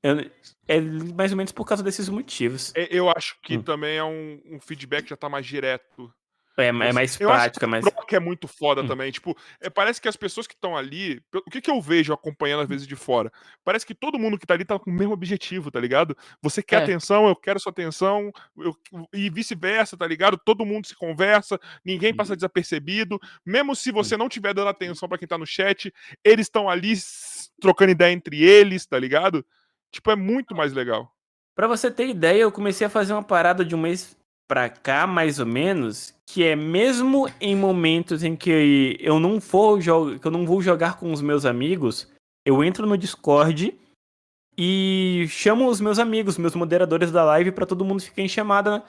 [0.03, 0.31] Eu-
[0.67, 2.73] é mais ou menos por causa desses motivos.
[2.75, 3.63] Eu acho que Hum.
[3.63, 6.13] também é um, um feedback que já tá mais direto.
[6.61, 7.85] É, é mais Eu prática, mas.
[7.85, 8.87] Troca é muito foda Hum.
[8.87, 9.11] também.
[9.11, 11.23] Tipo, é, parece que as pessoas que estão ali.
[11.35, 13.33] O que, que eu vejo acompanhando às vezes de fora?
[13.65, 16.17] Parece que todo mundo que tá ali tá com o mesmo objetivo, tá ligado?
[16.43, 16.83] Você quer É.
[16.85, 18.77] atenção, eu quero sua atenção, eu-
[19.15, 20.39] e vice-versa, tá ligado?
[20.45, 22.17] Todo mundo se conversa, ninguém Uhum.
[22.17, 23.19] passa desapercebido.
[23.45, 25.93] Mesmo se você não tiver dando atenção pra quem tá no chat,
[26.25, 26.95] eles estão ali
[27.61, 29.45] trocando ideia entre eles, tá ligado?
[29.93, 31.13] Tipo, é muito mais legal.
[31.55, 34.17] Pra você ter ideia, eu comecei a fazer uma parada de um mês
[34.51, 39.79] pra cá, mais ou menos, que é mesmo em momentos em que eu não for
[39.79, 42.11] que eu não vou jogar com os meus amigos,
[42.45, 43.79] eu entro no Discord
[44.59, 48.83] e chamo os meus amigos, meus moderadores da live, pra todo mundo ficar em chamada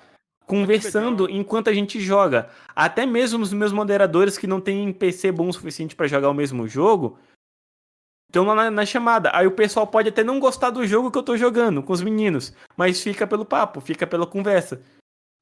[0.47, 2.49] conversando enquanto a gente joga.
[2.75, 6.33] Até mesmo os meus moderadores que não têm PC bom o suficiente pra jogar o
[6.33, 7.19] mesmo jogo,
[8.27, 9.29] estão lá na, na chamada.
[9.31, 12.01] Aí o pessoal pode até não gostar do jogo que eu tô jogando com os
[12.01, 14.81] meninos, mas fica pelo papo, fica pela conversa.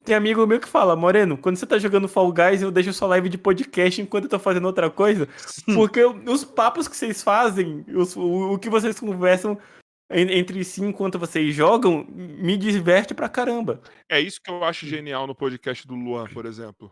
[0.03, 3.07] Tem amigo meu que fala, Moreno, quando você tá jogando Fall Guys, eu deixo sua
[3.09, 5.27] live de podcast enquanto eu tô fazendo outra coisa,
[5.65, 9.57] porque os papos que vocês fazem, os- o, o que vocês conversam,
[10.09, 13.81] en- entre si enquanto vocês jogam me diverte pra caramba.
[14.07, 16.91] É isso que eu acho genial no podcast do Luan, por exemplo.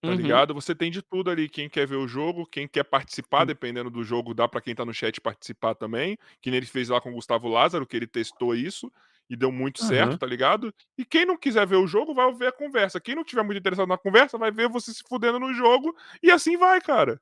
[0.00, 0.14] Tá Uhum.
[0.14, 0.54] ligado?
[0.54, 1.48] Você tem de tudo ali.
[1.48, 3.46] Quem quer ver o jogo, quem quer participar, Hum.
[3.46, 6.18] dependendo do jogo, dá pra quem tá no chat participar também.
[6.40, 8.90] Que nem ele fez lá com o Gustavo Lázaro, que ele testou isso
[9.28, 10.18] e deu muito certo, Aham.
[10.18, 10.72] tá ligado?
[10.96, 13.00] E quem não quiser ver o jogo, vai ver a conversa.
[13.00, 15.94] Quem não tiver muito interessado na conversa, vai ver você se fudendo no jogo.
[16.22, 17.20] E assim vai, cara.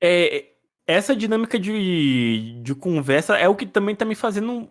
[0.00, 0.52] É,
[0.86, 4.70] essa dinâmica de, de conversa é o que também tá me fazendo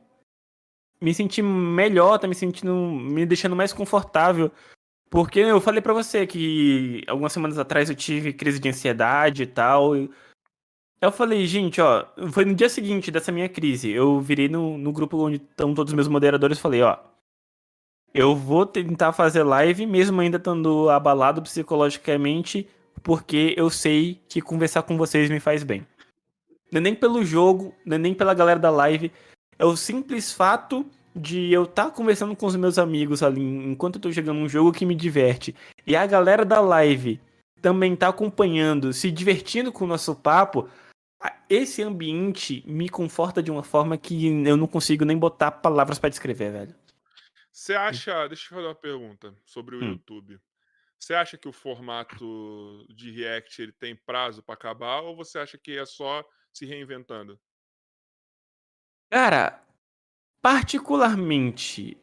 [1.01, 4.51] me sentir melhor, tá me sentindo, me deixando mais confortável.
[5.09, 9.47] Porque eu falei pra você que algumas semanas atrás eu tive crise de ansiedade e
[9.47, 9.95] tal.
[9.95, 10.09] e
[11.01, 13.89] Eu falei, gente, ó, foi no dia seguinte dessa minha crise.
[13.89, 16.97] Eu virei no, no grupo onde estão todos os meus moderadores e falei, ó.
[18.13, 22.67] Eu vou tentar fazer live, mesmo ainda estando abalado psicologicamente,
[23.03, 25.85] porque eu sei que conversar com vocês me faz bem.
[26.71, 29.11] Não é nem pelo jogo, não é nem pela galera da live.
[29.57, 34.01] É o simples fato de eu estar conversando com os meus amigos ali enquanto eu
[34.01, 35.55] tô jogando um jogo que me diverte.
[35.85, 37.19] E a galera da live
[37.61, 40.67] também tá acompanhando, se divertindo com o nosso papo.
[41.49, 46.09] Esse ambiente me conforta de uma forma que eu não consigo nem botar palavras pra
[46.09, 46.75] descrever, velho.
[47.51, 48.27] Você acha.
[48.27, 49.91] Deixa eu fazer uma pergunta sobre o Hum.
[49.93, 50.39] YouTube.
[50.97, 55.57] Você acha que o formato de React ele tem prazo pra acabar ou você acha
[55.57, 56.23] que é só
[56.53, 57.39] se reinventando?
[59.09, 59.63] Cara,
[60.41, 61.97] particularmente,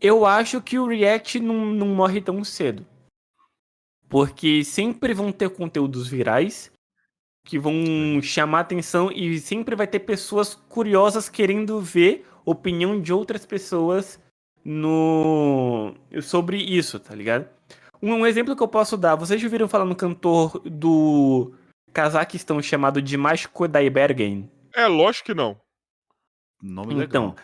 [0.00, 2.86] eu acho que o React não, não morre tão cedo.
[4.08, 6.69] Porque sempre vão ter conteúdos virais
[7.50, 13.44] que vão chamar atenção e sempre vai ter pessoas curiosas querendo ver opinião de outras
[13.44, 14.20] pessoas
[14.64, 17.48] no sobre isso, tá ligado?
[18.00, 21.52] Um, um exemplo que eu posso dar, vocês já ouviram falar no cantor do
[21.92, 24.48] Cazaquistão chamado Dimash Kodaibergen?
[24.72, 25.56] É, lógico que não.
[26.62, 27.36] Nome Então, legal.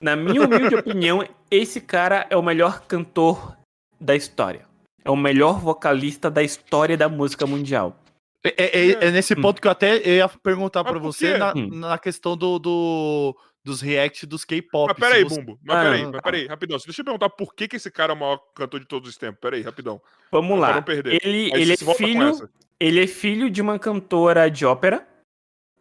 [0.00, 3.56] na minha humilde opinião, esse cara é o melhor cantor
[4.00, 4.66] da história.
[5.04, 8.01] É o melhor vocalista da história da música mundial.
[8.44, 8.54] É,
[8.90, 9.40] é- é nesse Hum.
[9.40, 11.68] ponto que eu até ia perguntar por você na, Hum.
[11.70, 14.88] na questão do, do- dos react dos K-pop.
[14.88, 15.58] Mas peraí, você- Bumbo.
[15.62, 16.78] Mas Ah, peraí, mas peraí, rapidão.
[16.84, 19.16] Deixa eu perguntar por que, que esse cara é o maior cantor de todos os
[19.16, 19.38] tempos.
[19.40, 20.00] Peraí, rapidão.
[20.32, 20.74] Vamos Pra lá.
[20.74, 21.20] não perder.
[21.24, 25.06] Ele, ele, é filho, ele é filho de uma cantora de ópera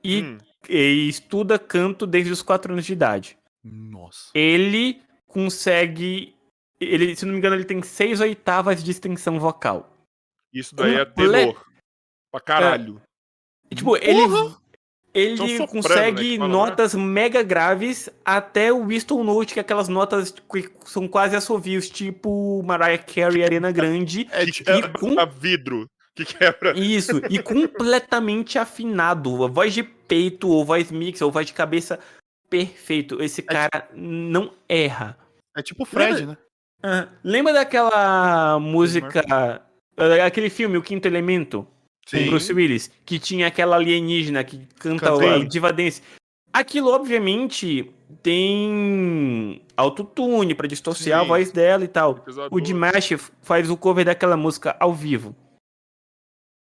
[0.04, 0.38] e, Hum,
[0.70, 3.36] e estuda canto desde os 4 anos de idade.
[3.64, 4.30] Nossa.
[4.36, 6.36] Ele consegue.
[6.80, 9.88] Ele, se não me engano, ele tem seis oitavas de extensão vocal.
[10.54, 11.66] isso daí é Comple- tenor.
[12.32, 13.02] Pra caralho.
[13.70, 14.22] E, tipo, ele,
[15.14, 16.52] ele São soprano, consegue né, né?
[16.52, 21.90] notas mega graves até o Whistle Note, que é aquelas notas que são quase assovios,
[21.90, 24.28] tipo Mariah Carey Arena Grande.
[24.32, 25.90] É, que quebra com- vidro.
[26.14, 26.78] Que quebra.
[26.78, 29.46] Isso, e completamente afinado.
[29.46, 32.00] A voz de peito, ou voz mix, ou voz de cabeça,
[32.50, 33.22] perfeito.
[33.24, 35.18] Esse cara não erra.
[35.56, 36.38] é tipo o Fred, né?
[36.84, 39.24] Ah, lembra daquela música,
[40.26, 41.66] aquele filme, O Quinto Elemento?
[42.10, 42.26] Com Sim.
[42.30, 45.30] Bruce Willis, que tinha aquela alienígena que canta Cantei.
[45.30, 46.02] a Diva Dance.
[46.54, 47.90] Aquilo, obviamente,
[48.22, 51.28] tem autotune pra distorcer a Sim.
[51.28, 52.18] voz dela e tal.
[52.18, 55.36] Episódio O Dimash faz o cover daquela música ao vivo.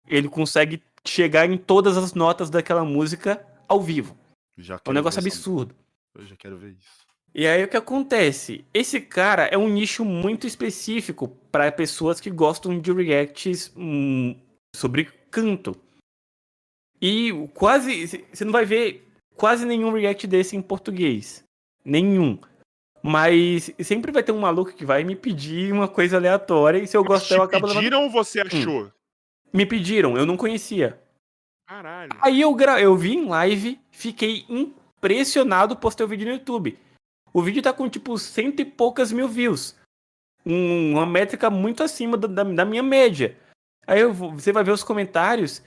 [0.06, 4.16] Ele consegue chegar em todas as notas daquela música ao vivo.
[4.58, 5.74] Já É um negócio essa- absurdo.
[6.16, 7.00] Eu já quero ver isso.
[7.34, 8.64] E aí o que acontece?
[8.74, 14.36] Esse cara é um nicho muito específico para pessoas que gostam de reacts hum,
[14.74, 15.76] sobre canto.
[17.00, 18.06] E quase.
[18.32, 21.42] Você não vai ver quase nenhum react desse em português.
[21.84, 22.38] Nenhum.
[23.02, 26.94] Mas sempre vai ter um maluco que vai me pedir uma coisa aleatória e se
[26.96, 27.78] eu gostar eu acabo levando.
[27.82, 28.92] pediram ou você achou?
[29.52, 31.00] Me pediram, eu não conhecia.
[31.66, 32.10] Caralho.
[32.20, 32.78] Aí eu, gra...
[32.80, 36.78] eu vi em live, fiquei impressionado, postei o vídeo no YouTube.
[37.32, 39.74] O vídeo tá com tipo cento e poucas mil views.
[40.44, 43.34] Um- uma métrica muito acima da, da- da minha média.
[43.86, 45.62] Aí vou- você vai ver os comentários.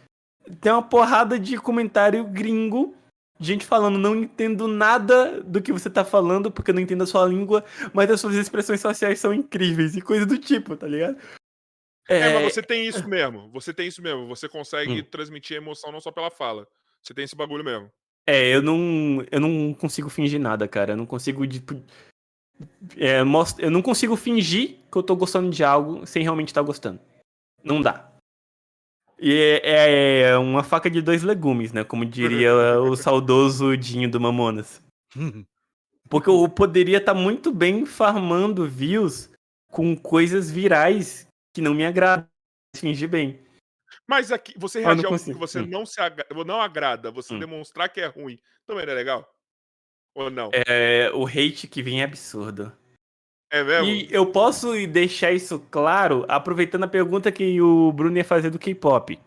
[0.62, 2.96] Tem uma porrada de comentário gringo.
[3.40, 7.08] Gente falando, não entendo nada do que você tá falando, porque eu não entendo a
[7.08, 11.18] sua língua, mas as suas expressões sociais são incríveis e coisa do tipo, tá ligado?
[12.08, 13.50] É, mas você tem isso mesmo.
[13.52, 14.28] Você tem isso mesmo.
[14.28, 15.06] Você consegue Hum.
[15.10, 16.68] transmitir emoção não só pela fala.
[17.02, 17.90] Você tem esse bagulho mesmo.
[18.28, 20.94] É, eu não, eu não consigo fingir nada, cara.
[20.94, 21.82] Eu não consigo, tipo,
[22.98, 26.62] é, most- eu não consigo fingir que eu tô gostando de algo sem realmente estar
[26.62, 27.00] gostando.
[27.64, 28.12] Não dá.
[29.20, 31.84] E é, é uma faca de dois legumes, né?
[31.84, 34.84] Como diria o saudoso Dinho do Mamonas.
[36.10, 39.32] Porque eu poderia estar muito bem farmando views
[39.72, 42.28] com coisas virais que não me agradam.
[42.76, 43.40] Fingir bem.
[44.08, 45.68] Mas aqui, você reagir algo que você Hum.
[45.68, 47.40] não se agra- não agrada, você Hum.
[47.40, 49.32] demonstrar que é ruim, também não é legal?
[50.16, 50.50] Ou não?
[50.54, 52.72] É, o hate que vem é absurdo.
[53.54, 53.88] É mesmo?
[53.88, 58.58] E eu posso deixar isso claro aproveitando a pergunta que o Bruno ia fazer do
[58.58, 59.20] K-pop.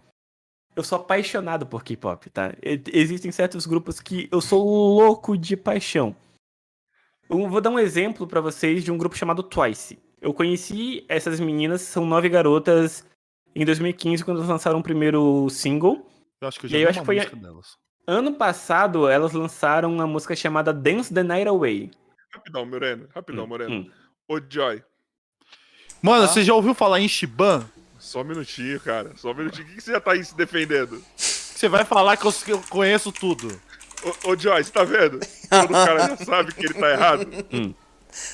[0.75, 2.53] Eu sou apaixonado por K-pop, tá?
[2.61, 6.15] E- Existem certos grupos que eu sou louco de paixão.
[7.31, 9.97] Eu vou dar um exemplo pra vocês de um grupo chamado Twice.
[10.21, 13.07] Eu conheci essas meninas, são nove garotas,
[13.55, 16.05] em 2015, quando elas lançaram o primeiro single.
[16.41, 17.77] Eu acho que eu E já vi eu acho que foi delas.
[18.09, 21.91] Ano passado, elas lançaram uma música chamada Dance the Night Away.
[22.33, 23.09] Rapidão, Moreno.
[23.15, 23.75] Rapidão, Hum, Moreno.
[23.75, 23.91] hum.
[24.29, 24.83] Ô, Joy,
[26.03, 26.29] Mano, Ah.
[26.29, 27.69] você já ouviu falar em Shiban?
[27.99, 29.13] só um minutinho, cara.
[29.17, 29.65] Só um minutinho.
[29.67, 31.03] O que, que você já tá aí se defendendo?
[31.17, 33.61] Você vai falar que eu, que eu conheço tudo.
[34.25, 35.19] Ô, ô Joy, você tá vendo?
[35.49, 37.27] Quando o cara já sabe que ele tá errado.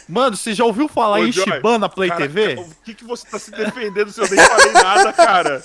[0.09, 2.55] Mano, você já ouviu falar Ô, em Joy, Shiban na Play Cara, TV?
[2.57, 5.65] O que, que você tá se defendendo se eu nem falei nada, cara?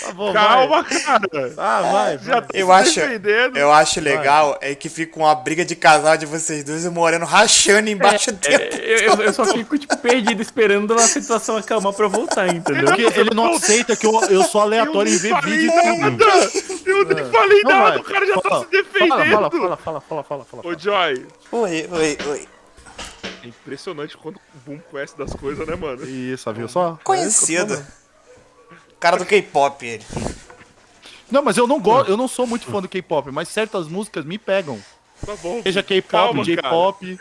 [0.00, 1.28] Tá bom, Calma, cara.
[1.32, 1.52] Vai.
[1.56, 2.42] Ah, vai, Já vai.
[2.42, 3.56] tá Eu acho- defendendo.
[3.56, 6.92] Eu acho legal é que fica uma briga de casal de vocês dois e o
[6.92, 8.76] Moreno rachando embaixo do É, tempo.
[8.82, 12.84] eu, eu- eu só fico, tipo, perdido esperando a situação acalmar pra eu voltar, entendeu?
[12.86, 15.72] Porque ele não aceita que eu, eu sou aleatório em eu ver nem falei vídeo
[15.74, 16.00] e tudo.
[16.00, 16.50] nada.
[16.86, 17.88] Eu nem falei Não, nada.
[17.90, 17.98] vai.
[17.98, 19.30] O cara já tá Fala, se defendendo.
[19.30, 20.62] Fala, fala, fala, fala, fala, fala, fala.
[20.74, 22.48] Ô, Joy, Oi, oi, oi.
[23.42, 26.04] é impressionante quando o Boom conhece das coisas, né, mano?
[26.08, 26.98] Isso, viu só?
[27.02, 27.84] Conhecido.
[29.04, 30.02] Cara do K-pop, ele.
[31.30, 34.24] Não, mas eu não gosto, eu não sou muito fã do K-pop, mas certas músicas
[34.24, 34.82] me pegam.
[35.26, 35.60] Tá bom.
[35.62, 37.18] Seja K-pop, J-pop.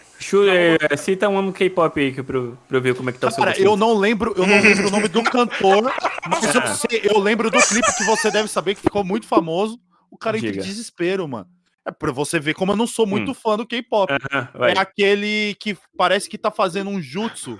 [0.89, 3.19] É, cita um K-pop aí que eu- pra, eu- pra eu ver como é que
[3.19, 5.91] tá o seu Cara, eu não lembro, eu não lembro o nome do cantor,
[6.29, 9.77] mas eu, sei, eu lembro do clipe que você deve saber que ficou muito famoso.
[10.09, 11.47] O cara entra em desespero, mano.
[11.85, 13.35] É pra você ver como eu não sou muito Hum.
[13.35, 14.09] fã do K-pop.
[14.13, 14.71] Aham, vai.
[14.71, 17.59] É aquele que parece que tá fazendo um jutsu.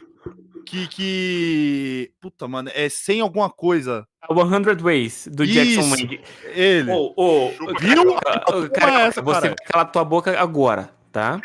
[0.66, 2.12] Que, que.
[2.22, 4.06] Puta, mano, é sem alguma coisa.
[4.28, 5.90] 100 Ways, do Jackson Isso.
[5.92, 6.22] Wang.
[6.56, 6.92] Ele.
[6.92, 8.16] Ô, ô, Viu?
[8.16, 9.48] cara, cara, é essa, você cara?
[9.50, 11.42] vai calar tua boca agora, tá?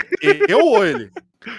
[0.49, 1.11] Eu ou ele?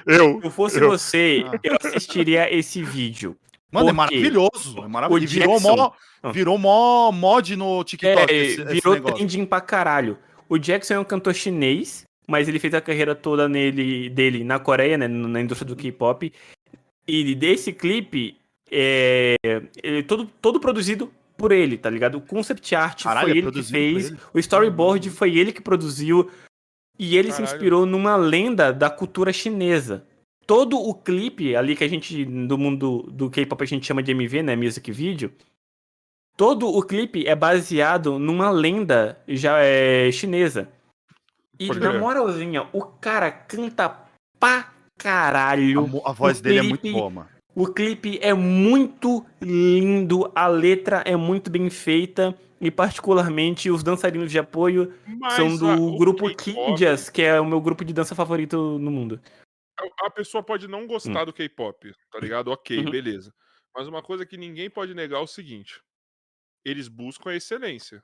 [0.05, 0.39] Eu.
[0.39, 1.59] Se eu fosse Eu- você, Ah.
[1.63, 3.35] eu assistiria esse vídeo.
[3.71, 4.79] Mano, é maravilhoso.
[4.83, 5.25] É maravilhoso.
[5.25, 5.91] O virou Jackson- mó,
[6.23, 6.31] Ah.
[6.31, 8.31] virou mó mod no TikTok.
[8.31, 9.17] É, esse- esse virou negócio.
[9.17, 10.17] trending pra caralho.
[10.47, 14.57] O Jackson é um cantor chinês, mas ele fez a carreira toda nele, dele na
[14.57, 16.31] Coreia, né, na indústria do K-pop.
[17.09, 18.37] E desse clipe,
[18.71, 19.35] é,
[19.81, 22.15] ele todo, todo produzido por ele, tá ligado?
[22.15, 24.17] O concept art Caralho, é foi ele que fez, ele?
[24.33, 26.29] o storyboard foi ele que produziu,
[26.99, 27.55] e ele se Caralho.
[27.55, 30.05] inspirou numa lenda da cultura chinesa.
[30.45, 34.11] Todo o clipe ali que a gente, do mundo do K-pop, a gente chama de
[34.11, 35.31] MV, né, music video,
[36.35, 40.69] todo o clipe é baseado numa lenda já é, chinesa.
[41.59, 43.89] E Pode na moralzinha, o cara canta
[44.39, 45.87] pra caralho.
[45.87, 47.29] mo- a voz O dele é muito clipe- boa, mano.
[47.55, 54.31] O clipe é muito lindo, a letra é muito bem feita e particularmente os dançarinos
[54.31, 58.13] de apoio Mas são a- do grupo Kindias, que é o meu grupo de dança
[58.13, 59.19] favorito no mundo.
[59.79, 62.49] a- A pessoa pode não gostar do K-pop, tá ligado?
[62.51, 62.91] Ok, Uhum.
[62.91, 63.33] beleza.
[63.75, 65.81] Mas uma coisa que ninguém pode negar é o seguinte:
[66.65, 68.03] eles buscam a excelência.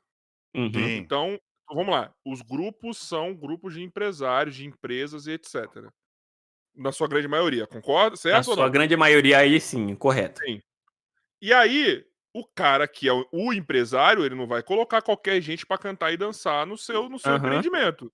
[0.56, 0.72] Uhum.
[0.74, 1.38] Então,
[1.70, 2.12] vamos lá.
[2.26, 5.90] Os grupos são grupos de empresários, de empresas e etc.
[6.76, 8.12] Na sua grande maioria, concorda?
[8.12, 10.42] Na Certo ou sua grande maioria aí sim, correto.
[11.42, 15.78] E aí, o cara que é o, empresário, ele não vai colocar qualquer gente pra
[15.78, 17.46] cantar e dançar no seu, no seu Aham.
[17.46, 18.12] empreendimento.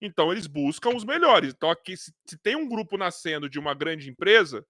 [0.00, 1.54] Então, eles buscam os melhores.
[1.54, 4.66] Então, aqui, se, se tem um grupo nascendo de uma grande empresa,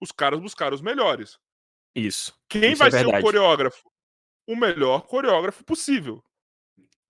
[0.00, 1.38] os caras buscaram os melhores.
[1.94, 2.34] Isso.
[2.48, 3.88] Quem Isso vai é ser o coreógrafo?
[4.46, 6.24] O melhor coreógrafo possível.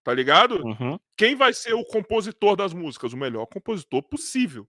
[0.03, 0.63] Tá ligado?
[0.65, 0.99] Uhum.
[1.17, 3.13] Quem vai ser o compositor das músicas?
[3.13, 4.67] O melhor compositor possível.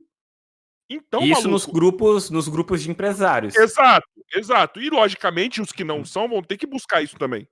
[0.95, 3.55] Então, Isso nos maluco, grupos, nos grupos de empresários.
[3.55, 4.81] Exato, exato.
[4.81, 7.47] E logicamente os que não são vão ter que buscar isso também.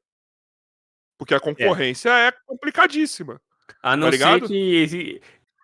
[1.18, 3.40] Porque a concorrência é, complicadíssima.
[3.84, 4.48] A não ser ligado?
[4.48, 5.22] que exi-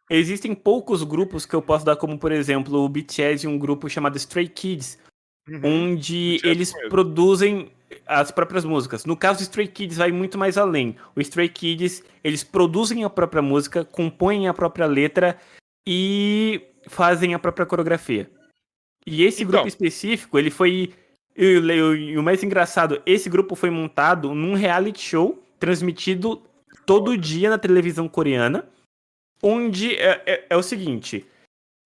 [0.10, 3.90] existem poucos grupos que eu posso dar como, por exemplo, o BTS e um grupo
[3.90, 4.98] chamado Stray Kids,
[5.48, 5.62] Uhum.
[5.94, 6.90] onde BTS eles conheço.
[6.90, 7.72] produzem
[8.08, 9.06] as próprias músicas.
[9.06, 10.98] No caso do Stray Kids vai muito mais além.
[11.16, 15.40] O Stray Kids, eles produzem a própria música, compõem a própria letra
[15.88, 18.30] e fazem a própria coreografia.
[19.06, 19.52] E esse Então.
[19.54, 20.94] grupo específico, ele foi
[21.38, 26.42] e o, mais engraçado, esse grupo foi montado num reality show transmitido
[26.86, 28.66] todo dia na televisão coreana,
[29.44, 31.26] onde é, é- é o seguinte: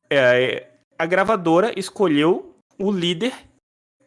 [0.09, 3.33] é, a gravadora escolheu o líder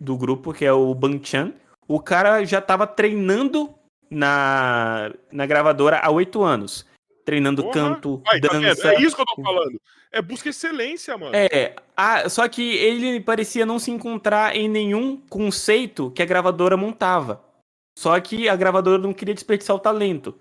[0.00, 1.52] do grupo, que é o Ban Chan.
[1.88, 3.74] O cara já estava treinando
[4.08, 6.86] na, na gravadora há oito anos.
[7.24, 7.74] Treinando Porra.
[7.74, 8.62] canto, tá vendo?
[8.62, 8.94] dança.
[8.94, 9.80] É isso que eu tô falando.
[10.10, 11.32] É busca excelência, mano.
[11.34, 16.76] É, a- só que ele parecia não se encontrar em nenhum conceito que a gravadora
[16.76, 17.42] montava.
[17.96, 20.34] Só que a gravadora não queria desperdiçar o talento.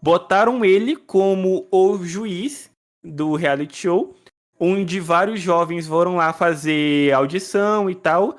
[0.00, 2.70] Botaram ele como o juiz
[3.04, 4.16] do reality show,
[4.58, 8.38] onde vários jovens foram lá fazer audição e tal,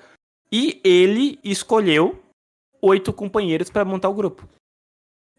[0.51, 2.21] e ele escolheu
[2.81, 4.47] oito companheiros para montar o grupo.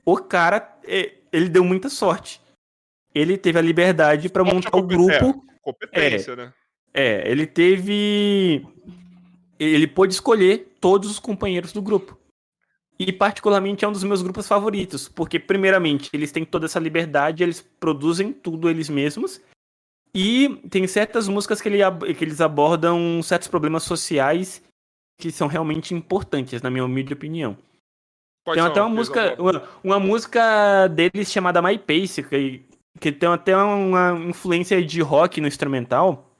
[0.04, 2.40] O cara, é, ele deu muita sorte.
[3.14, 5.18] Ele teve a liberdade para montar o é competência.
[5.20, 5.46] grupo.
[5.62, 6.52] Competência, né?
[6.92, 8.66] É, ele teve.
[9.58, 12.18] Ele pôde escolher todos os companheiros do grupo.
[12.98, 15.08] E, particularmente, é um dos meus grupos favoritos.
[15.08, 19.40] Porque, primeiramente, eles têm toda essa liberdade, eles produzem tudo eles mesmos.
[20.14, 21.78] E tem certas músicas que, ele
[22.14, 24.62] que eles abordam certos problemas sociais
[25.18, 27.56] que são realmente importantes, na minha humilde opinião.
[28.44, 32.62] Quais Tem até uma música, uma, uma música deles chamada My Pace, que,
[33.00, 36.30] que tem até uma influência de rock no instrumental.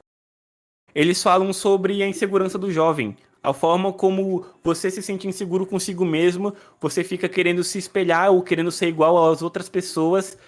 [0.94, 6.05] Eles falam sobre a insegurança do jovem, a forma como você se sente inseguro consigo
[6.05, 10.39] mesmo, você fica querendo se espelhar ou querendo ser igual às outras pessoas,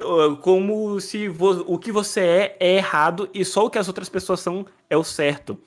[0.00, 1.28] uh, como se
[1.66, 4.96] o que você é é errado e só o que as outras pessoas são é
[4.96, 5.58] o certo.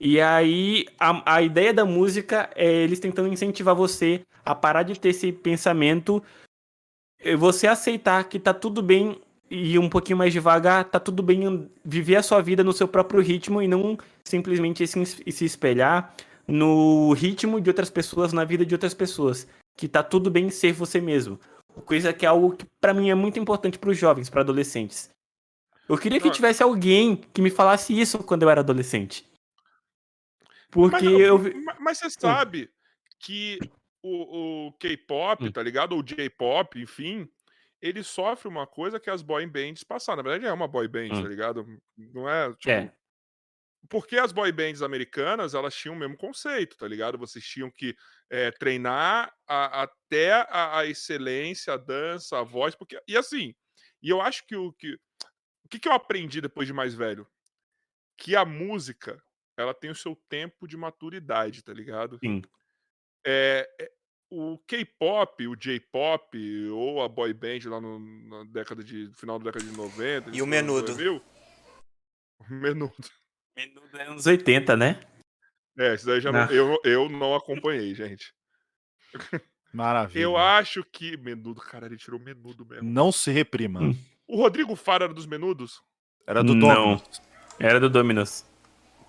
[0.00, 4.98] E aí, a, a ideia da música é eles tentando incentivar você a parar de
[4.98, 6.22] ter esse pensamento,
[7.36, 12.16] você aceitar que tá tudo bem e um pouquinho mais devagar, tá tudo bem viver
[12.16, 16.14] a sua vida no seu próprio ritmo e não simplesmente se, se espelhar
[16.46, 19.46] no ritmo de outras pessoas, na vida de outras pessoas.
[19.76, 21.38] Que tá tudo bem ser você mesmo.
[21.84, 25.08] Coisa que é algo que pra mim é muito importante pros jovens, para adolescentes.
[25.88, 29.24] Eu queria que tivesse alguém que me falasse isso quando eu era adolescente.
[30.70, 32.68] Porque Mas, eu vi- ma- mas você sabe
[33.20, 33.58] que
[34.02, 35.52] o, o K-pop, Hum.
[35.52, 35.92] tá ligado?
[35.94, 37.28] Ou J-pop, enfim,
[37.80, 40.22] ele sofre uma coisa que as boy bands passaram.
[40.22, 41.22] Na verdade, é uma boy band, Hum.
[41.22, 41.66] tá ligado?
[41.96, 42.70] Não é, tipo...
[42.70, 42.94] É.
[43.88, 47.16] Porque as boy bands americanas, elas tinham o mesmo conceito, tá ligado?
[47.16, 47.96] Vocês tinham que
[48.28, 53.00] é, treinar a- até a, a excelência, a dança, a voz, porque...
[53.06, 53.54] E assim,
[54.02, 54.94] e eu acho que o que...
[55.64, 57.26] O que, que eu aprendi depois de mais velho?
[58.16, 59.22] Que a música,
[59.56, 62.18] ela tem o seu tempo de maturidade, tá ligado?
[62.18, 62.42] Sim.
[63.30, 63.90] É, é,
[64.30, 69.50] o K-pop, o J-pop ou a boy band lá no, na década de final da
[69.50, 70.86] década de 90, E o Menudo.
[70.86, 71.16] 2000,
[72.40, 72.94] o Menudo.
[73.54, 74.98] Menudo é anos 80, né?
[75.78, 76.48] É, isso daí já não, Ah.
[76.52, 78.32] eu, eu não acompanhei, gente.
[79.74, 80.22] Maravilha.
[80.22, 82.88] Eu acho que Menudo, cara, ele tirou Menudo mesmo.
[82.88, 83.80] Não se reprima.
[83.82, 83.94] Hum.
[84.26, 85.82] O Rodrigo Faro era dos Menudos?
[86.26, 86.68] Era do Não.
[86.96, 87.22] Dominus.
[87.60, 88.44] Era do Dominus.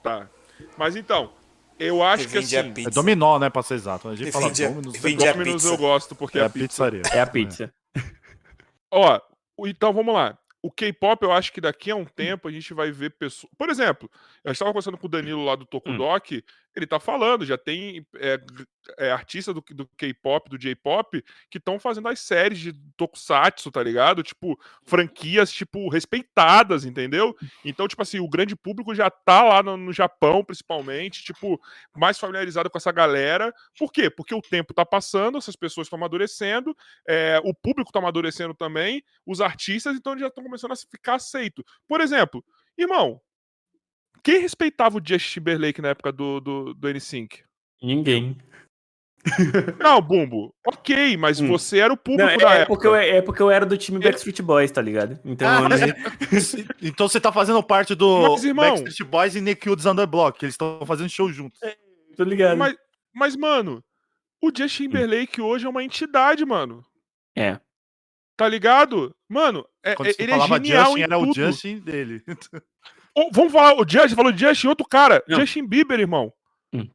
[0.04, 0.30] Tá.
[0.78, 1.34] Mas então,
[1.80, 2.90] eu acho Que que assim, pizza.
[2.90, 4.08] É Dominó, né, pra ser exato.
[4.10, 4.98] A gente fala Dominus.
[5.00, 5.68] vendia Dominus pizza.
[5.70, 6.68] eu gosto porque É é, a pizza.
[6.68, 7.02] pizzaria.
[7.14, 7.74] É a pizza.
[8.92, 9.20] Ó,
[9.66, 10.38] então vamos lá.
[10.62, 13.50] O K-pop, eu acho que daqui a um tempo a gente vai ver pessoas.
[13.58, 14.10] Por exemplo,
[14.44, 16.44] eu estava conversando com o Danilo lá do Tokudok,
[16.80, 18.66] ele tá falando, já tem é, g-
[18.98, 23.84] é, artista do, do K-pop, do J-pop, que estão fazendo as séries de Tokusatsu, tá
[23.84, 24.24] ligado?
[24.24, 27.36] Tipo, franquias, tipo, respeitadas, entendeu?
[27.64, 31.60] Então, tipo assim, o grande público já tá lá no, no Japão, principalmente, tipo,
[31.96, 33.54] mais familiarizado com essa galera.
[33.78, 34.10] Por quê?
[34.10, 36.76] Porque o tempo tá passando, essas pessoas estão amadurecendo,
[37.08, 41.64] é, o público tá amadurecendo também, os artistas, então já estão começando a ficar aceito.
[41.88, 42.44] Por exemplo,
[42.78, 43.22] irmão,
[44.24, 47.40] quem respeitava o Justin Timberlake na época do, do, do N5?
[47.82, 48.38] Ninguém.
[49.84, 51.48] Não, Bumbo, ok, mas Hum.
[51.50, 52.68] você era o Não, público é, da é época.
[52.68, 55.20] porque eu, é porque eu era do time Backstreet Boys, tá ligado?
[55.26, 55.76] Então, Ah, né,
[56.82, 60.46] Então você tá fazendo parte do Mas, irmão- Backstreet Boys e Nick Woods Underblock, que
[60.46, 61.60] eles estão fazendo show juntos.
[62.16, 62.58] tô ligado.
[62.58, 62.76] Mas,
[63.14, 63.84] mas, mano,
[64.42, 66.82] o Justin Timberlake hoje é uma entidade, mano.
[67.38, 67.60] É.
[68.38, 69.14] Tá ligado?
[69.30, 71.34] Mano, é- Quando é- você ele é falava genial Justin, em era o.
[71.34, 72.24] Justin dele.
[73.32, 75.40] Vamos falar, o Justin falou Justin, outro cara, Não.
[75.40, 76.34] Justin Bieber, irmão.
[76.74, 76.90] Hum.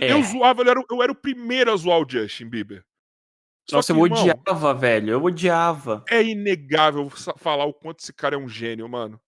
[0.00, 0.12] É.
[0.12, 2.84] Eu zoava, eu era, eu era o primeiro a zoar o Justin Bieber.
[3.68, 5.10] Só Nossa, que, eu irmão, odiava, velho.
[5.10, 6.04] Eu odiava.
[6.08, 9.20] É inegável falar o quanto esse cara é um gênio, mano.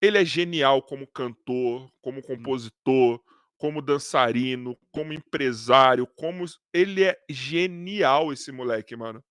[0.00, 3.20] Ele é genial como cantor, como compositor,
[3.56, 6.44] como dançarino, como empresário, como.
[6.74, 9.22] Ele é genial, esse moleque, mano.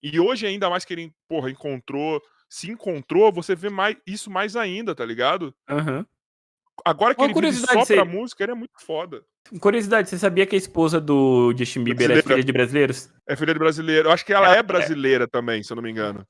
[0.00, 4.56] E hoje, ainda mais que ele, porra, encontrou, se encontrou, você vê mais, isso mais
[4.56, 5.54] ainda, tá ligado?
[5.68, 6.06] Aham.
[6.84, 9.22] Agora que Uma ele vive só curiosidade, pra você- música, ele é muito foda.
[9.60, 12.28] Curiosidade, você sabia que a esposa do Justin Bieber é Brasileira.
[12.28, 13.10] filha de brasileiros?
[13.26, 14.08] É filha de brasileiro.
[14.08, 16.24] Eu acho que ela é é- brasileira também, se eu não me engano.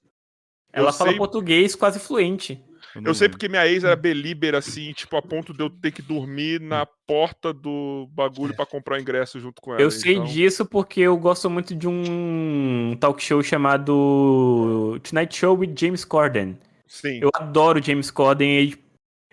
[0.72, 2.62] Ela Eu fala sei- português quase fluente.
[3.04, 6.02] Eu sei porque minha ex era belieber, assim, tipo, a ponto de eu ter que
[6.02, 9.80] dormir na porta do bagulho pra comprar o ingresso junto com ela.
[9.80, 15.56] Eu sei então- disso porque eu gosto muito de um talk show chamado Tonight Show
[15.56, 16.58] with James Corden.
[16.86, 17.20] Sim.
[17.22, 18.74] Eu adoro James Corden.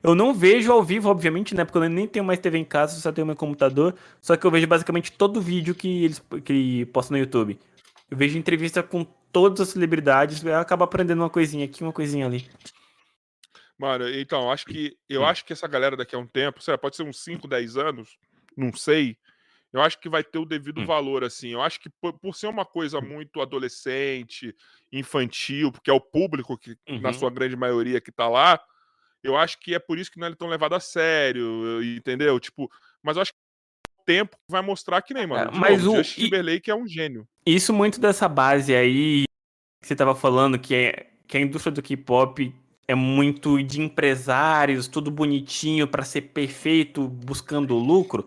[0.03, 1.65] Eu não vejo ao vivo, obviamente, né?
[1.65, 3.95] Porque eu nem tenho mais TV em casa, só tenho meu computador.
[4.21, 7.57] Só que eu vejo basicamente todo vídeo que eles que ele posta no YouTube.
[8.11, 12.45] Eu vejo entrevista com todas as celebridades, acaba aprendendo uma coisinha aqui, uma coisinha ali.
[13.77, 15.25] Mano, então, acho que eu Hum.
[15.25, 17.75] acho que essa galera daqui a um tempo, sei lá, pode ser uns 5, 10
[17.77, 18.17] anos,
[18.55, 19.17] não sei.
[19.73, 20.85] Eu acho que vai ter o devido Hum.
[20.85, 21.49] valor, assim.
[21.49, 24.55] Eu acho que por, por ser uma coisa muito adolescente,
[24.91, 27.13] infantil, porque é o público que, na Uhum.
[27.13, 28.57] sua grande maioria, que tá lá,
[29.21, 32.39] eu acho que é por isso que não é tão levado a sério, entendeu?
[32.39, 32.71] Tipo,
[33.03, 33.37] mas eu acho que
[33.99, 35.49] o tempo vai mostrar que nem, mano.
[35.49, 37.27] É, mas novo, o- Justin Timberlake é um gênio.
[37.45, 39.25] Isso muito dessa base aí
[39.81, 42.53] que você tava falando, que, é, que a indústria do K-pop
[42.87, 48.25] é muito de empresários, tudo bonitinho pra ser perfeito, buscando lucro.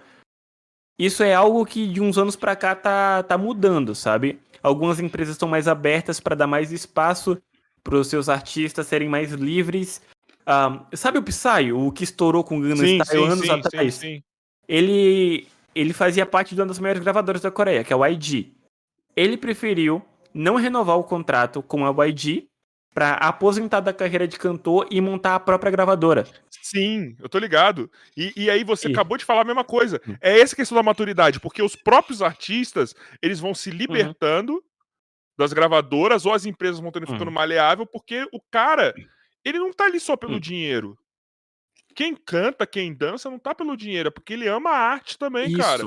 [0.98, 4.40] Isso é algo que de uns anos pra cá tá, tá mudando, sabe?
[4.62, 7.40] Algumas empresas estão mais abertas pra dar mais espaço
[7.84, 10.02] para os seus artistas serem mais livres.
[10.44, 13.50] Ah, sabe o Psy, o que estourou com o Gangnam Sim, Style sim, anos sim,
[13.50, 13.94] atrás?
[13.94, 14.22] sim, sim.
[14.66, 18.52] ele ele fazia parte de uma das maiores gravadoras da Coreia, que é o YG.
[19.14, 20.02] Ele preferiu
[20.34, 22.48] não renovar o contrato com a YG
[22.94, 26.26] para aposentar da carreira de cantor e montar a própria gravadora.
[26.62, 27.90] Sim, eu tô ligado.
[28.16, 30.00] E, e aí você E- acabou de falar a mesma coisa.
[30.06, 30.16] Hum.
[30.20, 33.54] É essa questão da maturidade, porque os próprios artistas, eles vão Uhum.
[33.54, 34.62] se libertando
[35.38, 37.32] das gravadoras ou as empresas vão tendo ficando Uhum.
[37.34, 38.92] maleável, porque o cara,
[39.44, 40.40] ele não tá ali só pelo Hum.
[40.40, 40.98] dinheiro.
[41.94, 45.52] Quem canta, quem dança, não tá pelo dinheiro, é porque ele ama a arte também,
[45.56, 45.84] cara.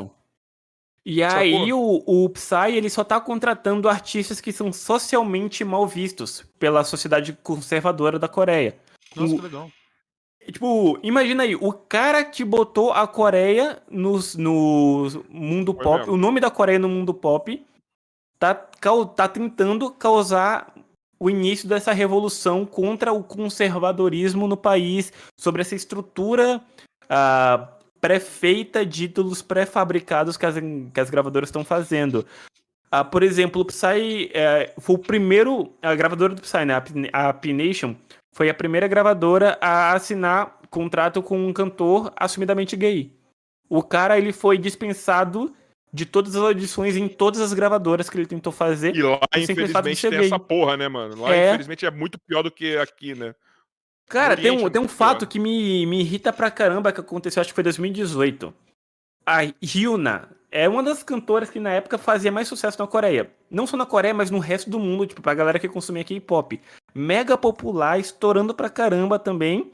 [1.06, 6.46] E aí o, o Psy ele só tá contratando artistas que são socialmente mal vistos
[6.60, 8.78] pela sociedade conservadora da Coreia.
[9.16, 9.72] Nossa, O- que legal.
[10.52, 16.14] Tipo, imagina aí, o cara que botou a Coreia nos, no mundo Foi pop, mesmo.
[16.14, 17.64] o nome da Coreia no mundo pop,
[18.40, 20.74] tá, tá tentando causar
[21.20, 26.60] o início dessa revolução contra o conservadorismo no país, sobre essa estrutura
[27.08, 27.68] ah,
[28.02, 30.56] pré-feita de ídolos pré-fabricados que as,
[30.94, 32.26] que as gravadoras estão fazendo.
[32.90, 36.74] Ah, por exemplo, o Psy eh, foi o primeiro, a gravadora do Psy, né,
[37.14, 37.96] a a P-Nation,
[38.34, 43.14] foi a primeira gravadora a assinar contrato com um cantor assumidamente gay.
[43.70, 45.54] O cara ele foi dispensado
[45.94, 48.96] de todas as audições em todas as gravadoras que ele tentou fazer.
[48.96, 50.26] E lá, infelizmente, tem gay.
[50.26, 51.22] essa porra, né, mano?
[51.22, 51.50] Lá, É.
[51.50, 53.36] infelizmente, é muito pior do que aqui, né?
[54.12, 55.30] Cara, tem um, tem um fato pior.
[55.30, 58.54] que me, me irrita pra caramba que aconteceu, acho que foi em 2018.
[59.26, 63.32] A Hyuna é uma das cantoras que na época fazia mais sucesso na Coreia.
[63.50, 66.60] Não só na Coreia, mas no resto do mundo, tipo, pra galera que consumia K-pop.
[66.94, 69.72] Mega popular, estourando pra caramba também.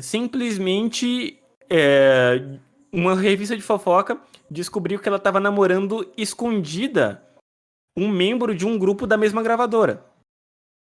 [0.00, 1.38] Simplesmente
[1.70, 2.58] é,
[2.92, 4.20] uma revista de fofoca
[4.50, 7.22] descobriu que ela tava namorando escondida
[7.96, 10.04] um membro de um grupo da mesma gravadora.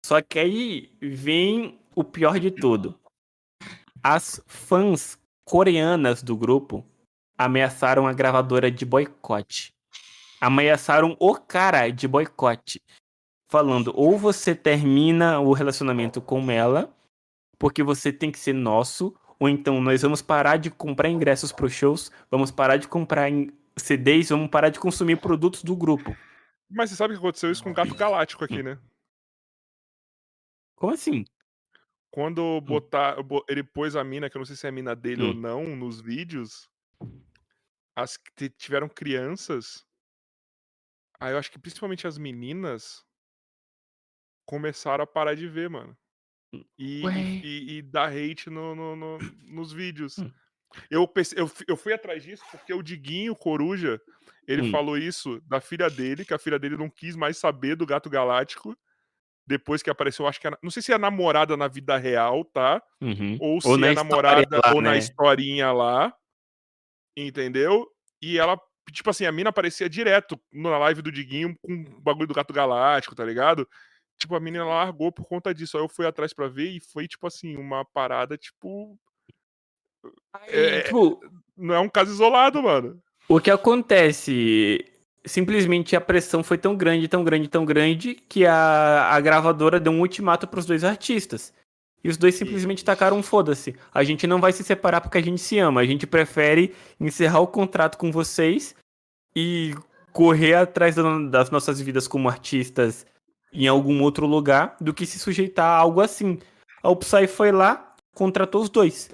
[0.03, 2.99] Só que aí vem o pior de tudo.
[4.01, 6.85] As fãs coreanas do grupo
[7.37, 9.73] ameaçaram a gravadora de boicote.
[10.39, 12.81] Ameaçaram o cara de boicote.
[13.49, 16.91] Falando, ou você termina o relacionamento com ela,
[17.59, 21.65] porque você tem que ser nosso, ou então nós vamos parar de comprar ingressos para
[21.65, 23.29] os shows, vamos parar de comprar
[23.77, 26.15] CDs, vamos parar de consumir produtos do grupo.
[26.69, 28.79] Mas você sabe que aconteceu isso com o Gato Galáctico aqui, né?
[30.75, 31.23] Como assim?
[32.13, 34.95] Quando botar, bo- ele pôs a mina, que eu não sei se é a mina
[34.95, 35.33] dele ou Hum.
[35.33, 36.69] não, nos vídeos,
[37.95, 39.83] as que tiveram crianças,
[41.19, 43.03] aí eu acho que principalmente as meninas
[44.45, 45.97] começaram a parar de ver, mano.
[46.77, 47.13] E, Ué.
[47.19, 49.17] e, e- e dar hate no, no- no-
[49.47, 50.19] nos vídeos.
[50.19, 50.31] Hum.
[50.91, 53.99] Eu, pense- eu, eu fui atrás disso porque o Diguinho Coruja,
[54.47, 54.71] ele Hum.
[54.71, 58.07] falou isso da filha dele, que a filha dele não quis mais saber do Gato
[58.07, 58.77] Galáctico.
[59.45, 62.45] Depois que apareceu, acho que era, não sei se é a namorada na vida real,
[62.45, 62.81] tá?
[63.01, 63.37] Uhum.
[63.41, 64.97] ou se Ou na é namorada lá, ou na né?
[64.97, 66.15] historinha lá,
[67.17, 67.87] entendeu?
[68.21, 68.57] E ela,
[68.91, 72.53] tipo assim, a mina aparecia direto na live do Diguinho com o bagulho do Gato
[72.53, 73.67] Galáctico, tá ligado?
[74.17, 75.75] Tipo, a menina largou por conta disso.
[75.77, 78.97] Aí eu fui atrás pra ver e foi, tipo assim, uma parada, tipo.
[80.33, 81.19] Aí, É- tipo,
[81.57, 83.01] Não é um caso isolado, mano.
[83.27, 84.85] o que acontece?
[85.25, 89.91] Simplesmente a pressão foi tão grande, tão grande, tão grande, que a, a gravadora deu
[89.93, 91.53] um ultimato pros dois artistas.
[92.03, 93.73] E os dois simplesmente tacaram um foda-se.
[93.93, 95.79] A gente não vai se separar porque a gente se ama.
[95.79, 98.75] A gente prefere encerrar o contrato com vocês
[99.33, 99.73] e
[100.11, 103.05] correr atrás da- das nossas vidas como artistas
[103.53, 106.39] em algum outro lugar do que se sujeitar a algo assim.
[106.83, 109.09] A Upsai foi lá, contratou os dois.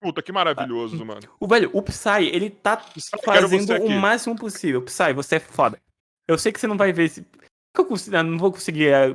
[0.00, 1.20] Puta, que maravilhoso, mano.
[1.40, 4.82] O velho, o Psy, ele tá Psy, fazendo o máximo possível.
[4.82, 5.80] Psy, você é foda.
[6.26, 7.26] Eu sei que você não vai ver esse.
[7.76, 9.14] Eu consigo- eu não vou conseguir é,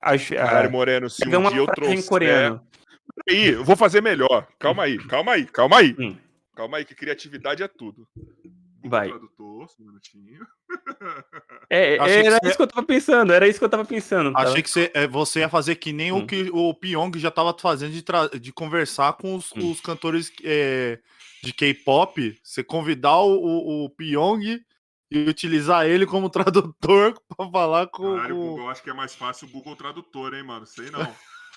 [0.00, 0.36] achar.
[0.36, 2.08] Caralho, Moreno, se um dia eu trouxer...
[2.08, 2.66] coreano.
[3.28, 4.46] Aí, eu vou fazer melhor.
[4.58, 5.94] Calma aí, calma aí, calma aí.
[5.98, 6.16] Hum.
[6.54, 8.06] Calma aí, que criatividade é tudo.
[8.84, 9.08] Vai.
[9.08, 10.46] Tradutor, só um minutinho.
[11.70, 13.84] É, Achei que era você- isso que eu tava pensando, era isso que eu tava
[13.84, 14.32] pensando.
[14.32, 14.40] tá?
[14.40, 16.26] Achei que você, é, você ia fazer que nem o Hum.
[16.26, 19.70] que o Pyong já tava fazendo de, tra- de conversar com os, Hum.
[19.70, 20.98] os cantores é,
[21.42, 22.38] de K-pop.
[22.42, 24.60] Você convidar o, o, o Pyong
[25.10, 28.16] e utilizar ele como tradutor pra falar com.
[28.16, 30.66] Caralho, o Google, acho que é mais fácil o Google Tradutor, hein, mano?
[30.66, 31.00] Sei não.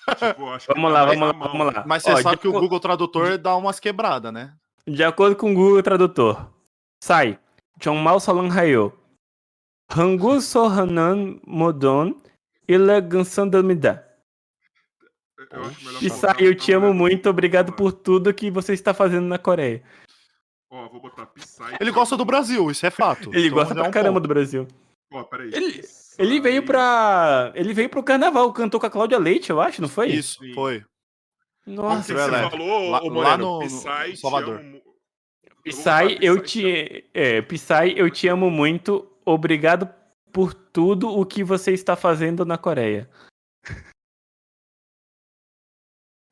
[0.08, 1.84] Tipo, acho que Vamos tá lá, vamos lá, vamos lá.
[1.86, 4.54] Mas você Ó, sabe que o Google Tradutor dá umas quebradas, né?
[4.86, 6.48] De acordo com o Google Tradutor,
[7.02, 7.38] Sai,
[7.78, 8.92] John Mal Solan Hayo,
[9.90, 12.14] Hangu Sohanan Modon
[12.66, 14.04] e Legansandamida.
[16.02, 19.38] E sai, eu te amo é muito, obrigado por tudo que você está fazendo na
[19.38, 19.82] Coreia.
[20.70, 21.76] Ó, vou botar Psy.
[21.80, 23.30] Ele gosta do Brasil, isso é fato.
[23.32, 24.68] Ele então, gosta pra é caramba do Brasil.
[25.10, 25.50] Ó, peraí.
[25.54, 25.82] Ele,
[26.18, 27.52] ele veio pra.
[27.54, 30.08] Ele veio pro carnaval, cantou com a Cláudia Leite, eu acho, não foi?
[30.08, 30.84] Isso, foi.
[31.66, 34.58] Nossa, que você falou, lá, Moreno, lá no, Psy, Salvador.
[34.58, 34.82] Te amo,
[35.64, 37.08] Psy, eu te.
[37.12, 39.10] É, Psy, eu te amo muito.
[39.24, 39.92] Obrigado
[40.32, 43.08] por tudo o que você está fazendo na Coreia.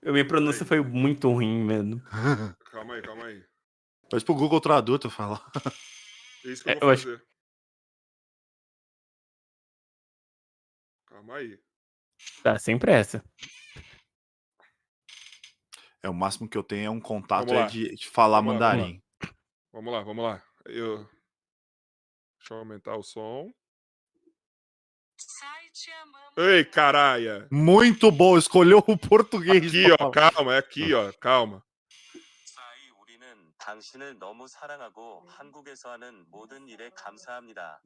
[0.05, 2.01] A minha pronúncia foi muito ruim mesmo.
[2.71, 3.43] Calma aí, calma aí.
[4.13, 5.45] Mas pro Google Tradutor falar.
[6.45, 7.23] É isso que eu É, vou eu acho- fazer.
[11.07, 11.59] Calma aí.
[12.43, 13.25] Tá, sempre essa.
[16.03, 18.71] É o máximo que eu tenho é um contato é de, de falar Vamos lá,
[18.71, 19.03] vamos mandarim.
[19.76, 20.44] Vamos lá, vamos lá.
[20.66, 20.98] Eu...
[22.40, 23.52] Deixa eu aumentar o som.
[26.38, 27.48] Ei, caralho!
[27.52, 29.68] Muito bom, escolheu o português.
[29.68, 30.32] Aqui, pra ó, falar.
[30.32, 31.64] calma, é aqui, ó, calma.
[32.46, 37.82] 사이 우리는 당신을 너무 사랑하고 한국에서 하는 모든 일에 감사합니다.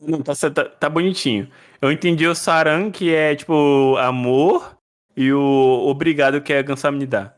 [0.00, 1.52] Não, tá, tá, tá bonitinho.
[1.80, 4.76] Eu entendi o Saran, que é tipo amor,
[5.16, 7.36] e o obrigado, que é Gansamnida.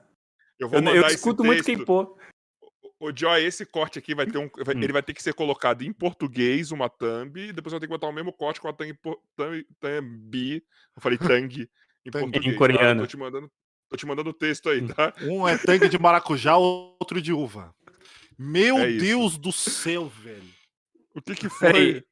[0.59, 1.81] Eu vou Eu, mandar eu esse escuto muito texto.
[1.81, 2.19] K-pop.
[3.04, 4.48] Ô, Joy, esse corte aqui vai ter um.
[4.64, 4.84] vai- Hum.
[4.84, 7.92] Ele vai ter que ser colocado em português, uma thumb, e depois vai ter que
[7.92, 8.94] botar o mesmo corte com a thumb,
[9.36, 10.64] thumb, thumb
[10.96, 11.68] eu falei tang
[12.06, 12.46] em português.
[12.46, 13.02] Em coreano.
[13.02, 13.08] Tá?
[13.08, 13.52] Tô te mandando,
[13.90, 14.88] tô te mandando o texto aí, Hum.
[14.90, 15.14] tá?
[15.24, 17.74] Um é tanque de maracujá, outro de uva.
[18.38, 19.04] Meu É isso.
[19.06, 20.50] Deus do céu, velho.
[21.16, 21.72] O que que foi?
[21.74, 22.04] Peraí.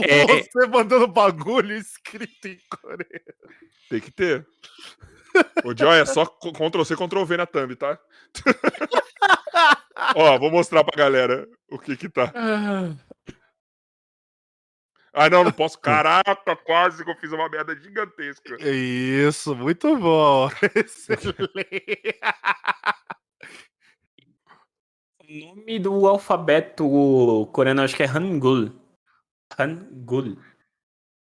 [0.00, 3.04] É- Você mandando bagulho escrito em coreano.
[3.88, 4.44] Tem que ter.
[5.64, 7.98] Ô, Joy, é só co- Ctrl C, Ctrl V na thumb, tá?
[10.14, 12.32] Ó, vou mostrar pra galera o que que tá.
[15.12, 15.78] Ah, não, não posso.
[15.80, 18.56] Caraca, quase que eu fiz uma merda gigantesca.
[18.60, 20.50] Isso, muito bom.
[20.76, 22.18] Excelente.
[25.28, 28.72] O nome do alfabeto coreano acho que é Hangul.
[29.58, 30.36] Hangul.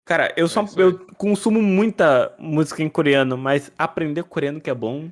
[0.05, 4.73] Cara, eu só É eu consumo muita música em coreano, mas aprender coreano que é
[4.73, 5.11] bom.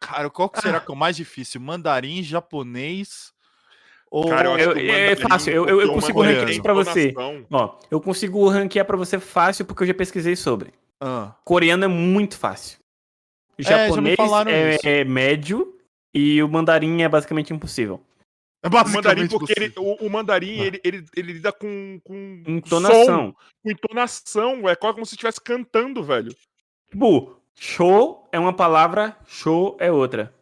[0.00, 1.60] Cara, qual que será que é o mais difícil?
[1.60, 3.32] Mandarim, japonês
[4.10, 6.62] ou Cara, eu acho Eu- é mandarim, fácil, eu- eu- eu consigo mandarim ranquear isso
[6.62, 7.08] pra você.
[7.08, 7.46] entonação.
[7.50, 10.72] Ó, eu consigo ranquear pra você fácil porque eu já pesquisei sobre.
[11.00, 12.78] Ah, Coreano é muito fácil.
[13.58, 14.18] O É, já me japonês
[14.48, 14.88] é, isso.
[14.88, 15.74] é médio
[16.14, 18.00] e o mandarim é basicamente impossível.
[18.62, 20.64] é O mandarim, basicamente porque ele, o, o mandarim, Ah.
[20.66, 23.04] ele, ele, ele lida com, com Entonação.
[23.06, 24.68] som, com entonação.
[24.68, 26.34] É quase como se estivesse cantando, velho.
[26.90, 30.32] Tipo, show é uma palavra, show é outra.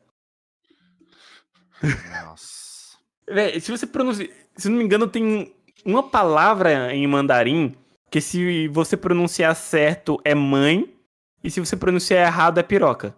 [2.25, 2.99] Nossa.
[3.28, 4.31] Véi, se você pronuncia.
[4.57, 7.75] Se não me engano, tem uma palavra em mandarim
[8.10, 10.94] que se você pronunciar certo é mãe
[11.43, 13.15] e se você pronunciar errado é piroca.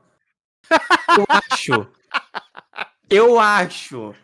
[1.17, 1.87] Eu acho.
[3.09, 4.15] Eu acho.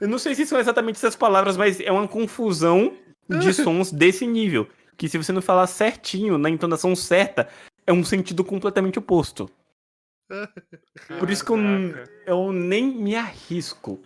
[0.00, 2.96] Eu não sei se são exatamente essas palavras, mas é uma confusão
[3.28, 4.68] de sons desse nível.
[4.96, 7.48] Que se você não falar certinho, na entonação certa,
[7.86, 9.50] é um sentido completamente oposto.
[11.20, 11.56] Por isso que eu,
[12.26, 14.02] eu nem me arrisco.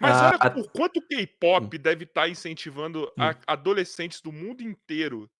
[0.00, 4.62] Mas Ah, olha a- o quanto o K-pop deve estar incentivando a- adolescentes do mundo
[4.62, 5.30] inteiro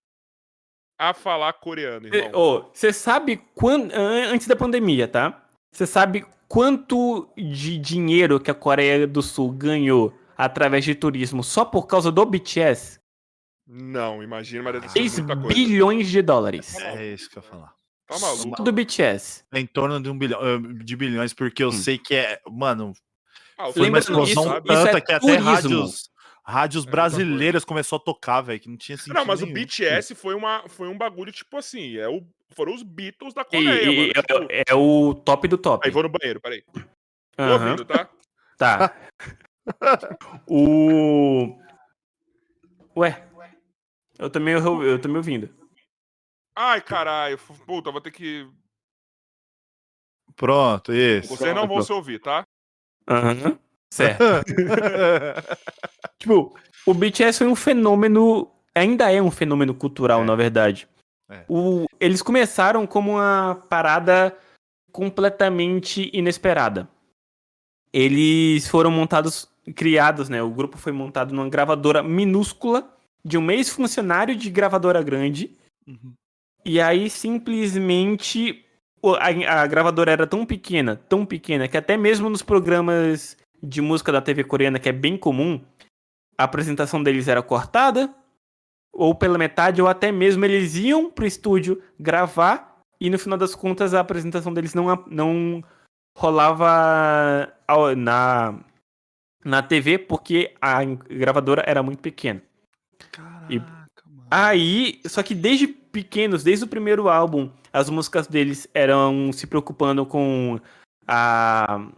[0.99, 2.71] a falar coreano, irmão.
[2.73, 5.49] Você sabe quando antes da pandemia, tá?
[5.73, 11.65] Você sabe quanto de dinheiro que a Coreia do Sul ganhou através de turismo só
[11.65, 13.00] por causa do BTS?
[13.73, 15.55] Não, imagina, mas deve ser 6 muita coisa.
[15.55, 16.75] bilhões de dólares.
[16.75, 17.73] É isso que eu ia falar.
[18.07, 18.63] Tá Só maluco?
[18.65, 19.45] do BTS.
[19.53, 21.73] É em torno de um bilhão eh, de bilhões, porque eu Hum.
[21.73, 22.41] sei que é.
[22.51, 22.93] Mano,
[23.57, 25.45] Ah, o foi uma explosão isso- isso tanta é que até turismo.
[25.45, 26.11] rádios,
[26.45, 29.55] rádios É, brasileiras começou a tocar, velho, que não tinha sentido Não, mas o nenhum.
[29.55, 32.27] BTS foi, uma, foi um bagulho tipo assim, é o,
[32.57, 34.13] foram os Beatles da E, Coreia, e- mano.
[34.13, 35.87] Tipo, é, é o top do top.
[35.87, 36.65] Aí vou no banheiro, peraí.
[37.37, 38.09] Tô ouvindo, tá?
[38.59, 38.97] Tá.
[40.49, 41.57] o.
[42.97, 43.25] Ué.
[44.21, 45.49] Eu também eu, eu tô me ouvindo.
[46.55, 47.39] Ai, caralho.
[47.67, 48.47] Puta, vou ter que.
[50.37, 51.35] Pronto, isso.
[51.35, 52.47] Vocês não vão se ouvir, tá?
[53.09, 53.59] Aham.
[53.93, 54.23] Certo.
[56.19, 56.55] Tipo,
[56.87, 60.25] o BTS foi um fenômeno, ainda é um fenômeno cultural, É.
[60.25, 60.87] na verdade.
[61.31, 61.47] É.
[61.49, 64.37] O, eles começaram como uma parada
[64.93, 66.87] completamente inesperada.
[67.91, 70.43] Eles foram montados, criados, né?
[70.43, 75.57] O grupo foi montado numa gravadora minúscula de um ex-funcionário de gravadora grande.
[75.87, 76.15] Uhum.
[76.65, 78.65] E aí, simplesmente,
[79.19, 84.13] a, a gravadora era tão pequena, tão pequena, que até mesmo nos programas de música
[84.13, 85.61] da TV coreana, que é bem comum,
[86.37, 88.15] a apresentação deles era cortada,
[88.93, 93.55] ou pela metade, ou até mesmo eles iam pro estúdio gravar, e no final das
[93.55, 95.65] contas a apresentação deles não, não
[96.17, 97.53] rolava
[97.97, 98.59] na,
[99.45, 102.43] na TV, porque a gravadora era muito pequena.
[103.51, 103.63] E-.
[104.31, 110.07] Aí, só que desde pequenos, desde o primeiro álbum, as músicas deles eram se preocupando
[110.07, 110.61] com
[111.07, 111.89] a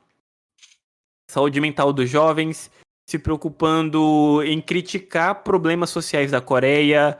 [1.30, 2.70] saúde mental dos jovens,
[3.08, 7.18] se preocupando em criticar problemas sociais da Coreia,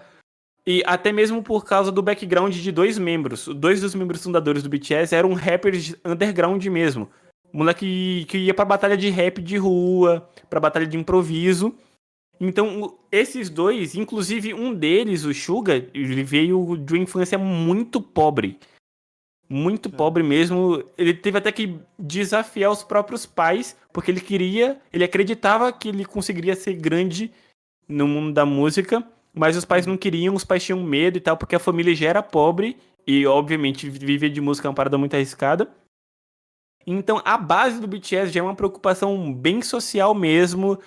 [0.66, 3.48] e até mesmo por causa do background de dois membros.
[3.48, 7.10] Dois dos membros fundadores do BTS eram rappers underground mesmo.
[7.52, 11.74] Moleque que ia pra batalha de rap de rua, pra batalha de improviso.
[12.40, 18.58] Então, esses dois, inclusive um deles, o Suga, ele veio de uma infância muito pobre.
[19.48, 20.82] Muito pobre mesmo.
[20.96, 26.04] Ele teve até que desafiar os próprios pais, porque ele queria, ele acreditava que ele
[26.04, 27.30] conseguiria ser grande
[27.86, 31.36] no mundo da música, mas os pais não queriam, os pais tinham medo e tal,
[31.36, 35.14] porque a família já era pobre e, obviamente, viver de música é uma parada muito
[35.14, 35.70] arriscada.
[36.86, 40.78] Então, a base do BTS já é uma preocupação bem social mesmo.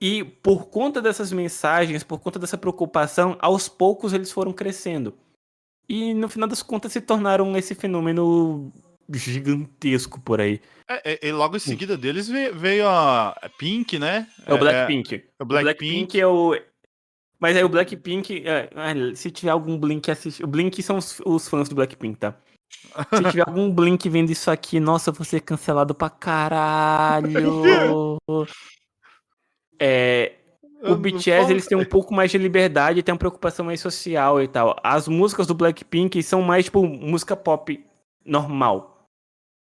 [0.00, 5.14] E por conta dessas mensagens, por conta dessa preocupação, aos poucos eles foram crescendo.
[5.88, 8.72] E no final das contas se tornaram esse fenômeno
[9.12, 10.60] gigantesco por aí.
[10.88, 14.26] É, é, e logo em seguida deles veio, veio a a Pink, né?
[14.46, 15.14] É o Blackpink.
[15.14, 15.80] É, o O Blackpink.
[15.80, 16.56] Blackpink é o.
[17.38, 18.46] Mas aí o Blackpink.
[18.46, 20.44] é, ah, se tiver algum Blink assistir.
[20.44, 22.36] O Blink são os, os fãs do Blackpink, tá?
[23.14, 27.30] Se tiver algum Blink vendo isso aqui, nossa, eu vou ser cancelado pra caralho.
[29.80, 30.32] É,
[30.82, 34.46] o BTS eles têm um pouco mais de liberdade, tem uma preocupação mais social e
[34.48, 34.76] tal.
[34.82, 37.82] As músicas do Blackpink são mais tipo música pop
[38.24, 39.06] normal,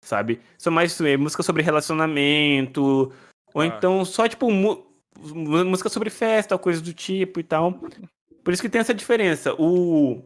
[0.05, 0.41] sabe?
[0.59, 3.13] São mais é, música sobre relacionamento,
[3.55, 3.67] ou Ah.
[3.67, 7.73] então só tipo música sobre festa, coisa do tipo e tal.
[8.43, 9.55] Por isso que tem essa diferença.
[9.59, 10.23] O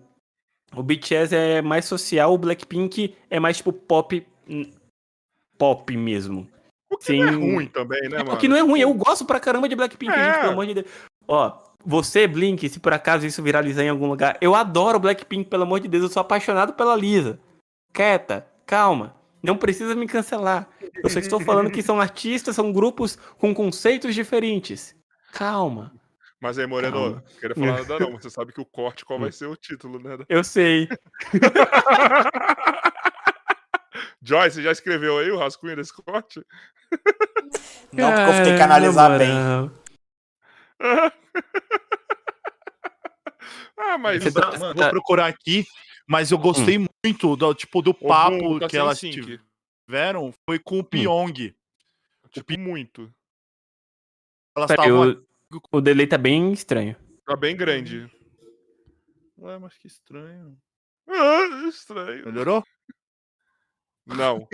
[0.77, 4.27] o BTS é mais social, o Blackpink é mais tipo pop
[5.57, 6.49] pop mesmo.
[6.95, 7.37] O que não é Sim.
[7.55, 8.33] ruim também, né, É, mano?
[8.35, 10.25] o que não é ruim, eu gosto pra caramba de Blackpink, É.
[10.25, 10.87] gente, pelo amor de Deus.
[11.27, 15.63] Ó, você, Blink, se por acaso isso viralizar em algum lugar, eu adoro Blackpink, pelo
[15.65, 17.39] amor de Deus, eu sou apaixonado pela Lisa.
[17.93, 20.69] Quieta, calma, não precisa me cancelar.
[21.03, 24.95] Eu só estou falando que são artistas, são grupos com conceitos diferentes.
[25.33, 25.93] Calma,
[26.41, 27.11] Mas aí, Moreno, Calma.
[27.11, 28.13] não queria falar nada não.
[28.21, 30.19] Você sabe que o corte, qual vai ser o título, né?
[30.29, 30.89] eu sei.
[34.23, 36.45] Joyce, você já escreveu aí o rascunho desse corte?
[37.93, 39.31] Não, porque eu tenho que analisar na bem.
[43.79, 44.23] ah, mas...
[44.23, 45.65] Você tá- Mano, vou procurar aqui,
[46.07, 49.41] mas eu gostei muito do tipo do papo tá que elas sync.
[49.87, 51.55] tiveram foi com o Pyong.
[52.31, 53.13] Tipo, muito.
[54.57, 56.97] Elas Peraí, estavam o, o delay tá bem estranho.
[57.25, 58.11] Tá bem grande.
[59.39, 60.57] Ué, mas que estranho.
[61.09, 62.27] Ah, estranho.
[62.27, 62.65] Melhorou?
[64.07, 64.47] Não.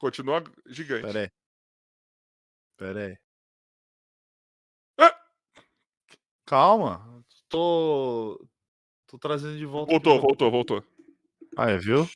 [0.00, 1.06] Continua gigante.
[1.06, 1.30] Pera aí.
[2.76, 3.18] Pera aí.
[4.98, 5.16] Ah!
[6.46, 7.24] Calma.
[7.48, 8.46] Tô.
[9.06, 9.90] Tô trazendo de volta.
[9.90, 10.22] Voltou, aqui.
[10.22, 10.84] voltou, voltou.
[11.56, 12.08] Ah, é, viu?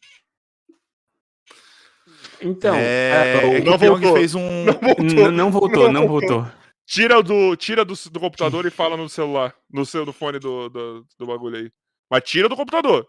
[2.40, 4.14] Então, é, é, é Não voltou.
[4.14, 4.64] fez um.
[4.64, 5.04] Não voltou.
[5.04, 6.46] N- não voltou, não voltou.
[6.84, 9.54] Tira do, tira do, do computador e fala no celular.
[9.70, 11.72] No seu do fone do, do, do bagulho aí.
[12.10, 13.08] Mas tira do computador.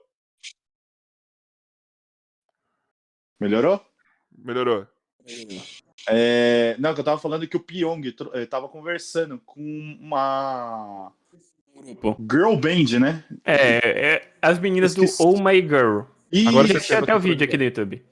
[3.43, 3.81] Melhorou?
[4.38, 4.88] Melhorou.
[6.07, 8.01] É, não, que eu tava falando que o Pyong
[8.49, 9.61] tava conversando com
[9.99, 11.11] uma
[11.75, 12.17] Grupo.
[12.31, 13.23] girl band, né?
[13.43, 15.03] É, é as meninas do.
[15.19, 16.01] Oh My Girl.
[16.31, 18.03] E, Agora você sabe até o vídeo aqui no YouTube.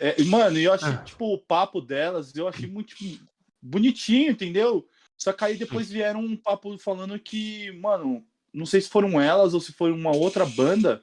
[0.00, 0.96] é, mano, eu achei, Ah.
[0.98, 3.24] tipo, o papo delas, eu achei muito tipo,
[3.62, 4.86] bonitinho, entendeu?
[5.16, 9.54] Só que aí depois vieram um papo falando que, mano, não sei se foram elas
[9.54, 11.02] ou se foi uma outra banda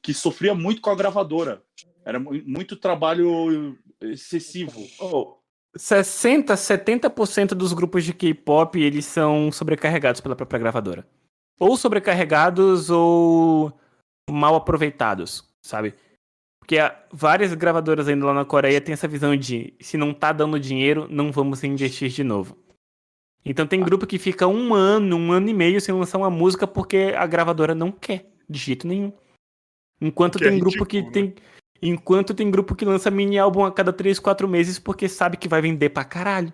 [0.00, 1.62] que sofria muito com a gravadora.
[2.04, 4.80] Era mu- muito trabalho excessivo.
[4.98, 5.36] Oh,
[5.76, 11.06] 60, 70% dos grupos de K-pop eles são sobrecarregados pela própria gravadora.
[11.58, 13.72] Ou sobrecarregados ou
[14.28, 15.94] mal aproveitados, sabe?
[16.58, 16.76] Porque
[17.12, 21.06] várias gravadoras ainda lá na Coreia têm essa visão de se não tá dando dinheiro,
[21.10, 22.56] não vamos investir de novo.
[23.44, 26.66] Então tem grupo que fica um ano, um ano e meio sem lançar uma música
[26.66, 29.12] porque a gravadora não quer, de jeito nenhum.
[30.00, 31.10] Enquanto Que é tem grupo que né?
[31.10, 31.34] tem.
[31.82, 35.48] Enquanto tem grupo que lança mini álbum a cada 3, 4 meses porque sabe que
[35.48, 36.52] vai vender pra caralho.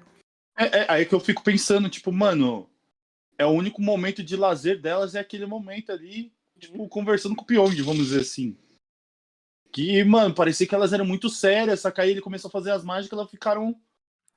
[0.57, 2.69] É, é aí que eu fico pensando, tipo, mano,
[3.37, 7.47] é o único momento de lazer delas, é aquele momento ali, tipo, conversando com o
[7.47, 8.57] Pyong, vamos dizer assim.
[9.71, 12.71] Que, mano, parecia que elas eram muito sérias, só que aí ele começou a fazer
[12.71, 13.77] as mágicas, elas ficaram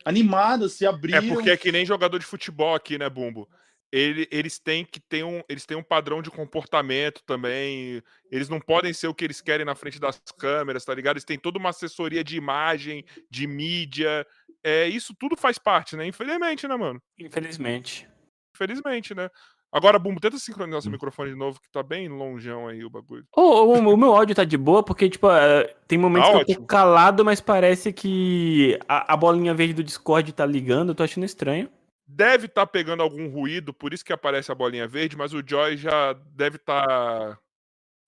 [0.03, 1.25] animadas, se É abriram.
[1.29, 3.47] porque é que nem jogador de futebol aqui, né, Bumbo?
[3.91, 8.01] Ele- eles têm que ter um, eles têm um padrão de comportamento também.
[8.31, 11.15] Eles não podem ser o que eles querem na frente das câmeras, tá ligado?
[11.17, 14.25] Eles têm toda uma assessoria de imagem, de mídia.
[14.63, 16.05] É, isso tudo faz parte, né?
[16.07, 17.01] Infelizmente, né, mano?
[17.19, 18.07] Infelizmente.
[18.55, 19.29] Infelizmente, né?
[19.73, 23.25] Agora, Bumbo, tenta sincronizar seu microfone de novo, que tá bem longeão aí o bagulho.
[23.35, 26.37] O, o- o meu áudio tá de boa, porque, tipo, eh, tem momentos Tá que
[26.37, 26.59] eu ótimo.
[26.59, 31.03] tô calado, mas parece que a, a bolinha verde do Discord tá ligando, eu tô
[31.03, 31.69] achando estranho.
[32.13, 35.77] Deve estar pegando algum ruído, por isso que aparece a bolinha verde, mas o Joy
[35.77, 37.39] já deve estar.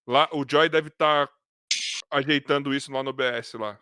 [0.05, 1.29] Lá, o Joy deve estar
[2.11, 3.79] ajeitando isso lá no BS lá.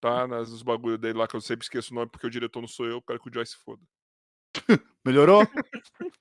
[0.00, 0.26] Tá?
[0.26, 2.66] Nas, nos bagulhos dele lá, que eu sempre esqueço o nome, porque o diretor não
[2.68, 3.80] sou eu, quero que o Joy se foda.
[5.04, 5.42] Melhorou?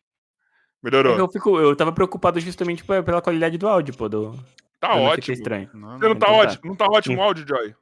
[0.84, 1.18] Melhorou.
[1.18, 4.08] Eu, fico, eu tava preocupado justamente pe- pela qualidade do áudio, pô.
[4.08, 4.34] Do,
[4.80, 5.34] Tá não ficar ótimo.
[5.34, 5.70] estranho.
[5.74, 6.34] Não, Você não tá Então tá.
[6.34, 7.76] ótimo, não tá ótimo o áudio, Joy?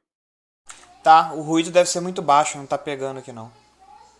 [1.02, 3.52] Tá, o ruído deve ser muito baixo, não tá pegando aqui não.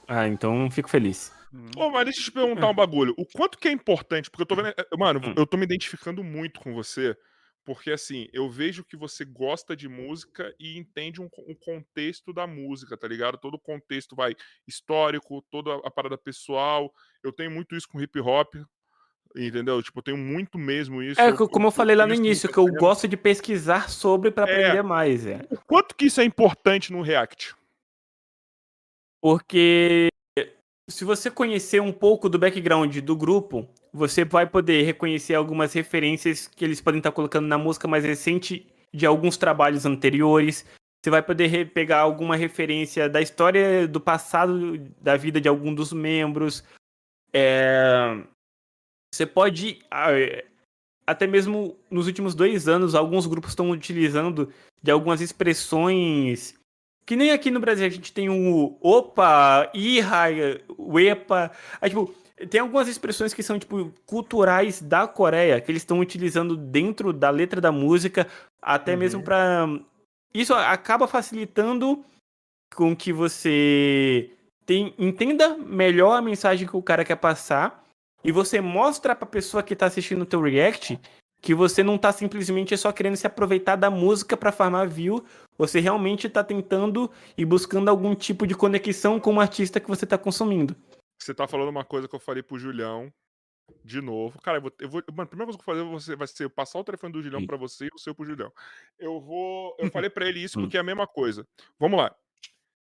[0.09, 1.33] Ah, então fico feliz.
[1.77, 3.15] Ô, mas deixa eu te perguntar um bagulho.
[3.17, 4.69] O quanto que é importante, porque eu tô vendo.
[4.69, 5.35] eh, Mano, Hum.
[5.37, 7.17] eu tô me identificando muito com você,
[7.65, 12.47] porque assim, eu vejo que você gosta de música e entende um, um contexto da
[12.47, 13.39] música, tá ligado?
[13.39, 14.35] Todo o contexto vai
[14.67, 16.93] histórico, toda a parada pessoal.
[17.23, 18.55] Eu tenho muito isso com hip hop.
[19.37, 19.83] Entendeu?
[19.83, 21.21] Tipo, eu tenho muito mesmo isso.
[21.21, 22.79] É, eu- co- como eu curto falei lá no isso início, que eu tempo.
[22.79, 24.67] gosto de pesquisar sobre pra É.
[24.67, 25.41] aprender mais, é.
[25.51, 27.53] O quanto que isso é importante no React?
[29.25, 30.09] Porque
[30.91, 36.47] se você conhecer um pouco do background do grupo, você vai poder reconhecer algumas referências
[36.47, 40.67] que eles podem estar colocando na música mais recente de alguns trabalhos anteriores.
[41.03, 45.91] Você vai poder pegar alguma referência da história do passado da vida de algum dos
[45.91, 46.63] membros.
[47.33, 48.23] É,
[49.11, 49.79] Você pode.
[51.07, 56.63] Até mesmo nos últimos dois anos, alguns grupos estão utilizando de algumas expressões
[57.07, 60.25] que nem aqui no Brasil a gente tem o opa, irra,
[60.77, 61.51] o epa.
[61.81, 62.15] Aí, tipo,
[62.49, 67.31] tem algumas expressões que são, tipo, culturais da Coreia, que eles estão utilizando dentro da
[67.31, 68.27] letra da música,
[68.61, 69.67] até mesmo pra.
[70.33, 72.05] Isso acaba facilitando
[72.75, 74.31] com que você
[74.67, 77.85] tem, entenda melhor a mensagem que o cara quer passar
[78.25, 80.99] e você mostra pra pessoa que tá assistindo o teu react
[81.45, 85.23] que você não tá simplesmente só querendo se aproveitar da música pra farmar view,
[85.59, 90.07] você realmente tá tentando e buscando algum tipo de conexão com o artista que você
[90.07, 90.75] tá consumindo.
[91.21, 93.13] Você tá falando uma coisa que eu falei pro Julião.
[93.85, 94.41] De novo.
[94.41, 94.73] Cara, eu vou.
[94.81, 96.85] Eu vou mano, a primeira coisa que eu vou fazer você- vai ser passar o
[96.85, 98.51] telefone do Julião pra você e o seu pro Julião.
[98.99, 99.77] Eu vou.
[99.79, 100.63] Eu falei pra ele isso Hum.
[100.63, 101.47] porque é a mesma coisa.
[101.79, 102.15] Vamos lá.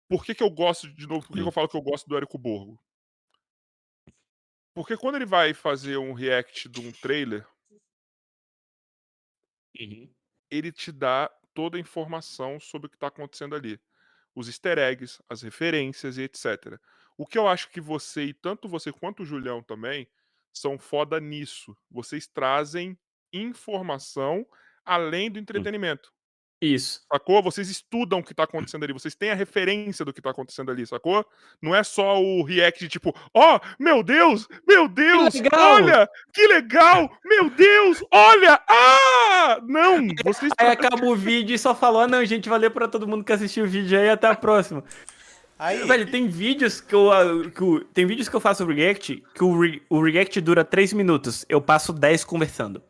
[0.08, 1.46] Por que, que eu gosto, de novo, por que, que Hum.
[1.46, 2.76] eu falo que eu gosto do Érico Borgo?
[4.74, 7.46] Porque quando ele vai fazer um react de um trailer,
[10.50, 13.80] ele te dá toda a informação sobre o que está acontecendo ali.
[14.34, 16.78] Os easter eggs, as referências e etc.
[17.16, 20.08] O que eu acho que você, e tanto você quanto o Julião também,
[20.52, 21.76] são foda nisso.
[21.90, 22.98] Vocês trazem
[23.32, 24.46] informação
[24.84, 26.12] além do entretenimento.
[26.60, 27.00] Isso.
[27.10, 27.42] Sacou?
[27.42, 30.70] Vocês estudam o que tá acontecendo ali, vocês têm a referência do que tá acontecendo
[30.70, 31.24] ali, sacou?
[31.62, 35.74] Não é só o react de tipo, ó, meu Deus, meu Deus, legal!
[35.76, 39.58] olha, que legal, meu Deus, olha, ah!
[39.66, 43.08] Não, vocês Aí acaba o vídeo e só falou, ah, não, gente, valeu pra todo
[43.08, 44.84] mundo que assistiu o vídeo aí, até a próxima.
[45.58, 47.24] Aí, Velho, tem vídeos que eu, ah,
[47.54, 50.92] que o- tem vídeos que eu faço react que o, re- o react dura 3
[50.92, 52.82] minutos, eu passo 10 conversando.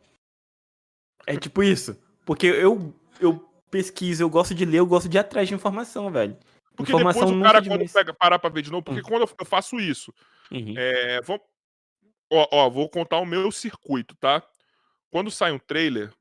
[1.25, 1.97] É tipo isso.
[2.25, 6.11] Porque eu, eu pesquiso, eu gosto de ler, eu gosto de ir atrás de informação,
[6.11, 6.37] velho.
[6.75, 7.91] Porque informação depois o cara, quando demais.
[7.93, 9.03] pega, parar pra ver de novo, porque Hum.
[9.03, 10.13] quando eu, faço isso,
[10.51, 10.73] Uhum.
[10.77, 11.41] é, vamos,
[12.31, 14.43] ó, ó, vou contar o meu circuito, tá?
[15.09, 16.13] Quando sai um trailer,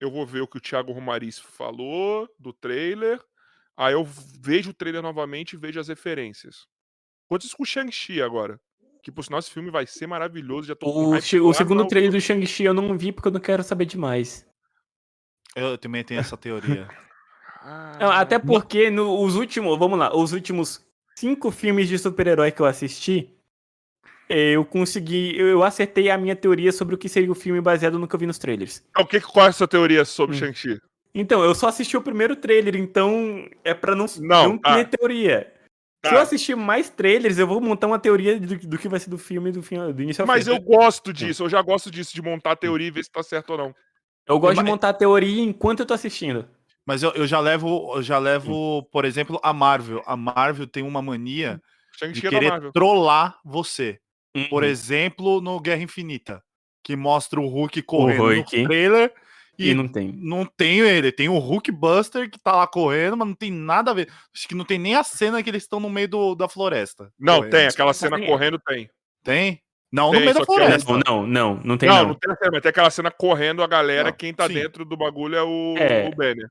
[0.00, 3.20] eu vou ver o que o Thiago Romariz falou do trailer,
[3.76, 6.66] aí eu vejo o trailer novamente e vejo as referências.
[7.26, 8.60] Acontece isso com o Shang-Chi agora.
[9.02, 10.66] Que, por sinal, esse filme vai ser maravilhoso.
[10.68, 13.62] Já tô O, o segundo trailer do Shang-Chi eu não vi porque eu não quero
[13.62, 14.44] saber demais.
[15.54, 16.88] Eu também tenho essa teoria.
[17.62, 20.84] Ah, Não, até porque no- os últimos, vamos lá, os últimos
[21.18, 23.30] cinco filmes de super-herói que eu assisti,
[24.28, 27.98] eu consegui, eu eu acertei a minha teoria sobre o que seria o filme baseado
[27.98, 28.84] no que eu vi nos trailers.
[28.98, 30.40] O que, qual é a sua teoria sobre Hum.
[30.40, 30.78] Shang-Chi?
[31.14, 34.74] Então, eu só assisti o primeiro trailer, então é pra não, Não, não, tá.
[34.84, 35.50] ter teoria.
[36.02, 36.10] Tá.
[36.10, 39.08] Se eu assistir mais trailers, eu vou montar uma teoria do, do que vai ser
[39.08, 40.50] do filme do, fim, do início ao Mas fim.
[40.50, 43.22] eu gosto disso, eu já gosto disso, de montar a teoria e ver se tá
[43.22, 43.74] certo ou não.
[44.26, 46.48] Eu gosto de montar a teoria enquanto eu tô assistindo.
[46.84, 50.02] Mas eu, eu já levo, eu já levo, por exemplo, a Marvel.
[50.06, 51.60] A Marvel tem uma mania
[52.12, 53.98] de é da querer trollar você.
[54.50, 54.68] Por Uhum.
[54.68, 56.42] exemplo, no Guerra Infinita,
[56.84, 58.62] que mostra o Hulk correndo Hulk.
[58.62, 59.12] no trailer
[59.58, 60.12] E e não tem.
[60.14, 63.90] não tem ele, tem o Hulk Buster que tá lá correndo, mas não tem nada
[63.90, 64.08] a ver.
[64.34, 67.10] Acho que não tem nem a cena que eles estão no meio do, da floresta.
[67.18, 67.50] Não, correndo.
[67.52, 68.90] tem, aquela cena correndo tem.
[69.24, 69.62] Tem?
[69.92, 70.92] Não, Tem, no meio só da que é- floresta.
[70.92, 72.06] Não, não, não, não tem não, não.
[72.08, 74.54] não tem a cena, mas tem aquela cena correndo a galera, Não, quem tá sim.
[74.54, 76.08] dentro do bagulho é o, É.
[76.08, 76.48] o Banner.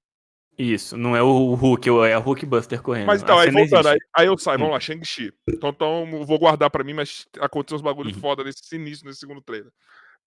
[0.57, 3.07] Isso, não é o Hulk, é o Hulk Buster correndo.
[3.07, 4.59] Mas então, aí voltando, aí, aí eu saio, Hum.
[4.59, 5.33] vamos lá, Shang-Chi.
[5.49, 8.22] Então, então eu vou guardar pra mim, mas aconteceu uns bagulhos Uhum.
[8.22, 9.69] foda nesse início, nesse segundo trailer.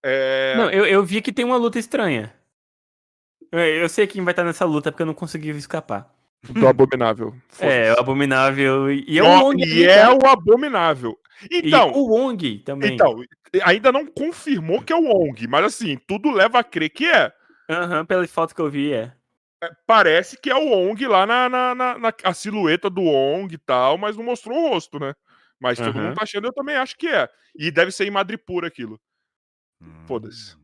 [0.04, 0.54] É...
[0.56, 2.30] Não, eu, eu vi que tem uma luta estranha.
[3.50, 6.12] Eu, eu sei quem vai estar nessa luta porque eu não consegui escapar.
[6.50, 7.34] Do Abominável.
[7.58, 10.12] É, o Abominável e, é o e é tá?
[10.14, 11.18] o Abominável.
[11.50, 12.94] E Então, o Wong também.
[12.94, 13.14] então,
[13.62, 17.32] ainda não confirmou que é o Wong, mas assim, tudo leva a crer que é.
[17.70, 19.14] Aham, pela foto que eu vi, é.
[19.62, 23.52] É, Parece que é o Wong lá na, na, na- na- a silhueta do Wong
[23.54, 25.12] e tal, mas não mostrou o rosto, né?
[25.60, 26.06] Mas todo Aham.
[26.08, 27.28] mundo tá achando, eu também acho que é.
[27.56, 29.00] E deve ser em Madripoor aquilo.
[30.06, 30.56] Foda-se.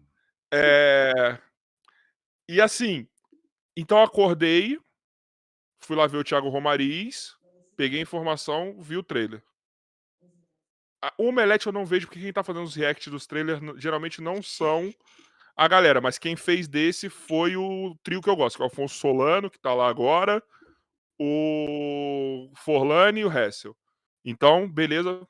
[0.53, 1.39] É...
[2.49, 3.09] E assim,
[3.77, 4.79] então eu acordei,
[5.81, 7.35] fui lá ver o Thiago Romariz,
[7.77, 9.43] peguei a informação, vi o trailer.
[11.19, 14.43] O Omelete eu não vejo porque quem tá fazendo os reacts dos trailers geralmente não
[14.43, 14.93] são
[15.57, 18.69] a galera, mas quem fez desse foi o trio que eu gosto, que é o
[18.69, 20.43] Afonso Solano, que tá lá agora,
[21.19, 23.77] o Forlani e o Hessel.
[24.25, 25.27] Então, beleza,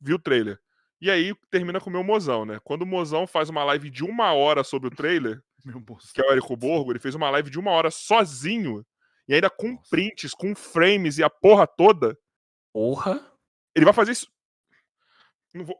[0.00, 0.60] vi o trailer.
[1.00, 2.58] E aí termina com o meu mozão, né?
[2.62, 5.42] Quando o mozão faz uma live de uma hora sobre o trailer,
[6.14, 8.84] que é o Érico Borgo, ele fez uma live de uma hora sozinho,
[9.26, 12.16] e ainda com prints, com frames e a porra toda.
[12.72, 13.20] Porra.
[13.74, 14.33] Ele vai fazer isso.
[15.54, 15.76] Não vou.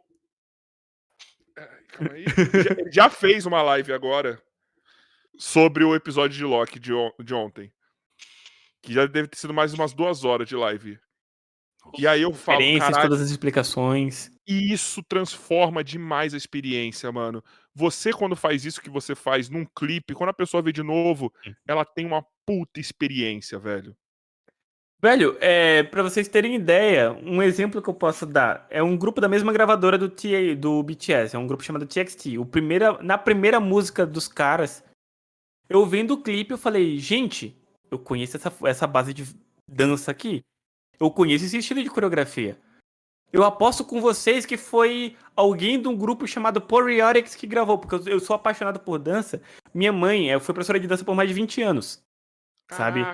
[1.56, 2.24] Ai, calma aí.
[2.24, 4.40] já, já fez uma live agora
[5.38, 7.72] sobre o episódio de Loki de, on- de ontem.
[8.82, 10.98] Que já deve ter sido mais umas duas horas de live.
[11.98, 12.58] E aí eu falo,
[12.92, 14.30] caralho, todas as explicações.
[14.46, 17.44] e isso transforma demais a experiência, mano.
[17.74, 21.30] Você, quando faz isso que você faz num clipe, quando a pessoa vê de novo,
[21.68, 23.94] ela tem uma puta experiência, velho.
[25.05, 29.20] Velho, é, pra vocês terem ideia, um exemplo que eu posso dar é um grupo
[29.20, 32.39] da mesma gravadora do, TA, do BTS, é um grupo chamado TXT.
[32.39, 34.83] O primeira, na primeira música dos caras,
[35.68, 37.55] eu vendo o clipe, eu falei, gente,
[37.91, 39.26] eu conheço essa, essa base de
[39.70, 40.42] dança aqui.
[40.99, 42.57] Eu conheço esse estilo de coreografia.
[43.31, 47.94] Eu aposto com vocês que foi alguém de um grupo chamado Poriotics que gravou, porque
[47.94, 49.42] eu, eu sou apaixonado por dança.
[49.74, 52.02] Minha mãe é, foi professora de dança por mais de 20 anos.
[52.70, 53.05] Sabe?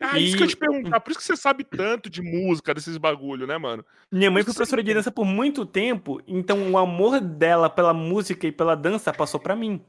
[0.00, 1.00] Ah, isso que eu te E- perguntar.
[1.00, 3.84] Por isso que você sabe tanto de música, desses bagulho, né, mano?
[4.12, 8.46] Minha mãe foi professora de dança por muito tempo, então o amor dela pela música
[8.46, 9.80] e pela dança passou pra mim.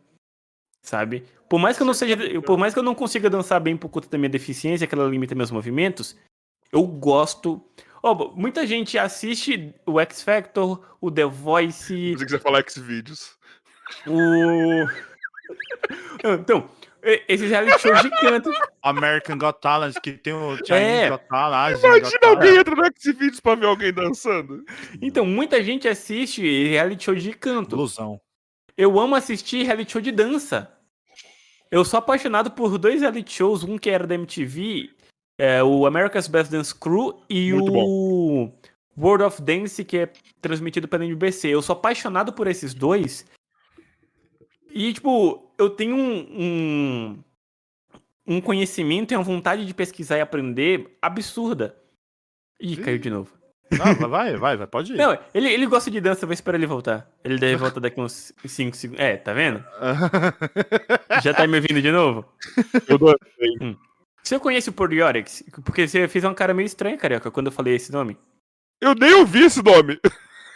[0.81, 1.23] Sabe?
[1.47, 3.89] Por mais que eu não seja, por mais que eu não consiga dançar bem por
[3.89, 6.17] conta da minha deficiência, que ela limita meus movimentos,
[6.71, 7.63] eu gosto.
[8.01, 13.37] Ó, muita gente assiste o X Factor, o The Voice, que você ia falar X-Vídeos.
[14.07, 14.87] o
[16.39, 16.69] Então,
[17.27, 18.51] esses reality shows de canto.
[18.83, 21.09] American Got Talent, que tem o Chinese É.
[21.09, 24.63] Got Talent, Got Imagina alguém entra no X-Vídeos pra ver alguém dançando.
[25.01, 27.75] Então, muita gente assiste reality show de canto.
[27.75, 28.19] Ilusão.
[28.77, 30.71] Eu amo assistir reality show de dança.
[31.69, 34.89] Eu sou apaixonado por dois reality shows, um que era da MTV,
[35.37, 38.53] é, o America's Best Dance Crew e Muito o
[38.97, 41.47] World of Dance, que é transmitido pela NBC.
[41.47, 43.25] Eu sou apaixonado por esses dois.
[44.73, 47.23] E, tipo, eu tenho um, um,
[48.35, 51.75] um conhecimento e uma vontade de pesquisar e aprender absurda.
[52.59, 53.31] Ih, caiu de novo.
[53.71, 54.97] Não, vai, vai, vai, pode ir.
[54.97, 57.09] Não, ele, ele gosta de dança, vou esperar ele voltar.
[57.23, 59.01] Ele deve voltar daqui uns 5 segundos.
[59.03, 59.63] É, tá vendo?
[61.23, 62.25] Já tá me ouvindo de novo?
[62.87, 63.15] Eu dou-
[64.21, 65.43] Você conhece o Poriotics?
[65.63, 68.17] Porque você fez uma cara meio estranha, carioca, quando eu falei esse nome.
[68.81, 69.99] Eu nem ouvi esse nome.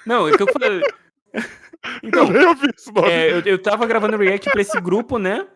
[0.05, 0.81] Não, é que eu falei.
[2.03, 3.09] Então, Eu ouvi esse nome.
[3.09, 5.47] é, eu, eu tava gravando react pra esse grupo, né?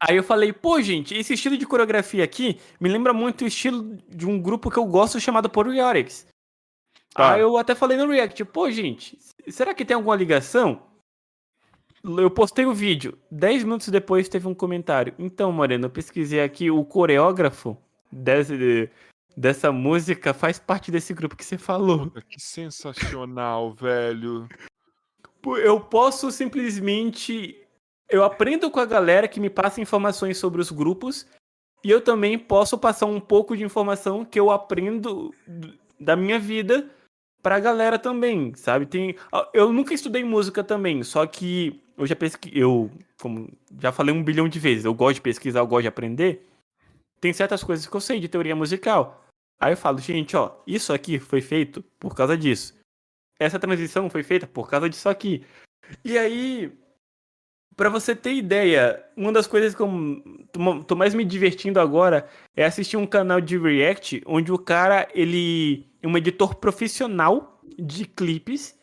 [0.00, 3.96] Aí eu falei, pô, gente, esse estilo de coreografia aqui me lembra muito o estilo
[4.08, 6.26] de um grupo que eu gosto chamado Poriotics.
[7.14, 7.34] Tá.
[7.34, 10.82] Aí eu até falei no react, pô, gente, será que tem alguma ligação?
[12.02, 13.16] Eu postei o vídeo.
[13.30, 15.14] Dez minutos depois teve um comentário.
[15.18, 17.76] Então, Moreno, eu pesquisei aqui, o coreógrafo
[18.10, 18.90] desse,
[19.36, 22.10] dessa música faz parte desse grupo que você falou.
[22.28, 24.48] Que sensacional, velho.
[25.42, 27.58] Pô, Eu posso simplesmente.
[28.08, 31.26] Eu aprendo com a galera que me passa informações sobre os grupos
[31.84, 35.34] E eu também posso passar um pouco de informação que eu aprendo
[35.98, 36.88] da minha vida
[37.42, 38.86] pra galera também, sabe?
[38.86, 39.16] Tem,
[39.52, 42.90] eu nunca estudei música também, só que eu já pesquisei, eu,
[43.20, 46.48] como já falei um bilhão de vezes, eu gosto de pesquisar, eu gosto de aprender.
[47.20, 49.24] Tem certas coisas que eu sei de teoria musical.
[49.60, 52.74] Aí eu falo, gente, ó, isso aqui foi feito por causa disso.
[53.42, 55.44] Essa transição foi feita por causa disso aqui.
[56.04, 56.72] E aí,
[57.74, 59.88] Pra você ter ideia, uma das coisas que eu
[60.86, 65.90] tô- mais me divertindo agora é assistir um canal de react onde o cara, ele
[66.02, 68.78] é um editor profissional de clipes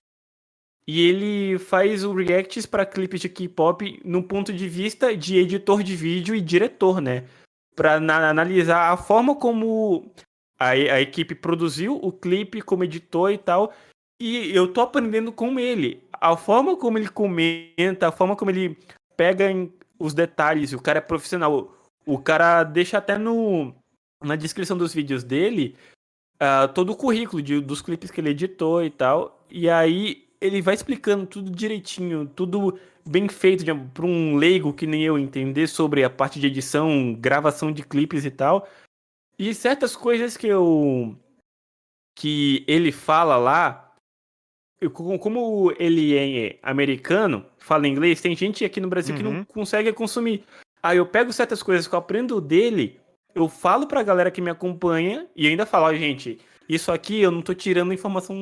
[0.87, 5.83] e ele faz o reacts pra clipes de K-pop no ponto de vista de editor
[5.83, 7.25] de vídeo e diretor, né?
[7.75, 10.11] Pra na- analisar a forma como
[10.59, 13.71] a, a equipe produziu o clipe como editor e tal.
[14.19, 16.03] E eu tô aprendendo com ele.
[16.11, 18.77] A forma como ele comenta, a forma como ele
[19.15, 19.45] pega
[19.97, 21.75] os detalhes, o cara é profissional.
[22.05, 23.73] O cara deixa até no
[24.21, 25.77] na descrição dos vídeos dele
[26.39, 29.45] ah, todo o currículo de- dos clipes que ele editou e tal.
[29.49, 35.03] E aí ele vai explicando tudo direitinho, tudo bem feito para um leigo que nem
[35.03, 38.67] eu entender sobre a parte de edição, gravação de clipes e tal.
[39.37, 41.15] E certas coisas que eu
[42.17, 43.88] que ele fala lá,
[44.87, 49.43] como ele é americano, fala inglês, tem gente aqui no Brasil que não Uhum.
[49.45, 50.43] consegue consumir.
[50.81, 52.97] Aí eu pego certas coisas que eu aprendo dele,
[53.35, 57.31] eu falo pra galera que me acompanha e ainda falo, ó, gente, isso aqui eu
[57.31, 58.35] não tô tirando informação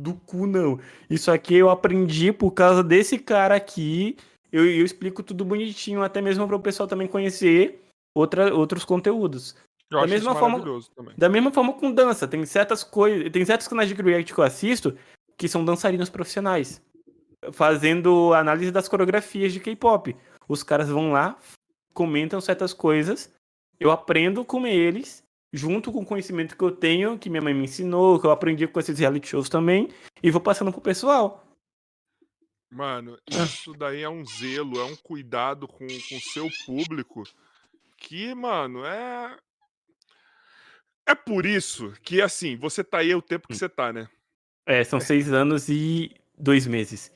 [0.00, 0.78] do cu, não.
[1.10, 4.16] Isso aqui eu aprendi por causa desse cara aqui.
[4.52, 7.80] Eu, eu explico tudo bonitinho, até mesmo para o pessoal também conhecer
[8.14, 9.56] outra, outros conteúdos.
[9.90, 10.60] Eu Da acho mesma forma-
[10.94, 11.14] também.
[11.18, 14.44] Da mesma forma com dança, tem certas coisas, tem certos canais de react que eu
[14.44, 14.94] assisto
[15.42, 16.80] que são dançarinos profissionais,
[17.52, 20.16] fazendo análise das coreografias de K-pop.
[20.46, 21.36] Os caras vão lá,
[21.92, 23.28] comentam certas coisas,
[23.80, 25.20] eu aprendo com eles,
[25.52, 28.68] junto com o conhecimento que eu tenho, que minha mãe me ensinou, que eu aprendi
[28.68, 29.88] com esses reality shows também,
[30.22, 31.44] e vou passando pro pessoal.
[32.70, 37.24] Mano, isso daí é um zelo, é um cuidado com o seu público
[37.96, 39.36] que, mano, é.
[41.04, 44.08] É por isso que, assim, você tá aí o tempo que você tá, né?
[44.66, 47.12] É, são seis anos e dois meses.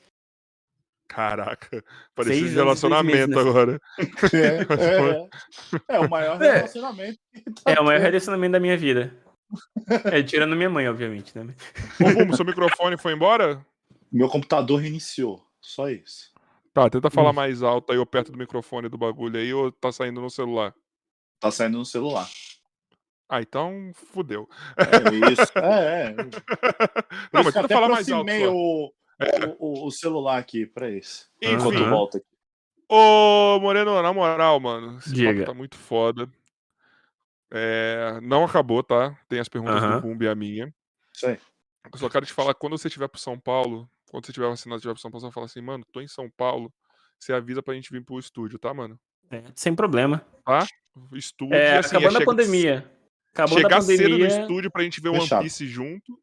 [1.07, 3.49] Caraca, parecia dois relacionamento meses, né?
[3.49, 3.81] agora.
[4.33, 5.95] É, é, é.
[5.95, 6.55] É o maior É.
[6.57, 7.17] relacionamento.
[7.63, 9.15] tá É o maior relacionamento da minha vida.
[10.11, 11.55] É, tirando minha mãe, obviamente, né?
[12.01, 13.65] Ô, Bumo, seu microfone foi embora?
[14.11, 15.41] Meu computador reiniciou.
[15.61, 16.33] Só isso.
[16.73, 17.11] Tá, tenta Hum.
[17.11, 20.29] falar mais alto aí ou perto do microfone do bagulho aí ou tá saindo no
[20.29, 20.75] celular?
[21.39, 22.27] Tá saindo no celular.
[23.29, 24.47] Ah, então fudeu.
[24.77, 25.51] É isso.
[25.59, 26.15] É, é.
[27.33, 28.21] Não, mas tenta até falar mais alto.
[28.21, 28.53] aproximei só.
[28.53, 28.93] o,
[29.59, 31.29] o, o celular aqui pra isso.
[31.41, 31.55] Enfim.
[31.55, 32.25] Enquanto eu volto aqui.
[32.89, 35.33] Ô, Moreno, na moral, mano, esse Diga.
[35.33, 36.29] papo tá muito foda.
[37.51, 39.17] É, não acabou, tá?
[39.27, 39.95] Tem as perguntas Aham.
[39.95, 40.73] do Bumbi e a minha.
[41.25, 41.37] Aí.
[41.91, 44.77] Eu só quero te falar, quando você estiver pro São Paulo, quando você tiver vacinado
[44.77, 46.71] e estiver pro São Paulo, você vai falar assim, mano, tô em São Paulo,
[47.19, 48.99] você avisa pra gente vir pro estúdio, tá, mano?
[49.29, 50.25] É, sem problema.
[51.13, 52.96] Estúdio, É, e, assim, é acabando a pandemia.
[53.43, 53.97] Acabou chegar pandemia.
[53.97, 55.43] cedo no estúdio pra gente ver One Fechado.
[55.43, 56.19] Piece junto,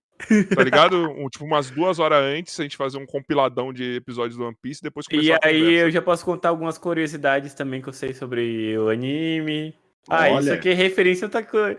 [0.55, 0.94] tá ligado?
[1.17, 4.57] Um, tipo, umas duas horas antes, a gente fazer um compiladão de episódios do One
[4.60, 5.51] Piece, depois E aí conversa.
[5.52, 9.75] eu já posso contar algumas curiosidades também que eu sei sobre o anime.
[10.09, 10.55] Ah, isso Olha.
[10.55, 11.78] aqui é referência a outra coisa.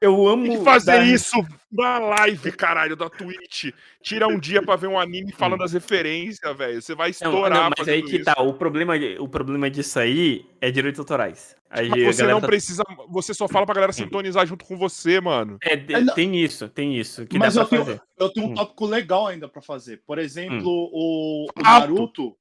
[0.00, 0.46] Eu amo.
[0.46, 1.36] Tem que fazer dar- isso
[1.72, 3.72] na live, caralho, da Twitch.
[4.02, 6.82] Tira um dia pra ver um anime falando as referências, velho.
[6.82, 8.24] Você vai Não, estourar não, mas aí que isso.
[8.24, 8.40] tá.
[8.42, 11.56] O problema, o problema disso aí é direitos autorais.
[11.70, 12.82] Aí Mas você não tá- precisa.
[13.10, 15.56] Você só fala pra galera sintonizar junto com você, mano.
[15.64, 17.26] É, É, não- tem isso, tem isso.
[17.26, 18.02] Que Mas dá eu pra tenho, fazer.
[18.18, 18.54] eu tenho um Hum.
[18.54, 20.02] tópico legal ainda pra fazer.
[20.06, 21.88] Por exemplo, o, o Alto.
[21.94, 22.36] Naruto.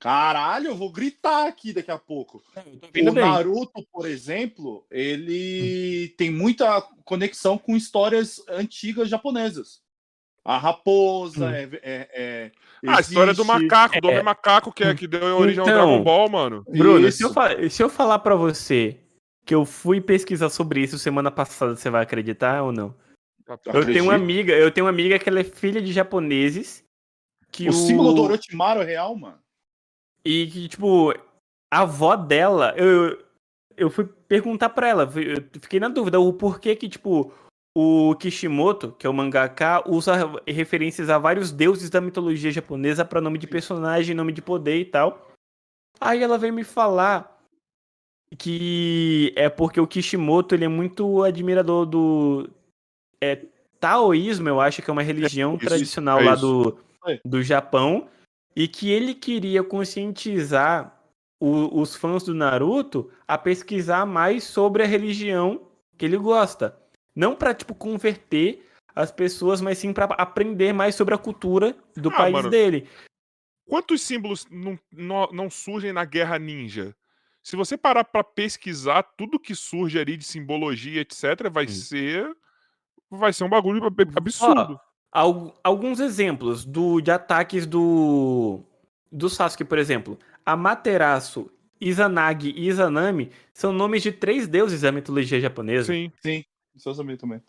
[0.00, 2.42] Caralho, eu vou gritar aqui daqui a pouco.
[2.56, 3.04] O bem.
[3.04, 9.80] Naruto, por exemplo, ele tem muita conexão com histórias antigas japonesas.
[10.44, 11.50] A raposa Hum.
[11.50, 12.52] é, é- é-
[12.86, 14.12] Ah, a história do macaco, do É.
[14.12, 16.64] homem macaco, que, é, que deu origem ao Então, Dragon Ball, mano.
[16.68, 17.30] Bruno, se eu,
[17.68, 18.96] se eu falar pra você
[19.44, 22.94] que eu fui pesquisar sobre isso semana passada, você vai acreditar ou não?
[23.48, 24.02] Eu tenho Acredito.
[24.04, 26.84] uma amiga, eu tenho uma amiga que ela é filha de japoneses.
[27.50, 29.38] Que O símbolo do Orochimaru é real, mano.
[30.24, 31.12] E que, tipo,
[31.72, 33.22] a avó dela, eu,
[33.76, 37.32] eu fui perguntar pra ela, eu fiquei na dúvida, o porquê que, tipo,
[37.76, 40.14] o Kishimoto, que é o mangaka, usa
[40.46, 44.84] referências a vários deuses da mitologia japonesa pra nome de personagem, nome de poder e
[44.84, 45.30] tal.
[46.00, 47.38] Aí ela veio me falar
[48.36, 52.50] que é porque o Kishimoto, ele é muito admirador do
[53.20, 53.44] é,
[53.80, 57.20] taoísmo, eu acho que é uma religião isso, tradicional é lá do, É.
[57.24, 58.08] do Japão,
[58.58, 61.00] e que ele queria conscientizar
[61.40, 66.76] o- os fãs do Naruto a pesquisar mais sobre a religião que ele gosta.
[67.14, 72.08] Não pra, tipo, converter as pessoas, mas sim pra aprender mais sobre a cultura do
[72.10, 72.50] Ah, país mano.
[72.50, 72.88] dele.
[73.68, 76.96] Quantos símbolos não, não, não surgem na Guerra Ninja?
[77.42, 81.68] Se você parar pra pesquisar tudo que surge ali de simbologia, etc., vai Hum.
[81.68, 82.36] ser.
[83.10, 84.72] Vai ser um bagulho ab- absurdo.
[84.72, 84.80] Al-
[85.12, 88.60] alguns exemplos do, de ataques do,
[89.10, 90.18] do Sasuke, por exemplo.
[90.44, 95.92] Amaterasu, Izanagi e Izanami são nomes de três deuses da mitologia japonesa.
[96.22, 96.44] Sim.
[96.74, 97.42] Isso eu sabia também.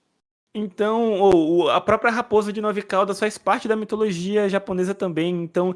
[0.54, 5.44] Então, o- o- a própria raposa de nove caudas faz parte da mitologia japonesa também.
[5.44, 5.76] Então,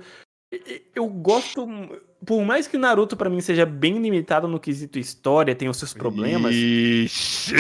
[0.96, 1.68] eu gosto.
[2.26, 5.78] Por mais que o Naruto, pra mim, seja bem limitado no quesito história, tem os
[5.78, 6.54] seus problemas.
[6.56, 7.54] Ixi!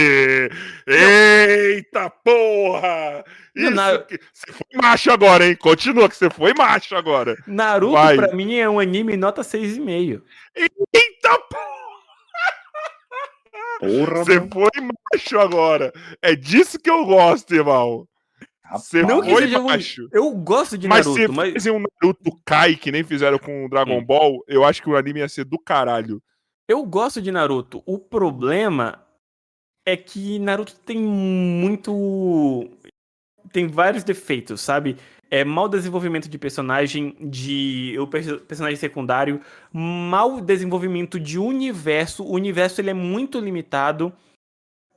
[0.88, 3.24] Eita porra!
[3.56, 5.56] Isso na- que- Você foi macho agora, hein?
[5.58, 7.36] Continua que você foi macho agora.
[7.46, 8.16] Naruto, Vai.
[8.16, 10.22] pra mim, é um anime nota 6,5.
[10.56, 11.84] Eita porra!
[13.80, 14.50] Porra, Você mano.
[14.54, 14.70] foi
[15.14, 15.92] macho agora.
[16.22, 18.08] É disso que eu gosto, irmão.
[18.72, 20.08] Você Não que seja macho.
[20.12, 21.54] Eu gosto de Mas Naruto, se mas.
[21.54, 24.06] fizem um Naruto Kai, que nem fizeram com o Dragon Hum.
[24.06, 26.22] Ball, eu acho que o anime ia ser do caralho.
[26.68, 27.84] Eu gosto de Naruto.
[27.86, 29.04] O problema
[29.86, 32.70] é que Naruto tem muito.
[33.52, 34.98] Tem vários defeitos, sabe?
[35.30, 42.24] É mau desenvolvimento de personagem, de o perso- personagem secundário, mau desenvolvimento de universo.
[42.24, 44.14] O universo ele é muito limitado.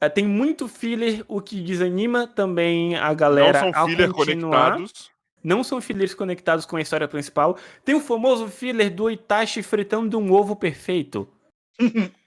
[0.00, 4.72] É, Tem muito filler, o que desanima também a galera Não são ao filler continuar.
[4.72, 5.10] conectados.
[5.42, 7.56] Não são fillers conectados com a história principal.
[7.84, 11.28] Tem o famoso filler do Itachi fritando um ovo perfeito.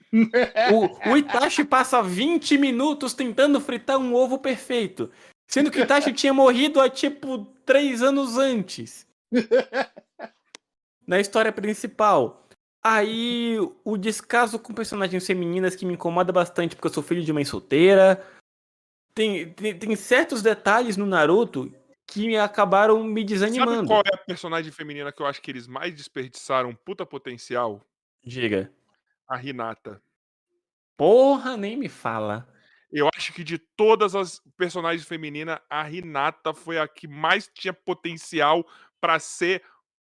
[0.72, 5.08] O, o Itachi passa 20 minutos tentando fritar um ovo perfeito.
[5.46, 9.06] Sendo que o Itachi tinha morrido há tipo 3 anos antes.
[11.06, 12.44] Na história principal.
[12.82, 17.32] Aí o descaso com personagens femininas que me incomoda bastante porque eu sou filho de
[17.32, 18.26] mãe solteira.
[19.14, 21.72] Tem, tem, tem certos detalhes no Naruto
[22.06, 23.86] que acabaram me Sabe desanimando.
[23.86, 27.84] qual é a personagem feminina que eu acho que eles mais desperdiçaram puta potencial?
[28.24, 28.72] Diga.
[29.28, 30.02] A Hinata.
[30.96, 32.48] Porra, nem me fala.
[32.90, 37.72] Eu acho que de todas as personagens femininas, a Hinata foi a que mais tinha
[37.72, 38.66] potencial
[39.00, 39.62] pra ser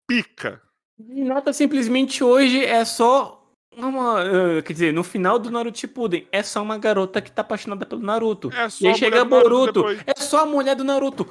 [0.07, 0.61] pica.
[1.09, 4.23] Nota simplesmente hoje é só uma.
[4.59, 7.85] eh, quer dizer, no final do Naruto Shippuden, é só uma garota que tá apaixonada
[7.87, 8.51] pelo Naruto.
[8.53, 11.27] É só e aí a chega Boruto, é só a mulher do Naruto.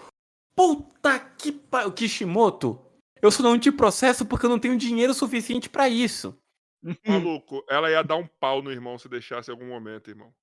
[0.55, 1.91] Puta que pariu.
[1.91, 2.79] Kishimoto,
[3.21, 6.37] eu só não te processo porque eu não tenho dinheiro suficiente pra isso.
[7.07, 10.33] Maluco, ela ia dar um pau no irmão se deixasse em algum momento, irmão.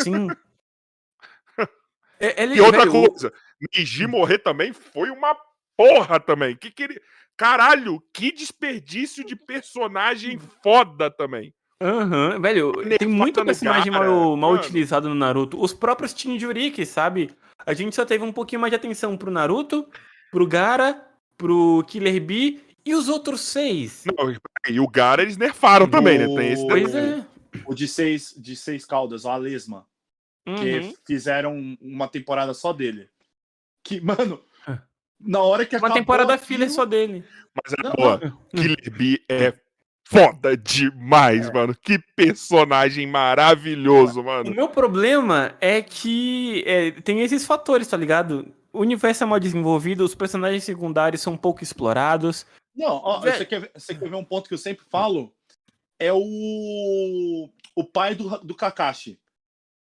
[0.00, 0.26] Sim.
[2.20, 3.32] É- ele- E outra velho, coisa,
[3.76, 5.36] Neji morrer também foi uma
[5.76, 6.56] porra também.
[6.56, 7.00] Que que ele...
[7.38, 11.54] Caralho, que desperdício de personagem foda também.
[11.80, 14.60] Aham, velho, tem muito personagem Gaara, mal, mal mano.
[14.62, 15.58] utilizado no Naruto.
[15.62, 17.30] Os próprios Jinjuriki, sabe?
[17.64, 19.88] A gente só teve um pouquinho mais de atenção pro Naruto,
[20.32, 24.02] pro Gara, pro Killer Bee e os outros seis.
[24.18, 24.34] Não,
[24.68, 26.26] e o Gara eles nerfaram também, né?
[26.26, 27.24] Tem esse Pois é.
[27.64, 29.86] O de seis, de seis caudas, o Alesma.
[30.44, 30.94] Que Uhum.
[31.06, 33.08] fizeram uma temporada só dele.
[33.84, 34.40] Que, mano.
[35.20, 37.24] Na hora que Uma temporada aquilo- filler só dele.
[37.54, 38.38] Mas é boa.
[38.54, 39.52] Killer Bee é
[40.04, 41.74] foda demais, mano.
[41.74, 44.50] Que personagem maravilhoso, O mano.
[44.54, 48.54] meu problema é que é, tem esses fatores, tá ligado?
[48.72, 52.46] O universo é mal desenvolvido, os personagens secundários são pouco explorados.
[52.76, 55.32] Não, ó, Vé- você, quer, ver- você quer ver um ponto que eu sempre falo?
[55.98, 59.18] É o, o pai do, do Kakashi.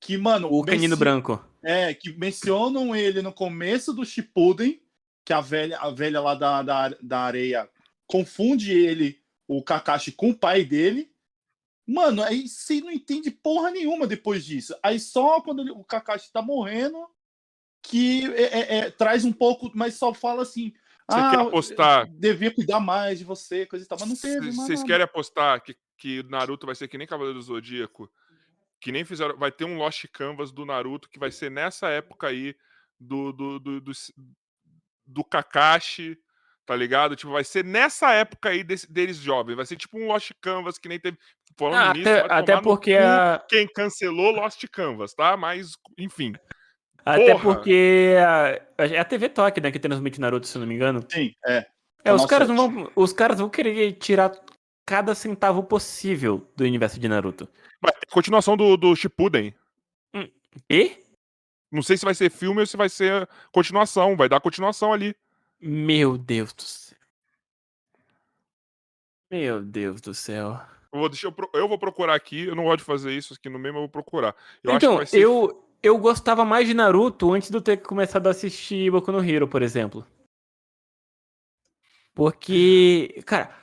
[0.00, 1.44] Que, mano, O canino menci- branco.
[1.60, 4.80] É, que mencionam ele no começo do Shippuden,
[5.28, 7.68] que a velha, a velha lá da, da, da areia
[8.06, 11.12] confunde ele, o Kakashi, com o pai dele.
[11.86, 14.74] Mano, aí você não entende porra nenhuma depois disso.
[14.82, 17.06] Aí só quando ele- o Kakashi tá morrendo,
[17.82, 20.72] que é- é- é, traz um pouco, mas só fala assim.
[21.10, 22.08] Você ah, quer apostar?
[22.08, 23.98] Devia cuidar mais de você, coisa e tal.
[24.00, 27.44] Mas não teve, Vocês querem apostar que, que Naruto vai ser que nem Cavaleiro do
[27.44, 28.10] Zodíaco?
[28.80, 29.36] Que nem fizeram.
[29.36, 32.56] Vai ter um Lost Canvas do Naruto que vai ser nessa época aí
[32.98, 33.92] do, do, do, do,
[35.08, 36.16] do Kakashi,
[36.66, 37.16] tá ligado?
[37.16, 39.56] Tipo, vai ser nessa época aí desse- deles jovens.
[39.56, 41.18] Vai ser tipo um Lost Canvas que nem teve.
[41.56, 45.36] Falando Ah, nisso, até, até porque a, quem cancelou Lost Canvas, tá?
[45.36, 46.34] Mas, enfim.
[47.04, 47.42] até Porra!
[47.54, 51.04] porque a, é a TV Toque, né, que transmite Naruto, se eu não me engano.
[51.10, 51.66] Sim, é.
[52.04, 54.30] É, os Nossa, caras não vão, os caras vão querer tirar
[54.86, 57.46] cada centavo possível do universo de Naruto.
[57.46, 59.54] Ter continuação do, do Shippuden.
[60.70, 60.96] E
[61.70, 64.16] Não sei se vai ser filme ou se vai ser continuação.
[64.16, 65.14] Vai dar continuação ali.
[65.60, 66.98] meu Deus do céu.
[69.30, 70.58] Meu Deus do céu.
[70.92, 72.46] Eu vou, deixa eu, eu vou procurar aqui.
[72.46, 74.34] Eu não gosto de fazer isso aqui no mesmo, eu vou procurar.
[74.62, 78.30] Eu então, ser eu, eu gostava mais de Naruto antes de eu ter começado a
[78.30, 80.06] assistir Boku no Hero, por exemplo.
[82.14, 83.54] Porque, cara,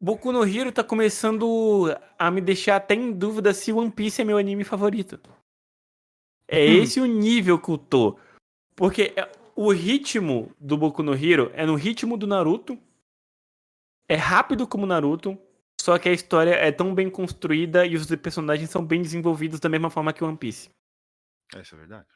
[0.00, 4.24] Boku no Hero tá começando a me deixar até em dúvida se One Piece é
[4.24, 5.18] meu anime favorito.
[6.46, 6.82] É Hum.
[6.82, 8.18] esse o nível que eu tô.
[8.76, 12.78] Porque é- o ritmo do Boku no Hero é no ritmo do Naruto.
[14.08, 15.38] É rápido como Naruto.
[15.80, 19.68] Só que a história é tão bem construída e os personagens são bem desenvolvidos da
[19.68, 20.70] mesma forma que One Piece.
[21.54, 22.08] Essa é verdade.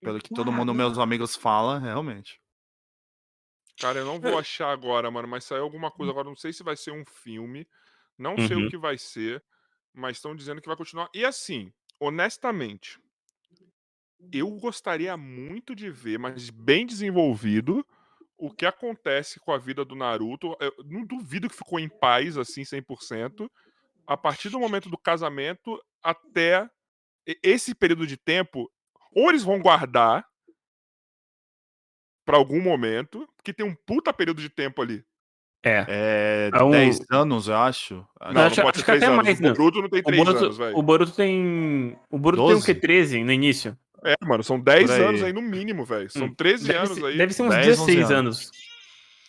[0.00, 2.40] Pelo que todo mundo, meus amigos, fala, realmente.
[3.78, 6.28] Cara, eu não vou achar agora, mano, mas saiu alguma coisa agora.
[6.28, 7.66] Não sei se vai ser um filme.
[8.18, 8.66] Não sei Uhum.
[8.66, 9.42] o que vai ser,
[9.92, 11.08] mas estão dizendo que vai continuar.
[11.14, 12.98] E assim, honestamente,
[14.32, 17.86] eu gostaria muito de ver, mas bem desenvolvido,
[18.36, 20.56] o que acontece com a vida do Naruto.
[20.60, 23.50] Eu não duvido que ficou em paz, assim, 100%.
[24.06, 26.68] A partir do momento do casamento até
[27.42, 28.70] esse período de tempo,
[29.12, 30.26] ou eles vão guardar
[32.24, 35.04] pra algum momento, porque tem um puta período de tempo ali.
[35.64, 35.84] É.
[35.88, 37.94] É É um- 10 anos, eu acho.
[37.94, 39.24] Não, Não, não, acho- pode acho que 3 até anos.
[39.24, 39.48] mais, o né?
[39.54, 40.78] Boruto não tem O 3 anos, Boruto, velho.
[40.78, 41.96] o Boruto tem.
[42.10, 42.72] O Boruto tem o quê?
[42.74, 42.80] 12?
[42.80, 43.76] 13 no início?
[44.04, 45.06] É, mano, são 10 Por aí.
[45.06, 46.10] anos aí no mínimo, velho.
[46.10, 47.16] São Hum, 13 Deve anos ser, aí.
[47.16, 48.50] deve ser uns 10, 11 16 anos.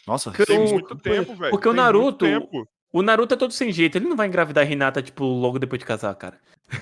[0.05, 1.51] Nossa, Porque Tem o- muito tempo, velho.
[1.51, 2.67] porque o Tem muito Naruto-.
[2.91, 3.97] O Naruto é todo sem jeito.
[3.97, 6.38] Ele não vai engravidar a Hinata, tipo, logo depois de casar, cara.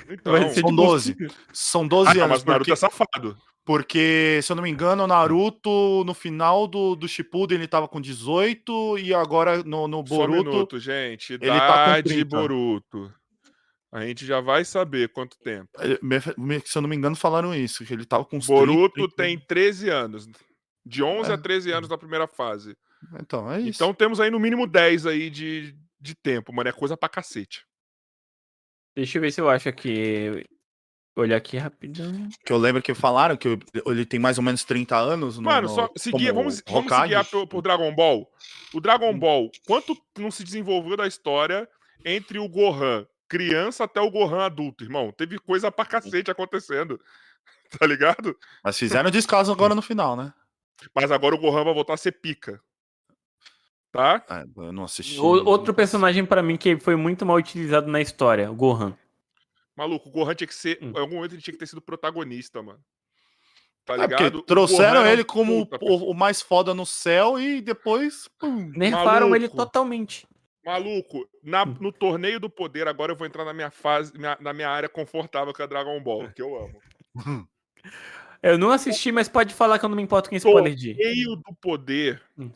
[0.10, 1.16] Então, são tipo, 12.
[1.52, 2.30] são 12 ah, não, anos.
[2.38, 3.38] mas o Naruto porque, é safado.
[3.66, 7.88] Porque, se eu não me engano, o Naruto, no final do, do Shippuden, ele tava
[7.88, 10.50] com 18 e agora no, no Só um Boruto...
[10.50, 11.34] minuto, gente.
[11.34, 12.26] ele tá com Idade 30.
[12.26, 13.14] Boruto.
[13.92, 15.70] A gente já vai saber quanto tempo.
[16.02, 19.40] me- se eu não me engano, falaram isso, que ele tava com Boruto 30, tem
[19.40, 20.28] 13 anos.
[20.86, 21.34] De 11 É.
[21.36, 22.76] a 13 anos na primeira fase.
[23.22, 23.70] Então, é isso.
[23.78, 26.68] Então temos aí no mínimo 10 aí de, de tempo, mano.
[26.70, 27.64] É coisa pra cacete.
[28.96, 30.46] Deixa eu ver se eu acho aqui.
[31.16, 32.12] Olhar aqui rapidão.
[32.44, 35.38] Que eu lembro que falaram que ele tem mais ou menos 30 anos.
[35.38, 37.14] No, Mano, no- só seguir, vamos, vamos Hokage.
[37.14, 38.28] seguir por, por Dragon Ball.
[38.74, 41.70] O Dragon Ball, quanto não se desenvolveu da história
[42.04, 45.12] entre o Gohan criança até o Gohan adulto, irmão?
[45.12, 47.00] Teve coisa pra cacete acontecendo.
[47.80, 48.38] Tá ligado?
[48.64, 50.32] Mas fizeram descaso agora no final, né?
[50.96, 52.62] Mas agora o Gohan vai voltar a ser pica.
[53.92, 54.24] Tá?
[54.30, 55.20] Ah, eu não assisti.
[55.20, 58.96] O- outro personagem pra mim que foi muito mal utilizado na história, o Gohan.
[59.76, 60.78] Maluco, o Gohan tinha que ser.
[60.82, 60.92] Hum.
[60.96, 62.80] Em algum momento ele tinha que ter sido protagonista, mano.
[63.86, 64.42] Tá É porque ligado?
[64.44, 68.30] Trouxeram é um ele como puta o, o mais foda no céu e depois.
[68.40, 68.72] pum.
[68.76, 70.26] Nerfaram ele totalmente.
[70.66, 71.76] Maluco, na- Hum.
[71.82, 74.88] no torneio do poder, agora eu vou entrar na minha fase, minha- na minha área
[74.88, 76.80] confortável que é Dragon Ball, que eu amo.
[78.42, 80.94] Eu não assisti, mas pode falar que eu não me importo com spoiler de.
[80.96, 82.52] Torneio do poder, Eu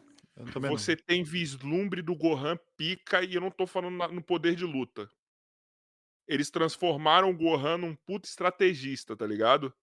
[0.51, 0.77] também não.
[0.77, 4.65] você tem vislumbre do Gohan pica e eu não tô falando na- no poder de
[4.65, 5.09] luta.
[6.27, 9.73] Eles transformaram o Gohan num puto estrategista, tá ligado?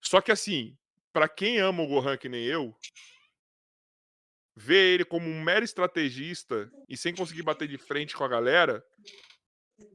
[0.00, 0.76] Só que assim,
[1.12, 2.76] pra quem ama o Gohan que nem eu,
[4.54, 8.84] ver ele como um mero estrategista e sem conseguir bater de frente com a galera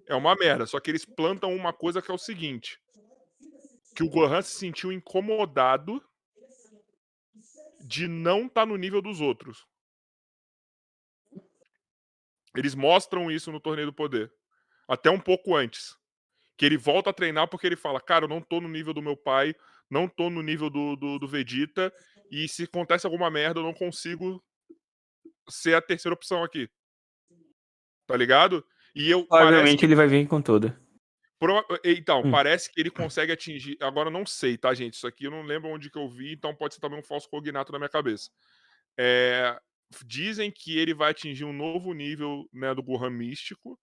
[0.08, 0.66] é uma merda.
[0.66, 2.80] Só que eles plantam uma coisa que é o seguinte:
[3.96, 6.02] que o Gohan se sentiu incomodado
[7.86, 9.68] de não estar no nível dos outros.
[12.56, 14.32] Eles mostram isso no Torneio do Poder.
[14.88, 15.96] Até um pouco antes.
[16.58, 19.02] Que ele volta a treinar porque ele fala: Cara, eu não tô no nível do
[19.02, 19.56] meu pai,
[19.90, 21.92] não tô no nível do, do, do Vegeta,
[22.32, 24.44] e se acontece alguma merda, eu não consigo
[25.50, 26.70] ser a terceira opção aqui.
[28.06, 28.66] Tá ligado?
[28.96, 29.26] E eu.
[29.26, 30.80] Provavelmente ele vai vir com toda.
[31.40, 32.32] Prova- Então, Hum.
[32.32, 33.76] parece que ele consegue atingir.
[33.82, 34.94] Agora eu não sei, tá, gente?
[34.94, 37.28] Isso aqui eu não lembro onde que eu vi, então pode ser também um falso
[37.30, 38.30] cognato na minha cabeça.
[38.98, 39.60] É,
[40.06, 43.80] Dizem que ele vai atingir um novo nível né, do Gohan místico.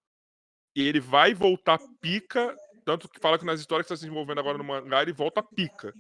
[0.75, 2.57] E ele vai voltar pica.
[2.85, 5.43] Tanto que fala que nas histórias que está se desenvolvendo agora no mangá, ele volta
[5.43, 5.93] pica.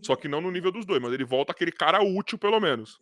[0.00, 2.98] Só que não no nível dos dois, mas ele volta aquele cara útil, pelo menos.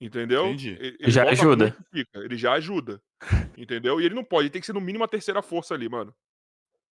[0.00, 0.46] Entendeu?
[0.48, 0.76] Entendi.
[0.78, 1.76] Ele- ele Já ajuda.
[1.90, 3.00] pica, Ele já ajuda.
[3.56, 4.00] Entendeu?
[4.00, 6.14] E ele não pode, ele tem que ser no mínimo a terceira força ali, mano.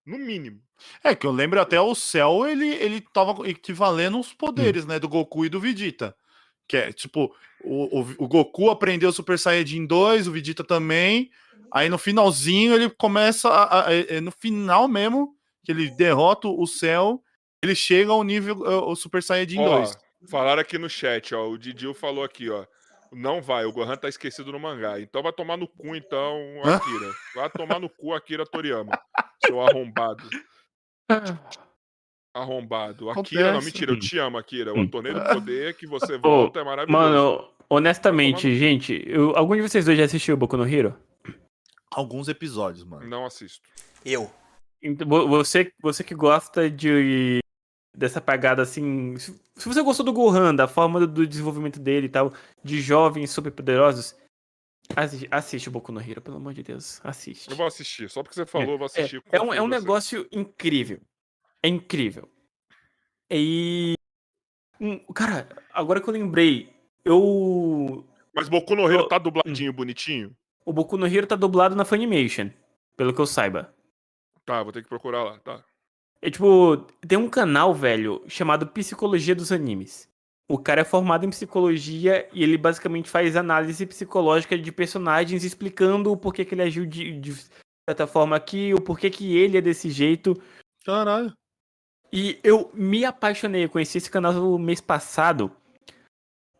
[0.04, 0.60] No mínimo.
[1.04, 5.08] É, que eu lembro até o céu, ele, ele tava equivalendo os poderes, né, do
[5.08, 6.16] Goku e do Vegeta.
[6.66, 11.30] Que é, tipo, o, o, o Goku aprendeu o Super Saiyajin 2, o Vegeta também.
[11.72, 15.34] Aí no finalzinho ele começa, a, a- é- é no final mesmo,
[15.64, 17.22] que ele derrota o céu,
[17.62, 19.96] ele chega ao nível, é, o Super Saiyajin Ó, 2.
[20.30, 21.48] Falaram aqui no chat, ó.
[21.48, 22.64] O Didil falou aqui, ó.
[23.12, 24.98] Não vai, o Gohan tá esquecido no mangá.
[25.00, 26.36] Então vai tomar no cu, então?
[26.64, 27.12] Akira.
[27.34, 28.98] Vai tomar no cu, Akira Toriyama.
[29.44, 30.28] Seu arrombado.
[32.34, 33.10] Arrombado.
[33.10, 33.34] Acontece.
[33.36, 34.72] Akira, não, mentira, eu te amo, Akira.
[34.72, 34.88] O Hum.
[34.88, 36.90] torneio do poder que você volta é maravilhoso.
[37.04, 40.96] Mano, honestamente, gente, eu- algum de vocês dois já assistiu Boku no Hero?
[41.94, 43.06] Alguns episódios, mano.
[43.08, 43.68] Não assisto.
[44.04, 44.30] Eu.
[44.82, 47.38] Então, vo- você, você que gosta de
[47.94, 49.38] dessa pegada assim, se
[49.68, 52.32] você gostou do Gohan, da forma do, desenvolvimento dele e tal,
[52.64, 54.16] de jovens superpoderosos,
[54.96, 57.50] assiste, assiste o Boku no Hero, pelo amor de Deus, assiste.
[57.50, 58.08] Eu vou assistir.
[58.08, 59.22] Só porque você falou, eu vou É, assistir.
[59.30, 59.78] é um, é um em você.
[59.80, 61.00] negócio incrível.
[61.62, 62.28] É incrível.
[63.30, 63.94] E.
[64.80, 68.04] Hum, Cara, agora que eu lembrei, eu.
[68.34, 70.34] Mas Boku no Hero Eu- tá dubladinho, bonitinho?
[70.64, 72.50] O Boku no Hero tá dublado na Funimation,
[72.96, 73.74] pelo que eu saiba.
[74.44, 75.64] Tá, vou ter que procurar lá, tá.
[76.20, 76.76] É tipo,
[77.06, 80.08] tem um canal, velho, chamado Psicologia dos Animes.
[80.48, 86.12] O cara é formado em psicologia e ele basicamente faz análise psicológica de personagens, explicando
[86.12, 87.34] o porquê que ele agiu de, de
[87.88, 90.40] certa forma aqui, o porquê que ele é desse jeito.
[90.84, 91.32] Caralho.
[92.12, 95.50] E eu me apaixonei, eu conheci esse canal no mês passado.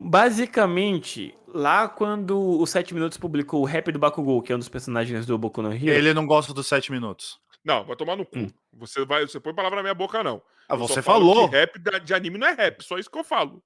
[0.01, 4.69] Basicamente, lá quando o 7 Minutos publicou o Rap do Bakugou, que é um dos
[4.69, 5.91] personagens do Boku no Hero.
[5.91, 7.39] Ele não gosta dos sete minutos.
[7.65, 8.39] Não, vai tomar no cu.
[8.39, 8.51] Hum.
[8.75, 10.43] Você vai, você põe palavra na minha boca, não.
[10.69, 11.49] Ah, Eu você falo falou.
[11.49, 13.63] que rap de anime não é rap, só isso que eu falo.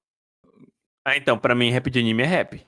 [1.05, 2.65] Ah, então, pra mim, rap de anime é rap.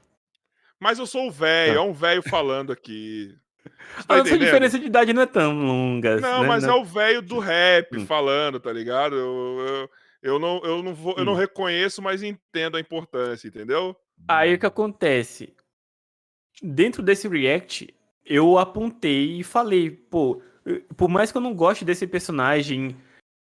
[0.80, 1.80] Mas eu sou o velho, Tá.
[1.80, 3.36] é um velho falando aqui.
[3.64, 3.66] Você
[4.00, 6.20] A tá nossa diferença de idade não é tão longa.
[6.22, 6.48] Não, né?
[6.48, 8.06] mas é o velho do rap Hum.
[8.06, 9.16] falando, tá ligado?
[9.16, 9.90] Eu, eu,
[10.34, 11.38] eu não, eu, não vou, eu não Hum.
[11.38, 13.96] reconheço, mas entendo a importância, entendeu?
[14.28, 15.54] Aí o que acontece?
[16.62, 17.94] Dentro desse react,
[18.26, 22.96] eu apontei e falei, pô, eu- por mais que eu não goste desse personagem,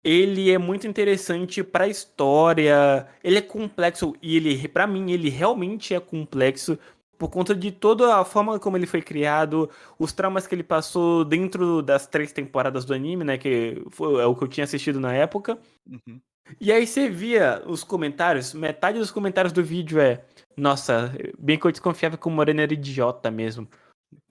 [0.03, 5.93] ele é muito interessante pra história, ele é complexo e ele, para mim, ele realmente
[5.93, 6.77] é complexo
[7.17, 11.25] por conta de toda a forma como ele foi criado, os traumas que ele passou
[11.25, 14.99] dentro das três temporadas do anime, né, que foi, é o que eu tinha assistido
[14.99, 15.57] na época.
[15.89, 16.21] Uhum.
[16.61, 20.23] E aí você via os comentários, metade dos comentários do vídeo é
[20.57, 23.69] Nossa, bem que eu desconfiava que o Moreno era idiota mesmo.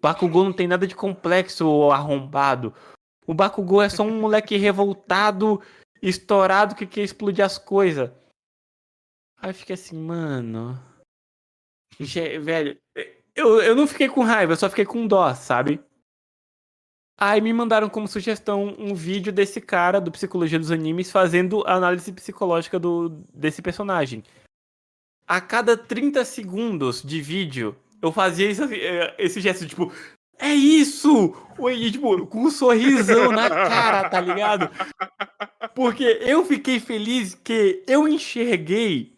[0.00, 2.74] Bakugou não tem nada de complexo ou arrombado.
[3.26, 5.62] O Bakugou é só um moleque revoltado,
[6.02, 8.10] estourado, que quer explodir as coisas.
[9.38, 10.82] Aí fiquei assim, mano...
[11.98, 12.78] Velho,
[13.34, 15.80] eu, eu não fiquei com raiva, eu só fiquei com dó, sabe?
[17.18, 21.74] Aí me mandaram como sugestão um vídeo desse cara do Psicologia dos Animes fazendo a
[21.74, 24.22] análise psicológica do, desse personagem.
[25.26, 29.92] A cada 30 segundos de vídeo, eu fazia esse, eh, esse gesto, tipo,
[30.38, 31.34] é isso!
[31.70, 34.70] E, tipo, com um sorrisão na cara, tá ligado?
[35.74, 39.16] Porque eu fiquei feliz que eu enxerguei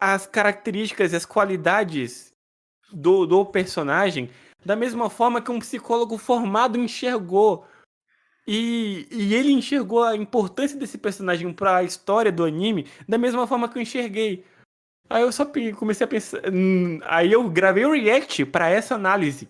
[0.00, 2.32] as características e as qualidades
[2.92, 4.30] do, do personagem
[4.64, 7.64] da mesma forma que um psicólogo formado enxergou.
[8.48, 13.46] E, e ele enxergou a importância desse personagem para a história do anime da mesma
[13.46, 14.44] forma que eu enxerguei.
[15.08, 16.40] Aí eu só comecei a pensar.
[16.52, 19.48] hum, Aí eu gravei o react para essa análise.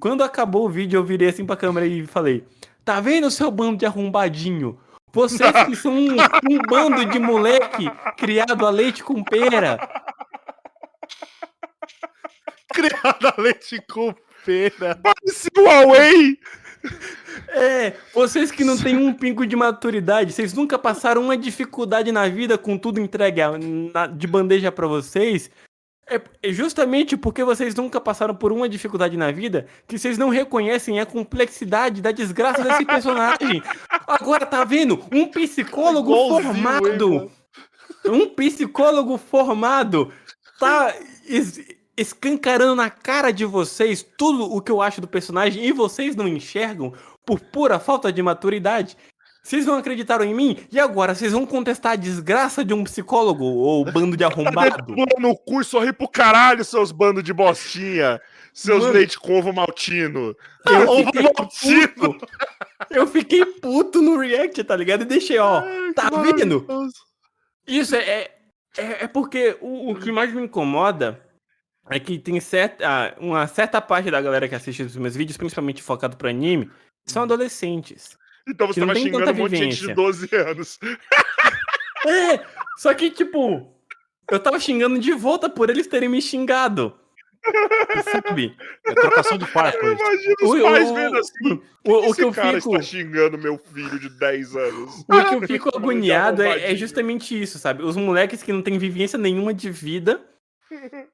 [0.00, 2.44] Quando acabou o vídeo, eu virei assim pra câmera e falei:
[2.84, 4.78] Tá vendo seu bando de arrombadinho?
[5.12, 6.16] Vocês que são um,
[6.50, 9.78] um bando de moleque criado a leite com pera.
[12.72, 14.14] Criada leite com
[14.44, 14.98] pera.
[15.24, 16.38] Esse Huawei!
[17.48, 22.28] É, vocês que não têm um pingo de maturidade, vocês nunca passaram uma dificuldade na
[22.28, 23.40] vida com tudo entregue
[23.94, 25.50] na- de bandeja pra vocês.
[26.08, 30.28] É é justamente porque vocês nunca passaram por uma dificuldade na vida que vocês não
[30.30, 33.62] reconhecem a complexidade da desgraça desse personagem.
[34.06, 34.98] Agora tá vendo?
[35.12, 37.12] Um psicólogo Igualzinho, formado.
[37.14, 37.30] hein,
[38.06, 40.12] um psicólogo formado
[40.58, 40.92] tá
[41.96, 46.26] escancarando na cara de vocês tudo o que eu acho do personagem e vocês não
[46.26, 46.92] enxergam
[47.24, 48.96] por pura falta de maturidade.
[49.42, 50.56] Vocês não acreditaram em mim?
[50.70, 54.94] E agora, vocês vão contestar a desgraça de um psicólogo ou bando de arrombado?
[55.18, 58.20] No cu e sorri pro caralho, seus bandos de bostinha.
[58.54, 58.92] Seus Mano.
[58.92, 60.36] leite com ovo maltino.
[60.64, 61.88] Eu Ovo fiquei maltino.
[61.88, 62.26] puto.
[62.90, 65.02] Eu fiquei puto no react, tá ligado?
[65.02, 65.62] E deixei, ó.
[65.94, 66.64] Tá vendo?
[67.66, 68.30] Isso é, é,
[68.76, 71.20] é é porque o, o que mais me incomoda
[71.90, 75.82] é que tem certa, uma certa parte da galera que assiste os meus vídeos, principalmente
[75.82, 76.70] focado pro anime,
[77.06, 78.16] são adolescentes.
[78.48, 79.94] Então você tava tem xingando um monte de gente de vivência.
[79.94, 80.78] 12 anos.
[82.04, 82.44] É,
[82.78, 83.72] só que, tipo,
[84.28, 86.98] eu tava xingando de volta por eles terem me xingado.
[88.10, 88.56] Sabe?
[88.84, 89.78] É trocação de farpa.
[89.78, 90.02] isso.
[90.02, 91.62] Imagina os O- pais o- vendo assim.
[91.86, 92.70] O, o Esse que eu cara fico.
[92.72, 95.04] está xingando meu filho de 10 anos.
[95.08, 97.84] O que eu fico agoniado é, é justamente isso, sabe?
[97.84, 100.20] Os moleques que não têm vivência nenhuma de vida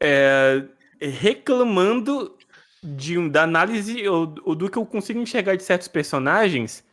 [0.00, 0.64] é,
[1.00, 2.36] reclamando
[2.82, 6.84] de, um- da análise ou, ou do que eu consigo enxergar de certos personagens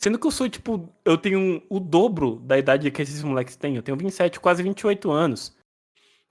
[0.00, 3.76] Sendo que eu sou, tipo, eu tenho o dobro da idade que esses moleques têm.
[3.76, 5.54] Eu tenho 27, quase 28 anos.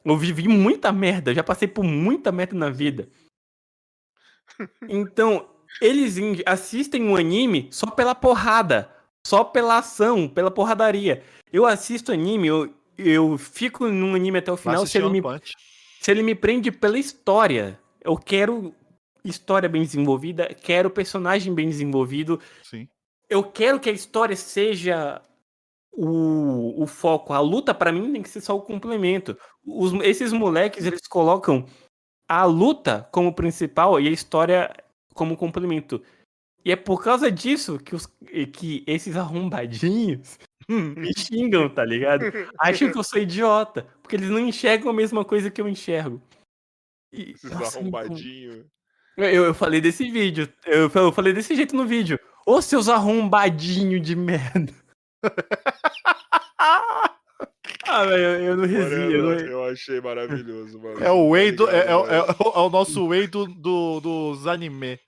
[0.03, 3.07] Eu vivi muita merda, já passei por muita merda na vida.
[4.89, 5.47] Então,
[5.79, 8.91] eles assistem um anime só pela porrada,
[9.25, 11.23] só pela ação, pela porradaria.
[11.53, 15.53] Eu assisto anime, eu, eu fico num anime até o final se ele, me, Punch.
[15.99, 17.79] Se ele me prende pela história.
[18.01, 18.73] Eu quero
[19.23, 22.87] história bem desenvolvida, quero personagem bem desenvolvido, Sim.
[23.29, 25.21] eu quero que a história seja
[25.91, 27.33] o, o foco.
[27.33, 29.37] A luta, pra mim, tem que ser só o complemento.
[29.65, 31.65] Os- esses moleques, eles colocam
[32.27, 34.73] a luta como principal e a história
[35.13, 36.01] como complemento.
[36.63, 38.05] E é por causa disso que, os,
[38.53, 40.37] que esses arrombadinhos
[40.95, 42.25] me xingam, tá ligado?
[42.59, 43.87] Acham que eu sou idiota.
[44.01, 46.21] Porque eles não enxergam a mesma coisa que eu enxergo.
[47.11, 48.65] E, Esses nossa, arrombadinhos.
[49.17, 50.47] eu, eu falei desse vídeo.
[50.65, 52.19] Eu, eu falei desse jeito no vídeo.
[52.45, 54.73] Ô, seus arrombadinhos de merda.
[56.57, 58.93] ah, velho, eu, eu não resisto.
[59.11, 61.03] eu, Eu, achei maravilhoso, mano.
[61.03, 64.47] É o Whey do, Tá é, é- é- é o nosso Whey do, do- dos
[64.47, 64.99] anime.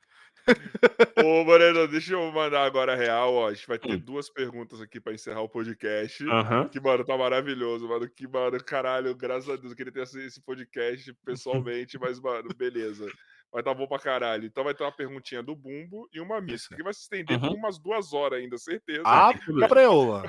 [1.24, 3.48] Ô, Moreno, deixa eu mandar agora a real, ó.
[3.50, 4.00] A gente vai ter Hum.
[4.00, 6.24] duas perguntas aqui pra encerrar o podcast.
[6.72, 8.10] Que, mano, tá maravilhoso, mano.
[8.10, 12.50] Que, mano, caralho, graças a Deus, eu queria ter esse esse podcast pessoalmente, mas, mano,
[12.56, 13.08] beleza.
[13.52, 14.46] Vai tá bom pra caralho.
[14.46, 17.50] Então vai ter uma perguntinha do Bumbo e uma missa, que vai se estender por
[17.50, 19.02] umas duas horas ainda, certeza.
[19.06, 19.32] Ah,
[19.70, 20.24] preula.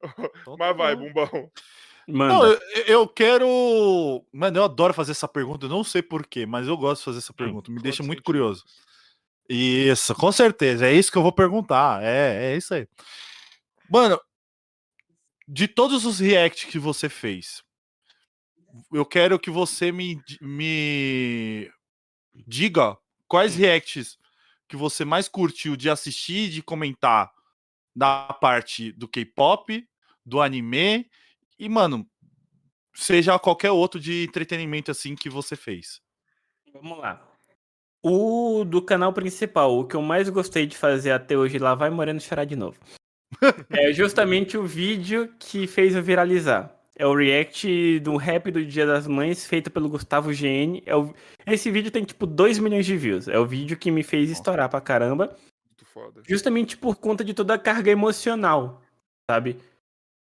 [0.00, 0.10] Tá
[0.58, 0.94] mas vai.
[0.96, 1.50] Bumbão.
[2.08, 2.32] Manda.
[2.34, 4.24] Não, eu, eu quero.
[4.32, 5.66] Mano, eu adoro fazer essa pergunta.
[5.66, 7.70] Eu não sei porquê, mas eu gosto de fazer essa pergunta.
[7.70, 8.24] Me quanto deixa muito sentido?
[8.24, 8.64] curioso.
[9.52, 10.86] Isso, com certeza.
[10.86, 12.00] É isso que eu vou perguntar.
[12.04, 12.86] É, é isso aí.
[13.90, 14.20] Mano,
[15.48, 17.60] de todos os reacts que você fez,
[18.92, 21.68] eu quero que você me, me
[22.46, 22.96] diga
[23.26, 24.16] quais reacts
[24.68, 27.32] que você mais curtiu de assistir e de comentar
[27.94, 29.84] da parte do K-pop,
[30.24, 31.10] do anime
[31.58, 32.08] e, mano,
[32.94, 36.00] seja qualquer outro de entretenimento assim que você fez.
[36.72, 37.29] Vamos lá.
[38.02, 41.90] O do canal principal, o que eu mais gostei de fazer até hoje, lá vai
[41.90, 42.78] Moreno chorar de novo.
[43.70, 46.74] é justamente o vídeo que fez eu viralizar.
[46.96, 50.82] É o react do rap do Dia das Mães, feito pelo Gustavo GN.
[50.84, 51.14] É o-
[51.46, 53.26] Esse vídeo tem tipo 2 milhões de views.
[53.28, 55.34] É o vídeo que me fez estourar pra caramba.
[55.66, 56.22] Muito foda.
[56.26, 58.82] Justamente por conta de toda a carga emocional,
[59.30, 59.56] sabe?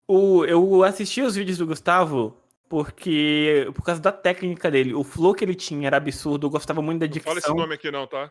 [0.06, 2.36] O, eu assisti os vídeos do Gustavo
[2.68, 3.70] porque.
[3.74, 4.94] por causa da técnica dele.
[4.94, 6.46] O flow que ele tinha era absurdo.
[6.46, 7.30] Eu gostava muito da Não dicção.
[7.32, 8.30] fala esse nome aqui não, tá?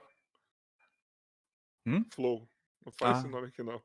[1.85, 2.03] Hum?
[2.13, 2.47] Flow.
[2.85, 3.19] Não fala Ah.
[3.19, 3.81] esse nome aqui não.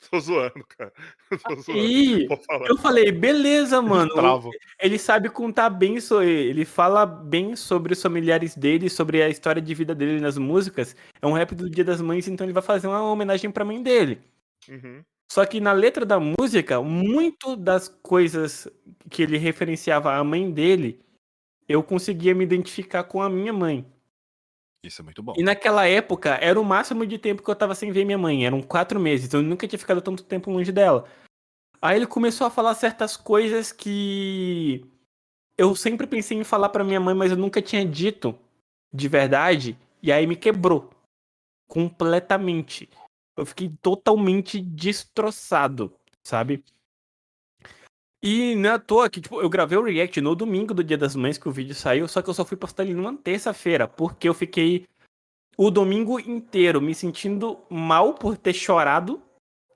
[0.10, 0.92] Tô zoando, cara.
[1.56, 1.80] Tô zoando.
[1.80, 2.28] E
[2.68, 4.12] eu falei, beleza, mano.
[4.14, 4.50] Travo.
[4.80, 6.28] Ele sabe contar bem sobre.
[6.30, 10.94] Ele fala bem sobre os familiares dele, sobre a história de vida dele nas músicas.
[11.20, 13.82] É um rap do Dia das Mães, então ele vai fazer uma homenagem pra mãe
[13.82, 14.20] dele.
[14.68, 15.04] Uhum.
[15.30, 18.66] Só que na letra da música, muito das coisas
[19.10, 21.04] que ele referenciava à mãe dele,
[21.68, 23.84] eu conseguia me identificar com a minha mãe.
[24.82, 25.34] Isso é muito bom.
[25.36, 28.46] E naquela época, era o máximo de tempo que eu tava sem ver minha mãe.
[28.46, 29.32] Eram quatro meses.
[29.32, 31.06] Eu nunca tinha ficado tanto tempo longe dela.
[31.80, 34.84] Aí ele começou a falar certas coisas que
[35.56, 38.34] eu sempre pensei em falar pra minha mãe, mas eu nunca tinha dito
[38.92, 39.76] de verdade.
[40.02, 40.90] E aí me quebrou.
[41.68, 42.88] Completamente.
[43.38, 45.94] Eu fiquei totalmente destroçado,
[46.24, 46.64] sabe?
[48.20, 50.98] E não é à toa que, tipo, eu gravei o react no domingo do Dia
[50.98, 53.86] das Mães que o vídeo saiu, só que eu só fui postar ele numa terça-feira,
[53.86, 54.88] porque eu fiquei
[55.56, 59.22] o domingo inteiro me sentindo mal por ter chorado.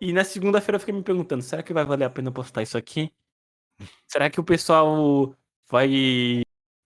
[0.01, 2.77] E na segunda-feira eu fiquei me perguntando, será que vai valer a pena postar isso
[2.77, 3.13] aqui?
[4.09, 5.37] Será que o pessoal
[5.71, 6.43] vai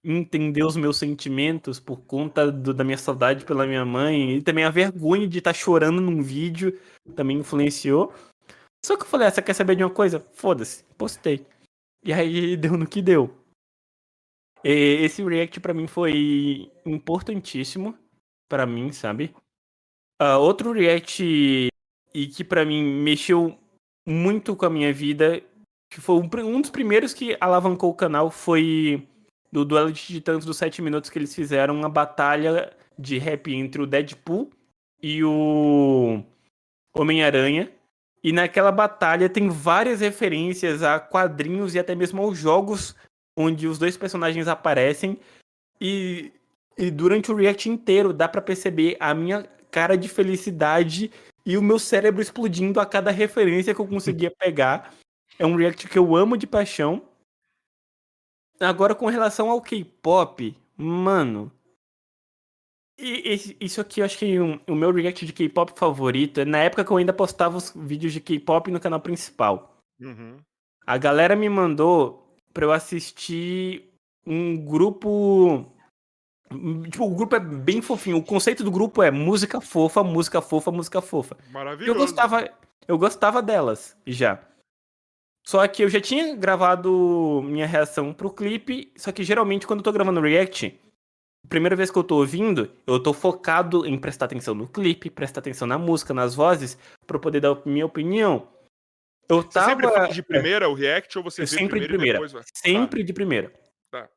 [0.09, 4.37] entender os meus sentimentos por conta do- da minha saudade pela minha mãe?
[4.37, 6.79] E também a vergonha de estar chorando num vídeo
[7.15, 8.13] também influenciou.
[8.85, 10.21] Só que eu falei, ah, você quer saber de uma coisa?
[10.35, 11.45] Foda-se, postei.
[12.05, 13.35] E aí deu no que deu.
[14.65, 17.97] E esse react pra mim foi importantíssimo
[18.49, 19.35] pra mim, sabe?
[20.21, 21.23] Ah, outro react
[22.15, 23.59] e que pra mim mexeu
[24.07, 25.43] muito com a minha vida,
[25.93, 29.07] que foi um, um dos primeiros que alavancou o canal foi
[29.57, 33.81] do duelo de titãs dos 7 minutos que eles fizeram uma batalha de rap entre
[33.81, 34.51] o Deadpool
[35.03, 36.23] e o
[36.95, 37.73] Homem-Aranha.
[38.23, 42.95] E naquela batalha tem várias referências a quadrinhos e até mesmo aos jogos
[43.35, 45.19] onde os dois personagens aparecem.
[45.81, 46.35] E,
[46.77, 51.11] e durante o react inteiro dá pra perceber a minha cara de felicidade
[51.47, 54.93] e o meu cérebro explodindo a cada referência que eu conseguia pegar.
[55.39, 57.01] É um react que eu amo de paixão.
[58.61, 61.53] Agora com relação ao K-pop, mano,
[62.99, 66.85] E, isso aqui, eu acho que o meu react de K-pop favorito é na época
[66.85, 69.77] que eu ainda postava os vídeos de K-pop no canal principal.
[70.01, 70.39] Uhum.
[70.87, 73.93] A galera me mandou pra eu assistir
[74.27, 75.67] um grupo.
[76.91, 78.17] Tipo, o grupo é bem fofinho.
[78.17, 81.37] O conceito do grupo é música fofa, música fofa, música fofa.
[81.39, 81.99] Eu Maravilhoso.
[81.99, 82.49] gostava,
[82.89, 84.41] eu gostava delas já.
[85.49, 89.85] Só que eu já tinha gravado minha reação pro clipe, só que geralmente quando eu
[89.85, 90.77] tô gravando react,
[91.49, 95.39] primeira vez que eu tô ouvindo, eu tô focado em prestar atenção no clipe, prestar
[95.39, 96.77] atenção na música, nas vozes,
[97.07, 98.49] pra eu poder dar minha opinião.
[99.29, 101.87] Eu Você tava sempre faz de primeira o react ou você Eu vê sempre de
[101.87, 102.21] primeira.
[102.21, 102.45] depois?
[102.53, 103.53] Sempre de primeira.
[103.89, 104.09] Tá.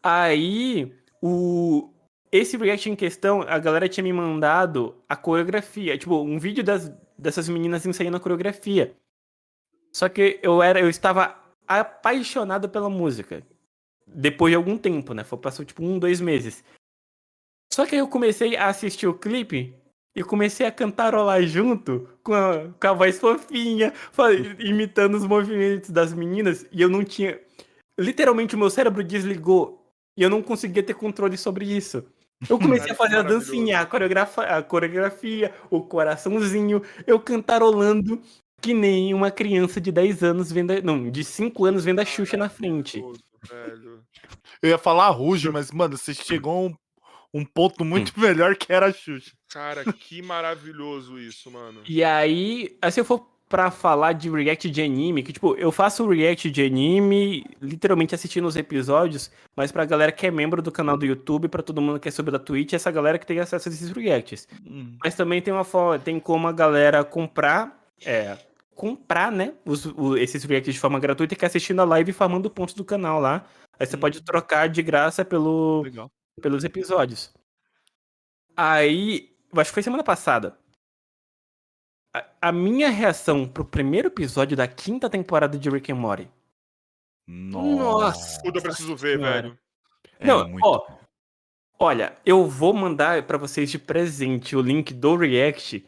[0.00, 1.92] Aí, o...
[2.30, 5.98] esse react em questão, a galera tinha me mandado a coreografia.
[5.98, 8.96] Tipo, um vídeo das, dessas meninas ensaiando a coreografia.
[9.92, 11.36] Só que eu era, eu estava
[11.68, 13.42] apaixonado pela música.
[14.06, 15.22] Depois de algum tempo, né?
[15.24, 16.64] Foi, passou tipo um, dois meses.
[17.72, 19.74] Só que aí eu comecei a assistir o clipe
[20.14, 23.92] e comecei a cantarolar junto com a, com a voz fofinha,
[24.58, 26.66] imitando os movimentos das meninas.
[26.70, 27.40] E eu não tinha.
[27.98, 32.04] Literalmente, o meu cérebro desligou e eu não conseguia ter controle sobre isso.
[32.48, 38.20] Eu comecei a fazer a dancinha, a, coreografa, a coreografia, o coraçãozinho, eu cantarolando
[38.62, 40.80] que nem uma criança de 10 anos vendo.
[40.82, 43.00] Não, de 5 anos vendo a Xuxa na frente.
[43.00, 44.04] Maravilhoso, velho.
[44.62, 46.74] Eu ia falar Ruge, mas, mano, você chegou a um,
[47.40, 49.32] um ponto muito melhor que era a Xuxa.
[49.52, 51.80] Cara, que maravilhoso isso, mano.
[51.86, 55.70] E aí, aí se eu for pra falar de react de anime, que tipo, eu
[55.70, 60.72] faço react de anime, literalmente assistindo os episódios, mas pra galera que é membro do
[60.72, 63.40] canal do YouTube, pra todo mundo que é sobre da Twitch, essa galera que tem
[63.40, 64.48] acesso a esses reacts.
[65.04, 68.38] Mas também tem uma forma, tem como a galera comprar, é,
[68.74, 72.14] comprar, né, os, o- esses reacts de forma gratuita, que é assistindo a live e
[72.14, 73.46] farmando pontos do canal lá.
[73.78, 76.10] Aí você pode trocar de graça pelo, Legal.
[76.40, 77.32] pelos episódios.
[78.56, 80.58] Aí, eu acho que foi semana passada.
[82.14, 86.28] A, a minha reação pro primeiro episódio da quinta temporada de Rick and Morty.
[87.26, 88.42] Nossa.
[88.42, 89.42] Tudo eu preciso ver, Senhora.
[89.42, 89.58] velho.
[90.18, 90.86] É Não, muito ó.
[91.78, 95.84] Olha, eu vou mandar pra vocês de presente o link do React,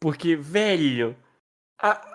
[0.00, 1.16] porque, velho,
[1.80, 2.09] a,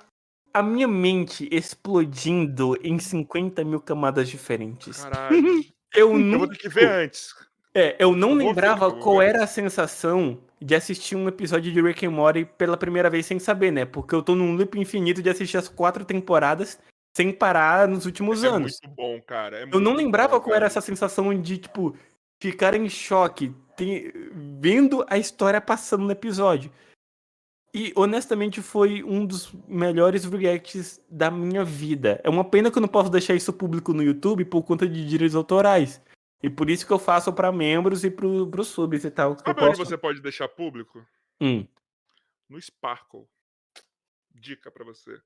[0.58, 5.04] a minha mente explodindo em 50 mil camadas diferentes.
[5.04, 5.36] Caralho.
[5.94, 7.34] Eu Eu não vou ter que ver antes.
[7.74, 11.82] é, eu não Eu lembrava ver, qual era a sensação de assistir um episódio de
[11.82, 13.86] Rick and Morty pela primeira vez sem saber, né?
[13.86, 16.78] Porque eu tô num loop infinito de assistir as quatro temporadas
[17.16, 18.78] sem parar nos últimos É anos.
[18.84, 19.60] muito bom, cara.
[19.60, 21.96] é Eu não muito lembrava bom, qual era essa sensação de, tipo,
[22.42, 24.12] ficar em choque, tem-
[24.60, 26.70] vendo a história passando no episódio.
[27.78, 32.22] E, honestamente, foi um dos melhores reacts da minha vida.
[32.24, 35.06] É uma pena que eu não posso deixar isso público no YouTube por conta de
[35.06, 36.02] direitos autorais.
[36.42, 39.38] E por isso que eu faço pra membros e pro, pros subs e tal.
[39.38, 41.06] Sabe onde posso- você pode deixar público?
[41.42, 41.68] Hum,
[42.50, 43.28] No Sparkle.
[44.34, 45.20] Dica pra você.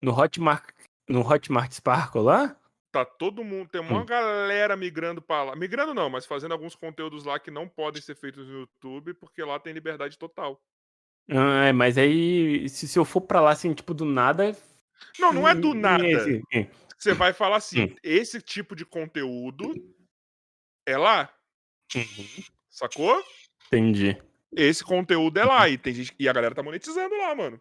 [0.00, 0.70] no Hotmart,
[1.08, 2.56] no Hotmart Sparkle lá?
[2.92, 4.06] Tá todo mundo, tem uma Hum.
[4.06, 5.56] galera migrando pra lá.
[5.56, 9.42] Migrando não, mas fazendo alguns conteúdos lá que não podem ser feitos no YouTube, porque
[9.42, 10.62] lá tem liberdade total.
[11.30, 14.56] Ah, é, mas aí, se, se eu for pra lá, assim, tipo, do nada...
[15.18, 16.06] Não, não é do nada.
[16.06, 16.42] esse-.
[16.96, 17.94] Você vai falar assim: Hum.
[18.02, 19.72] esse tipo de conteúdo
[20.86, 21.32] é lá,
[21.94, 22.42] Uhum.
[22.70, 23.22] sacou?
[23.66, 24.16] Entendi.
[24.56, 25.68] Esse conteúdo é lá.
[25.68, 27.60] E, tem gente, e a galera tá monetizando lá, mano.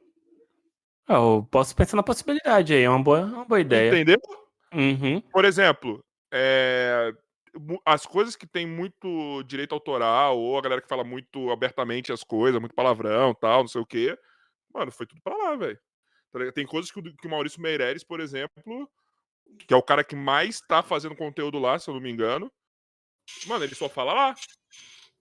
[1.07, 3.89] Ah, eu posso pensar na possibilidade aí, é uma boa, uma boa ideia.
[3.89, 4.17] Entendeu?
[4.73, 5.21] Uhum.
[5.21, 7.13] Por exemplo, é,
[7.85, 12.23] as coisas que tem muito direito autoral, ou a galera que fala muito abertamente as
[12.23, 14.17] coisas, muito palavrão tal, não sei o quê.
[14.73, 15.79] Mano, foi tudo pra lá, velho.
[16.31, 16.51] Tá?
[16.51, 18.89] Tem coisas que o, que o Maurício Meireles, por exemplo,
[19.65, 22.51] que é o cara que mais tá fazendo conteúdo lá, se eu não me engano.
[23.47, 24.35] Mano, ele só fala lá.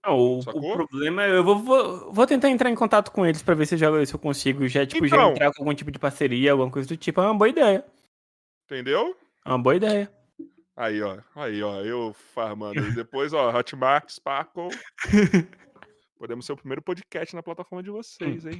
[0.03, 0.73] Ah, o, o Sacou?
[0.73, 3.75] problema é, eu vou, vou, vou tentar entrar em contato com eles pra ver se,
[3.75, 5.31] eu já, se eu consigo já, tipo, já Então.
[5.31, 7.19] entrar com algum tipo de parceria, alguma coisa do tipo.
[7.19, 7.83] É uma boa ideia.
[8.65, 9.17] Entendeu?
[9.43, 10.11] É uma boa ideia.
[10.77, 11.17] Aí, ó.
[11.35, 11.81] Aí, ó.
[11.81, 12.79] Eu farmando.
[12.79, 14.69] E depois, ó, Hotmart, Sparkle.
[16.19, 18.59] Podemos ser o primeiro podcast na plataforma de vocês, hein?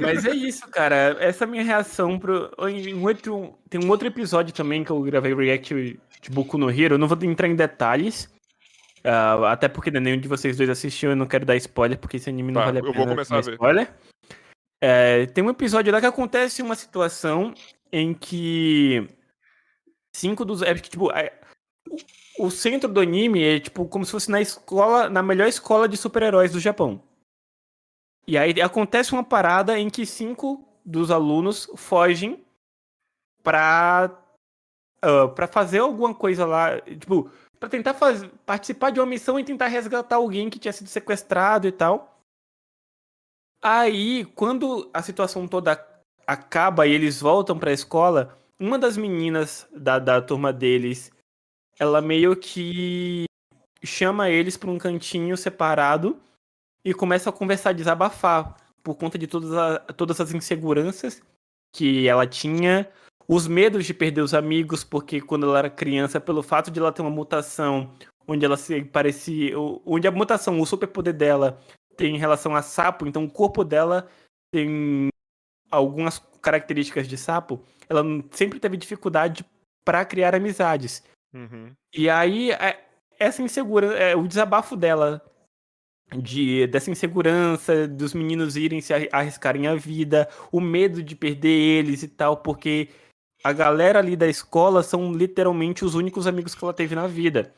[0.00, 1.16] Mas é isso, cara.
[1.20, 2.50] Essa é a minha reação pro.
[2.68, 5.74] em outro- tem um outro episódio também que eu gravei React
[6.20, 6.94] de Boku no Hero.
[6.94, 8.28] Eu não vou entrar em detalhes.
[9.04, 12.28] ah, até porque nenhum de vocês dois assistiu, eu não quero dar spoiler, porque esse
[12.28, 12.96] anime não Tá, vale a eu pena.
[12.98, 13.52] vou começar a ver.
[13.52, 13.92] Spoiler.
[14.82, 17.54] É, tem um episódio lá que acontece uma situação
[17.92, 19.06] em que
[20.18, 20.62] cinco dos.
[20.62, 21.32] É, tipo, é,
[22.38, 25.96] o, centro do anime é tipo como se fosse na escola, na melhor escola de
[25.96, 27.02] super-heróis do Japão.
[28.26, 32.44] E aí acontece uma parada em que cinco dos alunos fogem
[33.42, 34.10] pra,
[35.02, 36.80] ah, pra fazer alguma coisa lá.
[36.80, 38.24] Tipo, Pra tentar faz...
[38.46, 42.22] participar de uma missão e tentar resgatar alguém que tinha sido sequestrado e tal.
[43.60, 45.84] Aí, quando a situação toda
[46.26, 51.10] acaba e eles voltam pra escola, uma das meninas da, da turma deles,
[51.78, 53.24] ela meio que
[53.82, 56.20] chama eles pra um cantinho separado
[56.84, 61.22] e começa a conversar, desabafar por conta de todas, a, todas as inseguranças
[61.72, 62.90] que ela tinha,
[63.28, 66.92] os medos de perder os amigos, porque quando ela era criança, pelo fato de ela
[66.92, 67.92] ter uma mutação
[68.26, 71.60] onde ela se parecia, onde a mutação, o superpoder dela
[71.96, 74.08] tem relação a sapo, então o corpo dela
[74.50, 75.08] tem
[75.70, 79.44] algumas características de sapo, ela sempre teve dificuldade
[79.84, 81.02] para criar amizades.
[81.32, 81.72] Uhum.
[81.94, 82.84] E aí é,
[83.18, 85.22] essa insegurança, é, o desabafo dela
[86.16, 92.02] de dessa insegurança dos meninos irem se arriscarem a vida, o medo de perder eles
[92.02, 92.88] e tal, porque
[93.44, 97.54] a galera ali da escola são literalmente os únicos amigos que ela teve na vida.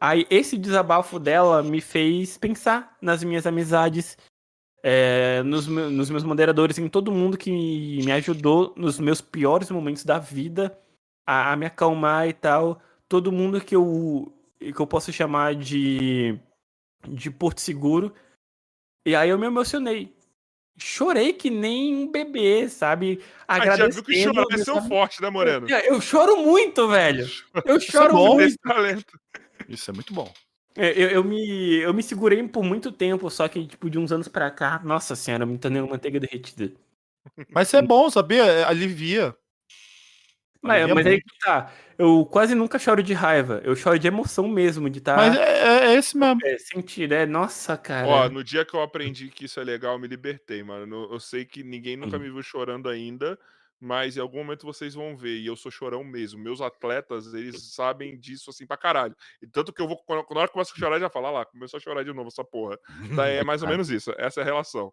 [0.00, 4.18] Aí esse desabafo dela me fez pensar nas minhas amizades,
[4.82, 10.04] é, nos, nos meus moderadores, em todo mundo que me ajudou nos meus piores momentos
[10.04, 10.76] da vida
[11.26, 12.80] a, a me acalmar e tal.
[13.08, 16.38] Todo mundo que eu, que eu posso chamar de
[17.08, 18.14] de Porto Seguro.
[19.04, 20.14] E aí eu me emocionei.
[20.78, 23.22] Chorei que nem um bebê, sabe?
[23.46, 23.84] Agradecendo.
[23.84, 25.68] Ah, já viu que chorar é seu forte, né, Moreno?
[25.68, 27.28] Eu choro muito, velho.
[27.64, 28.56] Eu choro é bom, muito.
[28.58, 29.20] Talento.
[29.68, 30.32] Isso é muito bom.
[30.76, 34.10] Eu, eu, eu, me, eu me segurei por muito tempo, só que, tipo, de uns
[34.10, 36.72] anos pra cá, nossa senhora, eu me tornei uma manteiga derretida.
[37.50, 38.44] Mas isso é bom, sabia?
[38.44, 39.36] É, alivia.
[40.62, 41.72] Mas, mas aí que tá.
[41.98, 43.60] Eu quase nunca choro de raiva.
[43.64, 45.16] Eu choro de emoção mesmo, de estar.
[45.16, 45.28] Tá...
[45.28, 46.40] Mas é, é, esse mesmo.
[46.44, 47.26] É, sentir, é.
[47.26, 48.06] Nossa, cara.
[48.06, 51.08] Ó, no dia que eu aprendi que isso é legal, eu me libertei, mano.
[51.10, 53.36] Eu sei que ninguém nunca me viu chorando ainda,
[53.82, 56.40] mas em algum momento vocês vão ver, e eu sou chorão mesmo.
[56.40, 59.16] Meus atletas, eles sabem disso assim pra caralho.
[59.42, 61.44] E tanto que eu vou, quando, quando a hora começa a chorar, já fala lá,
[61.44, 62.78] começou a chorar de novo essa porra.
[63.16, 64.92] Daí é mais ou menos isso, essa é a relação.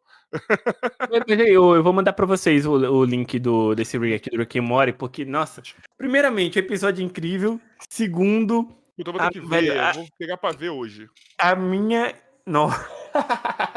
[1.27, 4.59] eu, eu vou mandar pra vocês o, o link do, desse rig aqui do Rick
[4.59, 5.61] Morty, porque, nossa,
[5.95, 7.61] primeiramente, episódio incrível.
[7.87, 8.75] Segundo.
[8.97, 11.07] Eu vou ter que ver, a, vou pegar pra ver hoje.
[11.37, 12.15] A minha.
[12.43, 12.69] Não.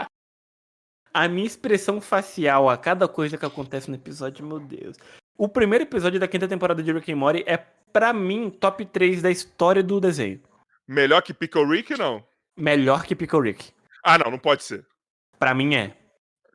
[1.12, 4.96] a minha expressão facial a cada coisa que acontece no episódio, meu Deus.
[5.36, 9.22] O primeiro episódio da quinta temporada de Rick and Morty é, pra mim, top 3
[9.22, 10.40] da história do desenho.
[10.86, 12.24] Melhor que Pickle Rick, não?
[12.56, 13.72] Melhor que Pickle Rick.
[14.04, 14.86] Ah, não, não pode ser.
[15.38, 15.96] Pra mim é.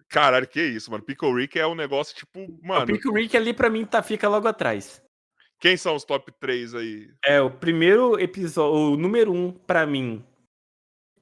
[0.10, 1.04] Caralho, que isso, mano.
[1.04, 2.84] Pickle Rick é um negócio tipo, mano.
[2.84, 5.02] O Pickle Rick ali pra mim tá, fica logo atrás.
[5.60, 7.10] Quem são os top 3 aí?
[7.26, 10.24] É, o primeiro episódio, o número 1 um, pra mim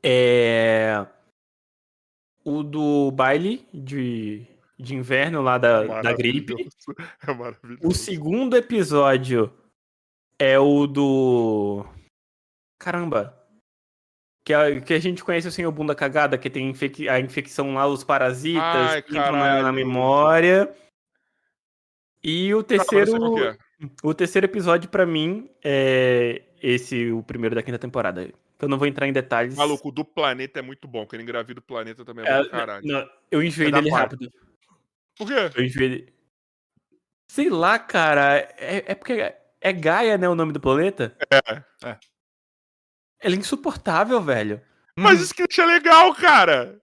[0.04, 1.06] é
[2.46, 4.46] o do baile de,
[4.78, 6.54] de inverno lá da, da gripe.
[7.28, 7.80] É maravilhoso.
[7.84, 9.52] O segundo episódio
[10.38, 11.84] é o do.
[12.80, 13.36] Caramba!
[14.46, 17.74] Que a, que a gente conhece o Senhor Bunda Cagada, que tem infec a infecção
[17.74, 20.72] lá, os parasitas Ai, que entram na, na, memória.
[22.24, 23.34] E o terceiro.
[24.04, 28.32] o terceiro episódio, para mim, é esse, o primeiro da quinta temporada.
[28.60, 29.56] Eu não vou entrar em detalhes.
[29.56, 31.06] Maluco, do planeta é muito bom.
[31.06, 32.88] Quem engravida o planeta também é, é bom caralho.
[32.88, 34.32] Não, eu enjoei dele rápido.
[35.18, 35.52] Por quê?
[35.56, 36.14] Eu enjoei dele.
[37.28, 38.38] Sei lá, cara.
[38.58, 40.30] É, é porque é Gaia, né?
[40.30, 41.16] O nome do planeta?
[41.32, 41.64] É.
[41.90, 41.98] é.
[43.22, 44.62] Ele é insuportável, velho.
[44.98, 46.80] Mas isso que é legal, cara.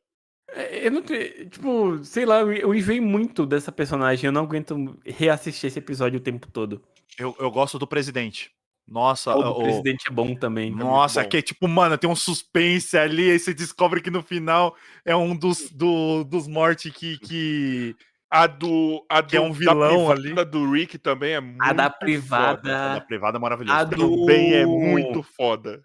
[0.49, 1.03] É, eu não.
[1.03, 4.27] Tipo, sei lá, eu enjoei muito dessa personagem.
[4.27, 6.83] Eu não aguento reassistir esse episódio o tempo todo.
[7.19, 8.53] Eu, eu gosto do presidente.
[8.87, 10.71] Nossa, o, o presidente é bom também.
[10.71, 14.23] É Nossa, é que tipo, mano, tem um suspense ali, aí você descobre que no
[14.23, 17.97] final é um dos, do, dos mortes que, que.
[18.31, 19.05] A do.
[19.09, 20.39] A que é do, é um vilão ali.
[20.39, 22.57] A do Rick também é muito A da privada.
[22.57, 22.91] Foda.
[22.91, 23.81] A da privada é maravilhosa.
[23.81, 24.17] A do...
[24.21, 25.83] Também é muito foda.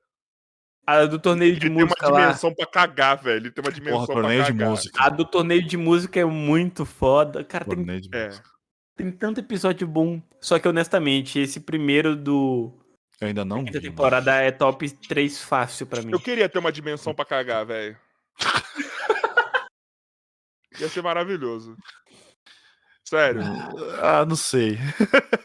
[0.86, 1.96] A do torneio de música.
[1.96, 2.56] Tem uma dimensão lá.
[2.56, 3.52] pra cagar, velho.
[3.52, 4.66] Tem uma dimensão Porra, torneio pra cagar.
[4.66, 5.04] de música.
[5.04, 7.44] A do torneio de música é muito foda.
[7.44, 8.10] Cara, torneio tem.
[8.10, 8.32] De é.
[8.96, 10.22] Tem tanto episódio bom.
[10.40, 12.74] Só que, honestamente, esse primeiro do
[13.20, 13.72] eu ainda não vi.
[13.80, 16.12] temporada é top 3 fácil pra mim.
[16.12, 17.98] Eu queria ter uma dimensão pra cagar, velho.
[20.80, 21.76] Ia ser maravilhoso.
[23.04, 23.42] Sério.
[24.04, 24.78] Ah, não sei.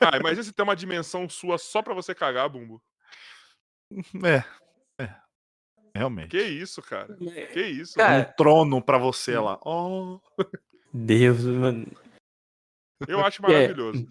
[0.01, 2.83] Ah, imagina se tem uma dimensão sua só pra você cagar, Bumbo.
[4.25, 4.45] É.
[5.03, 5.15] É.
[5.95, 6.31] Realmente.
[6.31, 7.17] Que isso, cara.
[7.53, 7.95] Que isso.
[7.95, 9.59] Cara, um trono pra você lá.
[9.65, 10.21] Oh.
[10.93, 11.87] Deus, mano.
[13.09, 14.07] Eu acho maravilhoso.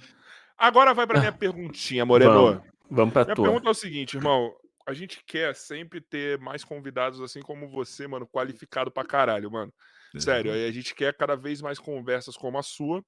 [0.58, 2.34] Agora vai pra minha perguntinha, Moreno.
[2.34, 2.71] Vamos.
[2.92, 3.46] Vamos pra Minha tua.
[3.46, 4.54] pergunta é o seguinte, irmão.
[4.86, 9.74] A gente quer sempre ter mais convidados assim como você, mano, qualificado pra caralho, mano.
[10.18, 13.02] Sério, aí a gente quer cada vez mais conversas como a sua.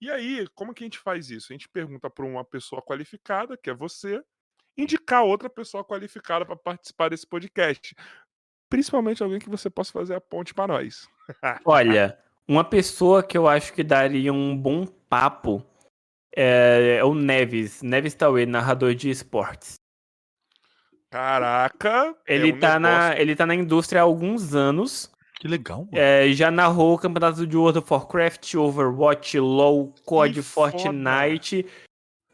[0.00, 1.48] E aí, como que a gente faz isso?
[1.50, 4.22] A gente pergunta para uma pessoa qualificada, que é você,
[4.76, 7.96] indicar outra pessoa qualificada para participar desse podcast.
[8.68, 11.08] Principalmente alguém que você possa fazer a ponte para nós.
[11.64, 15.64] Olha, uma pessoa que eu acho que daria um bom papo
[16.36, 19.74] é, é o Neves, Neves Tauê, narrador de esportes.
[21.10, 22.14] Caraca!
[22.26, 25.10] Ele, é um tá na, ele tá na indústria há alguns anos.
[25.40, 25.90] Que legal, mano.
[25.92, 30.72] é, já narrou o campeonato de World of Warcraft, Overwatch, LoL, COD, Que foda.
[30.72, 31.66] Fortnite.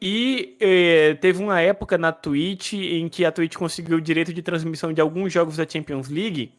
[0.00, 4.42] E é, teve uma época na Twitch em que a Twitch conseguiu o direito de
[4.42, 6.52] transmissão de alguns jogos da Champions League.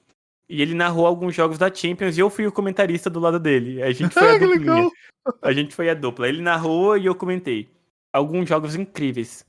[0.50, 3.82] E ele narrou alguns jogos da Champions e eu fui o comentarista do lado dele.
[3.82, 4.92] A gente foi a legal.
[5.42, 6.28] A gente foi a dupla.
[6.28, 7.70] Ele narrou e eu comentei.
[8.12, 9.46] Alguns jogos incríveis.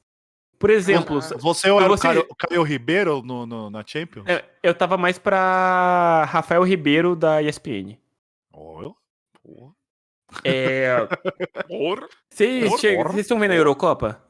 [0.59, 4.25] Por exemplo, Você era você- o Caio, Ribeiro no, no- na Champions?
[4.27, 7.99] é, eu tava mais pra Rafael Ribeiro da ESPN.
[8.53, 8.95] Olha.
[9.43, 9.73] Porra.
[10.43, 10.97] É,
[12.31, 14.23] vocês estão vendo a Eurocopa?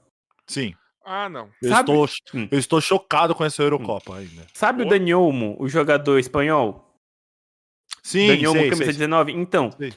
[0.47, 0.75] Sim.
[1.05, 1.49] Ah, não.
[1.63, 2.09] Eu, Sabe- estou,
[2.41, 2.49] Hum.
[2.51, 4.47] eu estou chocado com essa Eurocopa ainda.
[4.55, 4.89] Sabe o.
[4.89, 6.91] Dani Olmo, o jogador espanhol?
[8.03, 8.93] Sim, Dani Olmo, sei, camisa sei.
[8.95, 9.33] 19?
[9.33, 9.93] Então, Sei.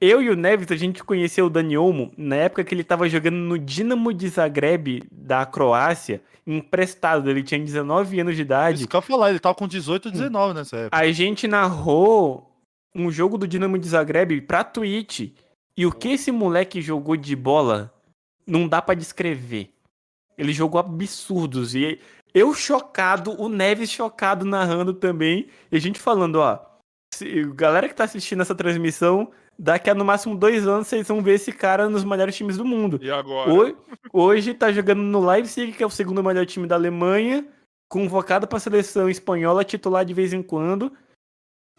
[0.00, 3.08] eu e o Neves, a gente conheceu o Dani Olmo na época que ele tava
[3.08, 7.28] jogando no Dinamo de Zagreb da Croácia, emprestado.
[7.30, 8.78] Ele tinha 19 anos de idade.
[8.80, 10.96] Isso que eu falar, ele tava com 18, 19 nessa época.
[10.96, 12.48] A gente narrou
[12.94, 15.30] um jogo do Dinamo de Zagreb pra Twitch.
[15.76, 17.92] E o que esse moleque jogou de bola
[18.46, 19.70] não dá pra descrever.
[20.36, 21.74] Ele jogou absurdos.
[21.74, 22.00] E
[22.34, 25.48] eu chocado, o Neves chocado narrando também.
[25.70, 26.58] E a gente falando, ó.
[27.14, 31.20] se- galera que tá assistindo essa transmissão, daqui a no máximo dois anos vocês vão
[31.22, 32.98] ver esse cara nos melhores times do mundo.
[33.02, 33.52] E agora?
[33.52, 33.76] Hoje,
[34.12, 37.46] hoje tá jogando no Leipzig, que é o segundo melhor time da Alemanha,
[37.90, 40.90] convocado pra seleção espanhola, titular de vez em quando.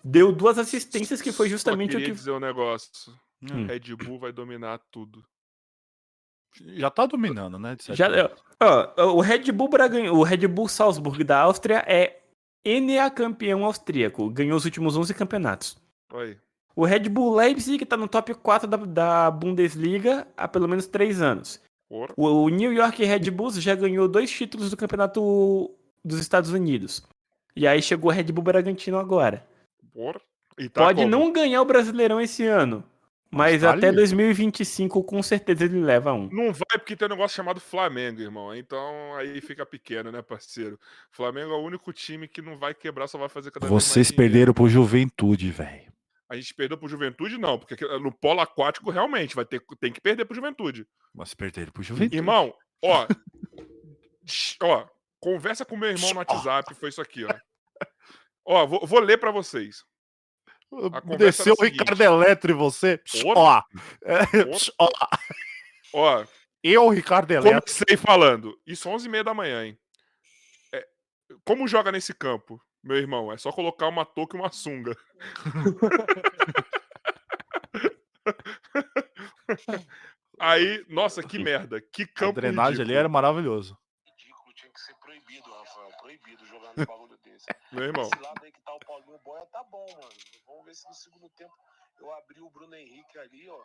[0.04, 2.12] Deu duas assistências que foi justamente Só o que.
[2.12, 2.92] dizer um negócio.
[3.42, 3.66] Hum.
[3.66, 5.24] Red Bull vai dominar tudo.
[6.76, 7.76] Já tá dominando, né?
[7.80, 8.08] Já,
[8.60, 12.20] ó, o Red Bull Bragan, o Red Bull Salzburg da Áustria é
[12.66, 15.78] NA campeão austríaco, ganhou os últimos 11 campeonatos.
[16.14, 16.38] Oi.
[16.76, 21.22] O Red Bull Leipzig tá no top 4 da, da Bundesliga há pelo menos 3
[21.22, 21.62] anos.
[21.90, 25.70] O, o New York Red Bulls já ganhou dois títulos do campeonato
[26.04, 27.04] dos Estados Unidos.
[27.56, 29.46] E aí chegou o Red Bull Bragantino agora.
[29.94, 30.20] Porra.
[30.58, 31.10] E tá Pode como?
[31.10, 32.84] não ganhar o Brasileirão esse ano,
[33.34, 33.98] mas tá até ali.
[33.98, 36.30] 2025 com certeza ele leva um.
[36.32, 38.56] Não vai porque tem um negócio chamado Flamengo, irmão.
[38.56, 40.80] Então aí fica pequeno, né, parceiro?
[41.12, 44.24] Flamengo é o único time que não vai quebrar, só vai fazer cada Vocês dinheiro.
[44.32, 45.92] perderam pro Juventude, velho.
[46.30, 50.02] A gente perdeu pro Juventude, não, porque no polo aquático realmente vai ter tem que
[50.02, 50.88] perder pro Juventude.
[51.14, 52.18] Mas perderam pro Juventude.
[52.18, 52.54] Irmão,
[52.84, 53.06] ó,
[54.64, 54.88] ó,
[55.20, 57.34] conversa com meu irmão no WhatsApp, foi isso aqui, ó.
[58.46, 59.84] Ó, vou, vou ler pra vocês.
[60.94, 61.66] A Desceu o a.
[61.66, 63.00] Ricardo Eletro e você.
[63.36, 63.62] Ó.
[64.04, 64.20] É,
[64.80, 64.90] ó.
[65.94, 66.26] Ó,
[66.64, 67.62] Eu, Ricardo Eletro.
[67.62, 69.78] comecei falando, isso 11h30 da manhã, hein?
[70.74, 70.86] É,
[71.46, 73.32] como joga nesse campo, meu irmão?
[73.32, 74.96] É só colocar uma touca e uma sunga.
[80.40, 81.80] Aí, nossa, que merda.
[81.82, 83.00] Que A campo drenagem ali ridículo.
[83.00, 83.78] era maravilhoso.
[84.18, 85.90] ridículo, tinha que ser proibido, Rafael.
[86.02, 87.46] Proibido jogar um bagulho desse.
[87.72, 88.10] Meu irmão.
[88.12, 90.10] Esse lado aí que tá o Paulinho Boia tá bom, mano.
[90.64, 91.52] Vamos ver se no segundo tempo
[92.00, 93.60] eu abri o Bruno Henrique ali, ó.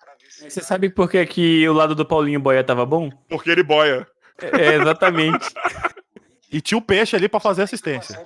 [0.00, 0.50] Pra ver se.
[0.50, 3.10] Você sabe por que, que o lado do Paulinho Boia tava bom?
[3.28, 4.10] Porque ele boia.
[4.40, 5.46] É, exatamente.
[6.50, 8.18] E tinha o peixe ali pra fazer assistência.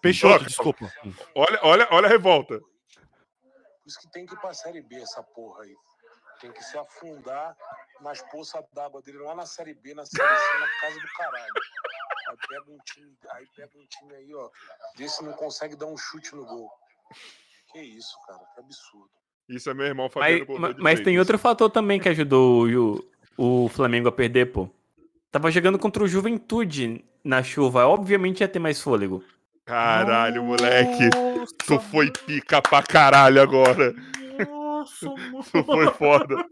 [0.00, 0.88] Peixoto, desculpa.
[1.34, 2.60] Olha, olha, olha a revolta.
[2.60, 5.74] Por isso que tem que ir pra Série B essa porra aí.
[6.40, 7.56] Tem que se afundar
[8.00, 11.52] nas poças d'água dele lá na Série B, na Série C, na casa do caralho.
[12.28, 14.48] Aí pega um time, aí pega um time aí, ó.
[14.96, 16.70] Desse não consegue dar um chute no gol.
[17.72, 19.08] Que isso, cara, que absurdo.
[19.48, 22.08] Isso é meu irmão Mas, fazendo gol mas, de mas tem outro fator também que
[22.08, 22.68] ajudou
[23.36, 24.68] o, o Flamengo a perder, pô.
[25.30, 27.86] Tava jogando contra o Juventude na chuva.
[27.86, 29.22] Obviamente ia ter mais fôlego.
[29.64, 31.10] Caralho, moleque.
[31.66, 33.94] Tu foi pica pra caralho agora.
[35.00, 35.14] Tu
[35.64, 36.44] foi foda.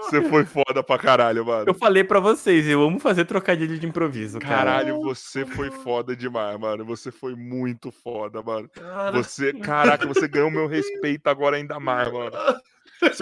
[0.00, 1.64] Você foi foda pra caralho, mano.
[1.66, 4.56] Eu falei pra vocês, eu amo fazer trocadilho de improviso, cara.
[4.56, 6.84] Caralho, você foi foda demais, mano.
[6.84, 8.68] Você foi muito foda, mano.
[9.12, 12.32] Você, caraca, você ganhou meu respeito agora ainda mais, mano.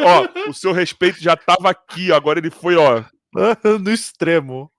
[0.01, 3.03] Ó, o seu respeito já tava aqui, agora ele foi, ó.
[3.81, 4.71] no extremo.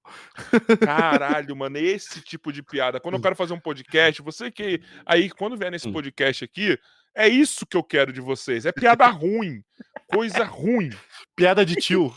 [0.84, 3.00] Caralho, mano, esse tipo de piada.
[3.00, 6.78] Quando eu quero fazer um podcast, você que aí quando vier nesse podcast aqui,
[7.16, 8.66] é isso que eu quero de vocês.
[8.66, 9.62] É piada ruim,
[10.08, 10.90] coisa ruim.
[11.36, 12.14] Piada de tio.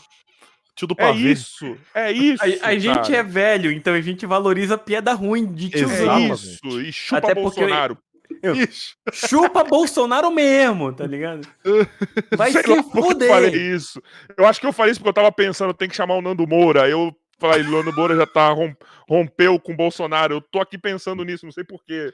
[0.75, 1.31] Tio do É pavê.
[1.31, 2.43] isso, é isso.
[2.61, 5.95] A, a gente é velho, então a gente valoriza a piada ruim de É tiozão.
[6.19, 6.33] Exatamente.
[6.33, 6.81] isso.
[6.81, 7.97] E chupa Até Bolsonaro.
[8.43, 8.95] Ixi.
[9.13, 11.47] Chupa Bolsonaro mesmo, tá ligado?
[12.35, 13.29] Vai Sei se que eu fuder.
[13.29, 14.01] falei isso.
[14.37, 16.45] Eu acho que eu falei isso porque eu tava pensando, tem que chamar o Nando
[16.47, 16.89] Moura.
[16.89, 18.73] Eu Falar, Ilona Moura já tá rom-
[19.09, 20.35] rompeu com o Bolsonaro.
[20.35, 22.13] Eu tô aqui pensando nisso, não sei porquê.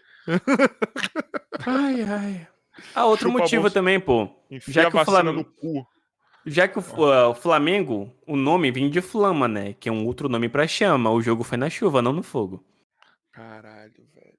[1.65, 2.47] Ai, ai.
[2.95, 3.73] Ah, outro Chupa motivo bolsa.
[3.73, 4.29] também, pô.
[4.49, 5.87] Enfia Já a que o vacina Flam- no cu.
[6.45, 9.73] Já que o, ah, o Flamengo, o nome vem de Flama, né?
[9.73, 11.11] Que é um outro nome pra chama.
[11.11, 12.63] O jogo foi na chuva, não no fogo.
[13.31, 14.37] Caralho, velho.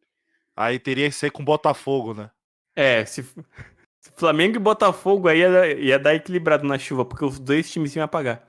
[0.57, 2.31] Aí teria que ser com Botafogo, né?
[2.75, 7.25] É, se, se Flamengo e Botafogo aí ia, dar- ia dar equilibrado na chuva, porque
[7.25, 8.47] os dois times iam apagar.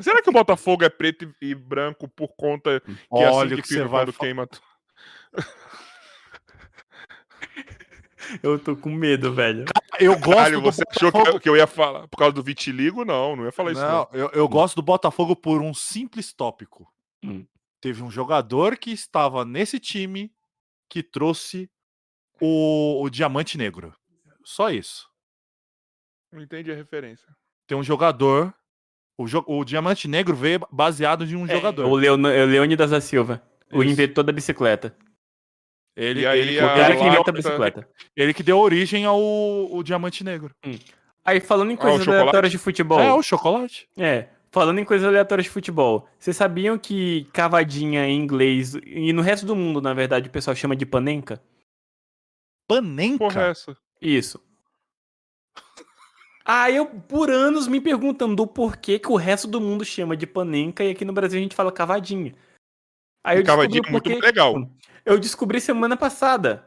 [0.00, 3.54] Será que o Botafogo é preto e e branco por conta que é assim Olha
[3.54, 4.48] que o que você vai quando queima?
[8.42, 9.64] Eu tô com medo, velho.
[10.00, 11.36] Eu gosto Caralho, do você achou que Botafogo.
[11.36, 13.04] eu, que eu ia falar por causa do vitiligo?
[13.04, 13.80] Não, não ia falar isso.
[13.80, 14.08] Não, Não.
[14.12, 16.86] eu, eu gosto do Botafogo por um simples tópico.
[17.24, 17.46] Hum.
[17.80, 20.32] Teve um jogador que estava nesse time
[20.88, 21.70] que trouxe
[22.40, 23.94] o, o Diamante Negro.
[24.44, 25.08] Só isso.
[26.32, 27.26] Não entendi a referência.
[27.66, 28.52] Tem um jogador.
[29.16, 31.86] O, jo- o Diamante Negro veio baseado de um jogador.
[31.86, 33.40] O, Leon, o Leônidas da Silva,
[33.72, 33.92] o Isso.
[33.92, 34.96] inventor da bicicleta.
[35.96, 37.88] Ele, E aí ele, O a cara que inventa a bicicleta.
[38.16, 40.50] ele que deu origem ao o Diamante Negro.
[41.24, 42.20] Aí, falando em Ah, coisas chocolate?
[42.22, 43.00] aleatórias de futebol.
[43.00, 43.88] É, o chocolate.
[43.96, 49.22] É, falando em coisas aleatórias de futebol, vocês sabiam que cavadinha em inglês, e no
[49.22, 51.40] resto do mundo, na verdade, o pessoal chama de panenca?
[52.68, 53.18] Panenca.
[53.18, 53.76] Porra, é essa?
[54.02, 54.40] Isso.
[56.44, 60.26] Ah, eu por anos me perguntando do porquê que o resto do mundo chama de
[60.26, 62.34] panenca e aqui no Brasil a gente fala cavadinha.
[63.24, 64.70] Aí eu E descobri é muito legal.
[65.04, 66.64] Eu descobri semana passada.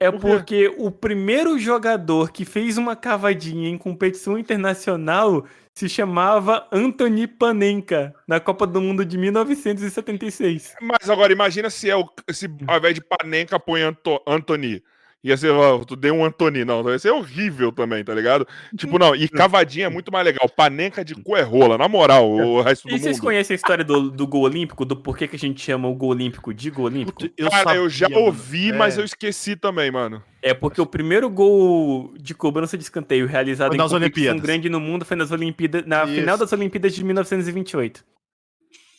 [0.00, 7.28] É porque o primeiro jogador que fez uma cavadinha em competição internacional se chamava Anthony
[7.28, 10.74] Panenka, na Copa do Mundo de 1976.
[10.82, 12.04] Mas agora, imagina se é o.
[12.32, 14.82] Se ao invés de Panenka põe Anto, Anthony.
[15.24, 18.44] Ia ser, ó, tu deu um Antoni, não, ia ser horrível também, tá ligado?
[18.76, 20.48] Tipo, não, e cavadinha é muito mais legal.
[20.48, 23.26] Panenca de cu é rola, na moral, o resto do E vocês mundo.
[23.26, 24.84] conhecem a história do, do gol olímpico?
[24.84, 27.22] Do porquê que a gente chama o gol olímpico de gol olímpico?
[27.38, 29.00] Eu, Cara, eu já sabia, ouvi, mas É.
[29.00, 30.20] eu esqueci também, mano.
[30.42, 34.42] É porque o primeiro gol de cobrança de escanteio realizado Foi em nas Olimpíadas.
[34.42, 36.14] grande no mundo foi nas Olimpíadas, na Isso.
[36.14, 38.04] final das Olimpíadas de 1928.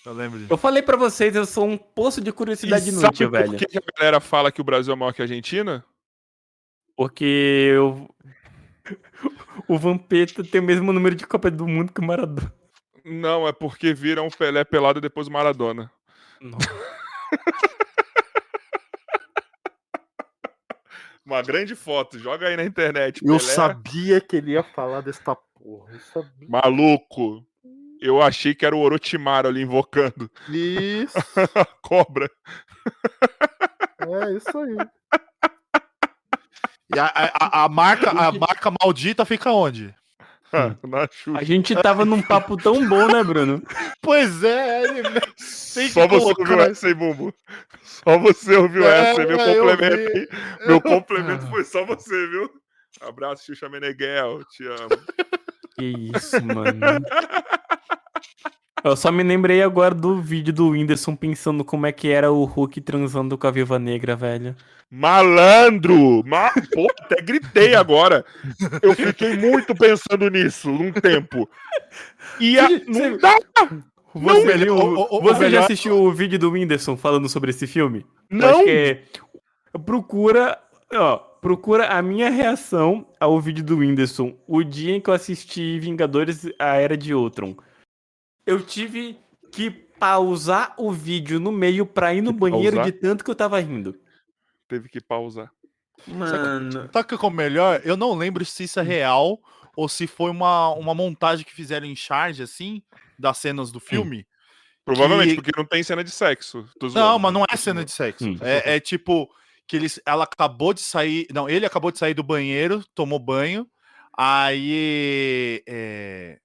[0.06, 0.54] Eu lembro disso.
[0.54, 3.54] Eu falei pra vocês, eu sou um poço de E curiosidade sabe inútil, por velho.
[3.58, 5.84] que que a galera fala que o Brasil é maior que a Argentina?
[6.96, 8.10] Porque eu...
[9.68, 12.54] o Vampeta tem o mesmo número de Copa do Mundo que o Maradona.
[13.06, 15.92] Não, é porque viram o Pelé pelado depois do Maradona.
[21.26, 23.22] Uma grande foto, joga aí na internet.
[23.24, 25.94] Eu Pelé, sabia que ele ia falar desta porra.
[25.94, 26.48] Eu sabia.
[26.48, 27.46] Maluco.
[28.00, 31.16] Eu achei que era o Orochimaru ali invocando Isso,
[31.56, 32.30] a cobra.
[34.02, 34.76] é isso aí.
[36.96, 39.94] E a, a- a marca, a marca maldita fica onde?
[40.88, 41.38] Na Xuxa.
[41.40, 43.62] A gente tava num papo tão bom, né, Bruno?
[44.02, 45.04] Pois é, ele
[45.74, 47.34] tem Só você colocar- ouviu essa aí, Bumbo.
[47.84, 50.20] Só você ouviu É, essa, meu eu complemento vi.
[50.20, 50.28] aí.
[50.68, 52.50] Meu complemento foi só você, viu?
[53.02, 54.90] Abraço, Xuxa Meneghel, te amo.
[55.76, 56.80] Que isso, mano.
[58.84, 62.44] Eu só me lembrei agora do vídeo do Whindersson pensando como é que era o
[62.44, 64.56] Hulk transando com a Viúva Negra, velho.
[64.92, 66.22] Malandro!
[66.26, 66.52] Ma...
[66.74, 68.26] Pô, até gritei agora.
[68.82, 71.50] Eu fiquei muito pensando nisso num tempo.
[72.40, 72.68] E a...
[72.68, 73.38] Você- não dá!
[74.16, 77.66] Você, viu- o- o- o você já assistiu o vídeo do Whindersson falando sobre esse
[77.66, 78.06] filme?
[78.30, 78.50] Não!
[78.50, 79.04] acho que é-
[79.80, 80.60] Procura,
[80.94, 85.80] ó, procura a minha reação ao vídeo do Whindersson o dia em que eu assisti
[85.80, 87.56] Vingadores A Era de Ultron.
[88.46, 89.18] Eu tive
[89.52, 92.92] que pausar o vídeo no meio pra ir no Que banheiro pausar?
[92.92, 93.96] de tanto que eu tava rindo.
[94.68, 95.52] Teve que pausar.
[96.08, 96.90] Mano.
[96.92, 97.82] Sabe que o melhor?
[97.86, 99.40] Eu não lembro se isso é real
[99.76, 102.82] ou se foi uma, uma montagem que fizeram em charge, assim,
[103.18, 104.28] das cenas do filme.
[104.84, 106.68] Provavelmente, Que- porque não tem cena de sexo.
[106.82, 107.20] Não, zoando.
[107.20, 108.26] mas não é cena de sexo.
[108.28, 108.38] Hum.
[108.42, 109.30] É, é tipo
[109.66, 111.26] que eles, ela acabou de sair.
[111.34, 113.66] Não, ele acabou de sair do banheiro, tomou banho.
[114.16, 116.40] Aí é,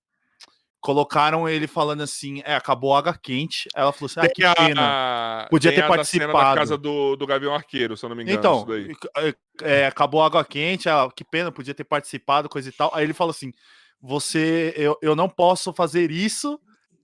[0.81, 3.69] colocaram ele falando assim: é, acabou a água quente.
[3.75, 4.81] Ela falou assim: ah, que pena.
[4.81, 5.49] a...
[5.51, 6.61] Podia tem ter a da cena da participado.
[6.61, 8.39] casa do, do Gavião Arqueiro, se eu não me engano.
[8.39, 9.35] Então, isso daí.
[9.63, 12.91] é, acabou a água quente, ah, que pena, podia ter participado, coisa e tal.
[12.95, 13.53] Aí ele fala assim:
[14.01, 16.59] você, eu, eu não posso fazer isso.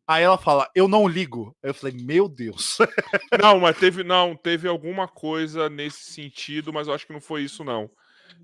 [0.07, 1.57] Aí ela fala, eu não ligo.
[1.62, 2.77] Aí eu falei, meu Deus.
[3.41, 7.43] Não, mas teve, não, teve alguma coisa nesse sentido, mas eu acho que não foi
[7.43, 7.91] isso, não.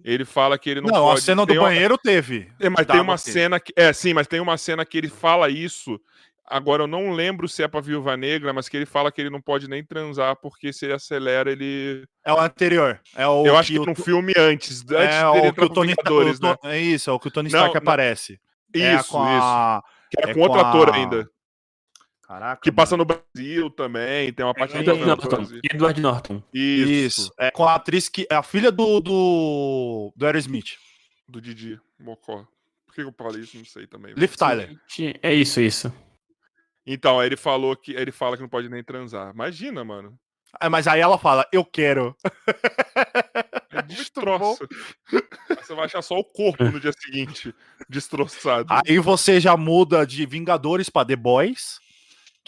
[0.05, 1.19] Ele fala que ele não, Não, pode...
[1.19, 2.51] a cena do uma- banheiro teve.
[2.59, 3.73] É, mas tem uma cena que.
[3.77, 6.01] É, sim, mas tem uma cena que ele fala isso.
[6.47, 9.31] Agora eu não lembro se é pra Viúva Negra, mas que ele fala que ele
[9.31, 12.05] não pode nem transar porque se ele acelera, ele.
[12.27, 12.99] É o anterior.
[13.15, 15.65] É o eu acho que o no To- filme antes, antes é dele o que
[15.65, 16.57] o Tony Vingadores, o né?
[16.65, 17.83] É isso, é o que o Tony Não, Stark não.
[17.83, 18.41] aparece.
[18.75, 19.09] Isso, é isso.
[19.11, 19.83] com a...
[20.11, 21.29] Que era é com outro com ator a- ainda.
[22.31, 22.63] Caraca.
[22.63, 23.09] Que passa mano.
[23.09, 25.05] no Brasil também, tem uma parte É, do Edward.
[25.05, 25.61] Norton.
[25.65, 26.43] Edward Norton.
[26.55, 27.35] Isso, Isso.
[27.37, 28.25] É com a atriz que.
[28.31, 29.01] É a filha do.
[29.01, 30.77] Do, do Aerosmith.
[31.29, 32.47] do Didi Mocó.
[32.87, 33.59] Por que eu falei isso?
[33.59, 34.15] Não sei também.
[34.15, 34.79] Liv Tyler.
[35.21, 35.93] É isso, isso.
[36.87, 39.33] Então, aí ele falou que ele fala que não pode nem transar.
[39.35, 40.17] Imagina, mano.
[40.61, 42.15] É, mas aí ela fala, eu quero.
[43.73, 44.69] É destroça.
[45.61, 47.53] Você vai achar só o corpo no dia seguinte,
[47.91, 48.73] destroçado.
[48.87, 51.81] Aí você já muda de Vingadores pra The Boys.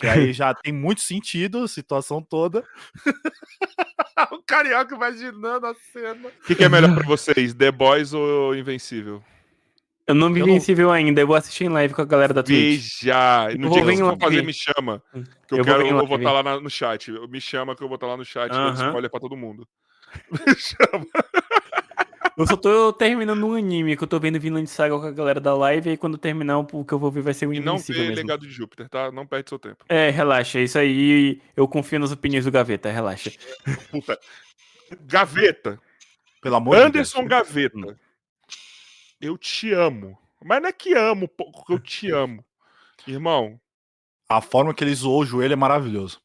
[0.03, 2.63] Que aí já tem muito sentido a situação toda.
[4.33, 6.29] o carioca imaginando a cena.
[6.29, 9.23] O que, que é melhor pra vocês, The Boys ou Invencível?
[10.07, 12.35] Eu não vi Eu não- Invencível ainda, eu vou assistir em live com a galera
[12.35, 13.03] da Twitch.
[13.05, 13.45] Veja!
[13.57, 15.03] No Eu dia vou que você for fazer, me chama.
[15.47, 17.11] Que eu, Eu vou quero, vou botar lá na- no chat.
[17.29, 18.87] Me chama que eu vou estar lá no chat, dando Aham.
[18.89, 19.67] spoiler pra todo mundo.
[20.47, 21.07] Me chama.
[22.43, 25.41] Eu só tô terminando um anime que eu tô vendo Vinland Saga com a galera
[25.41, 27.61] da live, e aí quando terminar, o que eu vou ver vai ser o E
[27.61, 28.15] não vê mesmo.
[28.15, 29.11] Legado de Júpiter, tá?
[29.13, 29.85] Não perde seu tempo.
[29.89, 33.31] É, relaxa, isso aí eu confio nas opiniões do Gaveta, relaxa.
[33.91, 34.19] Puta.
[35.03, 35.81] Gaveta.
[36.41, 37.31] Pelo amor de Anderson Deus.
[37.31, 37.99] Gaveta.
[39.21, 40.19] Eu te amo.
[40.45, 41.31] Mas não é que amo,
[41.69, 42.45] eu te amo.
[43.07, 43.61] Irmão,
[44.29, 46.21] A forma que ele zoou o joelho é maravilhoso.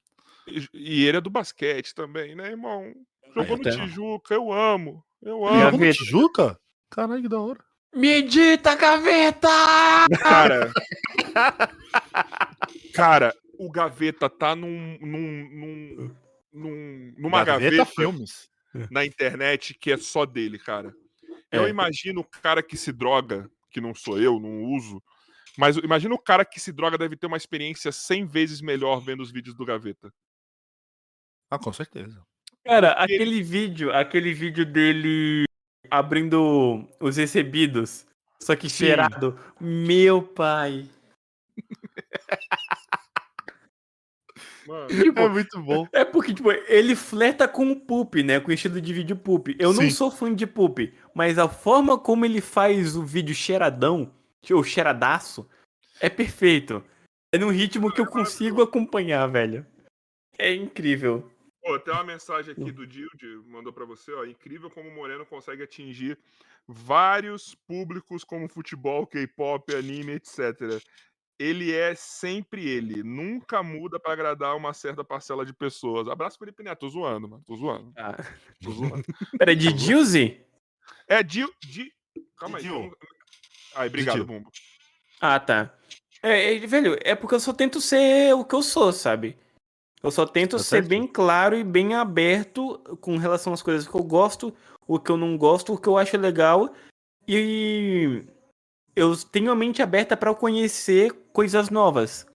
[0.74, 2.94] e- ele é do basquete também, né, irmão?
[3.36, 3.64] Jogou no.
[3.64, 5.04] Tijuca, eu amo.
[5.22, 5.72] Eu amo.
[5.72, 5.94] Gaveta.
[5.98, 6.60] Tijuca?
[6.90, 7.64] Caralho, que da hora.
[7.96, 9.48] Medita, Gaveta!
[10.22, 10.72] Cara.
[12.94, 14.98] Cara, o Gaveta tá num.
[15.00, 16.16] num, num,
[16.54, 18.50] num- numa gaveta, Filmes.
[18.92, 20.94] na internet que é só dele, cara.
[21.52, 21.70] Eu É.
[21.70, 25.02] imagino o cara que se droga, que não sou eu, não uso.
[25.58, 29.00] Mas eu imagino o cara que se droga deve ter uma experiência 100 vezes melhor
[29.00, 30.12] vendo os vídeos do Gaveta.
[31.50, 32.22] Ah, com certeza.
[32.68, 35.46] Cara, aquele vídeo, aquele vídeo dele
[35.90, 38.06] abrindo os recebidos,
[38.42, 38.88] só que Sim.
[38.88, 39.40] cheirado.
[39.58, 40.86] Meu pai.
[44.68, 45.88] Mano, Tipo, É muito bom.
[45.94, 48.42] É porque, tipo, ele flerta com o Poop, né?
[48.42, 49.56] Com o estilo de vídeo Poop.
[49.58, 49.90] Eu não Sim.
[49.90, 54.12] sou fã de Poop, mas a forma como ele faz o vídeo cheiradão,
[54.52, 55.48] ou cheiradaço,
[56.02, 56.84] é perfeito.
[57.34, 59.66] É num ritmo que eu consigo acompanhar, velho.
[60.38, 61.32] É incrível.
[61.68, 64.24] Pô, tem uma mensagem aqui do Dilde, mandou pra você, ó.
[64.24, 66.18] Incrível como o Moreno consegue atingir
[66.66, 70.82] vários públicos como futebol, K-pop, anime, etc.
[71.38, 76.08] Ele é sempre ele, nunca muda pra agradar uma certa parcela de pessoas.
[76.08, 77.92] Abraço Felipe Neto, tô zoando, mano, tô zoando.
[77.98, 78.16] Ah.
[78.64, 79.04] Tô zoando.
[79.38, 80.40] Pera, de Dilzy?
[81.06, 81.92] É Dil, Di...
[82.38, 82.64] Calma aí.
[82.64, 82.96] Dil.
[83.76, 84.24] Ai, obrigado.
[84.24, 84.50] Bumbo.
[85.20, 85.78] Ah, tá.
[86.24, 89.38] É, é, velho, é porque eu só tento ser o que eu sou, sabe?
[90.02, 93.96] Eu só tento Tá ser bem claro e bem aberto com relação às coisas que
[93.96, 94.54] eu gosto,
[94.88, 96.74] o que eu não gosto, o que eu acho legal.
[97.28, 98.24] E
[98.96, 102.26] eu tenho a mente aberta pra conhecer coisas novas.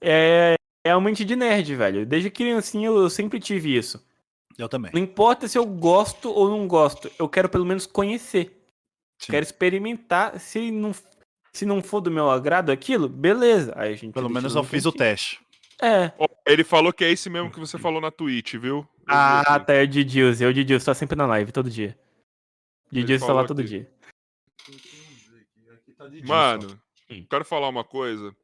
[0.00, 0.54] É,
[0.84, 2.06] é a mente de nerd, velho.
[2.06, 4.04] Desde criancinha eu, eu sempre tive isso.
[4.58, 4.90] Eu também.
[4.92, 8.66] Não importa se eu gosto ou não gosto, eu quero pelo menos conhecer.
[9.18, 9.32] Sim.
[9.32, 10.38] Quero experimentar.
[10.38, 10.92] Se não,
[11.52, 13.72] se não for do meu agrado aquilo, beleza.
[13.76, 15.40] Aí a gente Pelo menos no eu fiz o teste.
[15.82, 16.12] É.
[16.46, 18.88] Ele falou que é esse mesmo que você falou na Twitch, viu?
[19.06, 19.74] Ah, tá.
[19.74, 20.44] É o Didilson.
[20.44, 20.86] É o Didilson.
[20.86, 21.98] Tá sempre na live, todo dia.
[22.90, 23.68] Didilson tá lá todo aqui.
[23.68, 23.92] dia.
[26.24, 26.80] Mano,
[27.10, 27.26] Hum.
[27.28, 28.34] quero falar uma coisa.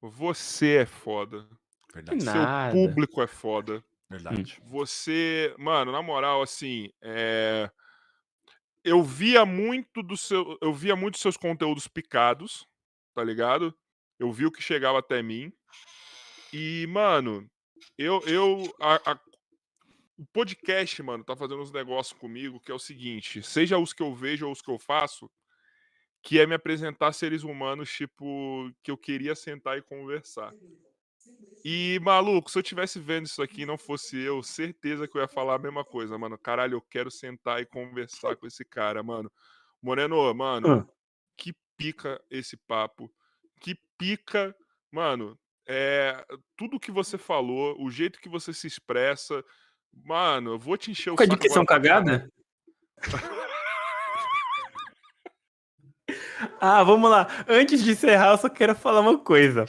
[0.00, 1.46] Você é foda.
[1.94, 2.22] Verdade.
[2.22, 2.72] Seu Nada.
[2.72, 3.84] público é foda.
[4.08, 4.60] Verdade.
[4.64, 7.70] Você, mano, na moral, assim, é...
[8.82, 12.66] eu via muito do seu, eu via muito seus conteúdos picados,
[13.14, 13.74] tá ligado?
[14.18, 15.52] Eu vi o que chegava até mim.
[16.52, 17.48] E, mano,
[17.98, 19.20] eu, eu, a- a-
[20.18, 24.02] o podcast, mano, tá fazendo uns negócios comigo que é o seguinte: seja os que
[24.02, 25.30] eu vejo ou os que eu faço,
[26.22, 30.54] que é me apresentar seres humanos, tipo, que eu queria sentar e conversar.
[31.64, 35.20] E, maluco, se eu tivesse vendo isso aqui e não fosse eu, certeza que eu
[35.22, 36.38] ia falar a mesma coisa, mano.
[36.38, 39.30] Caralho, eu quero sentar e conversar com esse cara, mano.
[39.82, 40.82] Moreno, mano,
[41.36, 43.12] que pica esse papo.
[43.60, 44.56] Que pica,
[44.92, 45.38] mano.
[45.72, 46.24] É,
[46.56, 49.44] tudo que você falou, o jeito que você se expressa.
[50.04, 52.28] Mano, eu vou te encher o Com a saco dicção cagada?
[56.60, 57.28] ah, vamos lá.
[57.46, 59.66] Antes de encerrar, eu só quero falar uma coisa.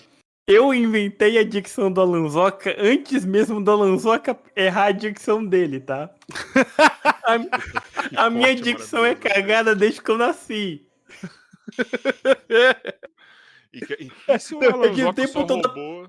[0.48, 6.10] Eu inventei a dicção do Alanzoca antes mesmo do Alanzoca errar a dicção dele, tá?
[7.24, 9.36] A, a minha dicção é maravilhoso.
[9.36, 10.88] cagada desde que eu nasci.
[13.74, 16.08] E, que- e que se o É que o Alanzoca tempo todo- roubou,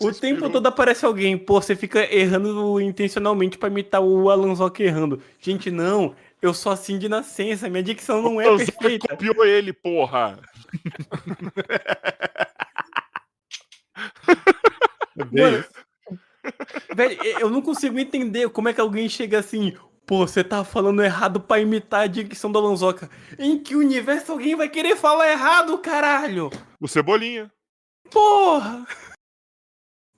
[0.00, 4.82] O tempo inspirou- todo aparece alguém, pô, você fica errando intencionalmente pra imitar o Alanzoca
[4.82, 5.20] errando.
[5.40, 9.08] Gente, não, eu sou assim de nascença, minha dicção não é Alanzoca perfeita.
[9.08, 10.38] copiou ele, porra.
[15.30, 15.64] Bem,
[16.94, 19.76] Velho, eu não consigo entender como é que alguém chega assim.
[20.06, 23.10] Pô, você tá falando errado pra imitar a dicção da Lanzoca.
[23.38, 26.48] Em que universo alguém vai querer falar errado, caralho?
[26.80, 27.50] O Cebolinha.
[28.10, 28.86] Porra!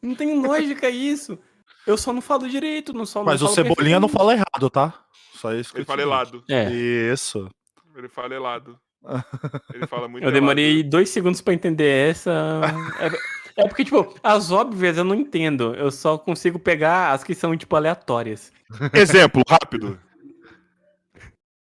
[0.02, 1.38] Não tem lógica isso.
[1.86, 4.68] Eu só não falo direito, não só Mas o não falo Cebolinha não fala errado,
[4.70, 4.92] tá?
[5.32, 6.44] Só isso que Ele fala helado.
[6.50, 7.48] É, Isso.
[7.96, 8.78] Ele fala helado.
[9.72, 12.60] Ele fala muito eu demorei dois segundos pra entender essa.
[13.58, 15.74] É, é porque, tipo, as óbvias eu não entendo.
[15.74, 18.52] Eu só consigo pegar as que são, tipo, aleatórias.
[18.94, 20.00] Exemplo, rápido.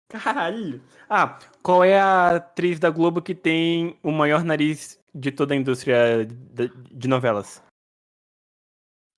[0.07, 0.81] Caralho.
[1.09, 5.57] Ah, qual é a atriz da Globo que tem o maior nariz de toda a
[5.57, 7.61] indústria de, novelas?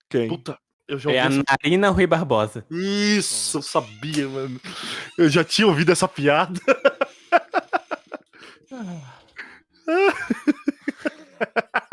[0.09, 0.27] Quem?
[0.27, 1.43] Puta, eu já É a ouvi essa...
[1.49, 2.65] Narina Rui Barbosa.
[2.71, 4.59] Isso, eu sabia, mano.
[5.17, 6.59] Eu já tinha ouvido essa piada.
[8.71, 8.77] Ô,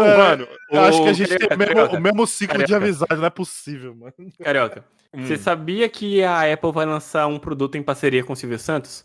[0.00, 2.58] É, mano, eu acho que a gente tem o Carioca, mesmo, Carioca, o mesmo ciclo
[2.58, 2.84] de Carioca.
[2.84, 4.14] amizade, não é possível, mano.
[4.42, 8.36] Carioca, hum, você sabia que a Apple vai lançar um produto em parceria com o
[8.36, 9.04] Silvio Santos?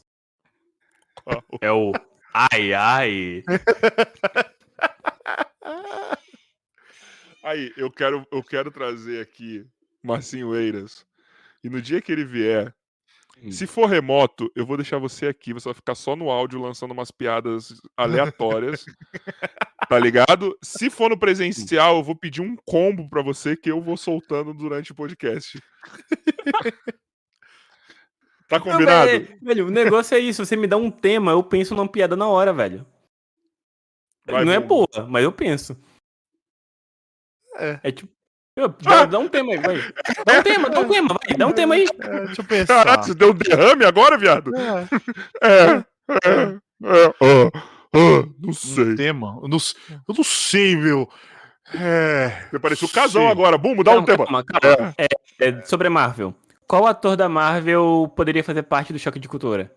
[1.27, 1.43] qual?
[1.61, 1.91] É o
[2.33, 3.43] Ai Ai.
[7.43, 9.65] Aí, eu quero, eu quero trazer aqui
[10.03, 11.05] Marcinho Eiras.
[11.63, 12.75] E no dia que ele vier,
[13.43, 13.51] Hum.
[13.51, 15.53] se for remoto, eu vou deixar você aqui.
[15.53, 18.83] Você vai ficar só no áudio lançando umas piadas aleatórias.
[19.89, 20.57] tá ligado?
[20.63, 24.53] Se for no presencial, eu vou pedir um combo pra você que eu vou soltando
[24.53, 25.61] durante o podcast.
[28.49, 29.07] tá Não, combinado?
[29.11, 30.45] velho, velho, o negócio é isso.
[30.45, 32.85] Você me dá um tema, eu penso numa piada na hora, velho.
[34.25, 34.87] Vai, não é Bumbo.
[34.93, 35.77] boa, mas eu penso.
[37.55, 37.79] É.
[37.83, 38.16] É tipo.
[38.57, 39.75] Eu- dá, dá um tema aí, vai.
[40.25, 41.37] Dá um tema, dá um tema, vai.
[41.37, 41.85] Dá um tema aí.
[42.01, 42.83] É, deixa eu pensar.
[42.83, 44.51] Caralho, você deu um derrame agora, viado?
[44.55, 44.87] É,
[45.41, 45.71] É,
[46.25, 46.41] é,
[46.83, 47.51] é, ah,
[47.93, 48.95] ah, não um sei.
[48.95, 49.39] tema.
[49.41, 49.57] Eu não,
[50.07, 51.09] eu não sei, meu.
[51.73, 52.47] É.
[52.49, 53.27] Você parecia o casão Sim.
[53.31, 53.57] agora.
[53.57, 54.25] Bumbo, dá um tema.
[54.25, 54.95] Calma, calma.
[54.97, 55.07] É,
[55.47, 56.33] é, sobre a Marvel.
[56.67, 59.73] Qual ator da Marvel poderia fazer parte do choque de cultura?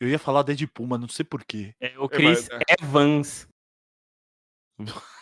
[0.00, 1.74] Eu ia falar Deadpool, mas não sei porquê.
[1.80, 3.48] É o É, Chris mas- Evans.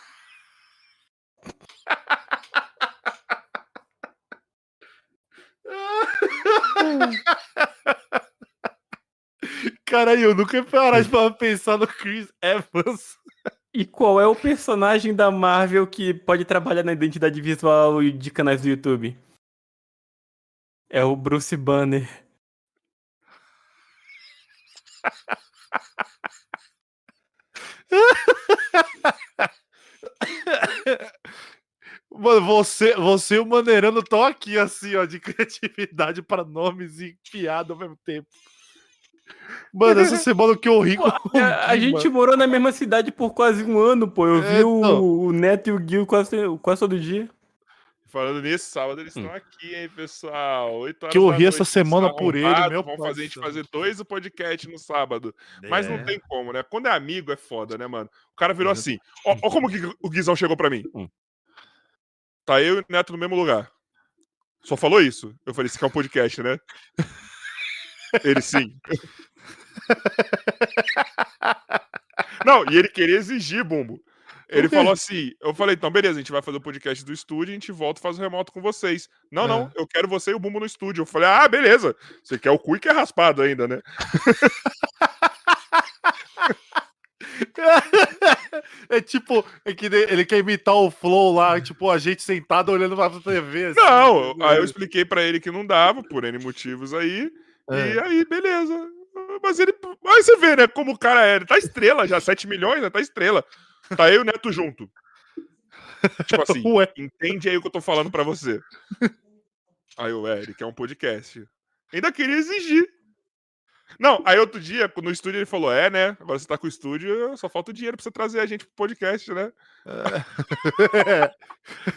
[9.85, 13.17] Caralho, eu nunca ia parar de falar- pensar no Chris Evans.
[13.73, 18.61] E qual é o personagem da Marvel que pode trabalhar na identidade visual de canais
[18.61, 19.17] do YouTube?
[20.89, 22.07] É o Bruce Banner.
[32.19, 37.17] Mano, você, você e o Maneirano estão aqui, assim, ó, de criatividade para nomes e
[37.31, 38.27] piada ao mesmo tempo.
[39.73, 42.11] Mano, essa semana que eu ri com o A, a Gui, gente mano.
[42.11, 44.25] morou na mesma cidade por quase um ano, pô.
[44.25, 45.03] Eu É, vi o, então.
[45.03, 47.29] o Neto e o Gil quase, quase todo dia.
[48.09, 49.35] Falando nisso, sábado eles estão Hum.
[49.35, 50.73] aqui, hein, pessoal?
[50.75, 53.67] 8 horas Que eu ri essa semana por ele, meu pai fazer a gente fazer
[53.69, 55.35] dois podcasts no sábado.
[55.69, 56.03] Mas não É.
[56.03, 56.63] tem como, né?
[56.63, 58.09] Quando é amigo, é foda, né, mano?
[58.31, 58.97] O cara virou assim.
[59.25, 60.83] Ó, ó como que o Guizão chegou pra mim.
[60.95, 61.09] Hum.
[62.47, 63.69] Tá eu e o Neto no mesmo lugar.
[64.63, 65.35] Só falou isso.
[65.45, 66.57] Eu falei, isso aqui é um podcast, né?
[68.23, 68.73] Ele sim.
[72.45, 74.01] Não, e ele queria exigir, Bumbo.
[74.47, 77.51] Ele falou assim: eu falei, então, beleza, a gente vai fazer o podcast do estúdio
[77.51, 79.09] e a gente volta e faz o remoto com vocês.
[79.29, 81.01] Não, não, eu quero você e o Bumbo no estúdio.
[81.01, 81.93] Eu falei, ah, beleza.
[82.23, 83.81] Você quer o cu e quer raspado ainda, né?
[88.89, 92.95] É tipo, é que ele quer imitar o Flow lá, tipo, a gente sentado olhando
[92.95, 93.65] pra TV.
[93.67, 93.79] assim.
[93.79, 97.31] Não, aí eu expliquei pra ele que não dava, por N motivos aí.
[97.69, 98.03] E É.
[98.03, 98.89] aí, beleza.
[99.43, 99.73] Mas ele.
[100.05, 100.67] Aí você vê, né?
[100.67, 101.35] Como o cara é.
[101.37, 102.89] Ele tá estrela já, 7 milhões, né?
[102.89, 103.43] Tá estrela.
[103.95, 104.89] Tá eu e o Neto junto.
[106.25, 106.87] Tipo assim, Ué.
[106.97, 108.59] entende aí o que eu tô falando pra você.
[109.97, 111.43] Aí o Eric, é um podcast.
[111.93, 112.87] Ainda queria exigir.
[113.99, 116.09] Não, aí outro dia, no estúdio, ele falou: É, né?
[116.19, 118.65] Agora você tá com o estúdio, só falta o dinheiro pra você trazer a gente
[118.65, 119.51] pro podcast, né?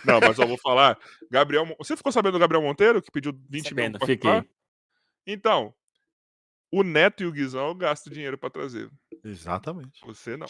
[0.05, 0.99] Não, mas eu vou falar.
[1.31, 1.67] Gabriel.
[1.79, 4.49] Você ficou sabendo do Gabriel Monteiro, que pediu 20 Sabendo, mil fiquei.
[5.27, 5.75] Então,
[6.73, 8.91] o Neto e o Guizão eu gasto dinheiro pra trazer.
[9.25, 10.01] Exatamente.
[10.07, 10.47] Você não.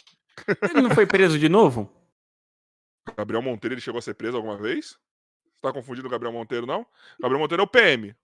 [0.71, 1.91] Ele não foi preso de novo?
[3.17, 4.99] Gabriel Monteiro, ele chegou a ser preso alguma vez?
[5.55, 6.87] Você tá confundindo o Gabriel Monteiro, não?
[7.19, 8.15] Gabriel Monteiro é o PM.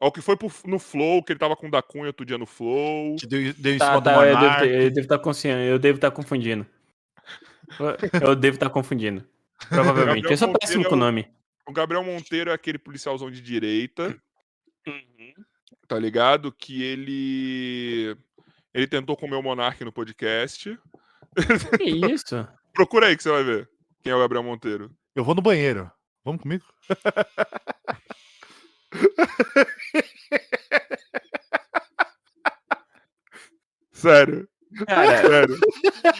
[0.00, 2.24] Ó, o que foi pro- no Flow, que ele tava com o da Cunha outro
[2.24, 3.16] dia no Flow.
[3.16, 4.62] Que deu, deu em Tá, cima tá, do eu devo, Monark.
[4.62, 6.66] ter, eu devo estar consciente, eu devo estar confundindo.
[8.22, 9.26] Eu- devo estar confundindo.
[9.68, 10.30] Provavelmente.
[10.30, 11.28] Eu sou Monteiro péssimo é com o o- nome.
[11.66, 14.16] O Gabriel Monteiro é aquele policialzão de direita.
[14.86, 15.34] Uhum.
[15.86, 16.50] Tá ligado?
[16.52, 18.16] Que ele.
[18.72, 20.78] Ele tentou comer o Monark no podcast.
[21.78, 22.46] Que isso?
[22.72, 23.68] Procura aí que você vai ver
[24.02, 24.90] quem é o Gabriel Monteiro.
[25.14, 25.90] Eu vou no banheiro.
[26.24, 26.64] Vamos comigo?
[33.92, 34.48] Sério,
[34.86, 35.58] Cara, sério.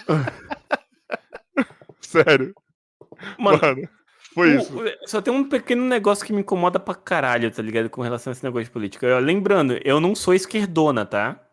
[2.01, 2.55] sério.
[3.39, 3.89] mano, Mano,
[4.35, 4.73] foi o- isso.
[5.07, 7.89] só tem um pequeno negócio que me incomoda pra caralho, tá ligado?
[7.91, 9.07] Com relação a esse negócio de política.
[9.07, 11.45] Eu- lembrando, eu não sou esquerdona, tá?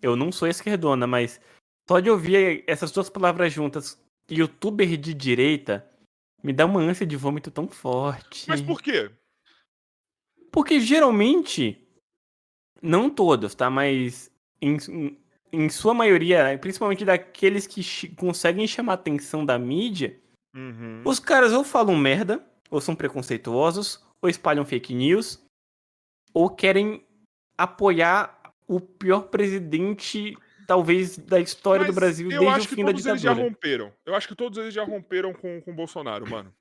[0.00, 1.40] Eu não sou esquerdona, mas
[1.88, 3.98] só de ouvir essas duas palavras juntas,
[4.30, 5.88] youtuber de direita,
[6.42, 8.46] me dá uma ânsia de vômito tão forte.
[8.48, 9.10] Mas por quê?
[10.54, 11.84] Porque geralmente,
[12.80, 13.68] não todos, tá?
[13.68, 14.30] Mas
[14.62, 14.76] em,
[15.52, 20.16] em sua maioria, principalmente daqueles que chi- conseguem chamar a atenção da mídia,
[20.56, 21.02] Uhum.
[21.04, 25.42] os caras ou falam merda, ou são preconceituosos, ou espalham fake news,
[26.32, 27.04] ou querem
[27.58, 30.36] apoiar o pior presidente,
[30.68, 33.20] talvez, da história do Mas Brasil eu desde acho o que fim da todos eles
[33.20, 33.48] já ditadura.
[33.48, 33.92] romperam.
[34.06, 36.54] Eu acho que todos eles já romperam com, com o Bolsonaro, mano.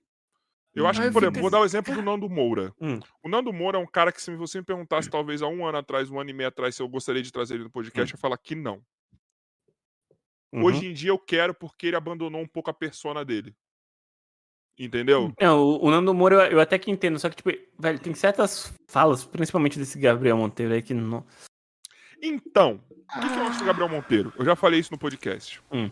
[0.75, 2.73] Eu acho que, por exemplo, vou dar o exemplo do Nando Moura.
[2.81, 2.99] Hum.
[3.21, 5.77] O Nando Moura é um cara que, se você me perguntasse, talvez há um ano
[5.77, 8.17] atrás, um ano e meio atrás, se eu gostaria de trazer ele no podcast, eu
[8.17, 8.81] ia falar que não.
[10.51, 10.63] Uhum.
[10.63, 13.55] Hoje em dia eu quero porque ele abandonou um pouco a persona dele.
[14.77, 15.31] Entendeu?
[15.39, 18.13] Não, o, o Nando Moura eu, eu até que entendo, só que, tipo, velho, tem
[18.15, 21.23] certas falas, principalmente desse Gabriel Monteiro aí, que não.
[22.19, 22.81] Então,
[23.15, 24.33] o que, que eu acho do Gabriel Monteiro?
[24.37, 25.61] Eu já falei isso no podcast.
[25.71, 25.91] Hum.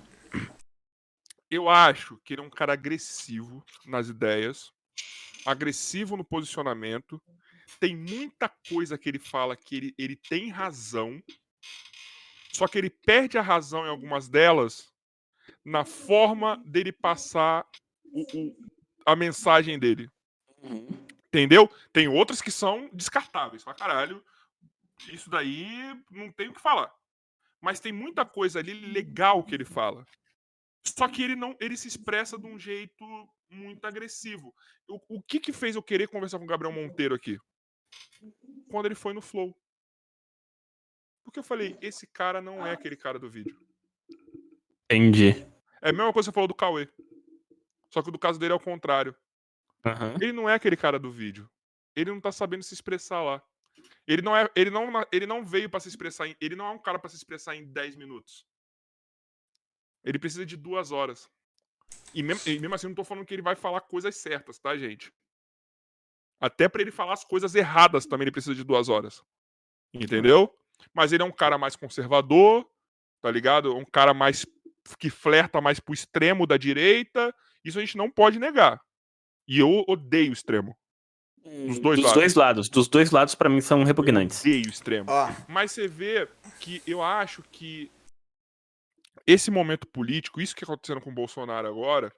[1.52, 4.72] Eu acho que ele é um cara agressivo nas ideias,
[5.46, 7.22] agressivo no posicionamento.
[7.78, 11.22] Tem muita coisa que ele fala que ele, ele tem razão,
[12.54, 14.90] só que ele perde a razão em algumas delas
[15.64, 17.68] na forma dele passar
[18.06, 18.56] o- o-
[19.06, 20.10] a mensagem dele.
[21.28, 21.70] Entendeu?
[21.92, 24.24] Tem outras que são descartáveis pra caralho.
[25.12, 25.68] Isso daí
[26.10, 26.94] não tem o que falar.
[27.62, 30.06] Mas tem muita coisa ali legal que ele fala.
[30.86, 33.06] Só que ele não, ele se expressa de um jeito
[33.50, 34.54] muito agressivo.
[34.88, 37.38] O, o que que fez eu querer conversar com o Gabriel Monteiro aqui?
[38.70, 39.56] Quando ele foi no Flow.
[41.24, 43.60] Porque eu falei, esse cara não é aquele cara do vídeo.
[44.86, 45.46] Entendi.
[45.82, 46.90] É a mesma coisa que você falou do Cauê.
[47.90, 49.16] Só que do caso dele é o contrário.
[49.86, 50.16] Aham.
[50.22, 51.50] Ele não é aquele cara do vídeo.
[51.96, 53.44] Ele não tá sabendo se expressar lá.
[54.08, 56.72] Ele não é, ele não, ele não veio pra se expressar, em, ele não é
[56.72, 58.46] um cara pra se expressar em 10 minutos.
[60.04, 61.30] Ele precisa de duas horas.
[62.14, 64.60] E mesmo, e mesmo assim, eu não tô falando que ele vai falar coisas certas,
[64.60, 65.12] tá, gente?
[66.40, 69.24] Até pra ele falar as coisas erradas também ele precisa de duas horas.
[69.94, 70.52] Entendeu?
[70.94, 72.68] Mas ele é um cara mais conservador,
[73.22, 73.76] tá ligado?
[73.76, 74.46] Um cara mais
[74.98, 77.34] que flerta mais pro extremo da direita.
[77.64, 78.82] Isso a gente não pode negar.
[79.48, 80.76] E eu odeio o extremo.
[81.44, 82.14] Dos dois dos lados.
[82.14, 82.70] dois lados.
[82.70, 84.42] Dos dois lados, pra mim, são repugnantes.
[84.42, 85.10] Odeio o extremo.
[85.48, 86.28] Mas você vê
[86.60, 87.92] que eu acho que
[89.32, 92.14] esse momento político, isso que tá acontecendo com o Bolsonaro agora,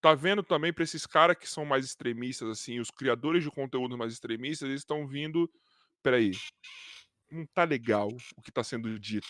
[0.00, 3.96] tá vendo também pra esses caras que são mais extremistas, assim, os criadores de conteúdo
[3.96, 5.50] mais extremistas, eles estão vindo.
[6.02, 6.32] Peraí.
[7.30, 9.26] Não tá legal o que tá sendo dito.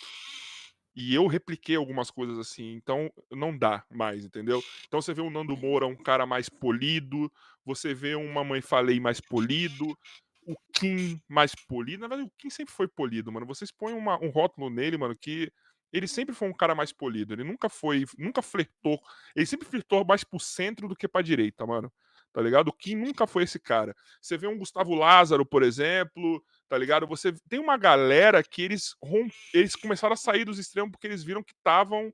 [0.94, 4.62] E eu repliquei algumas coisas assim, então não dá mais, entendeu?
[4.86, 7.32] Então você vê o Nando Moura, um cara mais polido,
[7.64, 9.96] você vê um Mamãe Falei mais polido,
[10.44, 12.02] o Kim mais polido.
[12.02, 13.46] Na verdade, o Kim sempre foi polido, mano.
[13.46, 15.52] Vocês põem uma- um rótulo nele, mano, que
[15.92, 17.32] ele sempre foi um cara mais polido.
[17.34, 19.00] Ele nunca foi, nunca flertou.
[19.34, 21.92] Ele sempre flertou mais pro centro do que pra direita, mano.
[22.32, 22.68] Tá ligado?
[22.68, 23.96] O Kim nunca foi esse cara.
[24.20, 27.06] Você vê um Gustavo Lázaro, por exemplo, tá ligado?
[27.06, 29.28] Você tem uma galera que eles rom...
[29.54, 32.12] eles começaram a sair dos extremos porque eles viram que estavam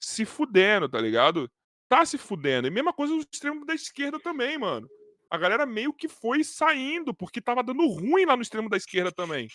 [0.00, 1.50] se fudendo, tá ligado?
[1.88, 2.66] Tá se fudendo.
[2.66, 4.88] E mesma coisa do extremo da esquerda também, mano.
[5.30, 9.10] A galera meio que foi saindo porque tava dando ruim lá no extremo da esquerda
[9.10, 9.48] também.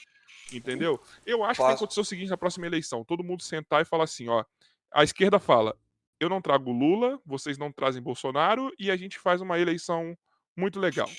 [0.51, 0.99] Entendeu?
[1.25, 3.81] Eu acho que tem que Posso- acontecer o seguinte na próxima eleição: todo mundo sentar
[3.81, 4.43] e falar assim, ó.
[4.91, 5.77] A esquerda fala:
[6.19, 10.17] eu não trago Lula, vocês não trazem Bolsonaro, e a gente faz uma eleição
[10.57, 11.09] muito legal.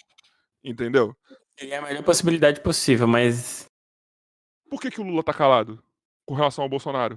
[0.62, 1.16] Entendeu?
[1.58, 3.66] Seria a melhor possibilidade possível, mas.
[4.68, 5.82] Por que, que o Lula tá calado
[6.26, 7.16] com relação ao Bolsonaro?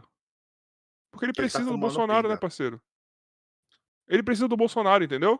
[1.11, 2.41] Porque ele Porque ele tá precisa do Bolsonaro, né, pinga.
[2.41, 2.81] parceiro?
[4.07, 5.39] Ele precisa do Bolsonaro, entendeu?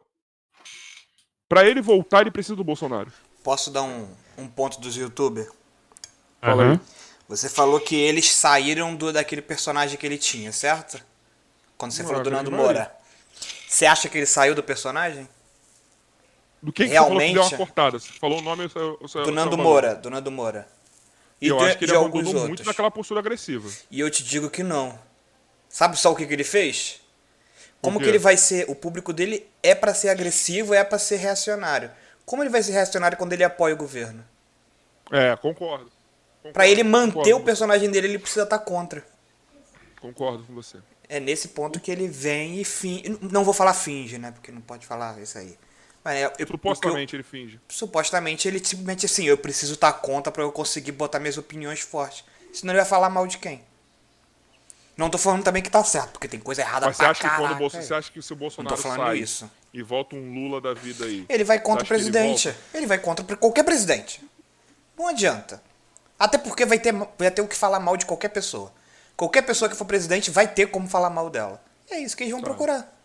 [1.50, 3.12] Pra ele voltar, ele precisa do Bolsonaro.
[3.44, 4.08] posso dar um,
[4.38, 5.50] um ponto dos youtubers?
[6.42, 6.70] Fala aí.
[6.70, 6.80] Aham.
[7.30, 11.02] Você falou que eles saíram do daquele personagem que ele tinha, certo?
[11.78, 12.52] Quando você Não, falou do Nando.
[12.52, 12.94] Moura.
[13.68, 15.28] Você acha que ele saiu do personagem?
[16.62, 17.34] Do que, que você falou que Realmente?
[17.34, 18.00] deu uma cortada?
[18.00, 19.58] Você falou o nome, você, você, Do Nando.
[19.58, 20.68] Moura, do Nando Moura.
[21.42, 22.68] E Eu de, acho que ele abandonou muito outros.
[22.68, 23.70] daquela postura agressiva.
[23.90, 24.98] E eu te digo que não.
[25.70, 27.02] Sabe só o que, que ele fez?
[27.84, 28.66] Como que ele vai ser?
[28.70, 31.92] O público dele é pra ser agressivo, é pra ser reacionário.
[32.26, 34.24] Como ele vai ser reacionário quando ele apoia o governo?
[35.12, 35.92] É, concordo.
[36.54, 39.04] Pra ele manter concordo, o personagem dele, ele precisa estar contra.
[40.02, 40.78] Concordo com você.
[41.10, 43.18] É nesse ponto que ele vem e finge.
[43.22, 44.32] Não vou falar finge, né?
[44.32, 45.58] Porque não pode falar isso aí.
[46.04, 47.60] Mas é, eu- que eu- Supostamente ele finge.
[47.70, 52.24] supostamente ele simplesmente assim, eu preciso estar contra pra eu conseguir botar minhas opiniões fortes.
[52.54, 53.64] Senão ele vai falar mal de quem?
[54.96, 57.22] Não tô falando também que tá certo, porque tem coisa errada Mas você pra acha
[57.30, 57.70] que quando o aí.
[57.70, 59.50] você acha que se o Bolsonaro tô falando sai isso.
[59.74, 61.26] e volta um Lula da vida aí?
[61.28, 62.50] Ele vai contra o Você ele presidente.
[62.50, 62.78] volta?
[62.78, 64.24] Ele, vai contra qualquer presidente.
[64.98, 65.62] Não adianta.
[66.20, 68.72] Até porque vai ter, vai ter o que falar mal de qualquer pessoa.
[69.18, 71.60] Qualquer pessoa que for presidente vai ter como falar mal dela.
[71.90, 72.48] É isso que eles vão Tá.
[72.48, 72.96] procurar.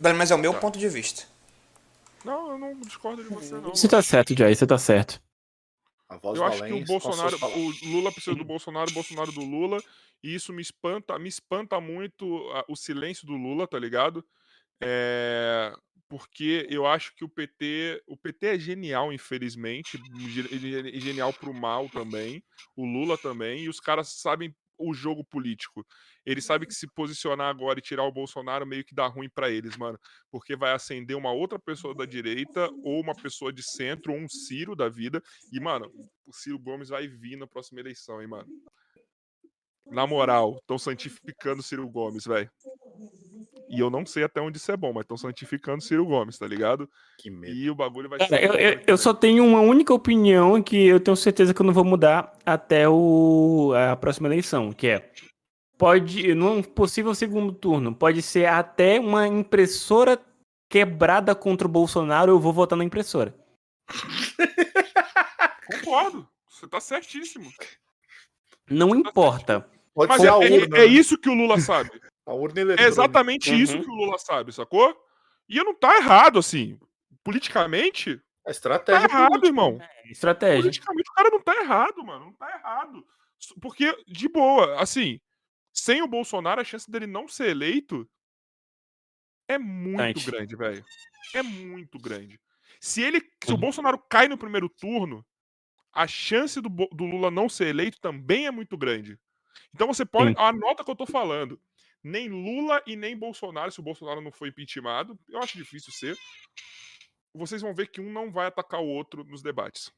[0.00, 1.22] Menos é o meu ponto de vista.
[2.24, 3.70] Não, eu não discordo de você, não.
[3.70, 5.20] Você tá certo, Jay, você tá certo.
[6.08, 8.94] A voz Eu do acho que o passou Bolsonaro, o Lula precisa do Bolsonaro, o
[8.94, 9.82] Bolsonaro do Lula,
[10.22, 12.26] e isso me espanta, me espanta muito
[12.68, 14.24] o silêncio do Lula, tá ligado?
[14.82, 15.72] É,
[16.08, 19.98] porque eu acho que o PT, o PT é genial, infelizmente,
[20.30, 22.42] ge- ge- e genial pro mal também,
[22.76, 25.84] o Lula também, e os caras sabem o jogo político.
[26.24, 29.50] Eles sabem que se posicionar agora e tirar o Bolsonaro meio que dá ruim pra
[29.50, 29.98] eles, mano,
[30.30, 34.28] porque vai acender uma outra pessoa da direita ou uma pessoa de centro ou um
[34.28, 35.90] Ciro da vida e, mano,
[36.26, 38.48] o Ciro Gomes vai vir na próxima eleição, hein, mano.
[39.90, 42.50] Na moral, estão santificando o Ciro Gomes, velho.
[43.70, 46.38] E eu não sei até onde isso é bom, mas estão santificando o Ciro Gomes,
[46.38, 46.88] tá ligado?
[47.18, 47.52] Que medo.
[47.52, 50.98] E o bagulho vai Cara, eu, eu, eu só tenho uma única opinião que eu
[50.98, 55.10] tenho certeza que eu não vou mudar até o, a próxima eleição, que é
[55.76, 60.20] pode, num possível segundo turno, pode ser até uma impressora
[60.68, 63.34] quebrada contra o Bolsonaro, eu vou votar na impressora.
[65.66, 66.28] Concordo.
[66.48, 67.50] Você tá certíssimo.
[68.68, 69.68] Não importa.
[69.94, 70.76] Pode Mas ser é, a é- urna.
[70.76, 70.86] é né?
[70.86, 71.90] isso que o Lula sabe.
[72.28, 72.88] A urna É eletrônica.
[72.88, 73.82] exatamente isso Uhum.
[73.84, 74.94] que o Lula sabe, sacou?
[75.48, 76.78] E não tá errado, assim.
[77.24, 79.04] Politicamente, A tá estratégia.
[79.06, 79.46] errado, política.
[79.48, 79.78] irmão.
[80.06, 80.62] Estratégia.
[80.62, 82.26] Politicamente o cara não tá errado, mano.
[82.26, 83.06] Não tá errado.
[83.60, 85.20] Porque, de boa, assim,
[85.72, 88.06] sem o Bolsonaro, a chance dele não ser eleito
[89.48, 90.26] é muito Bastante.
[90.30, 90.84] grande, velho.
[91.34, 92.38] É muito grande.
[92.80, 93.20] Se ele.
[93.44, 93.60] Se o Uhum.
[93.60, 95.24] Bolsonaro cai no primeiro turno,
[95.92, 99.18] a chance do, do Lula não ser eleito também é muito grande.
[99.74, 100.30] Então você pode.
[100.30, 100.36] Sim.
[100.38, 101.58] Anota o que eu tô falando.
[102.08, 106.16] Nem Lula e nem Bolsonaro, se o Bolsonaro não for impeachmentado, eu acho difícil ser.
[107.34, 109.92] Vocês vão ver que um não vai atacar o outro nos debates.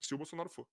[0.00, 0.66] Se o Bolsonaro for.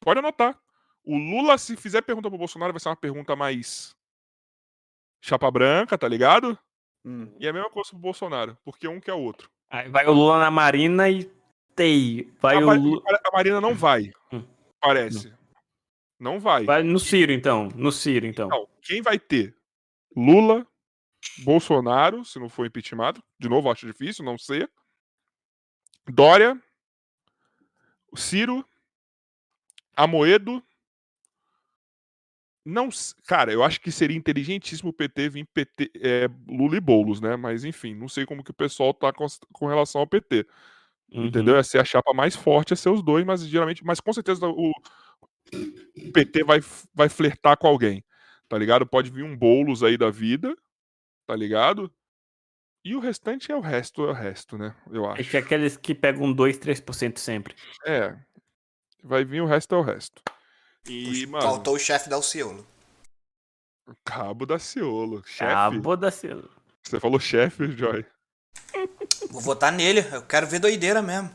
[0.00, 0.60] Pode anotar.
[1.04, 3.94] O Lula, se fizer pergunta pro Bolsonaro, vai ser uma pergunta mais.
[5.22, 6.58] Chapa branca, tá ligado?
[7.04, 7.32] Hum.
[7.38, 9.48] E é a mesma coisa pro Bolsonaro, porque um quer o outro.
[9.70, 11.30] Aí vai o Lula na Marina e
[11.76, 12.32] tei.
[12.40, 13.02] Vai a, o Lula.
[13.06, 14.10] a Marina não vai.
[14.32, 14.44] Hum.
[14.80, 15.28] Parece.
[15.30, 15.37] Não
[16.40, 16.64] vai.
[16.64, 17.68] Vai no Ciro, então.
[17.74, 18.48] No Ciro, então.
[18.48, 19.56] Não, quem vai ter?
[20.16, 20.66] Lula,
[21.44, 23.22] Bolsonaro, se não for impeachmentado.
[23.38, 24.70] De novo, acho difícil não ser.
[26.08, 26.60] Dória,
[28.16, 28.64] Ciro,
[29.96, 30.62] Amoedo.
[32.64, 32.88] Não,
[33.26, 37.34] cara, eu acho que seria inteligentíssimo o PT vir PT, é, Lula e Boulos, né?
[37.34, 40.46] Mas enfim, não sei como que o pessoal tá com, com relação ao PT.
[41.10, 41.26] Uhum.
[41.26, 41.56] Entendeu?
[41.56, 44.46] Ia ser a chapa mais forte, ia ser os dois, mas geralmente, mas com certeza
[44.46, 44.72] o,
[45.52, 46.60] o PT vai,
[46.94, 48.04] vai flertar com alguém,
[48.48, 48.86] tá ligado?
[48.86, 50.56] Pode vir um bolos aí da vida,
[51.26, 51.92] tá ligado?
[52.84, 54.74] E o restante é o resto, é o resto, né?
[54.90, 55.30] Eu Acho acho.
[55.30, 57.54] que é aqueles que pegam 2, 3% sempre.
[57.84, 58.16] É.
[59.02, 60.22] Vai vir o resto é o resto.
[60.88, 62.66] E, mano, Faltou o chefe da Alciolo.
[64.04, 65.22] Cabo da Ciolo.
[65.26, 65.38] Chefe.
[65.52, 66.50] Cabo da Ciro.
[66.82, 68.04] Você falou chefe, Joy.
[69.30, 71.30] Vou votar nele, eu quero ver doideira mesmo.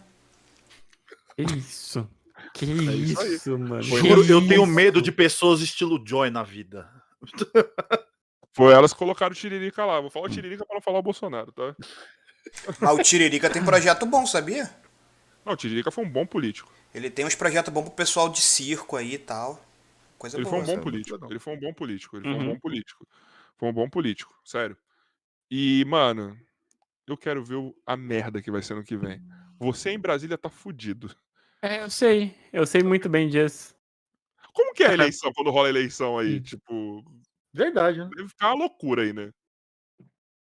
[1.35, 2.07] Que isso?
[2.53, 3.33] Que isso aí.
[3.35, 3.83] isso, mano?
[3.97, 4.71] Eu, Que eu tenho isso?
[4.71, 6.89] medo de pessoas estilo Joy na vida.
[8.55, 9.99] Foi elas que colocaram o Tiririca lá.
[9.99, 11.75] Vou falar o Tiririca pra não falar o Bolsonaro, tá?
[12.79, 14.69] Mas o Tiririca tem projeto bom, sabia?
[15.43, 16.71] Não, o Tiririca foi um bom político.
[16.93, 19.59] Ele tem uns projetos bons pro pessoal de circo aí e tal.
[20.19, 20.63] Coisa Ele boa.
[20.63, 21.15] foi um bom político.
[21.15, 21.29] legal.
[21.31, 22.17] Ele foi um bom político.
[22.17, 22.45] Ele foi um Uhum.
[22.53, 23.07] bom político.
[23.57, 24.77] Foi um bom político, sério.
[25.49, 26.37] E, mano,
[27.07, 27.57] eu quero ver
[27.87, 29.19] a merda que vai ser no que vem.
[29.59, 31.13] Você em Brasília tá fudido.
[31.63, 32.35] É, eu sei.
[32.51, 33.73] Eu sei muito bem disso.
[34.51, 36.41] Como que é a eleição quando rola a eleição aí?
[36.41, 37.01] Tipo,
[37.53, 38.09] Verdade, né?
[38.13, 39.29] deve ficar uma loucura aí, né?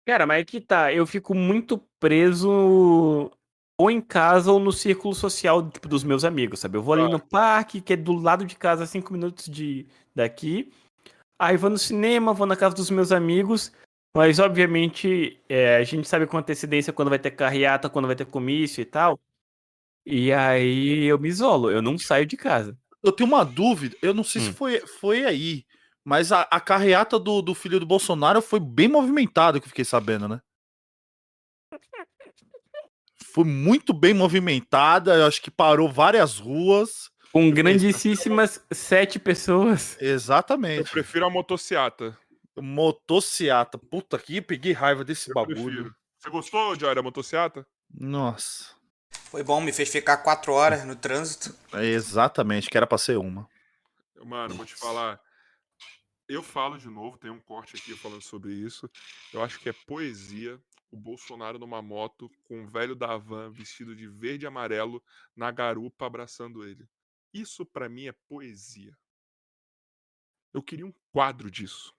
[0.04, 0.92] Cara, mas é que tá.
[0.92, 3.32] Eu fico muito preso
[3.78, 6.78] ou em casa ou no círculo social tipo, dos meus amigos, sabe?
[6.78, 9.86] Eu vou ali no parque, que é do lado de casa, cinco minutos de
[10.16, 10.74] daqui.
[11.38, 13.72] Aí vou no cinema, vou na casa dos meus amigos.
[14.18, 18.26] Mas, obviamente, é, a gente sabe com antecedência quando vai ter carreata, quando vai ter
[18.26, 19.20] comício e tal.
[20.06, 22.78] E aí eu me isolo, eu não saio de casa.
[23.04, 24.54] Eu tenho uma dúvida, eu não sei se Hum.
[24.54, 25.64] foi, foi aí,
[26.04, 29.86] mas a, a carreata do, do filho do Bolsonaro foi bem movimentada, que eu fiquei
[29.86, 30.40] sabendo, né?
[33.36, 35.14] foi muito bem movimentada.
[35.16, 37.10] Eu acho que parou várias ruas.
[37.34, 39.98] Com grandíssimas sete pessoas.
[40.02, 40.90] Eu Exatamente.
[40.90, 42.18] prefiro a motociata.
[42.58, 43.78] Motociata.
[43.78, 45.64] Puta que peguei raiva desse Eu bagulho.
[45.66, 45.96] prefiro.
[46.18, 47.68] Você gostou, Joy, da motociata?
[47.94, 48.74] Nossa.
[49.36, 51.54] Foi bom, me fez ficar quatro horas no trânsito.
[51.74, 53.50] É exatamente, que era pra ser uma.
[54.24, 55.20] Mano, vou te falar.
[56.26, 58.90] Eu falo de novo, tem um corte aqui falando sobre isso.
[59.34, 60.58] Eu acho que é poesia
[60.90, 65.04] o Bolsonaro numa moto com um velho da van vestido de verde e amarelo
[65.36, 66.88] na garupa abraçando ele.
[67.34, 68.98] Isso pra mim é poesia.
[70.54, 71.94] Eu queria um quadro disso.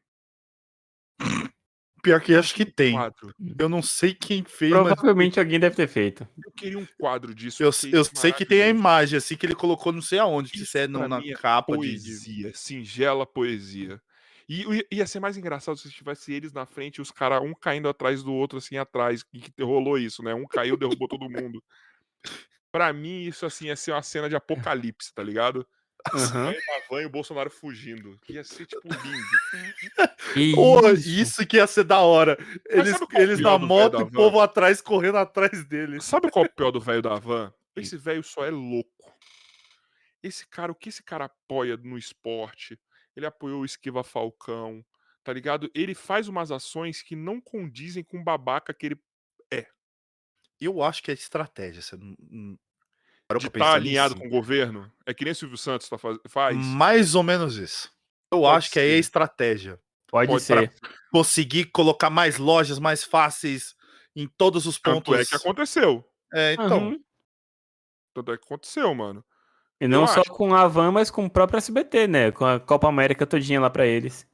[2.06, 2.92] Pior que acho que tem.
[2.92, 3.34] Quadro.
[3.58, 6.26] Eu não sei quem fez, mas Provavelmente alguém deve ter feito.
[6.44, 7.60] Eu queria um quadro disso.
[7.60, 10.50] eu, eu é sei que tem a imagem, assim, que ele colocou não sei aonde,
[10.50, 14.00] se Isso é no- pra na mim é capa de- de, poesia, singela poesia.
[14.48, 17.88] E ia ser mais engraçado se tivesse eles na frente e os caras um caindo
[17.88, 19.24] atrás do outro, assim, atrás.
[19.34, 20.32] E que rolou isso, né?
[20.32, 21.60] Um caiu, derrubou todo mundo.
[22.70, 25.66] Pra mim, isso, assim, ia ser uma cena de apocalipse, tá ligado?
[26.14, 26.48] Aham.
[26.48, 28.18] Aí na van e o Bolsonaro fugindo.
[28.28, 29.26] Ia ser, tipo, lindo.
[30.32, 31.08] Que Porra, isso?
[31.08, 32.36] isso que ia ser da hora.
[32.68, 36.04] Eles, é eles na moto e o povo atrás, correndo atrás deles.
[36.04, 37.52] Sabe qual é o pior do velho da van?
[37.74, 39.12] Esse velho só é louco.
[40.22, 42.78] Esse cara, o que esse cara apoia no esporte?
[43.14, 44.84] Ele apoiou o Esquiva Falcão,
[45.22, 45.70] tá ligado?
[45.74, 49.00] Ele faz umas ações que não condizem com o babaca que ele
[50.60, 51.82] Eu acho que é estratégia.
[51.82, 52.58] Você não,
[53.38, 54.20] de pra tá alinhado nisso?
[54.22, 54.90] com o governo.
[55.04, 56.18] É que nem o Silvio Santos tá faz...
[56.28, 56.56] faz.
[56.56, 57.90] Mais ou menos isso.
[58.32, 58.98] Eu Pode acho que aí é ser.
[58.98, 59.80] estratégia.
[60.08, 60.72] Pode, Pode ser.
[61.10, 63.74] Conseguir colocar mais lojas mais fáceis
[64.14, 65.20] em todos os Tanto pontos.
[65.20, 66.04] é que aconteceu.
[66.32, 66.88] É, então.
[66.90, 67.00] Uhum.
[68.14, 69.24] Tanto é que aconteceu, mano.
[69.80, 70.30] E não Eu só acho.
[70.30, 72.30] com a Van, mas com o próprio SBT, né?
[72.32, 74.26] Com a Copa América todinha lá pra eles.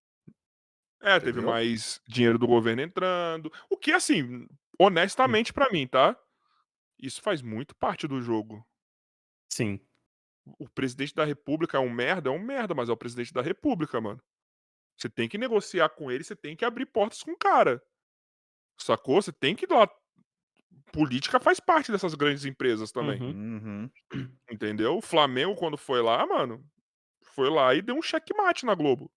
[1.03, 1.51] É, teve Entendeu?
[1.51, 3.53] mais dinheiro do governo entrando.
[3.69, 4.47] O que, assim,
[4.79, 6.17] honestamente pra mim, tá?
[6.97, 8.65] Isso faz muito parte do jogo.
[9.53, 9.79] Sim.
[10.59, 13.43] o presidente da república é um merda, é um merda, mas é o presidente da
[13.43, 14.21] república, mano.
[14.97, 17.83] Você tem que negociar com ele, você tem que abrir portas com o cara.
[18.81, 19.21] Sacou?
[19.21, 19.87] Você tem que ir lá.
[20.91, 23.21] Política faz parte dessas grandes empresas também.
[23.21, 23.91] Uhum.
[24.13, 24.31] Uhum.
[24.51, 24.97] Entendeu?
[24.97, 26.65] O Flamengo, quando foi lá, mano,
[27.23, 29.11] foi lá e deu um checkmate na Globo.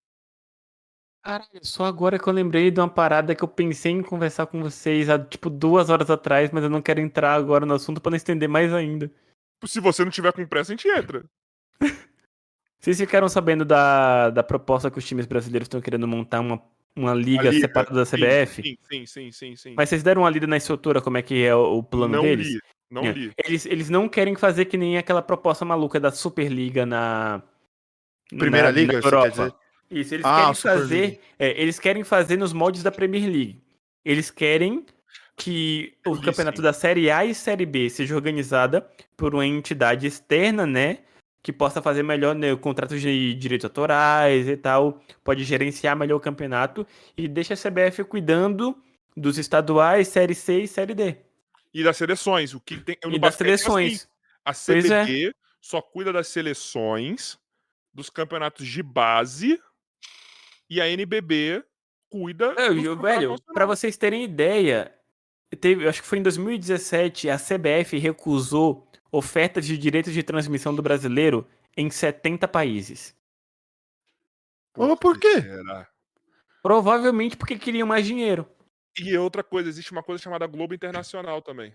[1.24, 4.62] Caralho, só agora que eu lembrei de uma parada que eu pensei em conversar com
[4.62, 8.12] vocês há, tipo, duas horas atrás, mas eu não quero entrar agora no assunto pra
[8.12, 9.12] não estender mais ainda.
[9.64, 11.24] Se você não tiver com pressa, a gente entra.
[12.80, 16.61] Vocês ficaram sabendo da, da proposta que os times brasileiros estão querendo montar uma,
[16.95, 18.61] uma liga, liga, separada da CBF?
[18.61, 19.74] Sim, sim, sim, sim, sim.
[19.75, 22.22] Mas vocês deram uma lida na estrutura, como é que é o, o plano não
[22.22, 22.48] deles?
[22.48, 22.59] li,
[22.92, 23.11] não É.
[23.11, 23.34] li.
[23.43, 27.42] Eles, eles não querem fazer que nem aquela proposta maluca da Superliga na.
[28.30, 29.24] Primeira na- Liga, na Europa.
[29.24, 29.53] quer dizer?
[29.90, 31.19] Isso, eles Ah, querem fazer.
[31.40, 33.64] é, eles querem fazer nos moldes da Premier League.
[34.03, 34.85] Eles querem
[35.36, 38.82] que o campeonato da Série A e Série B seja organizada
[39.18, 41.00] por uma entidade externa, né?
[41.44, 45.02] Que possa fazer melhor né, contratos de direitos autorais e tal.
[45.24, 46.88] Pode gerenciar melhor o campeonato.
[47.18, 48.76] E deixa a CBF cuidando
[49.16, 51.18] dos estaduais, Série C e Série D.
[51.74, 52.54] E das seleções.
[52.54, 54.10] O que tem, E das é assim, seleções.
[54.46, 55.32] A Pois é.
[55.62, 57.38] Só cuida das seleções,
[57.94, 59.60] dos campeonatos de base,
[60.70, 61.64] e a NBB
[62.10, 62.54] cuida.
[62.54, 64.94] Dos eu- velho, pra vocês terem ideia,
[65.59, 70.82] teve, acho que foi em 2017, a CBF recusou ofertas de direitos de transmissão do
[70.82, 73.15] brasileiro em 70 países.
[74.77, 75.41] Ô, por quê?
[75.41, 75.88] Será?
[76.61, 78.49] Provavelmente porque queriam mais dinheiro.
[78.99, 81.74] E outra coisa, existe uma coisa chamada Globo Internacional também.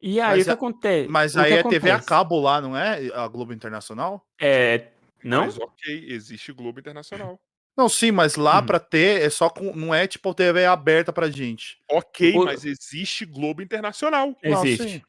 [0.00, 1.08] E aí Mas o que a- acontece?
[1.08, 3.08] Mas aí é TV a cabo lá, não é?
[3.14, 4.26] A Globo Internacional?
[4.40, 4.90] É,
[5.22, 5.46] não?
[5.46, 7.40] Mas ok, existe Globo Internacional.
[7.76, 8.66] Não, sim, mas lá Hum.
[8.66, 9.74] pra ter é só com.
[9.74, 11.78] Não é tipo TV aberta pra gente.
[11.90, 14.36] Ok, O- mas existe Globo Internacional.
[14.44, 14.88] Não, Existe.
[14.98, 15.02] sim.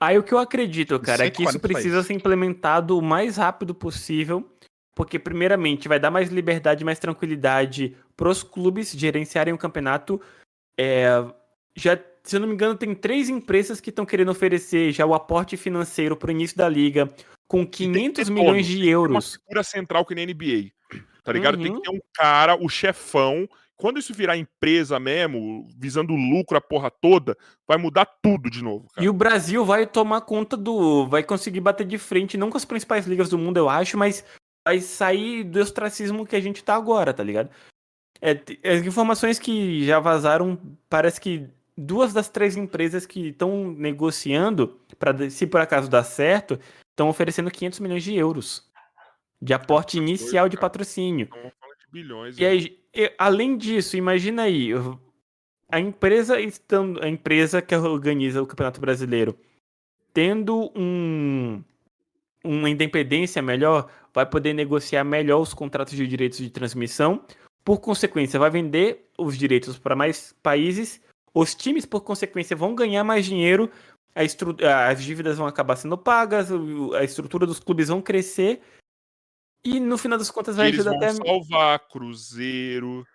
[0.00, 2.06] Aí o que eu acredito, cara, é que isso 140 precisa países.
[2.06, 4.46] ser implementado o mais rápido possível,
[4.94, 10.20] porque primeiramente vai dar mais liberdade, mais tranquilidade pros clubes gerenciarem o campeonato.
[10.78, 11.06] É,
[11.74, 15.14] já, se eu não me engano, tem três empresas que estão querendo oferecer já o
[15.14, 17.08] aporte financeiro pro início da liga
[17.48, 19.32] com tem que 500 ter milhões de Uma euros.
[19.36, 20.72] figura central que nem NBA.
[21.26, 21.58] Tá ligado?
[21.58, 21.80] Tem Uhum.
[21.80, 23.48] que ter um cara, o chefão.
[23.76, 28.86] Quando isso virar empresa mesmo, visando lucro a porra toda, vai mudar tudo de novo,
[28.94, 29.04] cara.
[29.04, 31.06] E o Brasil vai tomar conta do.
[31.08, 34.24] Vai conseguir bater de frente, não com as principais ligas do mundo, eu acho, mas
[34.64, 37.50] vai sair do ostracismo que a gente tá agora, tá ligado?
[38.22, 38.40] É,
[38.72, 40.56] as informações que já vazaram,
[40.88, 41.46] parece que
[41.76, 46.58] duas das três empresas que estão negociando, para se por acaso dar certo,
[46.92, 48.64] estão oferecendo 500 milhões de euros
[49.40, 51.28] de aporte inicial de patrocínio.
[51.30, 51.52] Então,
[51.92, 52.38] bilhões.
[52.38, 52.78] E aí,
[53.18, 54.70] além disso, imagina aí,
[55.70, 59.38] a empresa estando, a empresa que organiza o Campeonato Brasileiro
[60.12, 61.62] tendo um
[62.42, 67.20] uma independência melhor, vai poder negociar melhor os contratos de direitos de transmissão.
[67.64, 71.00] Por consequência, vai vender os direitos para mais países.
[71.34, 73.68] Os times, por consequência, vão ganhar mais dinheiro.
[74.14, 76.48] As dívidas vão acabar sendo pagas.
[76.94, 78.62] A estrutura dos clubes vão crescer.
[79.64, 83.06] E no final das contas vai Eles ajudar vão até salvar Cruzeiro,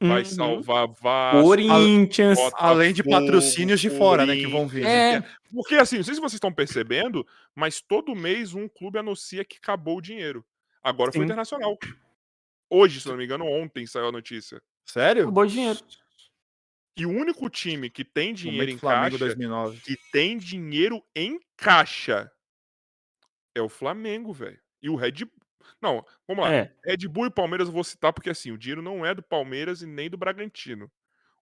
[0.00, 0.24] vai Uhum.
[0.24, 1.42] salvar Vasco.
[1.42, 2.38] Corinthians.
[2.38, 4.34] Botafogo, Além de patrocínios de fora, né?
[4.34, 4.82] Que vão vir.
[4.82, 5.14] né?
[5.16, 9.44] É, Porque assim, não sei se vocês estão percebendo, mas todo mês um clube anuncia
[9.44, 10.44] que acabou o dinheiro.
[10.82, 11.24] Agora foi Sim.
[11.26, 11.78] internacional.
[12.68, 14.60] Hoje, se não me engano, ontem saiu a notícia.
[14.86, 15.22] Sério?
[15.24, 15.78] acabou o dinheiro.
[16.96, 19.80] E o único time que tem dinheiro Momento em Flamengo caixa, 2009.
[19.80, 22.30] que tem dinheiro em caixa,
[23.54, 24.60] é o Flamengo, velho.
[24.82, 25.39] E o Red Bull.
[25.80, 26.52] Não, vamos lá.
[26.52, 29.22] É, Red Bull e Palmeiras eu vou citar porque assim, o dinheiro não é do
[29.22, 30.90] Palmeiras e nem do Bragantino.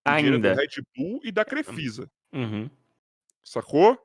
[0.06, 0.54] O dinheiro é ainda.
[0.54, 2.10] do Red Bull e da Crefisa.
[2.32, 2.70] Uhum.
[3.42, 3.98] Sacou?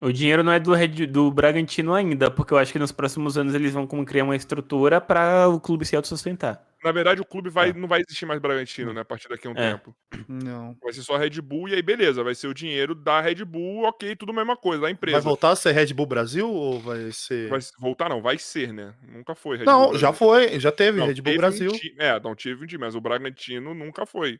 [0.00, 3.36] O dinheiro não é do, Red- do Bragantino ainda, porque eu acho que nos próximos
[3.36, 6.64] anos eles vão criar uma estrutura para o clube se autossustentar.
[6.84, 7.72] Na verdade, o clube vai, É.
[7.72, 9.00] não vai existir mais Bragantino, né?
[9.00, 9.72] A partir daqui a um É.
[9.72, 9.96] tempo.
[10.28, 10.76] Não.
[10.82, 13.84] Vai ser só Red Bull e aí beleza, vai ser o dinheiro da Red Bull,
[13.84, 15.20] ok, tudo a mesma coisa, da Vai empresa.
[15.20, 17.48] voltar a ser Red Bull Brasil ou vai ser.
[17.48, 18.94] Vai voltar, não, vai ser, né?
[19.02, 19.72] Nunca foi Red Bull.
[19.74, 19.98] Não, Brasil.
[19.98, 21.72] já foi, já teve Não, Red Bull teve um Brasil.
[21.72, 24.38] ti- é, não tive um time, mas o Bragantino nunca foi.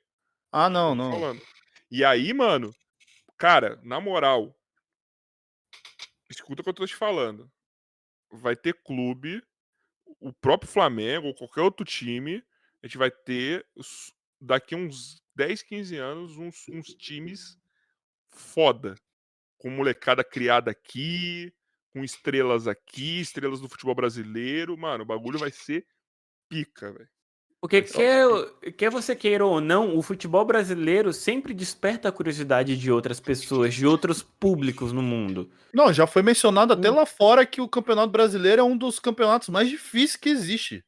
[0.52, 1.10] Ah, não, não.
[1.10, 1.42] falando.
[1.90, 2.70] E aí, mano,
[3.36, 4.54] cara, na moral,
[6.30, 7.50] escuta o que eu tô te falando.
[8.30, 9.42] Vai ter clube,
[10.20, 12.42] o próprio Flamengo ou qualquer outro time,
[12.82, 13.66] a gente vai ter
[14.40, 17.58] daqui uns 10, 15 anos uns, uns times
[18.28, 18.94] foda.
[19.56, 21.52] Com molecada criada aqui,
[21.92, 24.76] com estrelas aqui, estrelas do futebol brasileiro.
[24.78, 25.84] Mano, o bagulho vai ser
[26.48, 27.17] pica, velho.
[27.60, 32.76] Porque só quer, quer você queira ou não, o futebol brasileiro sempre desperta a curiosidade
[32.76, 35.50] de outras pessoas, de outros públicos no mundo.
[35.74, 36.78] Não, já foi mencionado Hum.
[36.78, 40.84] até lá fora que o Campeonato Brasileiro é um dos campeonatos mais difíceis que existe.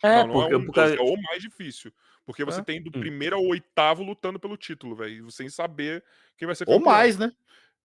[0.00, 1.92] É, não, não porque, é um por dos, causa- é o mais difícil.
[2.24, 2.64] Porque você É.
[2.64, 3.00] tem do Hum.
[3.00, 5.28] primeiro ao oitavo lutando pelo título, velho.
[5.30, 6.04] Sem saber
[6.38, 6.92] quem vai ser Ou campeão.
[6.92, 7.32] mais, né?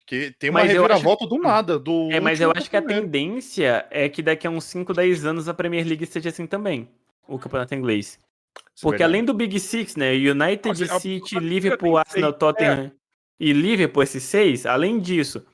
[0.08, 1.78] Que tem uma Mas eu acho- reviravolta do nada.
[1.78, 5.24] Do É, mas eu acho que a tendência é que daqui a uns 5, 10
[5.24, 6.90] anos a Premier League seja assim também.
[7.28, 8.18] O campeonato inglês.
[8.18, 9.04] Isso é Porque verdade.
[9.12, 10.12] além do Big Six, né?
[10.14, 12.92] United, a- City, a- Liverpool, Arsenal, Tottenham
[13.40, 15.46] e Liverpool, esses seis, além disso,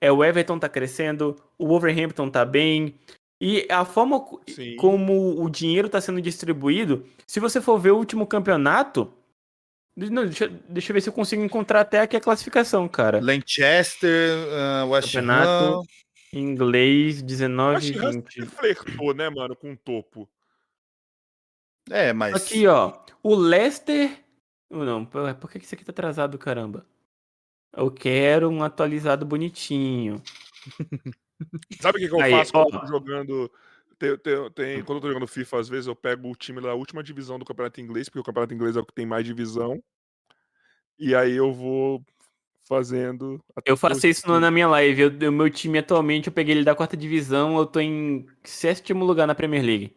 [0.00, 2.94] é o Everton tá crescendo, o Wolverhampton tá bem.
[3.40, 4.76] E a forma Sim.
[4.76, 9.12] como o dinheiro tá sendo distribuído, se você for ver o último campeonato.
[9.96, 13.18] Não, deixa, deixa eu ver se eu consigo encontrar até aqui a classificação, cara.
[13.20, 15.82] Leicester, ah, West Campeonato Ham.
[16.32, 18.34] inglês 19 Acho e que 20.
[18.40, 20.28] você flertou, né, mano, com o topo.
[21.90, 22.34] É, mas.
[22.34, 22.92] Aqui, ó.
[23.22, 24.10] O Leicester.
[24.70, 26.86] Não, por que que isso aqui tá atrasado, caramba?
[27.76, 30.22] Eu quero um atualizado bonitinho.
[31.80, 32.76] Sabe o que, que eu Aí, faço quando ó.
[32.76, 33.50] eu tô jogando.
[33.98, 36.74] Tem, tem- tem- quando eu tô jogando FIFA, às vezes eu pego o time da
[36.74, 39.82] última divisão do campeonato inglês, porque o campeonato inglês é o que tem mais divisão.
[40.98, 42.02] E aí eu vou
[42.68, 43.42] fazendo.
[43.64, 45.02] Eu faço isso no- na minha live.
[45.02, 47.58] Eu- O meu time atualmente, eu peguei ele da quarta divisão.
[47.58, 49.94] Eu tô em sétimo lugar na Premier League.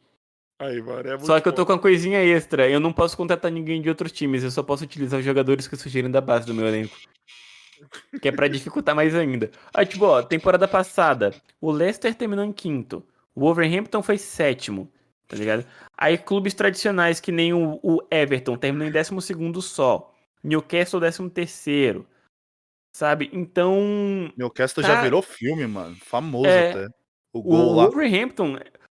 [0.66, 1.67] Aí, mano, é Só que eu tô bom.
[1.67, 2.69] com uma coisinha extra.
[2.69, 4.43] Eu não posso contratar ninguém de outros times.
[4.43, 6.95] Eu só posso utilizar os jogadores que surgirem da base do meu elenco.
[8.22, 9.51] Que é pra dificultar mais ainda.
[9.74, 13.03] Aí, tipo, ó, temporada passada, o Leicester terminou em quinto.
[13.35, 14.90] O Wolverhampton foi sétimo.
[15.27, 15.66] Tá ligado?
[15.98, 20.14] Aí, clubes tradicionais que nem o, o Everton terminou em décimo segundo só.
[20.43, 22.06] Newcastle, décimo terceiro.
[22.95, 23.30] Sabe?
[23.33, 24.90] Então, Newcastle Tá.
[24.95, 25.95] já virou filme, mano.
[25.95, 26.72] Famoso É.
[26.72, 26.88] até.
[27.33, 27.90] O O gol lá.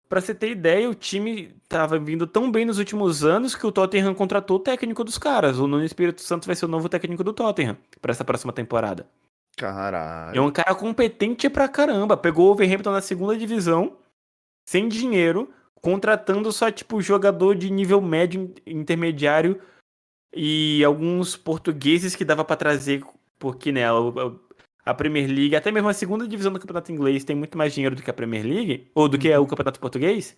[0.10, 3.72] Pra você ter ideia, o time tava vindo tão bem nos últimos anos que o
[3.72, 5.60] Tottenham contratou o técnico dos caras.
[5.60, 9.06] O Nuno Espírito Santo vai ser o novo técnico do Tottenham pra essa próxima temporada.
[9.58, 10.44] É Caralho.
[10.44, 12.16] um cara competente pra caramba.
[12.16, 13.98] Pegou o Wolverhampton na segunda divisão,
[14.70, 15.50] sem dinheiro,
[15.82, 19.60] contratando só, tipo, jogador de nível médio, intermediário
[20.34, 23.04] e alguns portugueses que dava pra trazer,
[23.40, 24.40] porque, né, o-
[24.88, 27.96] a Premier League, até mesmo a segunda divisão do campeonato inglês tem muito mais dinheiro
[27.96, 30.38] do que a Premier League, ou do que o campeonato português.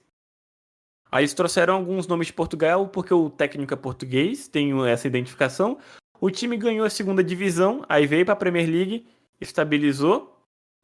[1.12, 5.78] Aí eles trouxeram alguns nomes de Portugal, porque o técnico é português, tem essa identificação.
[6.20, 9.08] O time ganhou a segunda divisão, aí veio pra Premier League,
[9.40, 10.36] estabilizou,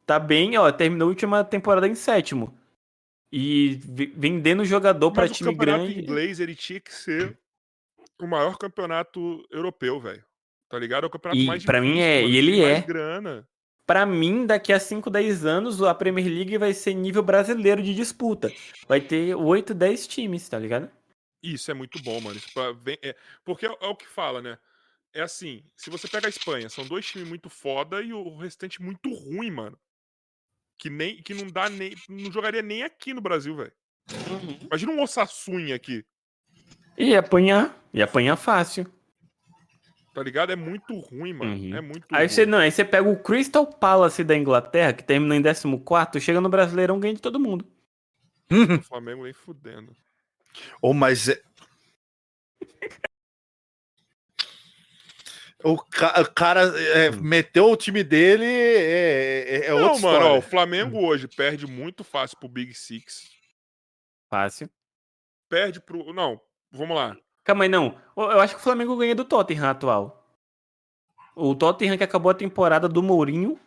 [0.06, 2.56] tá bem, ó, terminou a última temporada em sétimo.
[3.32, 3.80] E
[4.14, 6.00] vendendo jogador pra Mas o time campeonato grande.
[6.00, 7.36] inglês, ele tinha que ser
[8.20, 10.24] o maior campeonato europeu, velho.
[10.68, 11.04] Tá ligado?
[11.04, 12.80] É o campeonato E mais pra mim difícil, é, e ele é.
[12.80, 13.46] grana.
[13.86, 17.94] Pra mim, daqui a 5, 10 anos, a Premier League vai ser nível brasileiro de
[17.94, 18.52] disputa.
[18.88, 20.90] Vai ter 8, 10 times, tá ligado?
[21.42, 22.36] Isso é muito bom, mano.
[22.36, 24.58] Isso pra- é- porque é, é o que fala, né?
[25.14, 28.82] é assim, se você pega a Espanha, são dois times muito foda e o restante
[28.82, 29.78] muito ruim, mano.
[30.78, 33.72] Que nem que não dá nem não jogaria nem aqui no Brasil, velho.
[34.66, 36.04] Imagina um Osasuna aqui,
[36.98, 37.74] E apanhar.
[37.94, 38.92] E apanhar fácil.
[40.16, 40.50] Tá ligado?
[40.50, 41.54] É muito ruim, mano.
[41.54, 41.76] Uhum.
[41.76, 42.28] É muito Aí ruim.
[42.30, 46.40] você, não, aí você pega o Crystal Palace da Inglaterra, que termina em 14, chega
[46.40, 47.66] no Brasileirão, ganha de todo mundo.
[48.50, 49.94] O Flamengo nem fudendo.
[50.80, 51.42] Ou mas é...
[55.62, 60.26] O, ca- o cara é, meteu o time dele é, é, é não, outra mano,
[60.26, 63.28] ó, o Flamengo hoje perde muito fácil pro Big Six.
[64.30, 64.70] Fácil.
[65.48, 66.12] Perde pro.
[66.14, 67.16] Não, vamos lá.
[67.46, 67.96] Calma aí, não.
[68.16, 70.28] Eu acho que o Flamengo ganha do Tottenham atual.
[71.34, 73.58] O Tottenham que acabou a temporada do Mourinho,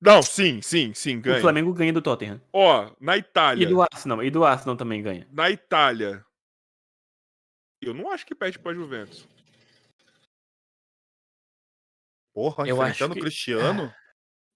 [0.00, 1.40] Não, sim, sim, sim, o ganha.
[1.40, 2.40] Flamengo ganha do Tottenham.
[2.52, 3.68] Ó, na E Itália.
[3.68, 5.28] do Arsenal, e do Arsenal também ganha.
[5.30, 6.24] Na Itália.
[7.82, 9.26] Eu não acho que perde pra Juventus.
[12.34, 13.94] Porra, Eu enfrentando acho que- o Cristiano.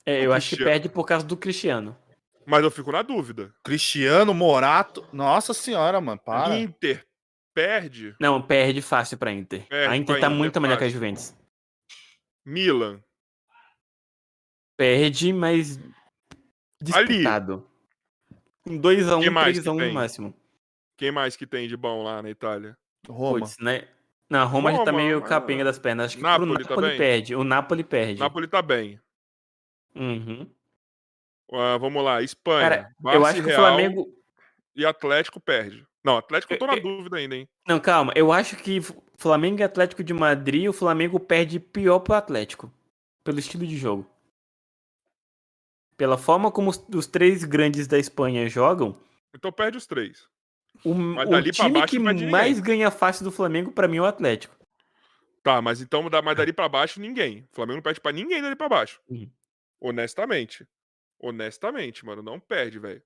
[0.07, 1.97] É, eu acho que perde por causa do Cristiano.
[2.47, 3.53] Mas eu fico na dúvida.
[3.65, 5.07] Cristiano, Morato.
[5.13, 6.57] Nossa senhora, mano, para.
[6.59, 7.07] Inter
[7.55, 8.15] perde.
[8.21, 9.67] Não, perde fácil pra Inter.
[9.69, 10.89] Perde a Inter tá Inter, muito melhor que a.
[10.89, 11.35] Juventus.
[12.45, 13.03] Milan.
[14.77, 15.79] Perde, mas
[16.81, 17.69] disputado.
[18.67, 19.89] Um 2x1, Quem mais que 3x1 tem?
[19.89, 20.35] no máximo.
[20.97, 22.77] Quem mais que tem de bom lá na Itália?
[23.09, 23.41] Roma.
[23.41, 23.89] Putz, né?
[24.31, 26.07] Não, Roma, já tá Roma, meio mas- capenga das pernas.
[26.07, 26.99] Acho que Napoli pro Napoli também?
[26.99, 27.35] perde.
[27.35, 28.21] O Napoli perde.
[28.21, 29.01] Napoli tá bem.
[29.95, 30.51] Uhum.
[31.53, 32.69] Ah, vamos lá, Espanha.
[32.71, 34.07] Cara, eu acho que o Flamengo.
[34.75, 35.87] E Atlético perde.
[36.05, 37.49] Não, Atlético eu tô na Eu- dúvida ainda, hein?
[37.67, 38.13] Não, calma.
[38.17, 38.79] Eu acho que
[39.17, 42.73] Flamengo e Atlético de Madrid, o Flamengo perde pior pro Atlético.
[43.25, 44.05] Pelo estilo de jogo.
[45.97, 48.99] Pela forma como os, os três grandes da Espanha jogam,
[49.35, 50.27] Então perde os três.
[50.85, 54.57] o, o time que perde mais ganha fácil do Flamengo, pra mim, é o Atlético.
[55.43, 57.47] Tá, mas então dá- mas dali pra baixo ninguém.
[57.53, 59.01] O Flamengo não perde pra ninguém dali pra baixo.
[59.09, 59.31] Uhum.
[59.81, 60.67] Honestamente.
[61.21, 63.03] Honestamente, mano, não perde, velho.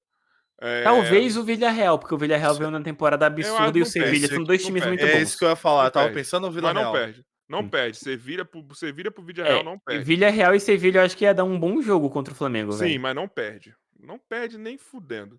[0.61, 4.43] É, Talvez o Villarreal, porque o Villarreal veio na temporada absurda e o Sevilha são
[4.43, 4.97] dois times perde.
[4.99, 5.29] muito É bons.
[5.29, 5.83] isso que eu ia falar.
[5.83, 6.19] Não eu tava perde.
[6.21, 7.25] pensando no Vila Mas não perde.
[7.49, 7.69] Não Hum.
[7.69, 8.17] perde.
[8.17, 10.05] Vira pro, vira pro Villarreal, É, não perde.
[10.05, 12.99] Villarreal e Sevilha eu acho que ia dar um bom jogo contra o Flamengo, Sim,
[12.99, 13.75] mas não perde.
[14.01, 15.39] Não perde nem fudendo.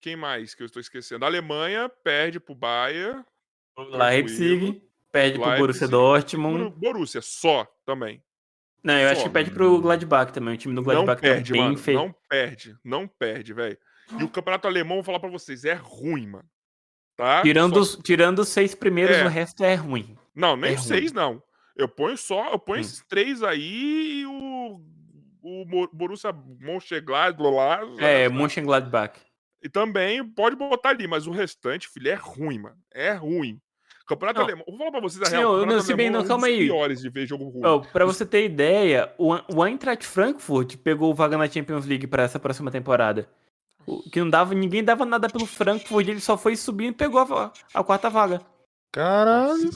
[0.00, 1.24] Quem mais que eu estou esquecendo?
[1.24, 3.24] A Alemanha perde pro Bayern.
[3.92, 6.74] Leipzig, perde pro Leipzig, Borussia Bor- Dortmund.
[6.78, 8.22] Borussia, só também.
[8.82, 9.26] Não, eu acho só.
[9.26, 10.54] que perde pro Gladbach também.
[10.54, 11.76] O time do Não Gladbach perde, tá bem mano.
[11.78, 11.98] feio.
[11.98, 12.76] Não perde.
[12.84, 13.78] Não perde, velho.
[14.18, 16.44] E o campeonato alemão, vou falar pra vocês, é ruim, mano.
[17.16, 17.42] Tá?
[17.42, 19.24] Tirando, Só- os, tirando os seis primeiros, É.
[19.24, 20.16] o resto é ruim.
[20.34, 20.82] Não, nem é ruim.
[20.84, 21.42] seis, não.
[21.76, 22.80] Eu ponho só, eu ponho Hum.
[22.82, 24.80] esses três aí e o,
[25.42, 27.84] o Borussia Mönchengladbach.
[27.98, 29.18] É, Mönchengladbach.
[29.62, 32.76] E também pode botar ali, mas o restante, filho, é ruim, mano.
[32.94, 33.58] É ruim.
[34.06, 34.46] Campeonato Não.
[34.46, 34.64] alemão.
[34.66, 35.66] Vou falar pra vocês a real.
[35.66, 36.64] não, se bem, não, é calma dos aí.
[36.66, 37.62] piores de ver jogo ruim.
[37.64, 42.22] Ó, pra você ter ideia, o, o Eintracht Frankfurt pegou vaga na Champions League pra
[42.22, 43.28] essa próxima temporada.
[43.88, 47.20] O- que não dava, ninguém dava nada pelo Frankfurt, ele só foi subindo e pegou
[47.20, 48.40] a, a quarta vaga.
[48.92, 49.70] Caralho.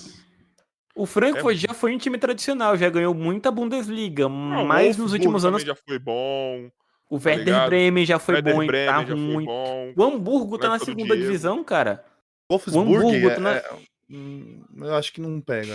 [0.94, 5.12] O Frankfurt já foi um time tradicional, já ganhou muita Bundesliga, Não, o mas nos
[5.14, 6.70] últimos anos já foi bom.
[7.08, 7.68] o Werder ligado?
[7.70, 9.44] Bremen já foi Werder bom Bremen tá ruim.
[9.46, 9.92] bom.
[9.96, 11.22] O Hamburgo tá é na segunda Diego.
[11.22, 12.04] divisão, cara.
[12.50, 13.74] Wolfsburg, Hamburgo é, tá na- é-
[14.10, 15.74] hum, eu acho que não pega.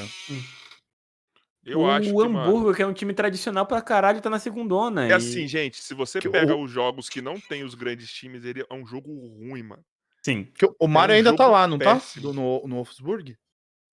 [1.68, 4.40] Eu o acho que, mano, Hamburgo, que é um time tradicional pra caralho, tá na
[4.40, 5.06] segundona.
[5.06, 7.76] É e- assim, gente, se você Que pega o- os jogos que não tem os
[7.76, 9.84] grandes times, ele é um jogo ruim, mano.
[10.24, 10.46] Sim.
[10.58, 11.96] Que o- o Mário um ainda tá lá, não tá?
[11.96, 12.22] péssimo.
[12.24, 13.38] Do- no, no Wolfsburg?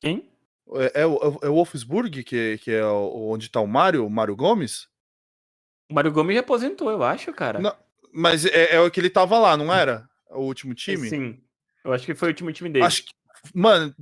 [0.01, 0.31] Quem?
[0.77, 4.35] É, é, o- é o Wolfsburg que, que é onde tá o Mário, o Mário
[4.37, 4.87] Gomes?
[5.91, 7.59] O Mário Gomes já aposentou, eu acho, cara.
[7.59, 7.75] Não,
[8.17, 10.09] Mas é, é o que ele tava lá, não era?
[10.31, 11.09] O último time?
[11.09, 11.41] Sim.
[11.85, 12.85] Eu acho que foi o último time dele.
[12.85, 13.13] Acho que,
[13.53, 13.93] mano,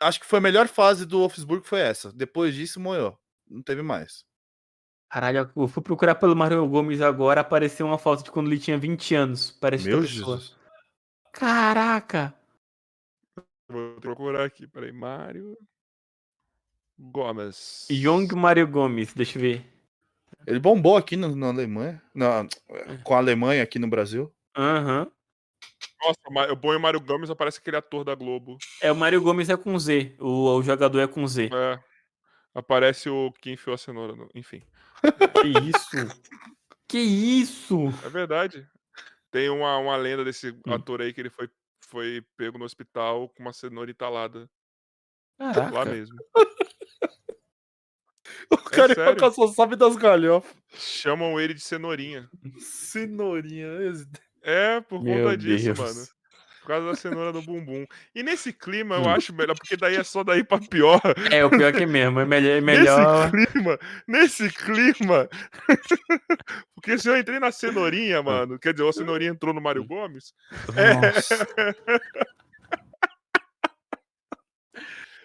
[0.00, 2.12] acho que foi a melhor fase do Wolfsburg foi essa.
[2.12, 3.18] Depois disso, moiou.
[3.48, 4.24] Não teve mais.
[5.10, 8.76] Caralho, eu fui procurar pelo Mário Gomes agora, apareceu uma foto de quando ele tinha
[8.78, 9.50] 20 anos.
[9.50, 10.02] Parece Meu.
[10.02, 10.54] Jesus.
[11.32, 12.34] Caraca!
[13.70, 14.92] Vou procurar aqui, peraí.
[14.92, 15.56] Mário
[16.98, 17.86] Gomes.
[17.90, 19.66] Young Mário Gomes, deixa eu ver.
[20.46, 22.02] Ele bombou aqui no- na Alemanha.
[22.14, 22.46] Na,
[23.04, 24.34] com a Alemanha aqui no Brasil.
[24.56, 25.10] Aham.
[26.00, 28.56] Nossa, ma- eu ponho o Mário Gomes, aparece aquele ator da Globo.
[28.80, 30.16] É, o Mário Gomes é com Z.
[30.20, 31.50] O, o jogador é com Z.
[31.52, 31.80] É.
[32.54, 34.14] Aparece o que enfiou a cenoura.
[34.16, 34.62] no- Enfim.
[35.40, 35.96] Que isso?
[36.88, 37.88] que isso?
[38.04, 38.66] É verdade.
[39.30, 40.72] Tem uma, uma lenda desse Hum.
[40.72, 41.48] ator aí que ele foi,
[41.84, 44.48] foi pego no hospital com uma cenoura entalada
[45.38, 45.84] lá Caraca.
[45.90, 46.16] mesmo.
[48.50, 49.32] O carioca sério?
[49.32, 50.54] só sabe das galhofas.
[50.74, 52.28] Chamam ele de cenourinha.
[52.58, 53.68] Cenourinha.
[54.42, 55.78] É, por Meu conta disso, Deus.
[55.78, 56.06] mano.
[56.66, 57.86] causa da cenoura no bumbum.
[58.14, 59.08] E nesse clima eu Hum.
[59.08, 61.00] acho melhor, porque daí é só daí pra pior.
[61.32, 62.20] É, o pior que é mesmo.
[62.20, 62.58] É melhor.
[62.58, 63.32] É melhor...
[63.32, 65.28] Nesse clima, nesse clima.
[66.74, 70.34] porque se eu entrei na cenourinha, mano, quer dizer, a cenourinha entrou no Mário Gomes.
[70.68, 71.46] Nossa.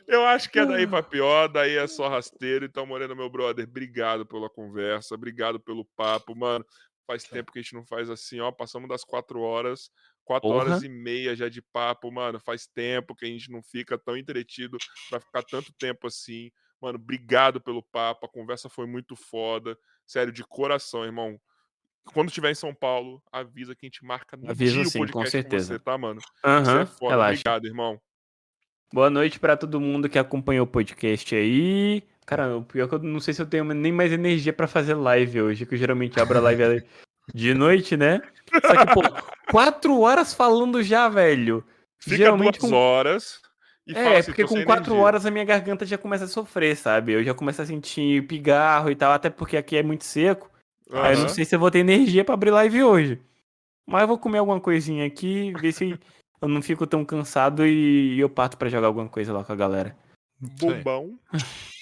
[0.08, 2.66] Eu acho que é daí pra pior, daí é só rasteiro.
[2.66, 6.66] Então, Moreno, meu brother, obrigado pela conversa, obrigado pelo papo, mano.
[7.06, 8.52] Faz tempo que a gente não faz assim, ó.
[8.52, 9.90] Passamos das quatro horas,
[10.24, 10.66] quatro Porra.
[10.66, 12.40] horas e meia já de papo, mano.
[12.40, 14.78] Faz tempo que a gente não fica tão entretido
[15.10, 16.50] pra ficar tanto tempo assim.
[16.82, 18.26] Mano, obrigado pelo papo.
[18.26, 19.78] A conversa foi muito foda.
[20.06, 21.40] Sério, de coração, irmão.
[22.14, 25.00] Quando estiver em São Paulo, avisa que a gente marca no Aviso dia o sim,
[25.00, 25.66] com podcast certeza.
[25.74, 26.20] você, tá, mano?
[26.20, 27.12] Você Aham, é foda.
[27.12, 27.32] relaxa.
[27.40, 28.02] Obrigado, irmão.
[28.94, 32.04] Boa noite pra todo mundo que acompanhou o podcast aí.
[32.26, 34.68] Cara, o pior é que eu não sei se eu tenho nem mais energia pra
[34.68, 36.84] fazer live hoje, que eu geralmente abro a live
[37.34, 38.22] de noite, né?
[38.66, 39.02] Só que, pô,
[39.52, 41.64] quatro horas falando já, velho.
[42.00, 42.78] Fica geralmente duas com...
[42.78, 43.42] horas
[43.88, 45.06] e É, assim, porque com quatro energia.
[45.06, 47.14] horas a minha garganta já começa a sofrer, sabe?
[47.14, 50.50] Eu já começo a sentir pigarro e tal, até porque aqui é muito seco.
[50.92, 53.22] Aí eu não sei se eu vou ter energia pra abrir live hoje.
[53.86, 56.00] Mas eu vou comer alguma coisinha aqui, ver se
[56.42, 59.56] eu não fico tão cansado e eu parto pra jogar alguma coisa lá com a
[59.56, 59.96] galera.
[60.50, 61.20] Bombão.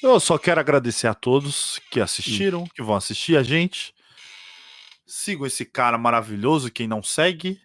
[0.02, 3.94] Eu só quero agradecer a todos que assistiram, que vão assistir a gente.
[5.06, 7.60] Sigam esse cara maravilhoso, quem não segue.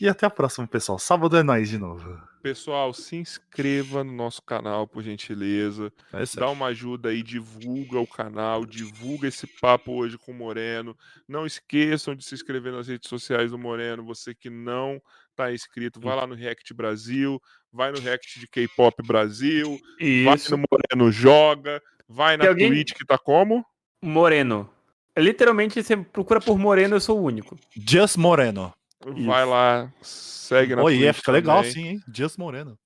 [0.00, 0.98] E até a próxima, pessoal.
[0.98, 2.18] Sábado é nós de novo.
[2.42, 5.92] Pessoal, se inscreva no nosso canal, por gentileza.
[6.10, 6.24] É.
[6.36, 10.96] Dá uma ajuda aí, divulga o canal, divulga esse papo hoje com o Moreno.
[11.28, 14.02] Não esqueçam de se inscrever nas redes sociais do Moreno.
[14.06, 15.02] Você que não
[15.36, 17.40] tá inscrito, vai lá no React Brasil,
[17.72, 19.78] vai no React de K-Pop Brasil,
[20.24, 20.56] vai Isso.
[20.56, 22.68] no Moreno Joga, vai na Tem alguém?
[22.70, 23.64] Twitch que tá como?
[24.02, 24.68] Moreno.
[25.16, 27.58] Literalmente, você procura por Moreno, eu sou o único.
[27.76, 28.72] Just Moreno.
[29.26, 31.72] Vai lá, segue na Oi, Twitch ia ficar legal também.
[31.72, 32.02] sim, hein?
[32.14, 32.78] Just Moreno.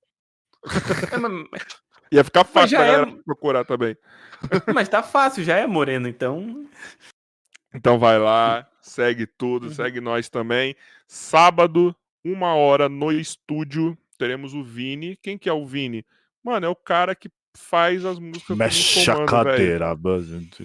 [0.65, 0.65] É,
[2.15, 3.97] Ia ficar fácil pra é- galera procurar também.
[4.73, 6.65] Mas tá fácil, já é Moreno, então.
[7.73, 9.73] Então vai lá, segue tudo, Uhum.
[9.73, 10.75] segue nós também.
[11.07, 15.17] Sábado, uma hora no estúdio, teremos o Vini.
[15.21, 16.05] Quem que é o Vini?
[16.43, 19.95] Mano, é o cara que faz as músicas do Mexe a cadeira.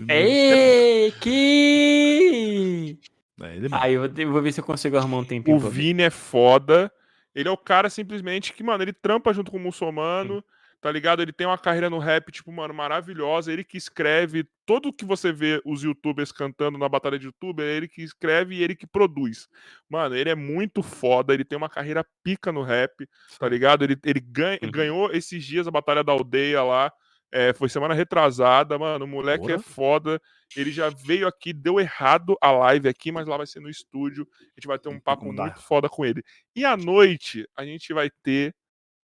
[0.09, 2.99] Ei, que.
[3.41, 3.69] É ele.
[3.73, 5.57] Ah, eu vou, ver se eu consigo arrumar um tempinho.
[5.57, 5.61] O.
[5.61, 6.93] Vini é foda.
[7.35, 10.45] Ele é o cara simplesmente que, mano, ele trampa junto com o muçulmano,
[10.81, 11.21] tá ligado?
[11.23, 13.53] Ele tem uma carreira no rap, tipo, mano, maravilhosa.
[13.53, 17.77] Ele que escreve tudo que você vê os youtubers cantando na batalha de youtuber, é
[17.77, 19.49] ele que escreve e ele que produz.
[19.89, 23.07] Mano, ele é muito foda, ele tem uma carreira pica no rap,
[23.39, 23.83] tá ligado?
[23.85, 24.71] Ele, ele ganha- Uhum.
[24.71, 26.93] ganhou esses dias a batalha da aldeia lá.
[27.33, 29.05] é, foi semana retrasada, mano.
[29.05, 30.21] O moleque é foda.
[30.57, 34.27] Ele já veio aqui, deu errado a live aqui, mas lá vai ser no estúdio.
[34.41, 36.25] A gente vai ter um papo muito foda com ele.
[36.57, 38.53] E à noite, a gente vai ter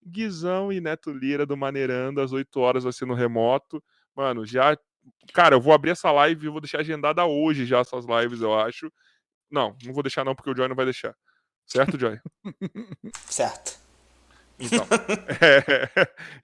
[0.06, 3.84] Guizão e Neto Lira do Maneirando, às 8 horas vai ser no remoto.
[4.16, 4.78] Mano, já.
[5.34, 8.58] Cara, eu vou abrir essa live e vou deixar agendada hoje já essas lives, eu
[8.58, 8.92] acho.
[9.50, 11.16] Não, não vou deixar não, porque o Joy não vai deixar.
[11.66, 12.20] Certo, Joy?
[13.26, 13.86] Certo.
[14.60, 14.86] Então.
[15.42, 15.90] É,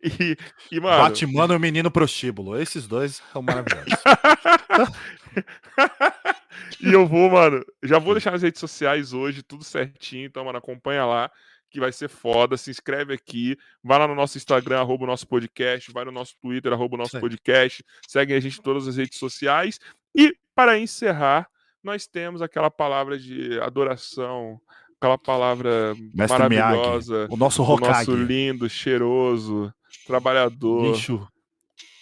[0.04, 0.38] e,
[0.72, 1.04] e, mano.
[1.04, 2.60] Batman e o menino prostíbulo.
[2.60, 3.94] Esses dois são maravilhosos.
[6.82, 10.26] e eu vou, mano, já vou deixar nas redes sociais hoje, tudo certinho.
[10.26, 11.32] Então, mano, acompanha lá,
[11.72, 12.58] que vai ser foda.
[12.58, 16.36] Se inscreve aqui, vai lá no nosso Instagram, arroba o nosso podcast, vai no nosso
[16.40, 17.22] Twitter, arroba o nosso aí.
[17.22, 19.80] podcast, segue a gente em todas as redes sociais.
[20.14, 21.50] E, para encerrar,
[21.82, 24.60] nós temos aquela palavra de adoração,
[24.98, 28.10] aquela palavra Mestre maravilhosa, o nosso Hokage.
[28.10, 29.74] nosso lindo, cheiroso,
[30.06, 31.28] trabalhador, Lixo.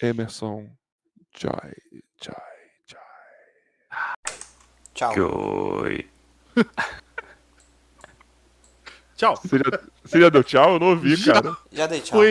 [0.02, 0.68] Emerson
[1.38, 1.52] Joy,
[2.22, 2.36] Joy,
[2.88, 3.00] Joy.
[4.96, 5.14] Tchau.
[9.20, 9.36] Tchau.
[9.44, 10.74] Você já, você já deu tchau?
[10.76, 11.34] Eu não ouvi, Já.
[11.34, 11.58] cara.
[11.74, 12.20] Já dei tchau.
[12.20, 12.30] Fui